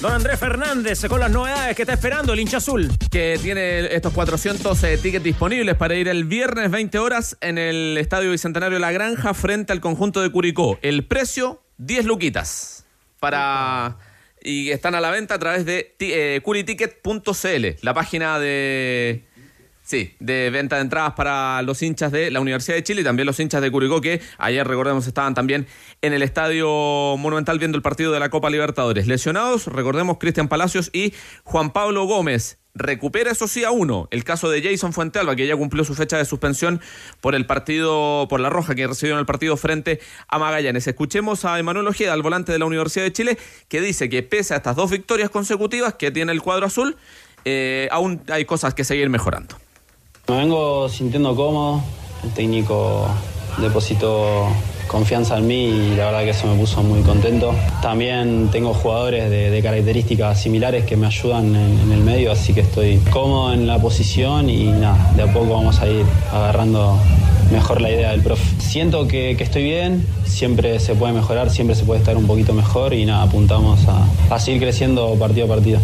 Don 0.01 0.13
Andrés 0.13 0.39
Fernández 0.39 1.05
con 1.07 1.19
las 1.19 1.29
novedades 1.29 1.75
que 1.75 1.83
está 1.83 1.93
esperando 1.93 2.33
el 2.33 2.39
hincha 2.39 2.57
azul. 2.57 2.89
que 3.11 3.37
tiene 3.39 3.93
estos 3.93 4.11
400 4.11 4.83
eh, 4.83 4.97
tickets 4.97 5.23
disponibles 5.23 5.75
para 5.75 5.93
ir 5.93 6.07
el 6.07 6.25
viernes 6.25 6.71
20 6.71 6.97
horas 6.97 7.37
en 7.39 7.59
el 7.59 7.95
Estadio 7.99 8.31
Bicentenario 8.31 8.79
La 8.79 8.91
Granja 8.91 9.35
frente 9.35 9.73
al 9.73 9.79
conjunto 9.79 10.23
de 10.23 10.31
Curicó. 10.31 10.79
El 10.81 11.05
precio, 11.05 11.61
10 11.77 12.05
luquitas. 12.05 12.83
Para... 13.19 13.99
Y 14.41 14.71
están 14.71 14.95
a 14.95 15.01
la 15.01 15.11
venta 15.11 15.35
a 15.35 15.39
través 15.39 15.67
de 15.67 15.95
eh, 15.99 16.41
curiticket.cl, 16.43 17.65
la 17.83 17.93
página 17.93 18.39
de... 18.39 19.23
Sí, 19.91 20.15
de 20.21 20.49
venta 20.51 20.77
de 20.77 20.83
entradas 20.83 21.15
para 21.15 21.61
los 21.63 21.81
hinchas 21.81 22.13
de 22.13 22.31
la 22.31 22.39
Universidad 22.39 22.77
de 22.77 22.83
Chile 22.83 23.01
y 23.01 23.03
también 23.03 23.25
los 23.25 23.37
hinchas 23.41 23.61
de 23.61 23.69
Curicó 23.69 23.99
que 23.99 24.21
ayer, 24.37 24.65
recordemos, 24.65 25.05
estaban 25.05 25.33
también 25.33 25.67
en 26.01 26.13
el 26.13 26.21
Estadio 26.21 27.17
Monumental 27.17 27.59
viendo 27.59 27.75
el 27.75 27.81
partido 27.81 28.13
de 28.13 28.21
la 28.21 28.29
Copa 28.29 28.49
Libertadores. 28.49 29.05
Lesionados, 29.05 29.67
recordemos, 29.67 30.17
Cristian 30.17 30.47
Palacios 30.47 30.91
y 30.93 31.13
Juan 31.43 31.73
Pablo 31.73 32.05
Gómez. 32.05 32.57
Recupera, 32.73 33.31
eso 33.31 33.49
sí, 33.49 33.65
a 33.65 33.71
uno. 33.71 34.07
El 34.11 34.23
caso 34.23 34.49
de 34.49 34.61
Jason 34.63 34.93
Fuentealba, 34.93 35.35
que 35.35 35.45
ya 35.45 35.57
cumplió 35.57 35.83
su 35.83 35.93
fecha 35.93 36.17
de 36.17 36.23
suspensión 36.23 36.79
por 37.19 37.35
el 37.35 37.45
partido, 37.45 38.27
por 38.29 38.39
la 38.39 38.49
roja 38.49 38.75
que 38.75 38.87
recibió 38.87 39.15
en 39.15 39.19
el 39.19 39.25
partido 39.25 39.57
frente 39.57 39.99
a 40.29 40.39
Magallanes. 40.39 40.87
Escuchemos 40.87 41.43
a 41.43 41.59
Emanuel 41.59 41.85
Ojeda, 41.89 42.13
al 42.13 42.21
volante 42.21 42.53
de 42.53 42.59
la 42.59 42.65
Universidad 42.65 43.03
de 43.03 43.11
Chile, 43.11 43.37
que 43.67 43.81
dice 43.81 44.07
que 44.07 44.23
pese 44.23 44.53
a 44.53 44.57
estas 44.57 44.77
dos 44.77 44.89
victorias 44.89 45.29
consecutivas 45.29 45.95
que 45.95 46.11
tiene 46.11 46.31
el 46.31 46.41
cuadro 46.41 46.67
azul, 46.67 46.95
eh, 47.43 47.89
aún 47.91 48.21
hay 48.29 48.45
cosas 48.45 48.73
que 48.73 48.85
seguir 48.85 49.09
mejorando. 49.09 49.57
Me 50.28 50.38
vengo 50.38 50.88
sintiendo 50.88 51.36
cómodo, 51.36 51.82
el 52.24 52.30
técnico 52.32 53.05
depositó 53.59 54.47
confianza 54.88 55.38
en 55.38 55.47
mí 55.47 55.65
y 55.65 55.95
la 55.95 56.05
verdad 56.05 56.24
que 56.24 56.30
eso 56.30 56.47
me 56.47 56.57
puso 56.57 56.82
muy 56.84 57.01
contento. 57.01 57.53
También 57.82 58.49
tengo 58.49 58.74
jugadores 58.74 59.30
de, 59.30 59.61
características 59.61 60.41
similares 60.41 60.86
que 60.86 60.95
me 60.95 61.07
ayudan 61.07 61.55
en, 61.55 61.80
en 61.80 61.91
el 61.91 62.01
medio, 62.01 62.32
así 62.32 62.53
que 62.53 62.61
estoy 62.61 62.97
cómodo 63.11 63.53
en 63.53 63.67
la 63.67 63.80
posición 63.80 64.49
y 64.49 64.67
nada, 64.67 65.11
de 65.15 65.24
a 65.24 65.34
poco 65.34 65.53
vamos 65.53 65.82
a 65.82 65.88
ir 65.88 66.05
agarrando 66.32 66.97
mejor 67.51 67.82
la 67.82 67.91
idea 67.91 68.11
del 68.11 68.22
profe. 68.22 68.43
Siento 68.61 69.07
que, 69.07 69.36
que 69.38 69.43
estoy 69.43 69.63
bien, 69.63 70.07
siempre 70.26 70.80
se 70.80 70.95
puede 70.95 71.13
mejorar, 71.13 71.49
siempre 71.49 71.76
se 71.76 71.84
puede 71.84 71.99
estar 71.99 72.15
un 72.15 72.28
poquito 72.28 72.53
mejor 72.53 72.93
y 72.93 73.05
nada, 73.05 73.24
apuntamos 73.24 73.82
a, 73.88 74.34
a 74.34 74.39
seguir 74.39 74.61
creciendo 74.61 75.13
partido 75.15 75.45
a 75.47 75.49
partido. 75.49 75.80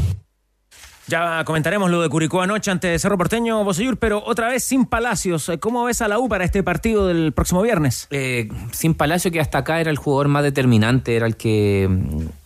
Ya 1.07 1.43
comentaremos 1.45 1.89
lo 1.89 2.01
de 2.01 2.09
Curicó 2.09 2.41
anoche 2.41 2.69
ante 2.69 2.99
Cerro 2.99 3.17
Porteño, 3.17 3.63
Bosellur, 3.63 3.97
pero 3.97 4.21
otra 4.25 4.49
vez 4.49 4.63
sin 4.63 4.85
Palacios. 4.85 5.49
¿Cómo 5.61 5.85
ves 5.85 6.01
a 6.01 6.09
la 6.09 6.19
U 6.19 6.27
para 6.27 6.43
este 6.43 6.63
partido 6.63 7.07
del 7.07 7.31
próximo 7.31 7.61
viernes? 7.61 8.07
Eh, 8.11 8.49
sin 8.71 8.93
Palacio, 8.93 9.31
que 9.31 9.39
hasta 9.39 9.59
acá 9.59 9.79
era 9.79 9.89
el 9.89 9.97
jugador 9.97 10.27
más 10.27 10.43
determinante, 10.43 11.15
era 11.15 11.25
el 11.25 11.37
que, 11.37 11.89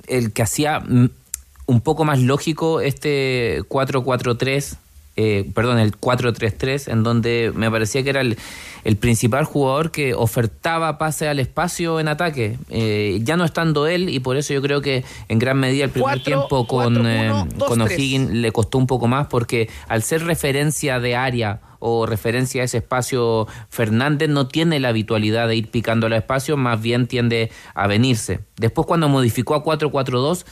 el 0.07 0.31
que 0.31 0.41
hacía 0.43 0.79
mm, 0.79 1.09
un 1.65 1.81
poco 1.81 2.05
más 2.05 2.19
lógico 2.19 2.81
este 2.81 3.63
4-4-3 3.63 4.77
eh, 5.17 5.49
perdón, 5.53 5.79
el 5.79 5.91
4-3-3, 5.91 6.91
en 6.91 7.03
donde 7.03 7.51
me 7.53 7.69
parecía 7.69 8.01
que 8.03 8.09
era 8.11 8.21
el, 8.21 8.37
el, 8.85 8.95
principal 8.95 9.43
jugador 9.43 9.91
que 9.91 10.13
ofertaba 10.13 10.97
pase 10.97 11.27
al 11.27 11.39
espacio 11.39 11.99
en 11.99 12.07
ataque, 12.07 12.57
eh, 12.69 13.19
ya 13.21 13.35
no 13.35 13.43
estando 13.43 13.87
él, 13.87 14.09
y 14.09 14.19
por 14.21 14.37
eso 14.37 14.53
yo 14.53 14.61
creo 14.61 14.81
que 14.81 15.03
en 15.27 15.39
gran 15.39 15.59
medida 15.59 15.83
el 15.83 15.91
primer 15.91 16.23
tiempo 16.23 16.65
con, 16.65 17.05
eh, 17.05 17.31
con 17.59 17.81
O'Higgins 17.81 18.31
le 18.31 18.51
costó 18.51 18.77
un 18.77 18.87
poco 18.87 19.07
más, 19.07 19.27
porque 19.27 19.69
al 19.87 20.01
ser 20.01 20.23
referencia 20.23 20.99
de 20.99 21.15
área 21.15 21.59
o 21.79 22.05
referencia 22.05 22.61
a 22.61 22.65
ese 22.65 22.77
espacio, 22.77 23.47
Fernández 23.69 24.29
no 24.29 24.47
tiene 24.47 24.79
la 24.79 24.89
habitualidad 24.89 25.47
de 25.47 25.55
ir 25.55 25.67
picando 25.67 26.05
al 26.07 26.13
espacio, 26.13 26.55
más 26.55 26.79
bien 26.79 27.07
tiende 27.07 27.51
a 27.73 27.87
venirse. 27.87 28.41
Después 28.57 28.87
cuando 28.87 29.09
modificó 29.09 29.55
a 29.55 29.63
4-4-2, 29.63 30.45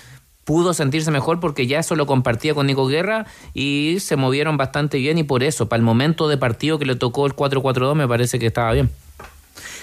pudo 0.50 0.74
sentirse 0.74 1.12
mejor 1.12 1.40
porque 1.40 1.68
ya 1.68 1.78
eso 1.78 1.96
lo 1.96 2.08
compartía 2.08 2.56
con 2.56 2.66
Nico 2.66 2.88
Guerra 2.88 3.28
y 3.54 3.98
se 4.00 4.16
movieron 4.16 4.58
bastante 4.58 4.98
bien 4.98 5.20
y 5.20 5.24
por 5.24 5.44
eso, 5.44 5.70
para 5.70 5.78
el 5.78 5.84
momento 5.84 6.28
de 6.28 6.40
partido 6.40 6.80
que 6.80 6.88
le 6.88 6.96
tocó 6.96 7.28
el 7.28 7.36
4-4-2 7.36 7.94
me 7.94 8.08
parece 8.08 8.40
que 8.40 8.48
estaba 8.48 8.74
bien. 8.74 8.90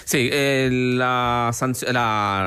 Sí, 0.04 0.28
eh, 0.32 0.68
la, 0.72 1.52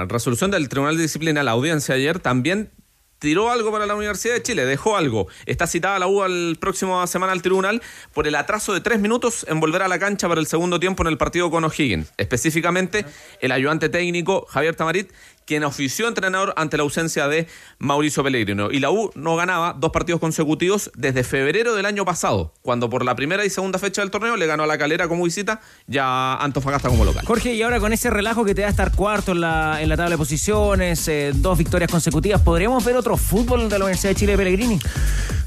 resolución 0.09 0.51
del 0.51 0.67
Tribunal 0.67 0.97
de 0.97 1.03
Disciplina, 1.03 1.43
la 1.43 1.51
audiencia 1.51 1.95
ayer, 1.95 2.19
también 2.19 2.71
tiró 3.19 3.51
algo 3.51 3.71
para 3.71 3.85
la 3.85 3.95
Universidad 3.95 4.33
de 4.33 4.43
Chile, 4.43 4.65
dejó 4.65 4.97
algo. 4.97 5.29
Está 5.45 5.65
citada 5.65 5.97
la 5.97 6.07
U 6.07 6.21
al 6.21 6.57
próximo 6.59 7.07
semana 7.07 7.31
al 7.31 7.41
tribunal 7.41 7.81
por 8.13 8.27
el 8.27 8.35
atraso 8.35 8.73
de 8.73 8.81
tres 8.81 8.99
minutos 8.99 9.45
en 9.47 9.61
volver 9.61 9.81
a 9.81 9.87
la 9.87 9.97
cancha 9.97 10.27
para 10.27 10.41
el 10.41 10.47
segundo 10.47 10.77
tiempo 10.81 11.03
en 11.03 11.07
el 11.07 11.17
partido 11.17 11.49
con 11.49 11.63
O'Higgins. 11.63 12.11
Específicamente, 12.17 13.05
el 13.39 13.53
ayudante 13.53 13.87
técnico 13.87 14.45
Javier 14.49 14.75
Tamarit 14.75 15.09
quien 15.49 15.63
ofició 15.63 16.07
entrenador 16.07 16.53
ante 16.57 16.77
la 16.77 16.83
ausencia 16.83 17.27
de 17.27 17.47
Mauricio 17.79 18.23
Pellegrino. 18.23 18.69
Y 18.69 18.79
la 18.79 18.91
U 18.91 19.09
no 19.15 19.35
ganaba 19.35 19.73
dos 19.73 19.89
partidos 19.91 20.21
consecutivos 20.21 20.91
desde 20.95 21.23
febrero 21.23 21.73
del 21.73 21.87
año 21.87 22.05
pasado, 22.05 22.53
cuando 22.61 22.87
por 22.87 23.03
la 23.03 23.15
primera 23.15 23.43
y 23.43 23.49
segunda 23.49 23.79
fecha 23.79 24.03
del 24.03 24.11
torneo 24.11 24.37
le 24.37 24.45
ganó 24.45 24.61
a 24.61 24.67
la 24.67 24.77
calera 24.77 25.07
como 25.07 25.23
visita, 25.23 25.59
ya 25.87 26.35
Antofagasta 26.35 26.87
como 26.87 27.03
local. 27.03 27.25
Jorge, 27.25 27.55
y 27.55 27.63
ahora 27.63 27.79
con 27.79 27.91
ese 27.91 28.11
relajo 28.11 28.45
que 28.45 28.53
te 28.53 28.61
da 28.61 28.67
estar 28.67 28.91
cuarto 28.91 29.31
en 29.31 29.41
la, 29.41 29.81
en 29.81 29.89
la 29.89 29.97
tabla 29.97 30.11
de 30.11 30.17
posiciones, 30.19 31.07
eh, 31.07 31.31
dos 31.33 31.57
victorias 31.57 31.89
consecutivas, 31.89 32.41
¿podríamos 32.41 32.85
ver 32.85 32.95
otro 32.95 33.17
fútbol 33.17 33.69
de 33.69 33.79
la 33.79 33.85
Universidad 33.85 34.11
de 34.11 34.15
Chile 34.15 34.33
de 34.33 34.37
Pellegrini? 34.37 34.79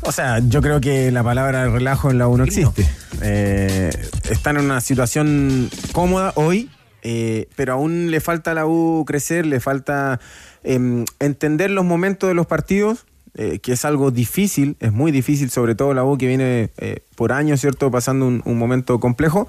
O 0.01 0.11
sea, 0.11 0.41
yo 0.41 0.61
creo 0.61 0.81
que 0.81 1.13
la 1.13 1.23
palabra 1.23 1.69
relajo 1.69 2.11
en 2.11 2.19
la 2.19 2.27
U 2.27 2.37
no 2.37 2.43
existe. 2.43 2.85
Eh, 3.23 3.91
están 4.29 4.57
en 4.57 4.65
una 4.65 4.81
situación 4.81 5.71
cómoda 5.93 6.33
hoy 6.35 6.69
eh, 7.03 7.49
pero 7.57 7.75
aún 7.75 8.11
le 8.11 8.21
falta 8.21 8.53
a 8.53 8.55
la 8.55 8.67
U 8.67 9.05
crecer, 9.07 9.45
le 9.45 9.61
falta 9.61 10.21
em, 10.63 11.05
entender 11.19 11.71
los 11.71 11.85
momentos 11.85 12.29
de 12.29 12.35
los 12.35 12.47
partidos, 12.47 13.07
eh, 13.35 13.59
que 13.61 13.73
es 13.73 13.85
algo 13.85 14.11
difícil, 14.11 14.77
es 14.79 14.93
muy 14.93 15.11
difícil, 15.11 15.51
sobre 15.51 15.75
todo 15.75 15.95
la 15.95 16.05
U 16.05 16.19
que 16.19 16.27
viene 16.27 16.71
eh, 16.77 17.01
por 17.17 17.33
años, 17.33 17.61
¿cierto?, 17.61 17.91
pasando 17.91 18.27
un, 18.27 18.59
momento 18.59 19.01
complejo, 19.01 19.49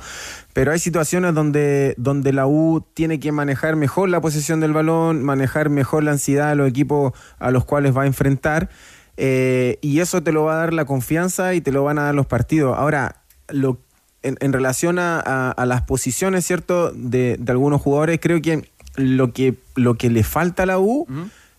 pero 0.54 0.72
hay 0.72 0.80
situaciones 0.80 1.34
donde, 1.34 1.94
donde 1.98 2.34
la 2.34 2.48
U 2.48 2.86
tiene 2.94 3.20
que 3.20 3.32
manejar 3.32 3.76
mejor 3.76 4.10
la 4.10 4.22
posesión 4.22 4.60
del 4.60 4.74
balón, 4.74 5.24
manejar 5.24 5.70
mejor 5.70 6.04
la 6.04 6.12
ansiedad 6.12 6.50
de 6.50 6.56
los 6.56 6.70
equipos 6.70 7.14
a 7.40 7.52
los 7.52 7.66
cuales 7.66 7.96
va 7.96 8.04
a 8.04 8.08
enfrentar, 8.08 8.70
y 9.16 10.00
eso 10.00 10.24
te 10.24 10.32
lo 10.32 10.46
va 10.46 10.56
a 10.56 10.58
dar 10.58 10.74
la 10.74 10.86
confianza 10.86 11.54
y 11.54 11.62
te 11.62 11.72
lo 11.72 11.84
van 11.84 12.00
a 12.00 12.06
dar 12.06 12.16
los 12.16 12.26
partidos. 12.26 12.76
Ahora, 12.76 13.22
lo 13.48 13.80
en, 14.24 14.54
relación 14.54 14.98
a, 15.00 15.54
las 15.66 15.82
posiciones, 15.84 16.46
¿cierto?, 16.46 16.92
de, 16.92 17.40
algunos 17.48 17.82
jugadores, 17.82 18.20
creo 18.22 18.42
que 18.42 18.70
lo 18.96 19.34
que, 19.34 19.56
lo 19.76 19.96
que 19.96 20.10
le 20.10 20.24
falta 20.24 20.64
a 20.64 20.66
la 20.66 20.80
U 20.80 21.08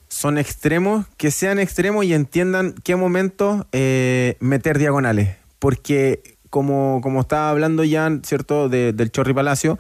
son 0.09 0.39
extremos, 0.39 1.07
que 1.17 1.31
sean 1.31 1.59
extremos 1.59 2.05
y 2.05 2.15
entiendan 2.15 2.75
qué 2.85 2.97
momento 2.97 3.67
eh, 3.73 4.37
meter 4.41 4.79
diagonales. 4.79 5.37
Porque 5.59 6.37
como, 6.51 7.01
como 7.03 7.23
estaba 7.23 7.51
hablando 7.51 7.83
ya, 7.83 8.09
¿cierto?, 8.23 8.69
del 8.69 9.11
Chorri 9.11 9.35
Palacio, 9.35 9.77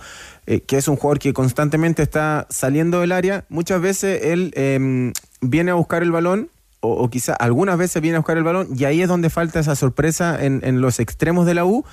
eh, 0.46 0.60
que 0.60 0.76
es 0.76 0.88
un 0.88 0.96
jugador 0.96 1.20
que 1.20 1.32
constantemente 1.32 2.02
está 2.02 2.48
saliendo 2.50 3.00
del 3.00 3.12
área, 3.12 3.44
muchas 3.48 3.80
veces 3.80 4.24
él 4.24 4.52
em, 4.56 5.12
viene 5.40 5.70
a 5.70 5.74
buscar 5.74 6.02
el 6.02 6.10
balón 6.10 6.50
o, 6.80 6.94
o 6.94 7.10
quizá 7.10 7.32
algunas 7.34 7.78
veces 7.78 8.02
viene 8.02 8.16
a 8.16 8.20
buscar 8.20 8.36
el 8.36 8.42
balón 8.42 8.68
y 8.76 8.84
ahí 8.86 9.02
es 9.02 9.08
donde 9.08 9.30
falta 9.30 9.60
esa 9.60 9.76
sorpresa 9.76 10.44
en, 10.44 10.62
en 10.64 10.80
los 10.80 10.98
extremos 10.98 11.46
de 11.46 11.54
la 11.54 11.64
U 11.64 11.84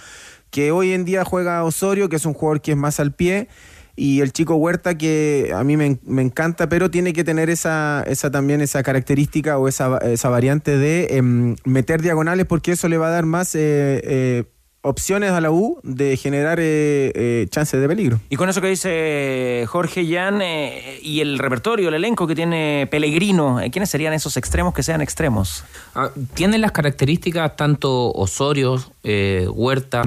que 0.51 0.71
hoy 0.71 0.91
en 0.91 1.05
día 1.05 1.25
juega 1.25 1.63
Osorio, 1.63 2.09
que 2.09 2.17
es 2.17 2.25
un 2.25 2.33
jugador 2.33 2.61
que 2.61 2.71
es 2.71 2.77
más 2.77 2.99
al 2.99 3.13
pie, 3.13 3.47
y 3.95 4.21
el 4.21 4.31
chico 4.31 4.55
Huerta, 4.55 4.97
que 4.97 5.51
a 5.55 5.63
mí 5.63 5.77
me, 5.77 5.99
encanta, 6.21 6.69
pero 6.69 6.89
tiene 6.89 7.13
que 7.13 7.23
tener 7.23 7.49
esa, 7.49 8.03
esa 8.07 8.31
también 8.31 8.61
esa 8.61 8.83
característica 8.83 9.57
o 9.57 9.67
esa, 9.67 9.97
esa 9.99 10.29
variante 10.29 10.77
de 10.77 11.17
em, 11.17 11.55
meter 11.65 12.01
diagonales, 12.01 12.45
porque 12.45 12.71
eso 12.71 12.87
le 12.87 12.97
va 12.97 13.07
a 13.07 13.11
dar 13.11 13.25
más... 13.25 13.55
Eh, 13.55 14.01
eh, 14.03 14.43
opciones 14.83 15.29
a 15.29 15.39
la 15.41 15.51
U 15.51 15.79
de 15.83 16.17
generar 16.17 16.57
eh, 16.59 17.45
chances 17.51 17.79
de 17.79 17.87
peligro. 17.87 18.19
Y 18.31 18.35
con 18.35 18.49
eso 18.49 18.61
que 18.61 18.67
dice 18.67 19.65
Jorge 19.67 20.07
Jan 20.11 20.41
y 20.41 21.21
el 21.21 21.37
repertorio, 21.37 21.89
el 21.89 21.93
elenco 21.93 22.25
que 22.25 22.33
tiene 22.33 22.87
Pellegrino, 22.89 23.59
¿quiénes 23.71 23.91
serían 23.91 24.13
esos 24.13 24.37
extremos 24.37 24.73
que 24.73 24.81
sean 24.81 25.01
extremos? 25.01 25.63
Ah, 25.93 26.09
tienen 26.33 26.61
las 26.61 26.71
características 26.71 27.55
tanto 27.55 28.11
Osorio, 28.11 28.83
Huerta, 29.03 30.01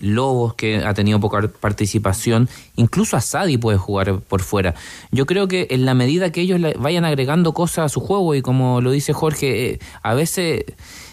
Lobos, 0.00 0.54
que 0.54 0.78
ha 0.78 0.94
tenido 0.94 1.20
poca 1.20 1.48
participación, 1.60 2.48
incluso 2.76 3.16
Asadi 3.16 3.58
puede 3.58 3.78
jugar 3.78 4.20
por 4.20 4.42
fuera. 4.42 4.74
Yo 5.10 5.26
creo 5.26 5.48
que 5.48 5.68
en 5.70 5.84
la 5.84 5.94
medida 5.94 6.32
que 6.32 6.40
ellos 6.40 6.60
vayan 6.78 7.04
agregando 7.04 7.52
cosas 7.52 7.86
a 7.86 7.88
su 7.88 8.00
juego, 8.00 8.34
y 8.34 8.42
como 8.42 8.80
lo 8.80 8.90
dice 8.90 9.12
Jorge, 9.12 9.72
eh, 9.72 9.78
a 10.02 10.14
veces... 10.14 10.64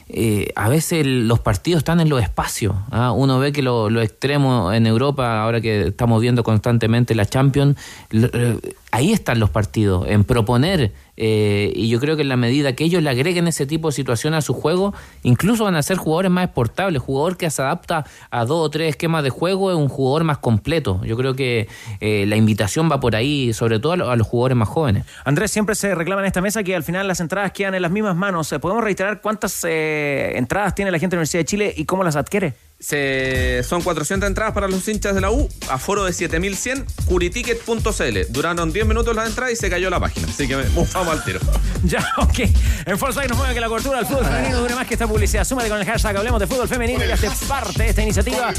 Eh, 0.10 0.54
a 0.56 0.70
veces 0.70 1.06
los 1.06 1.42
partidos 1.42 1.80
están 1.80 2.00
en 2.00 2.08
los 2.08 2.24
espacios. 2.24 2.74
¿ah? 2.92 3.12
Uno 3.12 3.40
ve 3.40 3.52
que 3.52 3.62
los 3.62 3.92
lo 3.92 4.02
extremos 4.02 4.74
en 4.74 4.88
Europa, 4.88 5.44
ahora 5.44 5.60
que 5.60 5.88
estamos 5.88 6.22
viendo 6.22 6.46
constantemente 6.46 7.14
la 7.14 7.26
Champions, 7.26 7.78
eh, 8.12 8.58
ahí 8.92 9.12
están 9.12 9.40
los 9.40 9.50
partidos, 9.50 10.08
en 10.08 10.24
proponer 10.24 10.94
eh, 11.18 11.74
y 11.76 11.90
yo 11.90 12.00
creo 12.00 12.16
que 12.16 12.22
en 12.22 12.30
la 12.30 12.38
medida 12.38 12.74
que 12.74 12.84
ellos 12.84 13.02
le 13.02 13.10
agreguen 13.10 13.48
ese 13.48 13.66
tipo 13.66 13.90
de 13.90 13.92
situación 13.92 14.36
a 14.36 14.42
su 14.42 14.54
juego, 14.54 14.94
incluso 15.24 15.64
van 15.64 15.76
a 15.76 15.82
ser 15.82 15.98
jugadores 15.98 16.32
más 16.32 16.46
exportables. 16.46 17.02
Jugador 17.02 17.38
que 17.38 17.50
se 17.50 17.62
adapta 17.62 18.06
a 18.30 18.46
dos 18.46 18.66
o 18.66 18.70
tres 18.70 18.92
esquemas 18.92 19.24
de 19.24 19.32
juego 19.32 19.72
es 19.72 19.78
un 19.78 19.90
jugador 19.90 20.24
más 20.24 20.38
completo. 20.38 21.02
Yo 21.04 21.18
creo 21.18 21.36
que 21.36 21.68
eh, 22.00 22.26
la 22.28 22.36
invitación 22.36 22.90
va 22.90 23.00
por 23.00 23.16
ahí, 23.16 23.52
sobre 23.54 23.80
todo 23.80 23.94
a, 23.94 24.16
los 24.16 24.28
jugadores 24.28 24.56
más 24.56 24.70
jóvenes. 24.70 25.06
Andrés, 25.26 25.52
siempre 25.52 25.76
se 25.76 25.96
reclama 25.96 26.22
en 26.22 26.28
esta 26.28 26.42
mesa 26.42 26.64
que 26.64 26.76
al 26.76 26.84
final 26.84 27.08
las 27.08 27.20
entradas 27.20 27.52
quedan 27.52 27.74
en 27.74 27.82
las 27.82 27.92
mismas 27.92 28.16
manos. 28.16 28.54
¿Podemos 28.62 28.84
reiterar 28.84 29.22
cuántas 29.22 29.66
eh, 29.68 30.34
entradas 30.36 30.76
tiene 30.76 30.92
la 30.92 31.00
gente 31.00 31.16
de 31.16 31.18
la 31.18 31.22
Universidad 31.22 31.42
de 31.42 31.46
Chile 31.46 31.74
y 31.76 31.86
cómo 31.86 32.04
las 32.04 32.16
adquiere? 32.16 32.67
Se, 32.80 33.64
son 33.64 33.82
400 33.82 34.28
entradas 34.28 34.54
para 34.54 34.68
los 34.68 34.88
hinchas 34.88 35.16
de 35.16 35.22
la 35.22 35.32
U, 35.32 35.50
aforo 35.70 36.06
de 36.06 36.14
7100, 36.14 36.86
curiticket.cl. 37.06 38.18
Duraron 38.30 38.72
10 38.72 38.86
minutos 38.86 39.16
las 39.16 39.30
entradas 39.30 39.54
y 39.54 39.56
se 39.56 39.70
cayó 39.70 39.90
la 39.90 40.00
página. 40.00 40.28
Así 40.28 40.48
que 40.48 40.56
vamos 40.56 40.96
al 40.96 41.24
tiro. 41.24 41.40
ya, 41.84 42.06
ok. 42.18 42.40
En 42.86 42.98
Volkswagen 42.98 43.30
nos 43.30 43.38
mueve 43.38 43.54
que 43.54 43.60
la 43.62 43.68
cobertura 43.68 43.98
del 43.98 44.06
fútbol 44.06 44.26
femenino 44.26 44.60
dure 44.60 44.76
más 44.76 44.88
que 44.88 44.94
esta 44.94 45.08
publicidad. 45.08 45.44
Súmate 45.44 45.70
con 45.70 45.80
el 45.80 45.86
hashtag 45.86 46.18
Hablemos 46.18 46.40
de 46.40 46.48
Fútbol 46.48 46.68
Femenino 46.68 47.04
y 47.06 47.12
hace 47.12 47.30
parte 47.48 47.84
de 47.84 47.90
esta 47.90 48.04
iniciativa. 48.04 48.54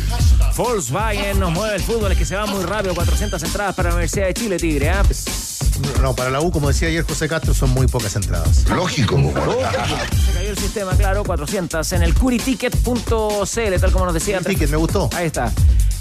Volkswagen 0.57 1.39
nos 1.39 1.53
mueve 1.53 1.77
el 1.77 1.83
fútbol, 1.83 2.13
es 2.13 2.19
que 2.19 2.25
se 2.25 2.35
va 2.35 2.47
muy 2.47 2.65
rápido. 2.65 2.95
400 2.95 3.43
entradas 3.43 3.75
para 3.75 3.91
la 3.91 3.95
Universidad 3.95 4.27
de 4.27 4.35
Chile, 4.35 4.57
Tigre. 4.57 4.89
¿eh? 4.89 5.58
No, 6.03 6.15
para 6.15 6.31
la 6.31 6.41
U, 6.41 6.51
como 6.51 6.69
decía 6.69 6.89
ayer 6.89 7.05
José 7.05 7.29
Castro, 7.29 7.55
son 7.55 7.71
muy 7.71 7.87
pocas 7.87 8.15
entradas. 8.17 8.69
Lógico. 8.69 9.17
Se 9.17 10.33
cayó 10.33 10.51
el 10.51 10.59
sistema, 10.59 10.93
claro, 10.97 11.25
400 11.25 11.93
en 11.93 12.03
el 12.03 12.15
curiticket.cl, 12.15 13.81
tal 13.81 13.93
como 13.93 14.05
nos 14.05 14.15
decía 14.15 14.39
antes. 14.39 14.53
Ticket, 14.53 14.71
me 14.71 14.77
gustó. 14.77 15.11
Ahí 15.15 15.27
está. 15.27 15.53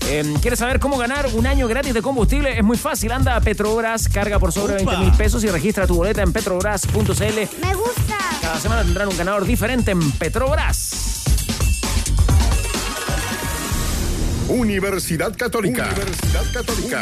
Em, 0.09 0.35
¿Quieres 0.35 0.59
saber 0.59 0.79
cómo 0.79 0.97
ganar 0.97 1.27
un 1.33 1.45
año 1.47 1.67
gratis 1.67 1.93
de 1.93 2.01
combustible? 2.01 2.57
Es 2.57 2.63
muy 2.63 2.77
fácil. 2.77 3.11
Anda 3.11 3.35
a 3.35 3.41
Petrobras, 3.41 4.07
carga 4.07 4.39
por 4.39 4.53
sobre 4.53 4.75
20 4.75 4.97
mil 4.97 5.11
pesos 5.13 5.43
y 5.43 5.49
registra 5.49 5.85
tu 5.85 5.95
boleta 5.95 6.21
en 6.21 6.31
petrobras.cl. 6.31 7.01
Me 7.61 7.75
gusta. 7.75 8.17
Cada 8.41 8.59
semana 8.59 8.83
tendrán 8.83 9.09
un 9.09 9.17
ganador 9.17 9.45
diferente 9.45 9.91
en 9.91 10.11
Petrobras. 10.13 11.16
Universidad 14.47 15.35
Católica. 15.35 15.89
Universidad 15.91 16.43
Católica. 16.53 17.01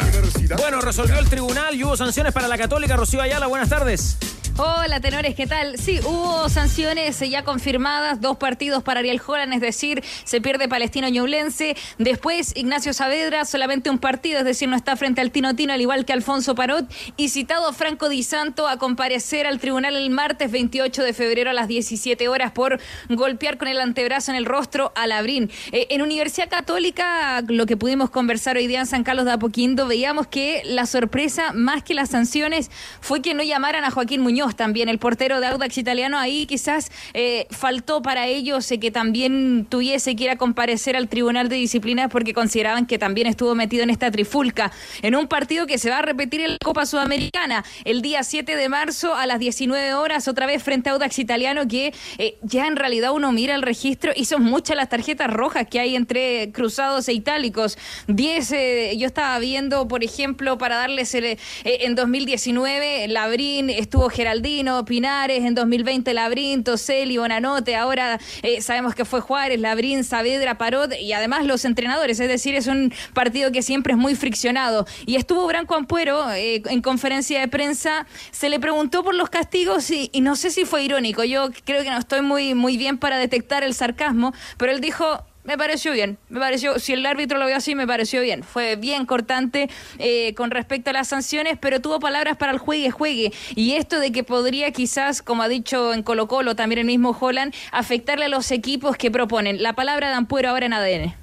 Bueno, 0.58 0.80
resolvió 0.80 1.18
el 1.18 1.28
tribunal 1.28 1.74
y 1.74 1.84
hubo 1.84 1.96
sanciones 1.96 2.32
para 2.32 2.48
la 2.48 2.58
Católica. 2.58 2.96
Rocío 2.96 3.22
Ayala, 3.22 3.46
buenas 3.46 3.68
tardes. 3.68 4.16
Hola, 4.58 5.00
tenores, 5.00 5.34
¿qué 5.34 5.46
tal? 5.46 5.76
Sí, 5.76 6.00
hubo 6.02 6.48
sanciones 6.48 7.20
ya 7.20 7.44
confirmadas, 7.44 8.22
dos 8.22 8.38
partidos 8.38 8.82
para 8.82 9.00
Ariel 9.00 9.20
Holland, 9.24 9.52
es 9.52 9.60
decir, 9.60 10.02
se 10.24 10.40
pierde 10.40 10.66
Palestino 10.66 11.10
Ñublense. 11.10 11.76
Después, 11.98 12.56
Ignacio 12.56 12.94
Saavedra, 12.94 13.44
solamente 13.44 13.90
un 13.90 13.98
partido, 13.98 14.38
es 14.38 14.46
decir, 14.46 14.66
no 14.66 14.74
está 14.74 14.96
frente 14.96 15.20
al 15.20 15.30
Tino 15.30 15.54
Tino, 15.54 15.74
al 15.74 15.82
igual 15.82 16.06
que 16.06 16.14
Alfonso 16.14 16.54
Parot. 16.54 16.90
Y 17.18 17.28
citado 17.28 17.70
Franco 17.74 18.08
Di 18.08 18.22
Santo 18.22 18.66
a 18.66 18.78
comparecer 18.78 19.46
al 19.46 19.58
tribunal 19.58 19.94
el 19.94 20.08
martes 20.08 20.50
28 20.50 21.02
de 21.02 21.12
febrero 21.12 21.50
a 21.50 21.52
las 21.52 21.68
17 21.68 22.26
horas 22.28 22.52
por 22.52 22.80
golpear 23.10 23.58
con 23.58 23.68
el 23.68 23.78
antebrazo 23.78 24.30
en 24.30 24.38
el 24.38 24.46
rostro 24.46 24.90
a 24.94 25.06
Labrín. 25.06 25.50
Eh, 25.70 25.88
en 25.90 26.00
Universidad 26.00 26.48
Católica, 26.48 27.42
lo 27.46 27.66
que 27.66 27.76
pudimos 27.76 28.08
conversar 28.08 28.56
hoy 28.56 28.68
día 28.68 28.80
en 28.80 28.86
San 28.86 29.04
Carlos 29.04 29.26
de 29.26 29.32
Apoquindo, 29.32 29.86
veíamos 29.86 30.28
que 30.28 30.62
la 30.64 30.86
sorpresa, 30.86 31.52
más 31.52 31.82
que 31.82 31.92
las 31.92 32.08
sanciones, 32.08 32.70
fue 33.02 33.20
que 33.20 33.34
no 33.34 33.42
llamaran 33.42 33.84
a 33.84 33.90
Joaquín 33.90 34.22
Muñoz 34.22 34.45
también, 34.54 34.88
el 34.88 34.98
portero 34.98 35.40
de 35.40 35.46
Audax 35.46 35.78
italiano. 35.78 36.18
Ahí 36.18 36.46
quizás 36.46 36.90
eh, 37.14 37.46
faltó 37.50 38.02
para 38.02 38.26
ellos 38.26 38.70
eh, 38.70 38.78
que 38.78 38.90
también 38.90 39.66
tuviese 39.68 40.14
que 40.14 40.24
ir 40.24 40.30
a 40.30 40.36
comparecer 40.36 40.96
al 40.96 41.08
Tribunal 41.08 41.48
de 41.48 41.56
Disciplina 41.56 42.08
porque 42.08 42.34
consideraban 42.34 42.86
que 42.86 42.98
también 42.98 43.26
estuvo 43.26 43.54
metido 43.54 43.82
en 43.82 43.90
esta 43.90 44.10
trifulca. 44.10 44.70
En 45.02 45.16
un 45.16 45.26
partido 45.26 45.66
que 45.66 45.78
se 45.78 45.90
va 45.90 45.98
a 45.98 46.02
repetir 46.02 46.40
en 46.42 46.52
la 46.52 46.58
Copa 46.62 46.86
Sudamericana 46.86 47.64
el 47.84 48.02
día 48.02 48.22
7 48.22 48.56
de 48.56 48.68
marzo 48.68 49.14
a 49.14 49.26
las 49.26 49.38
19 49.38 49.94
horas, 49.94 50.28
otra 50.28 50.46
vez 50.46 50.62
frente 50.62 50.90
a 50.90 50.92
Audax 50.92 51.18
italiano, 51.18 51.66
que 51.66 51.94
eh, 52.18 52.36
ya 52.42 52.66
en 52.66 52.76
realidad 52.76 53.12
uno 53.12 53.32
mira 53.32 53.54
el 53.54 53.62
registro 53.62 54.12
y 54.14 54.26
son 54.26 54.42
muchas 54.44 54.76
las 54.76 54.88
tarjetas 54.88 55.30
rojas 55.32 55.66
que 55.68 55.80
hay 55.80 55.96
entre 55.96 56.52
cruzados 56.52 57.08
e 57.08 57.14
itálicos. 57.14 57.78
10, 58.08 58.50
yo 58.98 59.06
estaba 59.06 59.38
viendo, 59.38 59.88
por 59.88 60.04
ejemplo, 60.04 60.58
para 60.58 60.76
darles 60.76 61.14
en 61.14 61.94
2019, 61.94 63.08
Labrín, 63.08 63.70
estuvo 63.70 64.10
Geraldino 64.36 64.84
Pinares, 64.84 65.44
en 65.44 65.54
2020 65.54 66.12
Labrín, 66.12 66.62
Toseli, 66.62 67.16
Bonanote, 67.16 67.74
ahora 67.74 68.20
eh, 68.42 68.60
sabemos 68.60 68.94
que 68.94 69.06
fue 69.06 69.22
Juárez, 69.22 69.58
Labrín, 69.58 70.04
Saavedra, 70.04 70.58
Parot 70.58 70.92
y 71.00 71.14
además 71.14 71.46
los 71.46 71.64
entrenadores, 71.64 72.20
es 72.20 72.28
decir, 72.28 72.54
es 72.54 72.66
un 72.66 72.92
partido 73.14 73.50
que 73.50 73.62
siempre 73.62 73.94
es 73.94 73.98
muy 73.98 74.14
friccionado. 74.14 74.86
Y 75.06 75.16
estuvo 75.16 75.46
Branco 75.46 75.74
Ampuero 75.74 76.30
eh, 76.32 76.62
en 76.66 76.82
conferencia 76.82 77.40
de 77.40 77.48
prensa, 77.48 78.06
se 78.30 78.50
le 78.50 78.60
preguntó 78.60 79.02
por 79.02 79.14
los 79.14 79.30
castigos 79.30 79.90
y, 79.90 80.10
y, 80.12 80.20
no 80.20 80.36
sé 80.36 80.50
si 80.50 80.66
fue 80.66 80.84
irónico, 80.84 81.24
yo 81.24 81.48
creo 81.64 81.82
que 81.82 81.88
no 81.88 81.96
estoy 81.96 82.20
muy, 82.20 82.54
muy 82.54 82.76
bien 82.76 82.98
para 82.98 83.16
detectar 83.16 83.64
el 83.64 83.72
sarcasmo, 83.72 84.34
pero 84.58 84.70
él 84.70 84.82
dijo 84.82 85.24
me 85.46 85.56
pareció 85.56 85.92
bien. 85.92 86.18
Me 86.28 86.40
pareció, 86.40 86.78
si 86.78 86.92
el 86.92 87.06
árbitro 87.06 87.38
lo 87.38 87.46
vio 87.46 87.56
así, 87.56 87.74
me 87.74 87.86
pareció 87.86 88.20
bien. 88.20 88.42
Fue 88.42 88.76
bien 88.76 89.06
cortante 89.06 89.70
eh, 89.98 90.34
con 90.34 90.50
respecto 90.50 90.90
a 90.90 90.92
las 90.92 91.08
sanciones, 91.08 91.56
pero 91.60 91.80
tuvo 91.80 92.00
palabras 92.00 92.36
para 92.36 92.52
el 92.52 92.58
juegue, 92.58 92.90
juegue. 92.90 93.32
Y 93.54 93.74
esto 93.74 94.00
de 94.00 94.12
que 94.12 94.24
podría 94.24 94.72
quizás, 94.72 95.22
como 95.22 95.42
ha 95.42 95.48
dicho 95.48 95.94
en 95.94 96.02
Colo 96.02 96.26
Colo, 96.26 96.56
también 96.56 96.80
el 96.80 96.86
mismo 96.86 97.16
Holland, 97.18 97.54
afectarle 97.70 98.26
a 98.26 98.28
los 98.28 98.50
equipos 98.50 98.96
que 98.96 99.10
proponen. 99.10 99.62
La 99.62 99.74
palabra 99.74 100.08
de 100.08 100.14
Ampuero 100.14 100.50
ahora 100.50 100.66
en 100.66 100.72
ADN. 100.72 101.14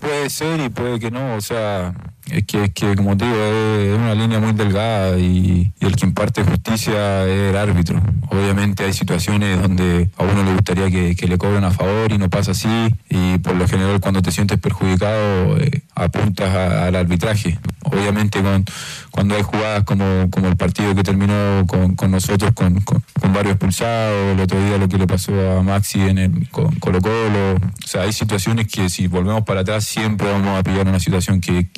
Puede 0.00 0.30
ser 0.30 0.60
y 0.60 0.68
puede 0.68 0.98
que 0.98 1.10
no, 1.10 1.34
o 1.34 1.40
sea, 1.40 1.92
es 2.30 2.44
que, 2.44 2.64
es 2.64 2.72
que 2.72 2.94
como 2.94 3.14
digo, 3.14 3.34
es 3.34 3.98
una 3.98 4.14
línea 4.14 4.40
muy 4.40 4.52
delgada 4.52 5.18
y, 5.18 5.72
el 5.80 5.96
que 5.96 6.06
imparte 6.06 6.42
justicia 6.44 7.26
es 7.26 7.50
el 7.50 7.56
árbitro. 7.56 8.00
Obviamente 8.28 8.84
hay 8.84 8.92
situaciones 8.92 9.60
donde 9.60 10.10
a 10.16 10.24
uno 10.24 10.44
le 10.44 10.52
gustaría 10.52 10.90
que, 10.90 11.26
le 11.26 11.38
cobren 11.38 11.64
a 11.64 11.70
favor 11.70 12.12
y 12.12 12.18
no 12.18 12.28
pasa 12.28 12.50
así 12.52 12.68
y 13.08 13.38
por 13.38 13.54
lo 13.54 13.66
general 13.66 14.00
cuando 14.00 14.22
te 14.22 14.32
sientes 14.32 14.58
perjudicado 14.58 15.56
eh, 15.58 15.82
apuntas 15.94 16.54
al 16.54 16.96
arbitraje. 16.96 17.58
Obviamente 17.84 18.42
con, 18.42 18.64
cuando 19.10 19.34
hay 19.34 19.42
jugadas 19.42 19.84
como, 19.84 20.28
como 20.30 20.48
el 20.48 20.56
partido 20.56 20.94
que 20.94 21.02
terminó 21.02 21.66
con, 21.66 22.10
nosotros 22.10 22.52
con, 22.54 22.80
con, 22.80 23.02
varios 23.32 23.52
expulsados, 23.52 24.34
el 24.34 24.40
otro 24.40 24.62
día 24.64 24.78
lo 24.78 24.88
que 24.88 24.98
le 24.98 25.06
pasó 25.06 25.58
a 25.58 25.62
Maxi 25.62 26.00
en 26.00 26.18
el, 26.18 26.48
con 26.50 26.74
Colo 26.76 27.00
Colo, 27.00 27.54
o 27.54 27.86
sea, 27.86 28.02
hay 28.02 28.12
situaciones 28.12 28.66
que 28.68 28.88
si 28.90 29.06
volvemos 29.06 29.42
para 29.44 29.60
atrás 29.60 29.84
siempre 29.84 30.30
vamos 30.30 30.58
a 30.58 30.62
pillar 30.62 30.88
una 30.88 31.00
situación 31.00 31.40
que, 31.40 31.68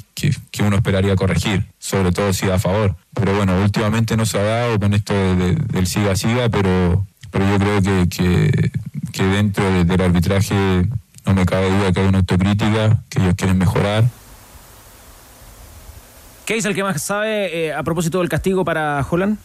que, 0.50 0.62
uno 0.62 0.76
esperaría 0.76 1.16
corregir, 1.16 1.66
sobre 1.78 2.12
todo 2.12 2.32
si 2.32 2.46
da 2.46 2.56
a 2.56 2.58
favor. 2.58 2.96
Pero 3.14 3.34
bueno, 3.34 3.60
últimamente 3.62 4.16
no 4.16 4.26
se 4.26 4.38
ha 4.38 4.42
dado 4.42 4.78
con 4.78 4.94
esto 4.94 5.14
del 5.14 5.86
siga-siga, 5.86 6.48
pero, 6.48 7.06
pero 7.30 7.48
yo 7.48 7.58
creo 7.58 8.08
que, 8.08 8.70
que, 9.12 9.24
dentro 9.24 9.84
del 9.84 10.00
arbitraje 10.00 10.86
no 11.26 11.34
me 11.34 11.46
cabe 11.46 11.70
duda 11.70 11.92
que 11.92 12.00
hay 12.00 12.06
una 12.06 12.18
autocrítica, 12.18 13.02
que 13.08 13.20
ellos 13.20 13.34
quieren 13.36 13.58
mejorar. 13.58 14.04
¿Qué 16.44 16.56
es 16.56 16.64
el 16.64 16.74
que 16.74 16.82
más 16.82 17.00
sabe 17.02 17.66
eh, 17.66 17.72
a 17.72 17.82
propósito 17.82 18.18
del 18.18 18.28
castigo 18.28 18.64
para 18.64 19.06
Holland? 19.08 19.38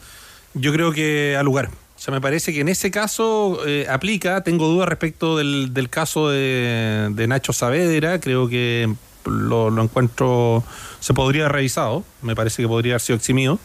Yo 0.56 0.74
creo 0.74 0.92
que 0.92 1.36
al 1.38 1.46
lugar. 1.46 1.70
O 1.96 2.00
sea, 2.00 2.14
me 2.14 2.20
parece 2.20 2.52
que 2.52 2.60
en 2.60 2.68
ese 2.68 2.92
caso 2.92 3.60
eh, 3.66 3.88
aplica. 3.90 4.42
Tengo 4.42 4.68
dudas 4.68 4.90
respecto 4.90 5.38
del, 5.38 5.74
del 5.74 5.90
caso 5.90 6.30
de, 6.30 7.10
de, 7.12 7.28
Nacho 7.28 7.54
Saavedra. 7.54 8.20
Creo 8.20 8.50
que 8.50 8.94
lo, 9.26 9.82
encuentro, 9.82 10.64
se 11.00 11.14
podría 11.14 11.44
haber 11.44 11.54
revisado, 11.54 12.04
me 12.22 12.36
parece 12.36 12.62
que 12.62 12.68
podría 12.68 12.94
haber 12.94 13.02
sido 13.02 13.18
eximido. 13.18 13.60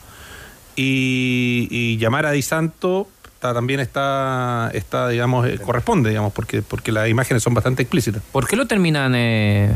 Y, 0.77 1.99
llamar 1.99 2.27
a 2.27 2.31
Di 2.31 2.43
Santo 2.43 3.09
también 3.41 3.81
está, 3.81 4.71
está 4.73 5.09
digamos, 5.09 5.47
eh, 5.47 5.59
corresponde, 5.59 6.11
digamos, 6.11 6.33
porque, 6.33 6.63
porque 6.63 6.93
las 6.93 7.09
imágenes 7.09 7.43
son 7.43 7.55
bastante 7.55 7.83
explícitas. 7.83 8.23
¿Por 8.33 8.47
qué 8.47 8.57
lo 8.57 8.67
terminan 8.67 9.15
eh, 9.15 9.73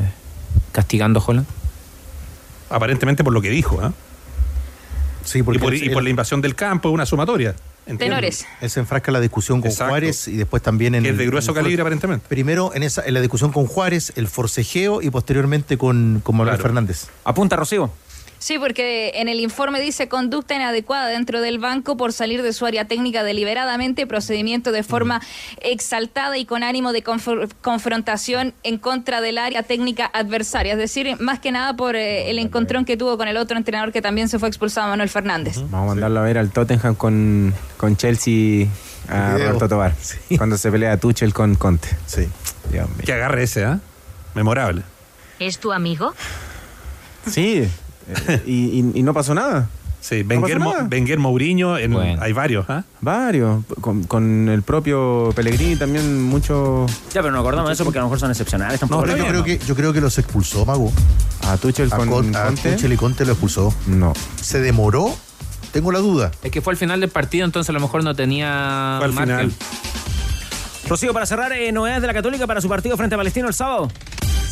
castigando 0.73 1.23
Holland? 1.27 1.47
Aparentemente 2.71 3.25
por 3.25 3.33
lo 3.33 3.43
que 3.43 3.51
dijo, 3.51 3.85
¿eh? 3.85 3.91
Sí, 5.25 5.43
porque 5.43 5.59
y 5.77 5.91
por, 5.91 6.03
la 6.03 6.11
invasión 6.11 6.41
del 6.41 6.55
campo, 6.55 6.89
es 6.89 6.95
una 6.95 7.07
sumatoria. 7.07 7.55
Tenores. 7.99 8.47
Él 8.63 8.71
se 8.71 8.81
enfrasca 8.81 9.11
en 9.11 9.15
la 9.15 9.21
discusión 9.21 9.61
con 9.61 9.71
Juárez 9.71 10.27
y 10.29 10.37
después 10.37 10.63
también 10.63 10.95
en. 10.95 11.05
es 11.05 11.19
de 11.19 11.27
grueso 11.27 11.53
calibre, 11.53 11.83
aparentemente. 11.83 12.25
Primero 12.29 12.73
en, 12.75 12.83
esa, 12.83 13.05
en 13.05 13.13
la 13.13 13.21
discusión 13.21 13.53
con 13.53 13.67
Juárez, 13.67 14.13
el 14.17 14.27
forcejeo 14.27 15.03
y 15.03 15.11
posteriormente 15.11 15.77
con, 15.77 16.21
con 16.25 16.37
Manuel 16.37 16.59
Fernández. 16.59 17.09
Apunta, 17.25 17.57
Rocío. 17.57 17.91
Sí, 18.45 18.59
porque 18.59 19.13
en 19.15 19.29
el 19.29 19.41
informe 19.41 19.81
dice 19.81 20.07
conducta 20.07 20.55
inadecuada 20.55 21.09
dentro 21.09 21.41
del 21.41 21.59
banco 21.59 21.97
por 21.97 22.13
salir 22.13 22.43
de 22.43 22.53
su 22.53 22.67
área 22.67 22.85
técnica 22.85 23.25
deliberadamente, 23.25 24.07
procedimiento 24.07 24.71
de 24.71 24.83
forma 24.83 25.23
exaltada 25.63 26.37
y 26.37 26.45
con 26.45 26.63
ánimo 26.63 26.93
de 26.93 27.03
confrontación 27.03 28.53
en 28.63 28.77
contra 28.77 29.23
del 29.23 29.39
área 29.39 29.63
técnica 29.63 30.11
adversaria. 30.13 30.75
Es 30.75 30.79
decir, 30.79 31.17
más 31.21 31.41
que 31.41 31.53
nada 31.53 31.75
por 31.75 31.97
eh, 31.97 32.31
el 32.31 32.39
encontrón 32.39 32.85
que 32.85 32.99
tuvo 32.99 33.17
con 33.17 33.29
el 33.29 33.39
otro 33.39 33.57
entrenador 33.57 33.93
que 33.93 34.03
también 34.03 34.29
se 34.29 34.39
fue 34.39 34.51
expulsado, 34.51 34.89
Manuel 34.89 35.09
Fernández. 35.09 35.57
Vamos 35.71 35.93
a 35.93 35.95
mandarlo 35.95 36.21
a 36.21 36.25
ver 36.25 36.37
al 36.37 36.51
Tottenham 36.51 36.97
con, 36.97 37.55
con 37.79 37.97
Chelsea 37.97 38.69
a 39.09 39.39
Roberto 39.39 39.71
Tobar. 39.71 39.95
Cuando 40.37 40.59
se 40.59 40.71
pelea 40.71 40.99
Tuchel 40.99 41.33
con 41.33 41.55
Conte. 41.55 41.89
Sí. 42.05 42.29
Que 43.07 43.13
agarre 43.15 43.45
ese, 43.45 43.65
¿ah? 43.65 43.81
Memorable. 44.35 44.83
¿Es 45.39 45.59
tu 45.59 45.73
amigo? 45.73 46.13
Sí, 47.27 47.67
eh, 48.09 48.43
y, 48.47 49.03
no 49.03 49.15
pasó 49.15 49.35
nada. 49.35 49.69
Sí, 50.01 50.23
Wenger, 50.23 51.19
Mourinho, 51.19 51.75
hay 51.75 52.33
varios, 52.35 52.69
¿ah? 52.69 52.85
Varios. 53.01 53.65
Con, 53.81 54.49
el 54.51 54.63
propio 54.63 55.31
Pellegrini 55.35 55.77
también 55.77 56.23
mucho. 56.23 56.85
Ya, 57.15 57.23
pero 57.23 57.31
no 57.31 57.41
acordamos 57.41 57.71
de 57.71 57.75
eso 57.75 57.85
porque 57.85 57.99
a 57.99 58.03
lo 58.03 58.09
mejor 58.09 58.21
son 58.21 58.31
excepcionales. 58.31 58.83
No, 58.83 59.07
yo, 59.07 59.27
creo 59.27 59.45
que, 59.45 59.59
yo 59.59 59.75
creo 59.75 59.95
que 59.95 60.03
los 60.03 60.19
expulsó, 60.19 60.67
Mago. 60.67 60.93
A 61.43 61.57
Tuchel 61.57 61.89
con 61.89 62.11
Conte. 62.11 62.73
Tuchel 62.73 62.93
y 62.93 62.97
Conte 62.97 63.25
lo 63.25 63.33
expulsó. 63.33 63.73
No. 63.87 64.13
Se 64.41 64.61
demoró, 64.61 65.15
tengo 65.73 65.91
la 65.91 66.01
duda. 66.01 66.33
Es 66.43 66.51
que 66.51 66.61
fue 66.61 66.75
al 66.75 66.77
final 66.77 67.01
del 67.01 67.11
partido, 67.11 67.47
entonces 67.47 67.71
a 67.71 67.73
lo 67.73 67.81
mejor 67.81 68.05
no 68.05 68.15
tenía. 68.15 68.97
Fue 68.99 69.07
al 69.07 69.13
final. 69.15 69.53
Rocío, 70.87 71.15
para 71.15 71.25
cerrar, 71.25 71.51
eh, 71.53 71.73
novedades 71.73 72.03
de 72.03 72.09
la 72.09 72.15
Católica 72.15 72.47
para 72.47 72.61
su 72.61 72.69
partido 72.69 72.97
frente 72.99 73.15
a 73.15 73.19
Palestino 73.19 73.49
el 73.49 73.55
sábado. 73.55 73.91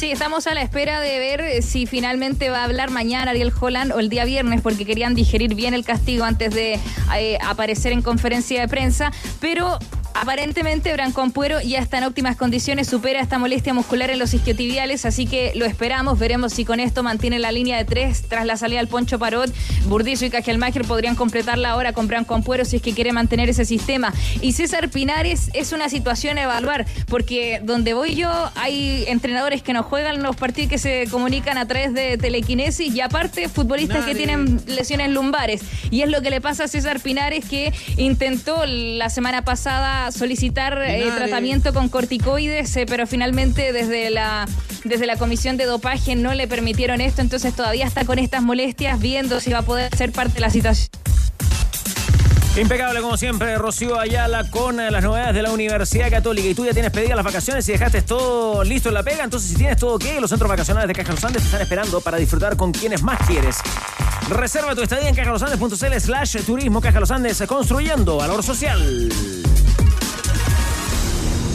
Sí, 0.02 0.10
estamos 0.10 0.48
a 0.48 0.54
la 0.54 0.62
espera 0.62 1.00
de 1.00 1.20
ver 1.20 1.62
si 1.62 1.86
finalmente 1.86 2.50
va 2.50 2.62
a 2.62 2.64
hablar 2.64 2.90
mañana 2.90 3.30
Ariel 3.30 3.52
Holland 3.60 3.92
o 3.92 4.00
el 4.00 4.08
día 4.08 4.24
viernes, 4.24 4.60
porque 4.60 4.84
querían 4.84 5.14
digerir 5.14 5.54
bien 5.54 5.74
el 5.74 5.84
castigo 5.84 6.24
antes 6.24 6.52
de 6.52 6.80
eh, 7.16 7.38
aparecer 7.40 7.92
en 7.92 8.02
conferencia 8.02 8.60
de 8.60 8.66
prensa. 8.66 9.12
Pero 9.40 9.78
Aparentemente, 10.14 10.92
Branco 10.92 11.20
Ampuero 11.20 11.60
ya 11.60 11.78
está 11.78 11.98
en 11.98 12.04
óptimas 12.04 12.36
condiciones, 12.36 12.88
supera 12.88 13.20
esta 13.20 13.38
molestia 13.38 13.74
muscular 13.74 14.10
en 14.10 14.18
los 14.18 14.34
isquiotibiales, 14.34 15.04
así 15.04 15.26
que 15.26 15.52
lo 15.54 15.64
esperamos. 15.64 16.18
Veremos 16.18 16.52
si 16.52 16.64
con 16.64 16.80
esto 16.80 17.02
mantiene 17.02 17.38
la 17.38 17.50
línea 17.52 17.76
de 17.76 17.84
tres 17.84 18.22
tras 18.28 18.46
la 18.46 18.56
salida 18.56 18.78
del 18.78 18.88
Poncho 18.88 19.18
Parot. 19.18 19.52
Burdizo 19.86 20.24
y 20.24 20.30
Cajelmacher 20.30 20.84
podrían 20.84 21.16
completarla 21.16 21.70
ahora 21.70 21.92
con 21.92 22.08
Branco 22.08 22.34
Ampuero 22.34 22.64
si 22.64 22.76
es 22.76 22.82
que 22.82 22.92
quiere 22.92 23.12
mantener 23.12 23.48
ese 23.48 23.64
sistema. 23.64 24.12
Y 24.40 24.52
César 24.52 24.90
Pinares 24.90 25.50
es 25.54 25.72
una 25.72 25.88
situación 25.88 26.38
a 26.38 26.42
evaluar, 26.42 26.86
porque 27.08 27.60
donde 27.62 27.94
voy 27.94 28.14
yo 28.14 28.30
hay 28.56 29.04
entrenadores 29.08 29.62
que 29.62 29.72
no 29.72 29.82
juegan 29.82 30.22
los 30.22 30.36
partidos 30.36 30.70
que 30.70 30.78
se 30.78 31.06
comunican 31.10 31.58
a 31.58 31.66
través 31.66 31.94
de 31.94 32.18
telequinesis 32.18 32.94
y 32.94 33.00
aparte 33.00 33.48
futbolistas 33.48 34.04
que 34.04 34.14
tienen 34.14 34.60
lesiones 34.66 35.10
lumbares. 35.10 35.62
Y 35.90 36.02
es 36.02 36.10
lo 36.10 36.22
que 36.22 36.30
le 36.30 36.40
pasa 36.40 36.64
a 36.64 36.68
César 36.68 37.00
Pinares 37.00 37.44
que 37.44 37.72
intentó 37.96 38.64
la 38.66 39.10
semana 39.10 39.42
pasada 39.42 40.01
solicitar 40.10 40.80
eh, 40.82 41.10
tratamiento 41.14 41.72
con 41.72 41.88
corticoides, 41.88 42.76
eh, 42.76 42.86
pero 42.88 43.06
finalmente 43.06 43.72
desde 43.72 44.10
la, 44.10 44.48
desde 44.84 45.06
la 45.06 45.16
comisión 45.16 45.56
de 45.56 45.66
dopaje 45.66 46.16
no 46.16 46.34
le 46.34 46.48
permitieron 46.48 47.00
esto, 47.00 47.20
entonces 47.20 47.54
todavía 47.54 47.86
está 47.86 48.04
con 48.04 48.18
estas 48.18 48.42
molestias 48.42 48.98
viendo 48.98 49.38
si 49.40 49.52
va 49.52 49.58
a 49.58 49.62
poder 49.62 49.94
ser 49.96 50.12
parte 50.12 50.34
de 50.34 50.40
la 50.40 50.50
situación. 50.50 50.88
Impecable 52.54 53.00
como 53.00 53.16
siempre, 53.16 53.56
Rocío 53.56 53.98
Ayala 53.98 54.50
con 54.50 54.78
eh, 54.78 54.90
las 54.90 55.02
novedades 55.02 55.34
de 55.34 55.40
la 55.42 55.52
Universidad 55.52 56.10
Católica. 56.10 56.46
Y 56.48 56.54
tú 56.54 56.66
ya 56.66 56.74
tienes 56.74 56.90
pedidas 56.90 57.16
las 57.16 57.24
vacaciones 57.24 57.66
y 57.66 57.72
dejaste 57.72 58.02
todo 58.02 58.62
listo 58.62 58.90
en 58.90 58.94
la 58.94 59.02
pega. 59.02 59.24
Entonces, 59.24 59.48
si 59.48 59.56
tienes 59.56 59.78
todo 59.78 59.94
ok, 59.94 60.04
los 60.20 60.28
centros 60.28 60.50
vacacionales 60.50 60.86
de 60.86 60.94
Caja 60.94 61.12
Los 61.12 61.24
Andes 61.24 61.42
te 61.42 61.46
están 61.46 61.62
esperando 61.62 62.02
para 62.02 62.18
disfrutar 62.18 62.58
con 62.58 62.72
quienes 62.72 63.02
más 63.02 63.18
quieres. 63.26 63.56
Reserva 64.28 64.74
tu 64.74 64.82
estadía 64.82 65.08
en 65.08 65.14
cajalosandes.cl 65.14 65.98
slash 65.98 66.36
turismo 66.44 66.82
Caja 66.82 67.00
Los 67.00 67.10
Andes, 67.10 67.42
construyendo 67.46 68.18
valor 68.18 68.42
social. 68.42 69.08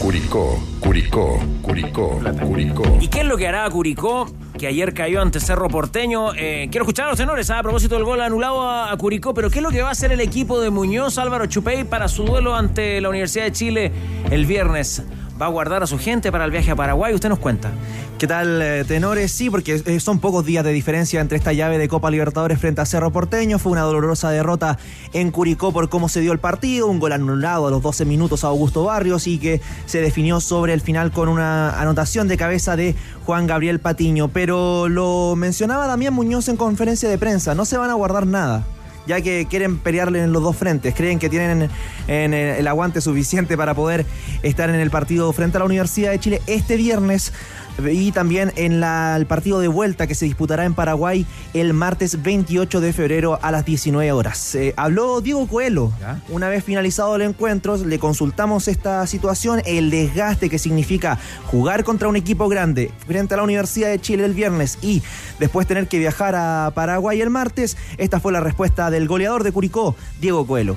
Curicó, 0.08 0.58
Curicó, 0.80 1.38
Curicó, 1.60 2.18
Curicó. 2.40 2.98
¿Y 2.98 3.08
qué 3.08 3.20
es 3.20 3.26
lo 3.26 3.36
que 3.36 3.46
hará 3.46 3.68
Curicó? 3.68 4.26
Que 4.58 4.66
ayer 4.66 4.94
cayó 4.94 5.20
ante 5.20 5.38
Cerro 5.38 5.68
Porteño. 5.68 6.32
Eh, 6.34 6.68
quiero 6.70 6.84
escuchar 6.84 7.04
a 7.04 7.08
los 7.10 7.18
tenores 7.18 7.50
¿ah? 7.50 7.58
a 7.58 7.62
propósito 7.62 7.96
del 7.96 8.04
gol 8.04 8.22
anulado 8.22 8.62
a, 8.62 8.90
a 8.90 8.96
Curicó. 8.96 9.34
Pero 9.34 9.50
¿qué 9.50 9.58
es 9.58 9.62
lo 9.62 9.68
que 9.68 9.82
va 9.82 9.90
a 9.90 9.92
hacer 9.92 10.10
el 10.10 10.20
equipo 10.20 10.62
de 10.62 10.70
Muñoz 10.70 11.18
Álvaro 11.18 11.44
Chupey 11.44 11.84
para 11.84 12.08
su 12.08 12.24
duelo 12.24 12.54
ante 12.54 13.02
la 13.02 13.10
Universidad 13.10 13.44
de 13.44 13.52
Chile 13.52 13.92
el 14.30 14.46
viernes? 14.46 15.02
¿Va 15.40 15.46
a 15.46 15.50
guardar 15.50 15.84
a 15.84 15.86
su 15.86 15.98
gente 15.98 16.32
para 16.32 16.44
el 16.44 16.50
viaje 16.50 16.72
a 16.72 16.76
Paraguay? 16.76 17.14
Usted 17.14 17.28
nos 17.28 17.38
cuenta. 17.38 17.70
¿Qué 18.18 18.26
tal, 18.26 18.60
eh, 18.60 18.84
tenores? 18.84 19.30
Sí, 19.30 19.50
porque 19.50 19.80
eh, 19.86 20.00
son 20.00 20.18
pocos 20.18 20.44
días 20.44 20.64
de 20.64 20.72
diferencia 20.72 21.20
entre 21.20 21.38
esta 21.38 21.52
llave 21.52 21.78
de 21.78 21.86
Copa 21.86 22.10
Libertadores 22.10 22.58
frente 22.58 22.80
a 22.80 22.86
Cerro 22.86 23.12
Porteño. 23.12 23.60
Fue 23.60 23.70
una 23.70 23.82
dolorosa 23.82 24.30
derrota 24.30 24.78
en 25.12 25.30
Curicó 25.30 25.72
por 25.72 25.88
cómo 25.88 26.08
se 26.08 26.20
dio 26.20 26.32
el 26.32 26.40
partido. 26.40 26.88
Un 26.88 26.98
gol 26.98 27.12
anulado 27.12 27.68
a 27.68 27.70
los 27.70 27.80
12 27.82 28.04
minutos 28.04 28.42
a 28.42 28.48
Augusto 28.48 28.82
Barrios 28.82 29.28
y 29.28 29.38
que 29.38 29.60
se 29.86 30.00
definió 30.00 30.40
sobre 30.40 30.72
el 30.72 30.80
final 30.80 31.12
con 31.12 31.28
una 31.28 31.80
anotación 31.80 32.26
de 32.26 32.36
cabeza 32.36 32.74
de 32.74 32.96
Juan 33.24 33.46
Gabriel 33.46 33.78
Patiño. 33.78 34.28
Pero 34.28 34.88
lo 34.88 35.36
mencionaba 35.36 35.86
Damián 35.86 36.14
Muñoz 36.14 36.48
en 36.48 36.56
conferencia 36.56 37.08
de 37.08 37.16
prensa. 37.16 37.54
No 37.54 37.64
se 37.64 37.76
van 37.76 37.90
a 37.90 37.94
guardar 37.94 38.26
nada 38.26 38.66
ya 39.08 39.22
que 39.22 39.46
quieren 39.46 39.78
pelearle 39.78 40.22
en 40.22 40.32
los 40.32 40.42
dos 40.42 40.54
frentes, 40.54 40.94
creen 40.94 41.18
que 41.18 41.30
tienen 41.30 41.70
en 42.06 42.34
el 42.34 42.66
aguante 42.68 43.00
suficiente 43.00 43.56
para 43.56 43.74
poder 43.74 44.04
estar 44.42 44.68
en 44.68 44.76
el 44.76 44.90
partido 44.90 45.32
frente 45.32 45.56
a 45.56 45.60
la 45.60 45.64
Universidad 45.64 46.10
de 46.10 46.20
Chile 46.20 46.42
este 46.46 46.76
viernes 46.76 47.32
y 47.86 48.10
también 48.12 48.52
en 48.56 48.80
la- 48.80 49.16
el 49.16 49.26
partido 49.26 49.60
de 49.60 49.68
vuelta 49.68 50.06
que 50.06 50.14
se 50.14 50.24
disputará 50.24 50.64
en 50.64 50.74
Paraguay 50.74 51.26
el 51.54 51.72
martes 51.74 52.22
28 52.22 52.80
de 52.80 52.92
febrero 52.92 53.38
a 53.40 53.52
las 53.52 53.64
19 53.64 54.10
horas. 54.12 54.54
Eh, 54.54 54.74
habló 54.76 55.20
Diego 55.20 55.46
Coelho. 55.46 55.92
Una 56.28 56.48
vez 56.48 56.64
finalizado 56.64 57.14
el 57.16 57.22
encuentro, 57.22 57.76
le 57.76 57.98
consultamos 57.98 58.66
esta 58.68 59.06
situación, 59.06 59.62
el 59.64 59.90
desgaste 59.90 60.50
que 60.50 60.58
significa 60.58 61.18
jugar 61.46 61.84
contra 61.84 62.08
un 62.08 62.16
equipo 62.16 62.48
grande 62.48 62.90
frente 63.06 63.34
a 63.34 63.36
la 63.36 63.42
Universidad 63.44 63.88
de 63.90 64.00
Chile 64.00 64.24
el 64.24 64.34
viernes 64.34 64.78
y 64.82 65.02
después 65.38 65.66
tener 65.66 65.86
que 65.88 65.98
viajar 65.98 66.34
a 66.34 66.72
Paraguay 66.74 67.20
el 67.20 67.30
martes. 67.30 67.76
Esta 67.96 68.18
fue 68.20 68.32
la 68.32 68.40
respuesta 68.40 68.90
del 68.90 69.06
goleador 69.06 69.44
de 69.44 69.52
Curicó, 69.52 69.94
Diego 70.20 70.46
Coelho. 70.46 70.76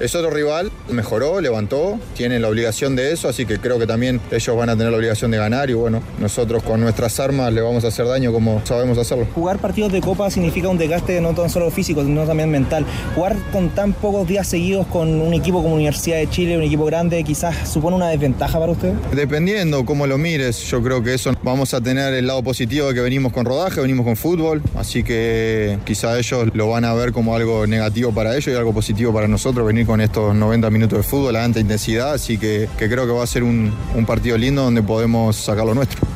Es 0.00 0.14
otro 0.14 0.30
rival, 0.30 0.72
mejoró, 0.88 1.42
levantó, 1.42 1.98
tienen 2.16 2.40
la 2.40 2.48
obligación 2.48 2.96
de 2.96 3.12
eso, 3.12 3.28
así 3.28 3.44
que 3.44 3.58
creo 3.58 3.78
que 3.78 3.86
también 3.86 4.18
ellos 4.30 4.56
van 4.56 4.70
a 4.70 4.72
tener 4.74 4.90
la 4.90 4.96
obligación 4.96 5.30
de 5.30 5.36
ganar 5.36 5.68
y 5.68 5.74
bueno, 5.74 6.02
nosotros 6.18 6.62
con 6.62 6.80
nuestras 6.80 7.20
armas 7.20 7.52
le 7.52 7.60
vamos 7.60 7.84
a 7.84 7.88
hacer 7.88 8.06
daño 8.06 8.32
como 8.32 8.62
sabemos 8.64 8.96
hacerlo. 8.96 9.26
Jugar 9.34 9.58
partidos 9.58 9.92
de 9.92 10.00
Copa 10.00 10.30
significa 10.30 10.68
un 10.68 10.78
desgaste 10.78 11.20
no 11.20 11.34
tan 11.34 11.50
solo 11.50 11.70
físico, 11.70 12.02
sino 12.02 12.24
también 12.24 12.50
mental. 12.50 12.86
Jugar 13.14 13.36
con 13.52 13.68
tan 13.68 13.92
pocos 13.92 14.26
días 14.26 14.46
seguidos 14.46 14.86
con 14.86 15.20
un 15.20 15.34
equipo 15.34 15.62
como 15.62 15.74
Universidad 15.74 16.16
de 16.16 16.30
Chile, 16.30 16.56
un 16.56 16.62
equipo 16.62 16.86
grande, 16.86 17.22
quizás 17.22 17.68
supone 17.68 17.94
una 17.94 18.08
desventaja 18.08 18.58
para 18.58 18.72
usted. 18.72 18.94
Dependiendo 19.14 19.84
cómo 19.84 20.06
lo 20.06 20.16
mires, 20.16 20.62
yo 20.70 20.82
creo 20.82 21.02
que 21.02 21.12
eso 21.12 21.30
vamos 21.42 21.74
a 21.74 21.80
tener 21.82 22.14
el 22.14 22.26
lado 22.26 22.42
positivo 22.42 22.88
de 22.88 22.94
que 22.94 23.02
venimos 23.02 23.34
con 23.34 23.44
rodaje, 23.44 23.82
venimos 23.82 24.06
con 24.06 24.16
fútbol, 24.16 24.62
así 24.76 25.02
que 25.02 25.78
quizá 25.84 26.18
ellos 26.18 26.48
lo 26.54 26.70
van 26.70 26.86
a 26.86 26.94
ver 26.94 27.12
como 27.12 27.36
algo 27.36 27.66
negativo 27.66 28.12
para 28.12 28.34
ellos 28.34 28.48
y 28.48 28.56
algo 28.56 28.72
positivo 28.72 29.12
para 29.12 29.28
nosotros, 29.28 29.66
venir 29.66 29.89
con 29.90 30.00
estos 30.00 30.36
90 30.36 30.70
minutos 30.70 30.98
de 30.98 31.02
fútbol 31.02 31.34
a 31.34 31.44
alta 31.44 31.58
intensidad, 31.58 32.12
así 32.12 32.38
que, 32.38 32.68
que 32.78 32.88
creo 32.88 33.06
que 33.06 33.12
va 33.12 33.24
a 33.24 33.26
ser 33.26 33.42
un, 33.42 33.74
un 33.96 34.06
partido 34.06 34.38
lindo 34.38 34.62
donde 34.62 34.84
podemos 34.84 35.34
sacar 35.34 35.66
lo 35.66 35.74
nuestro. 35.74 36.06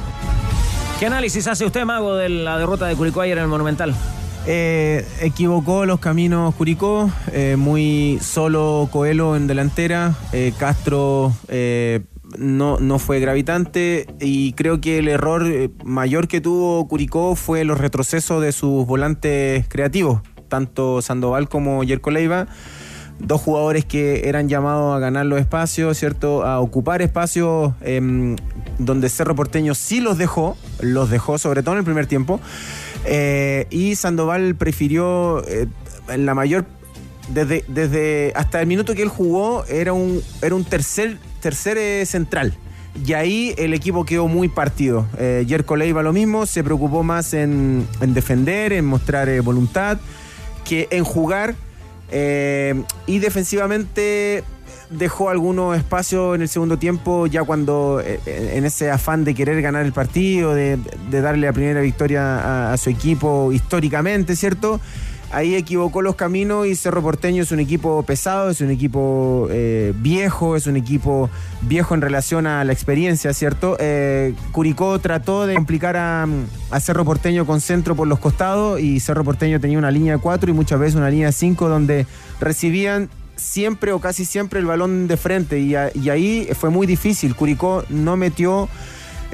¿Qué 1.00 1.06
análisis 1.06 1.48
hace 1.48 1.64
usted, 1.64 1.84
Mago, 1.84 2.14
de 2.14 2.28
la 2.28 2.56
derrota 2.56 2.86
de 2.86 2.94
Curicó 2.94 3.22
ayer 3.22 3.36
en 3.36 3.42
el 3.42 3.50
Monumental? 3.50 3.92
Eh, 4.46 5.04
equivocó 5.20 5.86
los 5.86 5.98
caminos 5.98 6.54
Curicó, 6.54 7.10
eh, 7.32 7.56
muy 7.58 8.20
solo 8.22 8.88
Coelho 8.92 9.34
en 9.34 9.48
delantera, 9.48 10.14
eh, 10.32 10.52
Castro 10.56 11.32
eh, 11.48 12.02
no, 12.38 12.78
no 12.78 13.00
fue 13.00 13.18
gravitante 13.18 14.06
y 14.20 14.52
creo 14.52 14.80
que 14.80 14.98
el 14.98 15.08
error 15.08 15.44
mayor 15.82 16.28
que 16.28 16.40
tuvo 16.40 16.86
Curicó 16.86 17.34
fue 17.34 17.64
los 17.64 17.78
retrocesos 17.78 18.40
de 18.40 18.52
sus 18.52 18.86
volantes 18.86 19.66
creativos, 19.66 20.20
tanto 20.48 21.02
Sandoval 21.02 21.48
como 21.48 21.82
Yerko 21.82 22.12
Leiva. 22.12 22.46
Dos 23.20 23.40
jugadores 23.40 23.84
que 23.84 24.28
eran 24.28 24.48
llamados 24.48 24.94
a 24.96 24.98
ganar 24.98 25.26
los 25.26 25.40
espacios, 25.40 25.96
¿cierto? 25.96 26.44
A 26.44 26.60
ocupar 26.60 27.00
espacios 27.00 27.72
em, 27.80 28.36
donde 28.78 29.08
Cerro 29.08 29.34
Porteño 29.34 29.74
sí 29.74 30.00
los 30.00 30.18
dejó, 30.18 30.56
los 30.80 31.10
dejó 31.10 31.38
sobre 31.38 31.62
todo 31.62 31.74
en 31.74 31.78
el 31.78 31.84
primer 31.84 32.06
tiempo. 32.06 32.40
Eh, 33.06 33.66
y 33.70 33.96
Sandoval 33.96 34.56
prefirió 34.56 35.46
eh, 35.46 35.68
la 36.16 36.34
mayor 36.34 36.66
desde, 37.28 37.64
desde 37.68 38.32
hasta 38.34 38.60
el 38.60 38.66
minuto 38.66 38.94
que 38.94 39.02
él 39.02 39.08
jugó 39.08 39.64
era 39.66 39.92
un 39.92 40.22
era 40.42 40.54
un 40.54 40.64
tercer 40.64 41.18
tercer 41.40 41.78
eh, 41.78 42.04
central 42.06 42.54
y 43.04 43.12
ahí 43.14 43.54
el 43.56 43.74
equipo 43.74 44.04
quedó 44.04 44.28
muy 44.28 44.48
partido 44.48 45.06
eh, 45.18 45.44
Yerko 45.46 45.76
Leiva 45.76 46.02
lo 46.02 46.12
mismo 46.12 46.46
se 46.46 46.62
preocupó 46.62 47.02
más 47.02 47.34
en, 47.34 47.86
en 48.00 48.14
defender 48.14 48.72
en 48.72 48.84
mostrar 48.84 49.40
voluntad 49.42 49.98
que 50.64 50.88
en 50.90 51.04
jugar 51.04 51.54
eh, 52.10 52.82
y 53.06 53.18
defensivamente 53.18 54.44
dejó 54.90 55.30
algunos 55.30 55.76
espacios 55.76 56.34
en 56.34 56.42
el 56.42 56.48
segundo 56.48 56.78
tiempo, 56.78 57.26
ya 57.26 57.42
cuando 57.42 58.00
eh, 58.04 58.20
en 58.26 58.64
ese 58.64 58.90
afán 58.90 59.24
de 59.24 59.34
querer 59.34 59.60
ganar 59.62 59.84
el 59.84 59.92
partido, 59.92 60.54
de, 60.54 60.78
darle 61.10 61.46
la 61.46 61.52
primera 61.52 61.80
victoria 61.80 62.72
a 62.72 62.76
su 62.76 62.90
equipo 62.90 63.52
históricamente, 63.52 64.36
¿cierto? 64.36 64.80
Ahí 65.34 65.56
equivocó 65.56 66.00
los 66.00 66.14
caminos 66.14 66.64
y 66.66 66.76
Cerro 66.76 67.02
Porteño 67.02 67.42
es 67.42 67.50
un 67.50 67.58
equipo 67.58 68.04
pesado, 68.04 68.50
es 68.50 68.60
un 68.60 68.70
equipo 68.70 69.48
eh, 69.50 69.92
viejo, 69.96 70.54
es 70.54 70.68
un 70.68 70.76
equipo 70.76 71.28
viejo 71.62 71.94
en 71.96 72.02
relación 72.02 72.46
a 72.46 72.62
la 72.62 72.72
experiencia, 72.72 73.34
¿cierto? 73.34 73.76
Eh, 73.80 74.34
Curicó 74.52 74.96
trató 75.00 75.46
de 75.46 75.54
complicar 75.54 75.96
a, 75.96 76.28
Cerro 76.78 77.04
Porteño 77.04 77.46
con 77.46 77.60
centro 77.60 77.96
por 77.96 78.06
los 78.06 78.20
costados 78.20 78.78
y 78.78 79.00
Cerro 79.00 79.24
Porteño 79.24 79.58
tenía 79.58 79.76
una 79.76 79.90
línea 79.90 80.14
de 80.14 80.22
4 80.22 80.50
y 80.50 80.54
muchas 80.54 80.78
veces 80.78 80.94
una 80.94 81.10
línea 81.10 81.26
de 81.26 81.32
5 81.32 81.68
donde 81.68 82.06
recibían 82.40 83.08
siempre 83.34 83.90
o 83.90 84.00
casi 84.00 84.24
siempre 84.24 84.60
el 84.60 84.66
balón 84.66 85.08
de 85.08 85.16
frente 85.16 85.58
y, 85.58 85.74
y 85.94 86.10
ahí 86.10 86.48
fue 86.54 86.70
muy 86.70 86.86
difícil. 86.86 87.34
Curicó 87.34 87.82
no 87.88 88.16
metió 88.16 88.68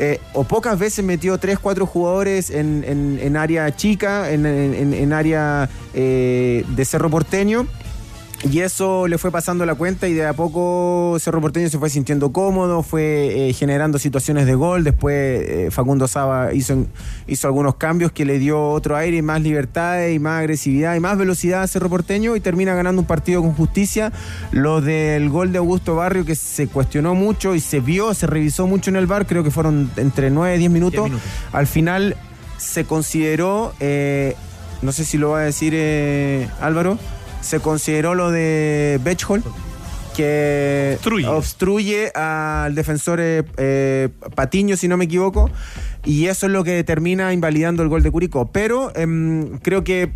eh, 0.03 0.19
o 0.33 0.45
pocas 0.45 0.79
veces 0.79 1.05
metió 1.05 1.37
3, 1.37 1.59
4 1.59 1.85
jugadores 1.87 2.49
en, 2.49 2.83
en- 2.87 3.19
en 3.23 3.37
área 3.37 3.75
chica, 3.77 4.31
en, 4.31 4.47
en- 4.47 5.13
área 5.13 5.69
eh, 5.93 6.65
de 6.69 6.85
Cerro 6.87 7.11
Porteño. 7.11 7.67
Y 8.49 8.61
eso 8.61 9.07
le 9.07 9.19
fue 9.19 9.31
pasando 9.31 9.67
la 9.67 9.75
cuenta 9.75 10.09
y 10.09 10.15
de 10.15 10.27
a 10.27 10.33
poco 10.33 11.17
Cerro 11.21 11.43
Porteño 11.43 11.69
se 11.69 11.79
fue 11.79 11.91
sintiendo 11.91 12.33
cómodo, 12.33 12.83
fue 12.83 13.51
eh, 13.51 13.53
generando 13.53 13.99
situaciones 13.99 14.47
de 14.47 14.55
gol. 14.55 14.83
Después 14.83 15.15
eh, 15.47 15.69
Facundo 15.71 16.09
Saba 16.09 16.55
hizo, 16.55 16.87
hizo 17.27 17.47
algunos 17.47 17.75
cambios 17.75 18.13
que 18.13 18.25
le 18.25 18.39
dio 18.39 18.71
otro 18.71 18.97
aire 18.97 19.19
y 19.19 19.23
más 19.23 19.43
libertad 19.43 20.07
y 20.09 20.19
más 20.19 20.41
agresividad 20.41 20.95
y 20.95 21.01
más 21.01 21.19
velocidad 21.19 21.63
a 21.63 21.67
Cerro 21.67 21.91
Porteño 21.91 22.35
y 22.35 22.41
termina 22.41 22.75
ganando 22.75 23.03
un 23.03 23.07
partido 23.07 23.43
con 23.43 23.53
justicia. 23.53 24.11
Lo 24.53 24.81
del 24.81 25.29
gol 25.29 25.53
de 25.53 25.59
Augusto 25.59 25.95
Barrio 25.97 26.25
que 26.25 26.35
se 26.35 26.67
cuestionó 26.67 27.15
mucho 27.15 27.55
y 27.55 27.61
se 27.61 27.81
vio, 27.81 28.15
se 28.15 28.27
revisó 28.27 28.67
mucho 28.67 28.89
en 28.89 28.97
el 28.97 29.07
bar, 29.07 29.27
creo 29.27 29.45
que 29.45 29.51
fueron 29.51 29.91
entre 29.97 30.31
9 30.31 30.57
y 30.57 30.59
10 30.61 30.71
minutos. 30.71 31.05
minutos. 31.05 31.27
Al 31.53 31.67
final 31.67 32.17
se 32.57 32.87
consideró, 32.87 33.75
eh, 33.81 34.35
no 34.81 34.93
sé 34.93 35.05
si 35.05 35.19
lo 35.19 35.31
va 35.31 35.41
a 35.41 35.43
decir 35.43 35.75
eh, 35.77 36.49
Álvaro, 36.61 36.99
se 37.41 37.61
consideró 37.61 38.15
lo 38.15 38.31
de 38.31 39.01
Bechhol 39.03 39.43
que 40.17 40.99
obstruye, 41.29 42.11
al 42.15 42.75
defensor 42.75 43.21
eh, 43.21 43.45
eh, 43.57 44.09
Patiño, 44.35 44.77
si 44.77 44.89
no 44.89 44.97
me 44.97 45.05
equivoco, 45.05 45.51
y 46.05 46.27
eso 46.27 46.47
es 46.47 46.53
lo 46.53 46.65
que 46.65 46.83
termina 46.85 47.33
invalidando 47.33 47.83
el 47.83 47.89
gol 47.89 48.03
de 48.03 48.11
Curicó. 48.11 48.51
Pero 48.53 48.93
em, 48.97 49.59
creo 49.59 49.85
que... 49.85 50.13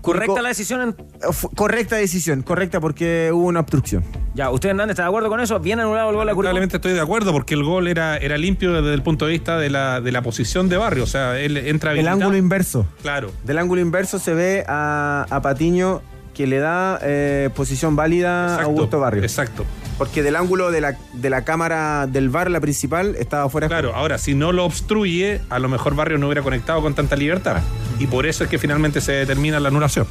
¿Correcta 0.00 0.26
Curicó- 0.34 0.42
la 0.42 0.48
decisión? 0.50 0.80
en- 1.22 1.32
Fu- 1.32 1.48
Correcta 1.50 1.96
decisión, 1.96 2.42
correcta 2.42 2.78
porque 2.80 3.30
hubo 3.32 3.46
una 3.46 3.60
obstrucción. 3.60 4.04
Ya, 4.34 4.50
¿usted 4.50 4.68
Hernández 4.70 4.92
está 4.94 5.02
de 5.04 5.08
acuerdo 5.08 5.28
con 5.30 5.40
eso? 5.40 5.58
¿Bien 5.60 5.80
anulado 5.80 6.10
el 6.10 6.16
gol 6.16 6.28
a 6.28 6.32
Curicó? 6.32 6.40
Probablemente 6.42 6.76
estoy 6.76 6.92
de 6.92 7.00
acuerdo 7.00 7.32
porque 7.32 7.54
el 7.54 7.64
gol 7.64 7.88
era, 7.88 8.16
era 8.18 8.36
limpio 8.36 8.72
desde 8.74 8.92
el 8.94 9.02
punto 9.02 9.24
de 9.26 9.32
vista 9.32 9.58
de 9.58 9.70
la, 9.70 10.00
de 10.02 10.12
la 10.12 10.20
posición 10.22 10.68
de 10.68 10.76
Barrio. 10.76 11.04
O 11.04 11.06
sea, 11.06 11.38
él 11.40 11.56
entra 11.56 11.92
El 11.92 11.98
habilitado. 12.00 12.16
ángulo 12.22 12.36
inverso. 12.36 12.86
Claro. 13.02 13.30
Del 13.44 13.58
ángulo 13.58 13.80
inverso 13.80 14.18
se 14.18 14.34
ve 14.34 14.64
a, 14.68 15.26
a 15.30 15.40
Patiño 15.40 16.02
que 16.34 16.46
le 16.46 16.58
da 16.58 16.98
eh, 17.02 17.48
posición 17.54 17.96
válida 17.96 18.56
a 18.56 18.62
Augusto 18.64 19.00
Barrio. 19.00 19.22
Exacto. 19.22 19.64
Porque 19.96 20.22
del 20.22 20.36
ángulo 20.36 20.70
de 20.70 20.80
la, 20.80 20.96
de 21.12 21.30
la 21.30 21.44
cámara 21.44 22.06
del 22.06 22.28
bar, 22.28 22.50
la 22.50 22.60
principal, 22.60 23.14
estaba 23.16 23.48
fuera. 23.48 23.68
Claro, 23.68 23.94
ahora 23.94 24.18
si 24.18 24.34
no 24.34 24.52
lo 24.52 24.64
obstruye, 24.64 25.40
a 25.48 25.58
lo 25.58 25.68
mejor 25.68 25.94
Barrio 25.94 26.18
no 26.18 26.26
hubiera 26.26 26.42
conectado 26.42 26.82
con 26.82 26.94
tanta 26.94 27.16
libertad. 27.16 27.62
Y 27.98 28.08
por 28.08 28.26
eso 28.26 28.44
es 28.44 28.50
que 28.50 28.58
finalmente 28.58 29.00
se 29.00 29.12
determina 29.12 29.60
la 29.60 29.68
anulación. 29.68 30.06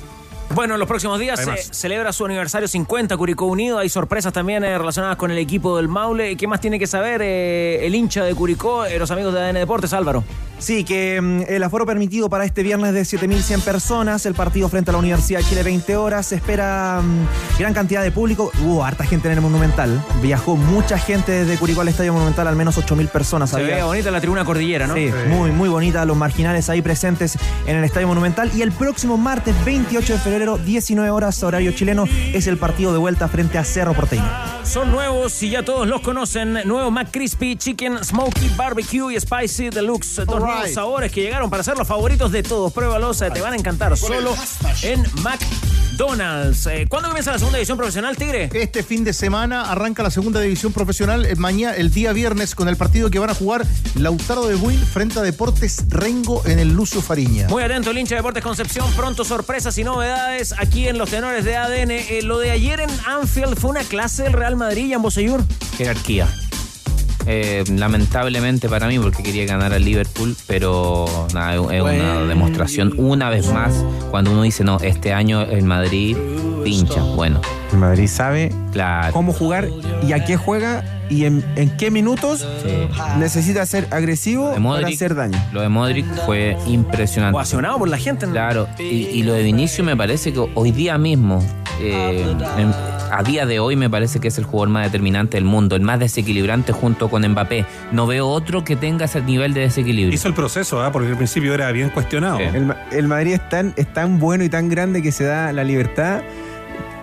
Bueno, 0.53 0.75
en 0.75 0.79
los 0.79 0.87
próximos 0.87 1.19
días 1.19 1.39
se 1.39 1.73
celebra 1.73 2.13
su 2.13 2.25
aniversario 2.25 2.67
50, 2.67 3.17
Curicó 3.17 3.45
Unido. 3.45 3.79
Hay 3.79 3.89
sorpresas 3.89 4.31
también 4.33 4.63
eh, 4.63 4.77
relacionadas 4.77 5.17
con 5.17 5.31
el 5.31 5.37
equipo 5.39 5.77
del 5.77 5.87
Maule. 5.87 6.35
¿Qué 6.37 6.47
más 6.47 6.61
tiene 6.61 6.77
que 6.77 6.85
saber 6.85 7.21
eh, 7.23 7.85
el 7.85 7.95
hincha 7.95 8.23
de 8.23 8.35
Curicó, 8.35 8.85
eh, 8.85 8.99
los 8.99 9.09
amigos 9.09 9.33
de 9.33 9.41
ADN 9.41 9.55
Deportes, 9.55 9.93
Álvaro? 9.93 10.23
Sí, 10.59 10.83
que 10.83 11.19
mm, 11.19 11.43
el 11.47 11.63
aforo 11.63 11.85
permitido 11.85 12.29
para 12.29 12.45
este 12.45 12.63
viernes 12.63 12.93
de 12.93 13.01
7.100 13.01 13.61
personas, 13.63 14.25
el 14.25 14.33
partido 14.33 14.69
frente 14.69 14.91
a 14.91 14.93
la 14.93 14.99
Universidad 14.99 15.39
de 15.39 15.45
Chile 15.45 15.63
20 15.63 15.97
horas, 15.97 16.27
se 16.27 16.35
espera 16.35 17.01
mm, 17.01 17.59
gran 17.59 17.73
cantidad 17.73 18.03
de 18.03 18.11
público, 18.11 18.51
hubo 18.63 18.85
harta 18.85 19.03
gente 19.03 19.27
en 19.27 19.33
el 19.33 19.41
Monumental, 19.41 20.01
viajó 20.21 20.55
mucha 20.55 20.97
gente 20.97 21.31
desde 21.31 21.57
Curicó 21.57 21.81
al 21.81 21.89
Estadio 21.89 22.13
Monumental, 22.13 22.47
al 22.47 22.55
menos 22.55 22.77
8.000 22.77 23.09
personas. 23.09 23.49
Se 23.49 23.57
había. 23.57 23.75
ve 23.75 23.83
bonita 23.83 24.11
la 24.11 24.21
tribuna 24.21 24.45
cordillera, 24.45 24.87
¿no? 24.87 24.93
Sí, 24.93 25.09
muy, 25.27 25.51
muy 25.51 25.67
bonita, 25.67 26.05
los 26.05 26.15
marginales 26.15 26.69
ahí 26.69 26.81
presentes 26.81 27.37
en 27.65 27.75
el 27.75 27.83
Estadio 27.83 28.07
Monumental. 28.07 28.51
Y 28.55 28.61
el 28.61 28.71
próximo 28.71 29.17
martes 29.17 29.53
28 29.65 30.13
de 30.13 30.19
febrero, 30.19 30.42
19 30.43 31.09
horas, 31.09 31.41
horario 31.43 31.71
chileno, 31.71 32.05
es 32.33 32.47
el 32.47 32.57
partido 32.57 32.91
de 32.91 32.97
vuelta 32.99 33.27
frente 33.27 33.57
a 33.57 33.63
Cerro 33.63 33.93
Porteño. 33.93 34.23
Son 34.63 34.91
nuevos 34.91 35.41
y 35.43 35.49
ya 35.49 35.63
todos 35.63 35.87
los 35.87 36.01
conocen. 36.01 36.53
Nuevo 36.65 36.89
McCrispy 36.91 37.55
Chicken 37.57 38.03
Smoky 38.03 38.49
Barbecue 38.55 39.13
y 39.13 39.19
Spicy 39.19 39.69
Deluxe. 39.69 40.25
Dos 40.25 40.39
nuevos 40.39 40.71
sabores 40.73 41.11
que 41.11 41.21
llegaron 41.21 41.49
para 41.49 41.63
ser 41.63 41.77
los 41.77 41.87
favoritos 41.87 42.31
de 42.31 42.43
todos. 42.43 42.71
Pruébalos, 42.71 43.21
eh, 43.21 43.29
te 43.31 43.41
van 43.41 43.53
a 43.53 43.55
encantar. 43.55 43.95
Solo 43.97 44.33
en 44.83 45.03
McDonald's. 45.21 46.65
Eh, 46.67 46.85
¿Cuándo 46.89 47.09
comienza 47.09 47.31
la 47.31 47.39
segunda 47.39 47.57
división 47.57 47.77
profesional, 47.77 48.15
Tigre? 48.17 48.49
Este 48.53 48.83
fin 48.83 49.03
de 49.03 49.13
semana 49.13 49.69
arranca 49.71 50.01
la 50.03 50.09
segunda 50.11 50.39
división 50.39 50.71
profesional. 50.73 51.25
eh, 51.25 51.35
Mañana, 51.35 51.75
el 51.75 51.91
día 51.91 52.13
viernes, 52.13 52.55
con 52.55 52.67
el 52.69 52.77
partido 52.77 53.09
que 53.09 53.19
van 53.19 53.29
a 53.29 53.35
jugar 53.35 53.65
Lautaro 53.95 54.47
de 54.47 54.55
Buin 54.55 54.79
frente 54.79 55.19
a 55.19 55.21
Deportes 55.21 55.85
Rengo 55.89 56.41
en 56.45 56.59
el 56.59 56.69
Lucio 56.73 57.01
Fariña. 57.01 57.47
Muy 57.49 57.63
atento 57.63 57.91
el 57.91 57.97
hincha 57.97 58.15
de 58.15 58.19
Deportes 58.19 58.43
Concepción. 58.43 58.89
Pronto 58.95 59.23
sorpresas 59.25 59.77
y 59.77 59.83
novedades 59.83 60.32
aquí 60.57 60.87
en 60.87 60.97
los 60.97 61.09
tenores 61.09 61.45
de 61.45 61.55
ADN. 61.55 61.91
Eh, 61.91 62.21
lo 62.23 62.39
de 62.39 62.51
ayer 62.51 62.79
en 62.79 62.89
Anfield 63.05 63.57
fue 63.57 63.71
una 63.71 63.83
clase 63.83 64.23
del 64.23 64.33
Real 64.33 64.55
Madrid, 64.55 64.91
Jan 64.91 65.01
Bosellur. 65.01 65.43
Jerarquía. 65.77 66.27
Eh, 67.25 67.63
lamentablemente 67.77 68.67
para 68.69 68.87
mí, 68.87 68.99
porque 68.99 69.23
quería 69.23 69.45
ganar 69.45 69.73
al 69.73 69.83
Liverpool, 69.85 70.35
pero 70.47 71.05
nada, 71.33 71.55
es 71.55 71.59
una 71.81 72.21
demostración 72.25 72.93
una 72.97 73.29
vez 73.29 73.51
más 73.53 73.73
cuando 74.11 74.31
uno 74.31 74.41
dice, 74.43 74.63
no, 74.63 74.77
este 74.81 75.13
año 75.13 75.41
el 75.41 75.63
Madrid 75.63 76.17
pincha. 76.63 77.01
Bueno, 77.01 77.41
El 77.71 77.77
Madrid 77.79 78.07
sabe 78.07 78.51
claro. 78.71 79.13
cómo 79.13 79.33
jugar 79.33 79.69
y 80.07 80.11
a 80.13 80.23
qué 80.25 80.37
juega 80.37 80.83
y 81.09 81.25
en, 81.25 81.43
en 81.55 81.75
qué 81.77 81.91
minutos 81.91 82.47
necesita 83.19 83.65
ser 83.65 83.87
agresivo 83.91 84.45
de 84.45 84.51
para 84.51 84.59
Modric, 84.61 84.95
hacer 84.95 85.15
daño. 85.15 85.37
Lo 85.51 85.61
de 85.61 85.69
Modric 85.69 86.05
fue 86.25 86.57
impresionante. 86.67 87.35
Ovacionado 87.35 87.77
por 87.79 87.89
la 87.89 87.97
gente. 87.97 88.25
¿no? 88.25 88.31
Claro, 88.33 88.67
y, 88.79 88.83
y 88.83 89.23
lo 89.23 89.33
de 89.33 89.43
Vinicius 89.43 89.85
me 89.85 89.95
parece 89.97 90.33
que 90.33 90.45
hoy 90.55 90.71
día 90.71 90.97
mismo, 90.97 91.43
eh, 91.79 92.25
en- 92.57 92.73
a 93.17 93.23
día 93.23 93.45
de 93.45 93.59
hoy 93.59 93.75
me 93.75 93.89
parece 93.89 94.19
que 94.19 94.27
es 94.29 94.37
el 94.37 94.43
jugador 94.43 94.69
más 94.69 94.85
determinante 94.85 95.37
del 95.37 95.45
mundo, 95.45 95.75
el 95.75 95.81
más 95.81 95.99
desequilibrante 95.99 96.71
junto 96.73 97.09
con 97.09 97.27
Mbappé. 97.27 97.65
No 97.91 98.07
veo 98.07 98.27
otro 98.27 98.63
que 98.63 98.75
tenga 98.75 99.05
ese 99.05 99.21
nivel 99.21 99.53
de 99.53 99.61
desequilibrio. 99.61 100.13
Hizo 100.15 100.27
el 100.27 100.33
proceso, 100.33 100.81
¿ah? 100.81 100.91
porque 100.91 101.09
al 101.09 101.17
principio 101.17 101.53
era 101.53 101.71
bien 101.71 101.89
cuestionado. 101.89 102.37
Sí. 102.37 102.43
El, 102.53 102.65
Ma- 102.65 102.77
el 102.91 103.07
Madrid 103.07 103.33
es 103.33 103.49
tan, 103.49 103.73
es 103.77 103.91
tan 103.93 104.19
bueno 104.19 104.43
y 104.43 104.49
tan 104.49 104.69
grande 104.69 105.01
que 105.01 105.11
se 105.11 105.23
da 105.25 105.51
la 105.53 105.63
libertad 105.63 106.21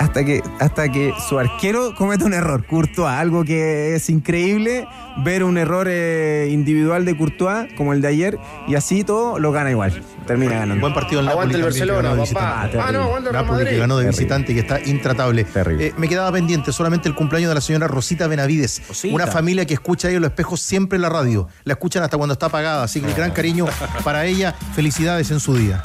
hasta 0.01 0.25
que, 0.25 0.43
hasta 0.59 0.91
que 0.91 1.13
su 1.29 1.39
arquero 1.39 1.95
comete 1.95 2.25
un 2.25 2.33
error. 2.33 2.65
Courtois, 2.67 3.07
algo 3.07 3.45
que 3.45 3.95
es 3.95 4.09
increíble 4.09 4.89
ver 5.19 5.45
un 5.45 5.59
error 5.59 5.87
eh, 5.91 6.49
individual 6.51 7.05
de 7.05 7.15
Courtois 7.17 7.71
como 7.77 7.93
el 7.93 8.01
de 8.01 8.09
ayer 8.09 8.39
y 8.67 8.77
así 8.77 9.05
todo 9.05 9.39
lo 9.39 9.53
gana 9.53 9.71
igual. 9.71 10.03
Termina 10.27 10.55
ganando. 10.55 10.81
Buen 10.81 10.95
partido 10.95 11.21
en 11.21 11.29
Aguante 11.29 11.59
Napoli 11.59 11.77
el 11.79 11.87
Barcelona, 11.87 12.09
papá. 12.11 12.21
visitante. 12.23 12.79
Ah, 12.81 12.93
no, 12.93 13.03
aguante 13.03 13.29
el 13.29 13.33
Real 13.35 13.47
Napoli 13.47 13.65
que 13.67 13.77
ganó 13.77 13.97
de 13.99 14.05
Terrible. 14.05 14.19
visitante 14.19 14.53
y 14.53 14.55
que 14.55 14.61
está 14.63 14.81
intratable. 14.81 15.45
Terrible. 15.45 15.87
Eh, 15.89 15.95
me 15.99 16.09
quedaba 16.09 16.33
pendiente 16.33 16.73
solamente 16.73 17.07
el 17.07 17.15
cumpleaños 17.15 17.51
de 17.51 17.55
la 17.57 17.61
señora 17.61 17.87
Rosita 17.87 18.27
Benavides. 18.27 18.83
Rosita. 18.89 19.15
Una 19.15 19.27
familia 19.27 19.67
que 19.67 19.75
escucha 19.75 20.09
ahí 20.09 20.15
en 20.15 20.23
los 20.23 20.31
espejos 20.31 20.63
siempre 20.63 20.97
en 20.97 21.03
la 21.03 21.11
radio. 21.11 21.47
La 21.65 21.75
escuchan 21.75 22.03
hasta 22.03 22.17
cuando 22.17 22.33
está 22.33 22.47
apagada. 22.47 22.85
Así 22.85 23.03
que 23.03 23.09
el 23.09 23.15
gran 23.15 23.33
cariño 23.33 23.67
para 24.03 24.25
ella. 24.25 24.55
Felicidades 24.75 25.31
en 25.31 25.41
su 25.41 25.55
día. 25.57 25.83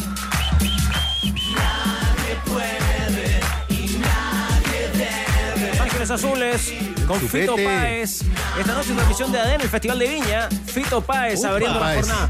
Azules 6.15 6.73
con 7.07 7.19
Chupete. 7.19 7.41
Fito 7.41 7.55
Páez. 7.55 8.21
Esta 8.57 8.73
noche 8.73 8.89
en 8.89 8.95
transmisión 8.95 9.31
de 9.31 9.39
ADN, 9.39 9.61
el 9.61 9.69
Festival 9.69 9.99
de 9.99 10.07
Viña. 10.07 10.49
Fito 10.65 11.01
Páez 11.01 11.43
abriendo 11.43 11.79
Páez. 11.79 12.07
la 12.07 12.13
jornada. 12.15 12.29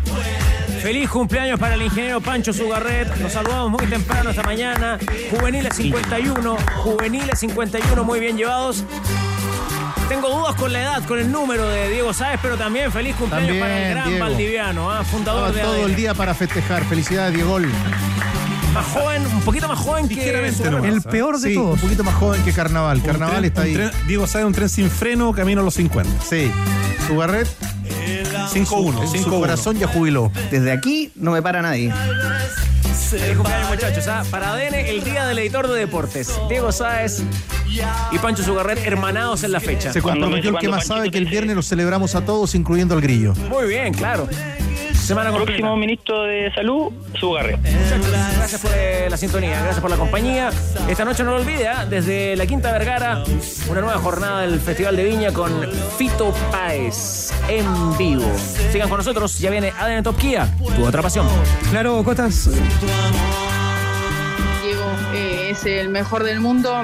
Feliz 0.81 1.09
cumpleaños 1.09 1.59
para 1.59 1.75
el 1.75 1.83
ingeniero 1.83 2.19
Pancho 2.19 2.51
Zugarret. 2.51 3.15
Nos 3.17 3.31
saludamos 3.33 3.71
muy 3.71 3.85
temprano 3.87 4.31
esta 4.31 4.43
mañana. 4.43 4.97
Juveniles 5.31 5.75
51, 5.75 6.57
juveniles 6.83 7.39
51 7.39 8.03
muy 8.03 8.19
bien 8.19 8.37
llevados. 8.37 8.83
Tengo 10.09 10.29
dudas 10.29 10.55
con 10.55 10.71
la 10.73 10.81
edad, 10.81 11.03
con 11.05 11.17
el 11.19 11.31
número 11.31 11.67
de 11.67 11.89
Diego 11.89 12.13
Sáez, 12.13 12.39
pero 12.41 12.57
también 12.57 12.91
feliz 12.91 13.15
cumpleaños 13.15 13.47
También, 13.49 13.63
para 13.63 13.87
el 13.87 13.89
gran 13.93 14.09
Diego. 14.09 14.25
Valdiviano, 14.25 14.91
ah, 14.91 15.03
fundador 15.03 15.49
Estaba 15.49 15.57
de 15.57 15.61
todo 15.73 15.83
ADN. 15.83 15.89
el 15.91 15.95
día 15.95 16.13
para 16.13 16.33
festejar. 16.33 16.83
Felicidades, 16.85 17.33
Diego. 17.33 17.59
Más 18.75 18.85
joven, 18.87 19.25
un 19.25 19.41
poquito 19.41 19.67
más 19.69 19.79
joven 19.79 20.07
que. 20.07 20.29
El 20.29 21.01
peor 21.01 21.39
de 21.39 21.53
todos. 21.53 21.73
Un 21.75 21.79
poquito 21.79 22.03
más 22.03 22.13
joven 22.15 22.43
que 22.43 22.51
Carnaval. 22.51 22.97
Un 22.97 23.03
Carnaval 23.03 23.37
tren- 23.43 23.45
está 23.47 23.61
un 23.61 23.67
ahí. 23.67 23.73
tren- 23.75 23.91
Diego 24.05 24.27
sabe 24.27 24.45
un 24.45 24.53
tren 24.53 24.69
sin 24.69 24.89
freno, 24.91 25.31
camino 25.31 25.61
a 25.61 25.63
los 25.63 25.73
50. 25.75 26.11
Sí. 26.21 26.51
Sugarret, 27.07 27.47
5-1, 28.51 29.01
en 29.01 29.07
su 29.07 29.13
5-1. 29.29 29.39
corazón 29.39 29.77
ya 29.79 29.87
jubiló. 29.87 30.31
Desde 30.51 30.71
aquí 30.71 31.11
no 31.15 31.31
me 31.31 31.41
para 31.41 31.61
nadie. 31.61 31.93
Feliz 33.09 33.35
cumpleaños, 33.37 33.69
muchachos. 33.69 34.07
¿ah? 34.07 34.23
Para 34.29 34.51
ADN, 34.53 34.73
el 34.89 35.03
día 35.03 35.25
del 35.25 35.39
editor 35.39 35.67
de 35.69 35.79
deportes. 35.79 36.33
Diego 36.49 36.71
Sáez 36.71 37.21
y 38.11 38.17
Pancho 38.17 38.43
Zugarret, 38.43 38.79
hermanados 38.85 39.43
en 39.43 39.51
la 39.53 39.59
fecha. 39.59 39.93
Se 39.93 40.01
comprometió 40.01 40.49
el 40.49 40.57
que 40.57 40.67
más 40.69 40.87
sabe 40.87 41.11
que 41.11 41.17
el 41.17 41.25
viernes 41.27 41.55
lo 41.55 41.61
celebramos 41.61 42.15
a 42.15 42.25
todos, 42.25 42.55
incluyendo 42.55 42.95
al 42.95 43.01
grillo. 43.01 43.33
Muy 43.49 43.67
bien, 43.67 43.93
claro. 43.93 44.27
Semana 45.05 45.29
completa. 45.29 45.59
Próximo 45.59 45.77
ministro 45.77 46.23
de 46.23 46.51
Salud, 46.55 46.91
Sugarre. 47.19 47.57
Muchachos, 47.57 48.09
gracias 48.37 48.59
por 48.59 48.71
eh, 48.75 49.07
la 49.07 49.17
sintonía, 49.17 49.59
gracias 49.59 49.79
por 49.79 49.91
la 49.91 49.97
compañía. 49.97 50.49
Esta 50.89 51.05
noche 51.05 51.23
no 51.23 51.31
lo 51.31 51.37
olvide, 51.37 51.67
¿ah? 51.67 51.85
desde 51.85 52.35
la 52.35 52.47
Quinta 52.47 52.71
Vergara, 52.71 53.23
una 53.69 53.81
nueva 53.81 53.99
jornada 53.99 54.41
del 54.41 54.59
Festival 54.59 54.95
de 54.95 55.03
Viña 55.03 55.31
con 55.31 55.51
Fito 55.95 56.33
Páez 56.51 57.31
en 57.47 57.97
vivo. 57.99 58.25
Sigan 58.71 58.89
con 58.89 58.97
nosotros, 58.97 59.37
ya 59.37 59.51
viene 59.51 59.71
ADN 59.77 60.01
Top 60.01 60.17
Kia, 60.17 60.49
tu 60.75 60.83
otra 60.83 61.03
pasión. 61.03 61.27
Claro, 61.69 62.03
Cotas. 62.03 62.49
Diego 64.63 64.85
eh, 65.13 65.49
es 65.51 65.65
el 65.67 65.89
mejor 65.89 66.23
del 66.23 66.39
mundo. 66.39 66.83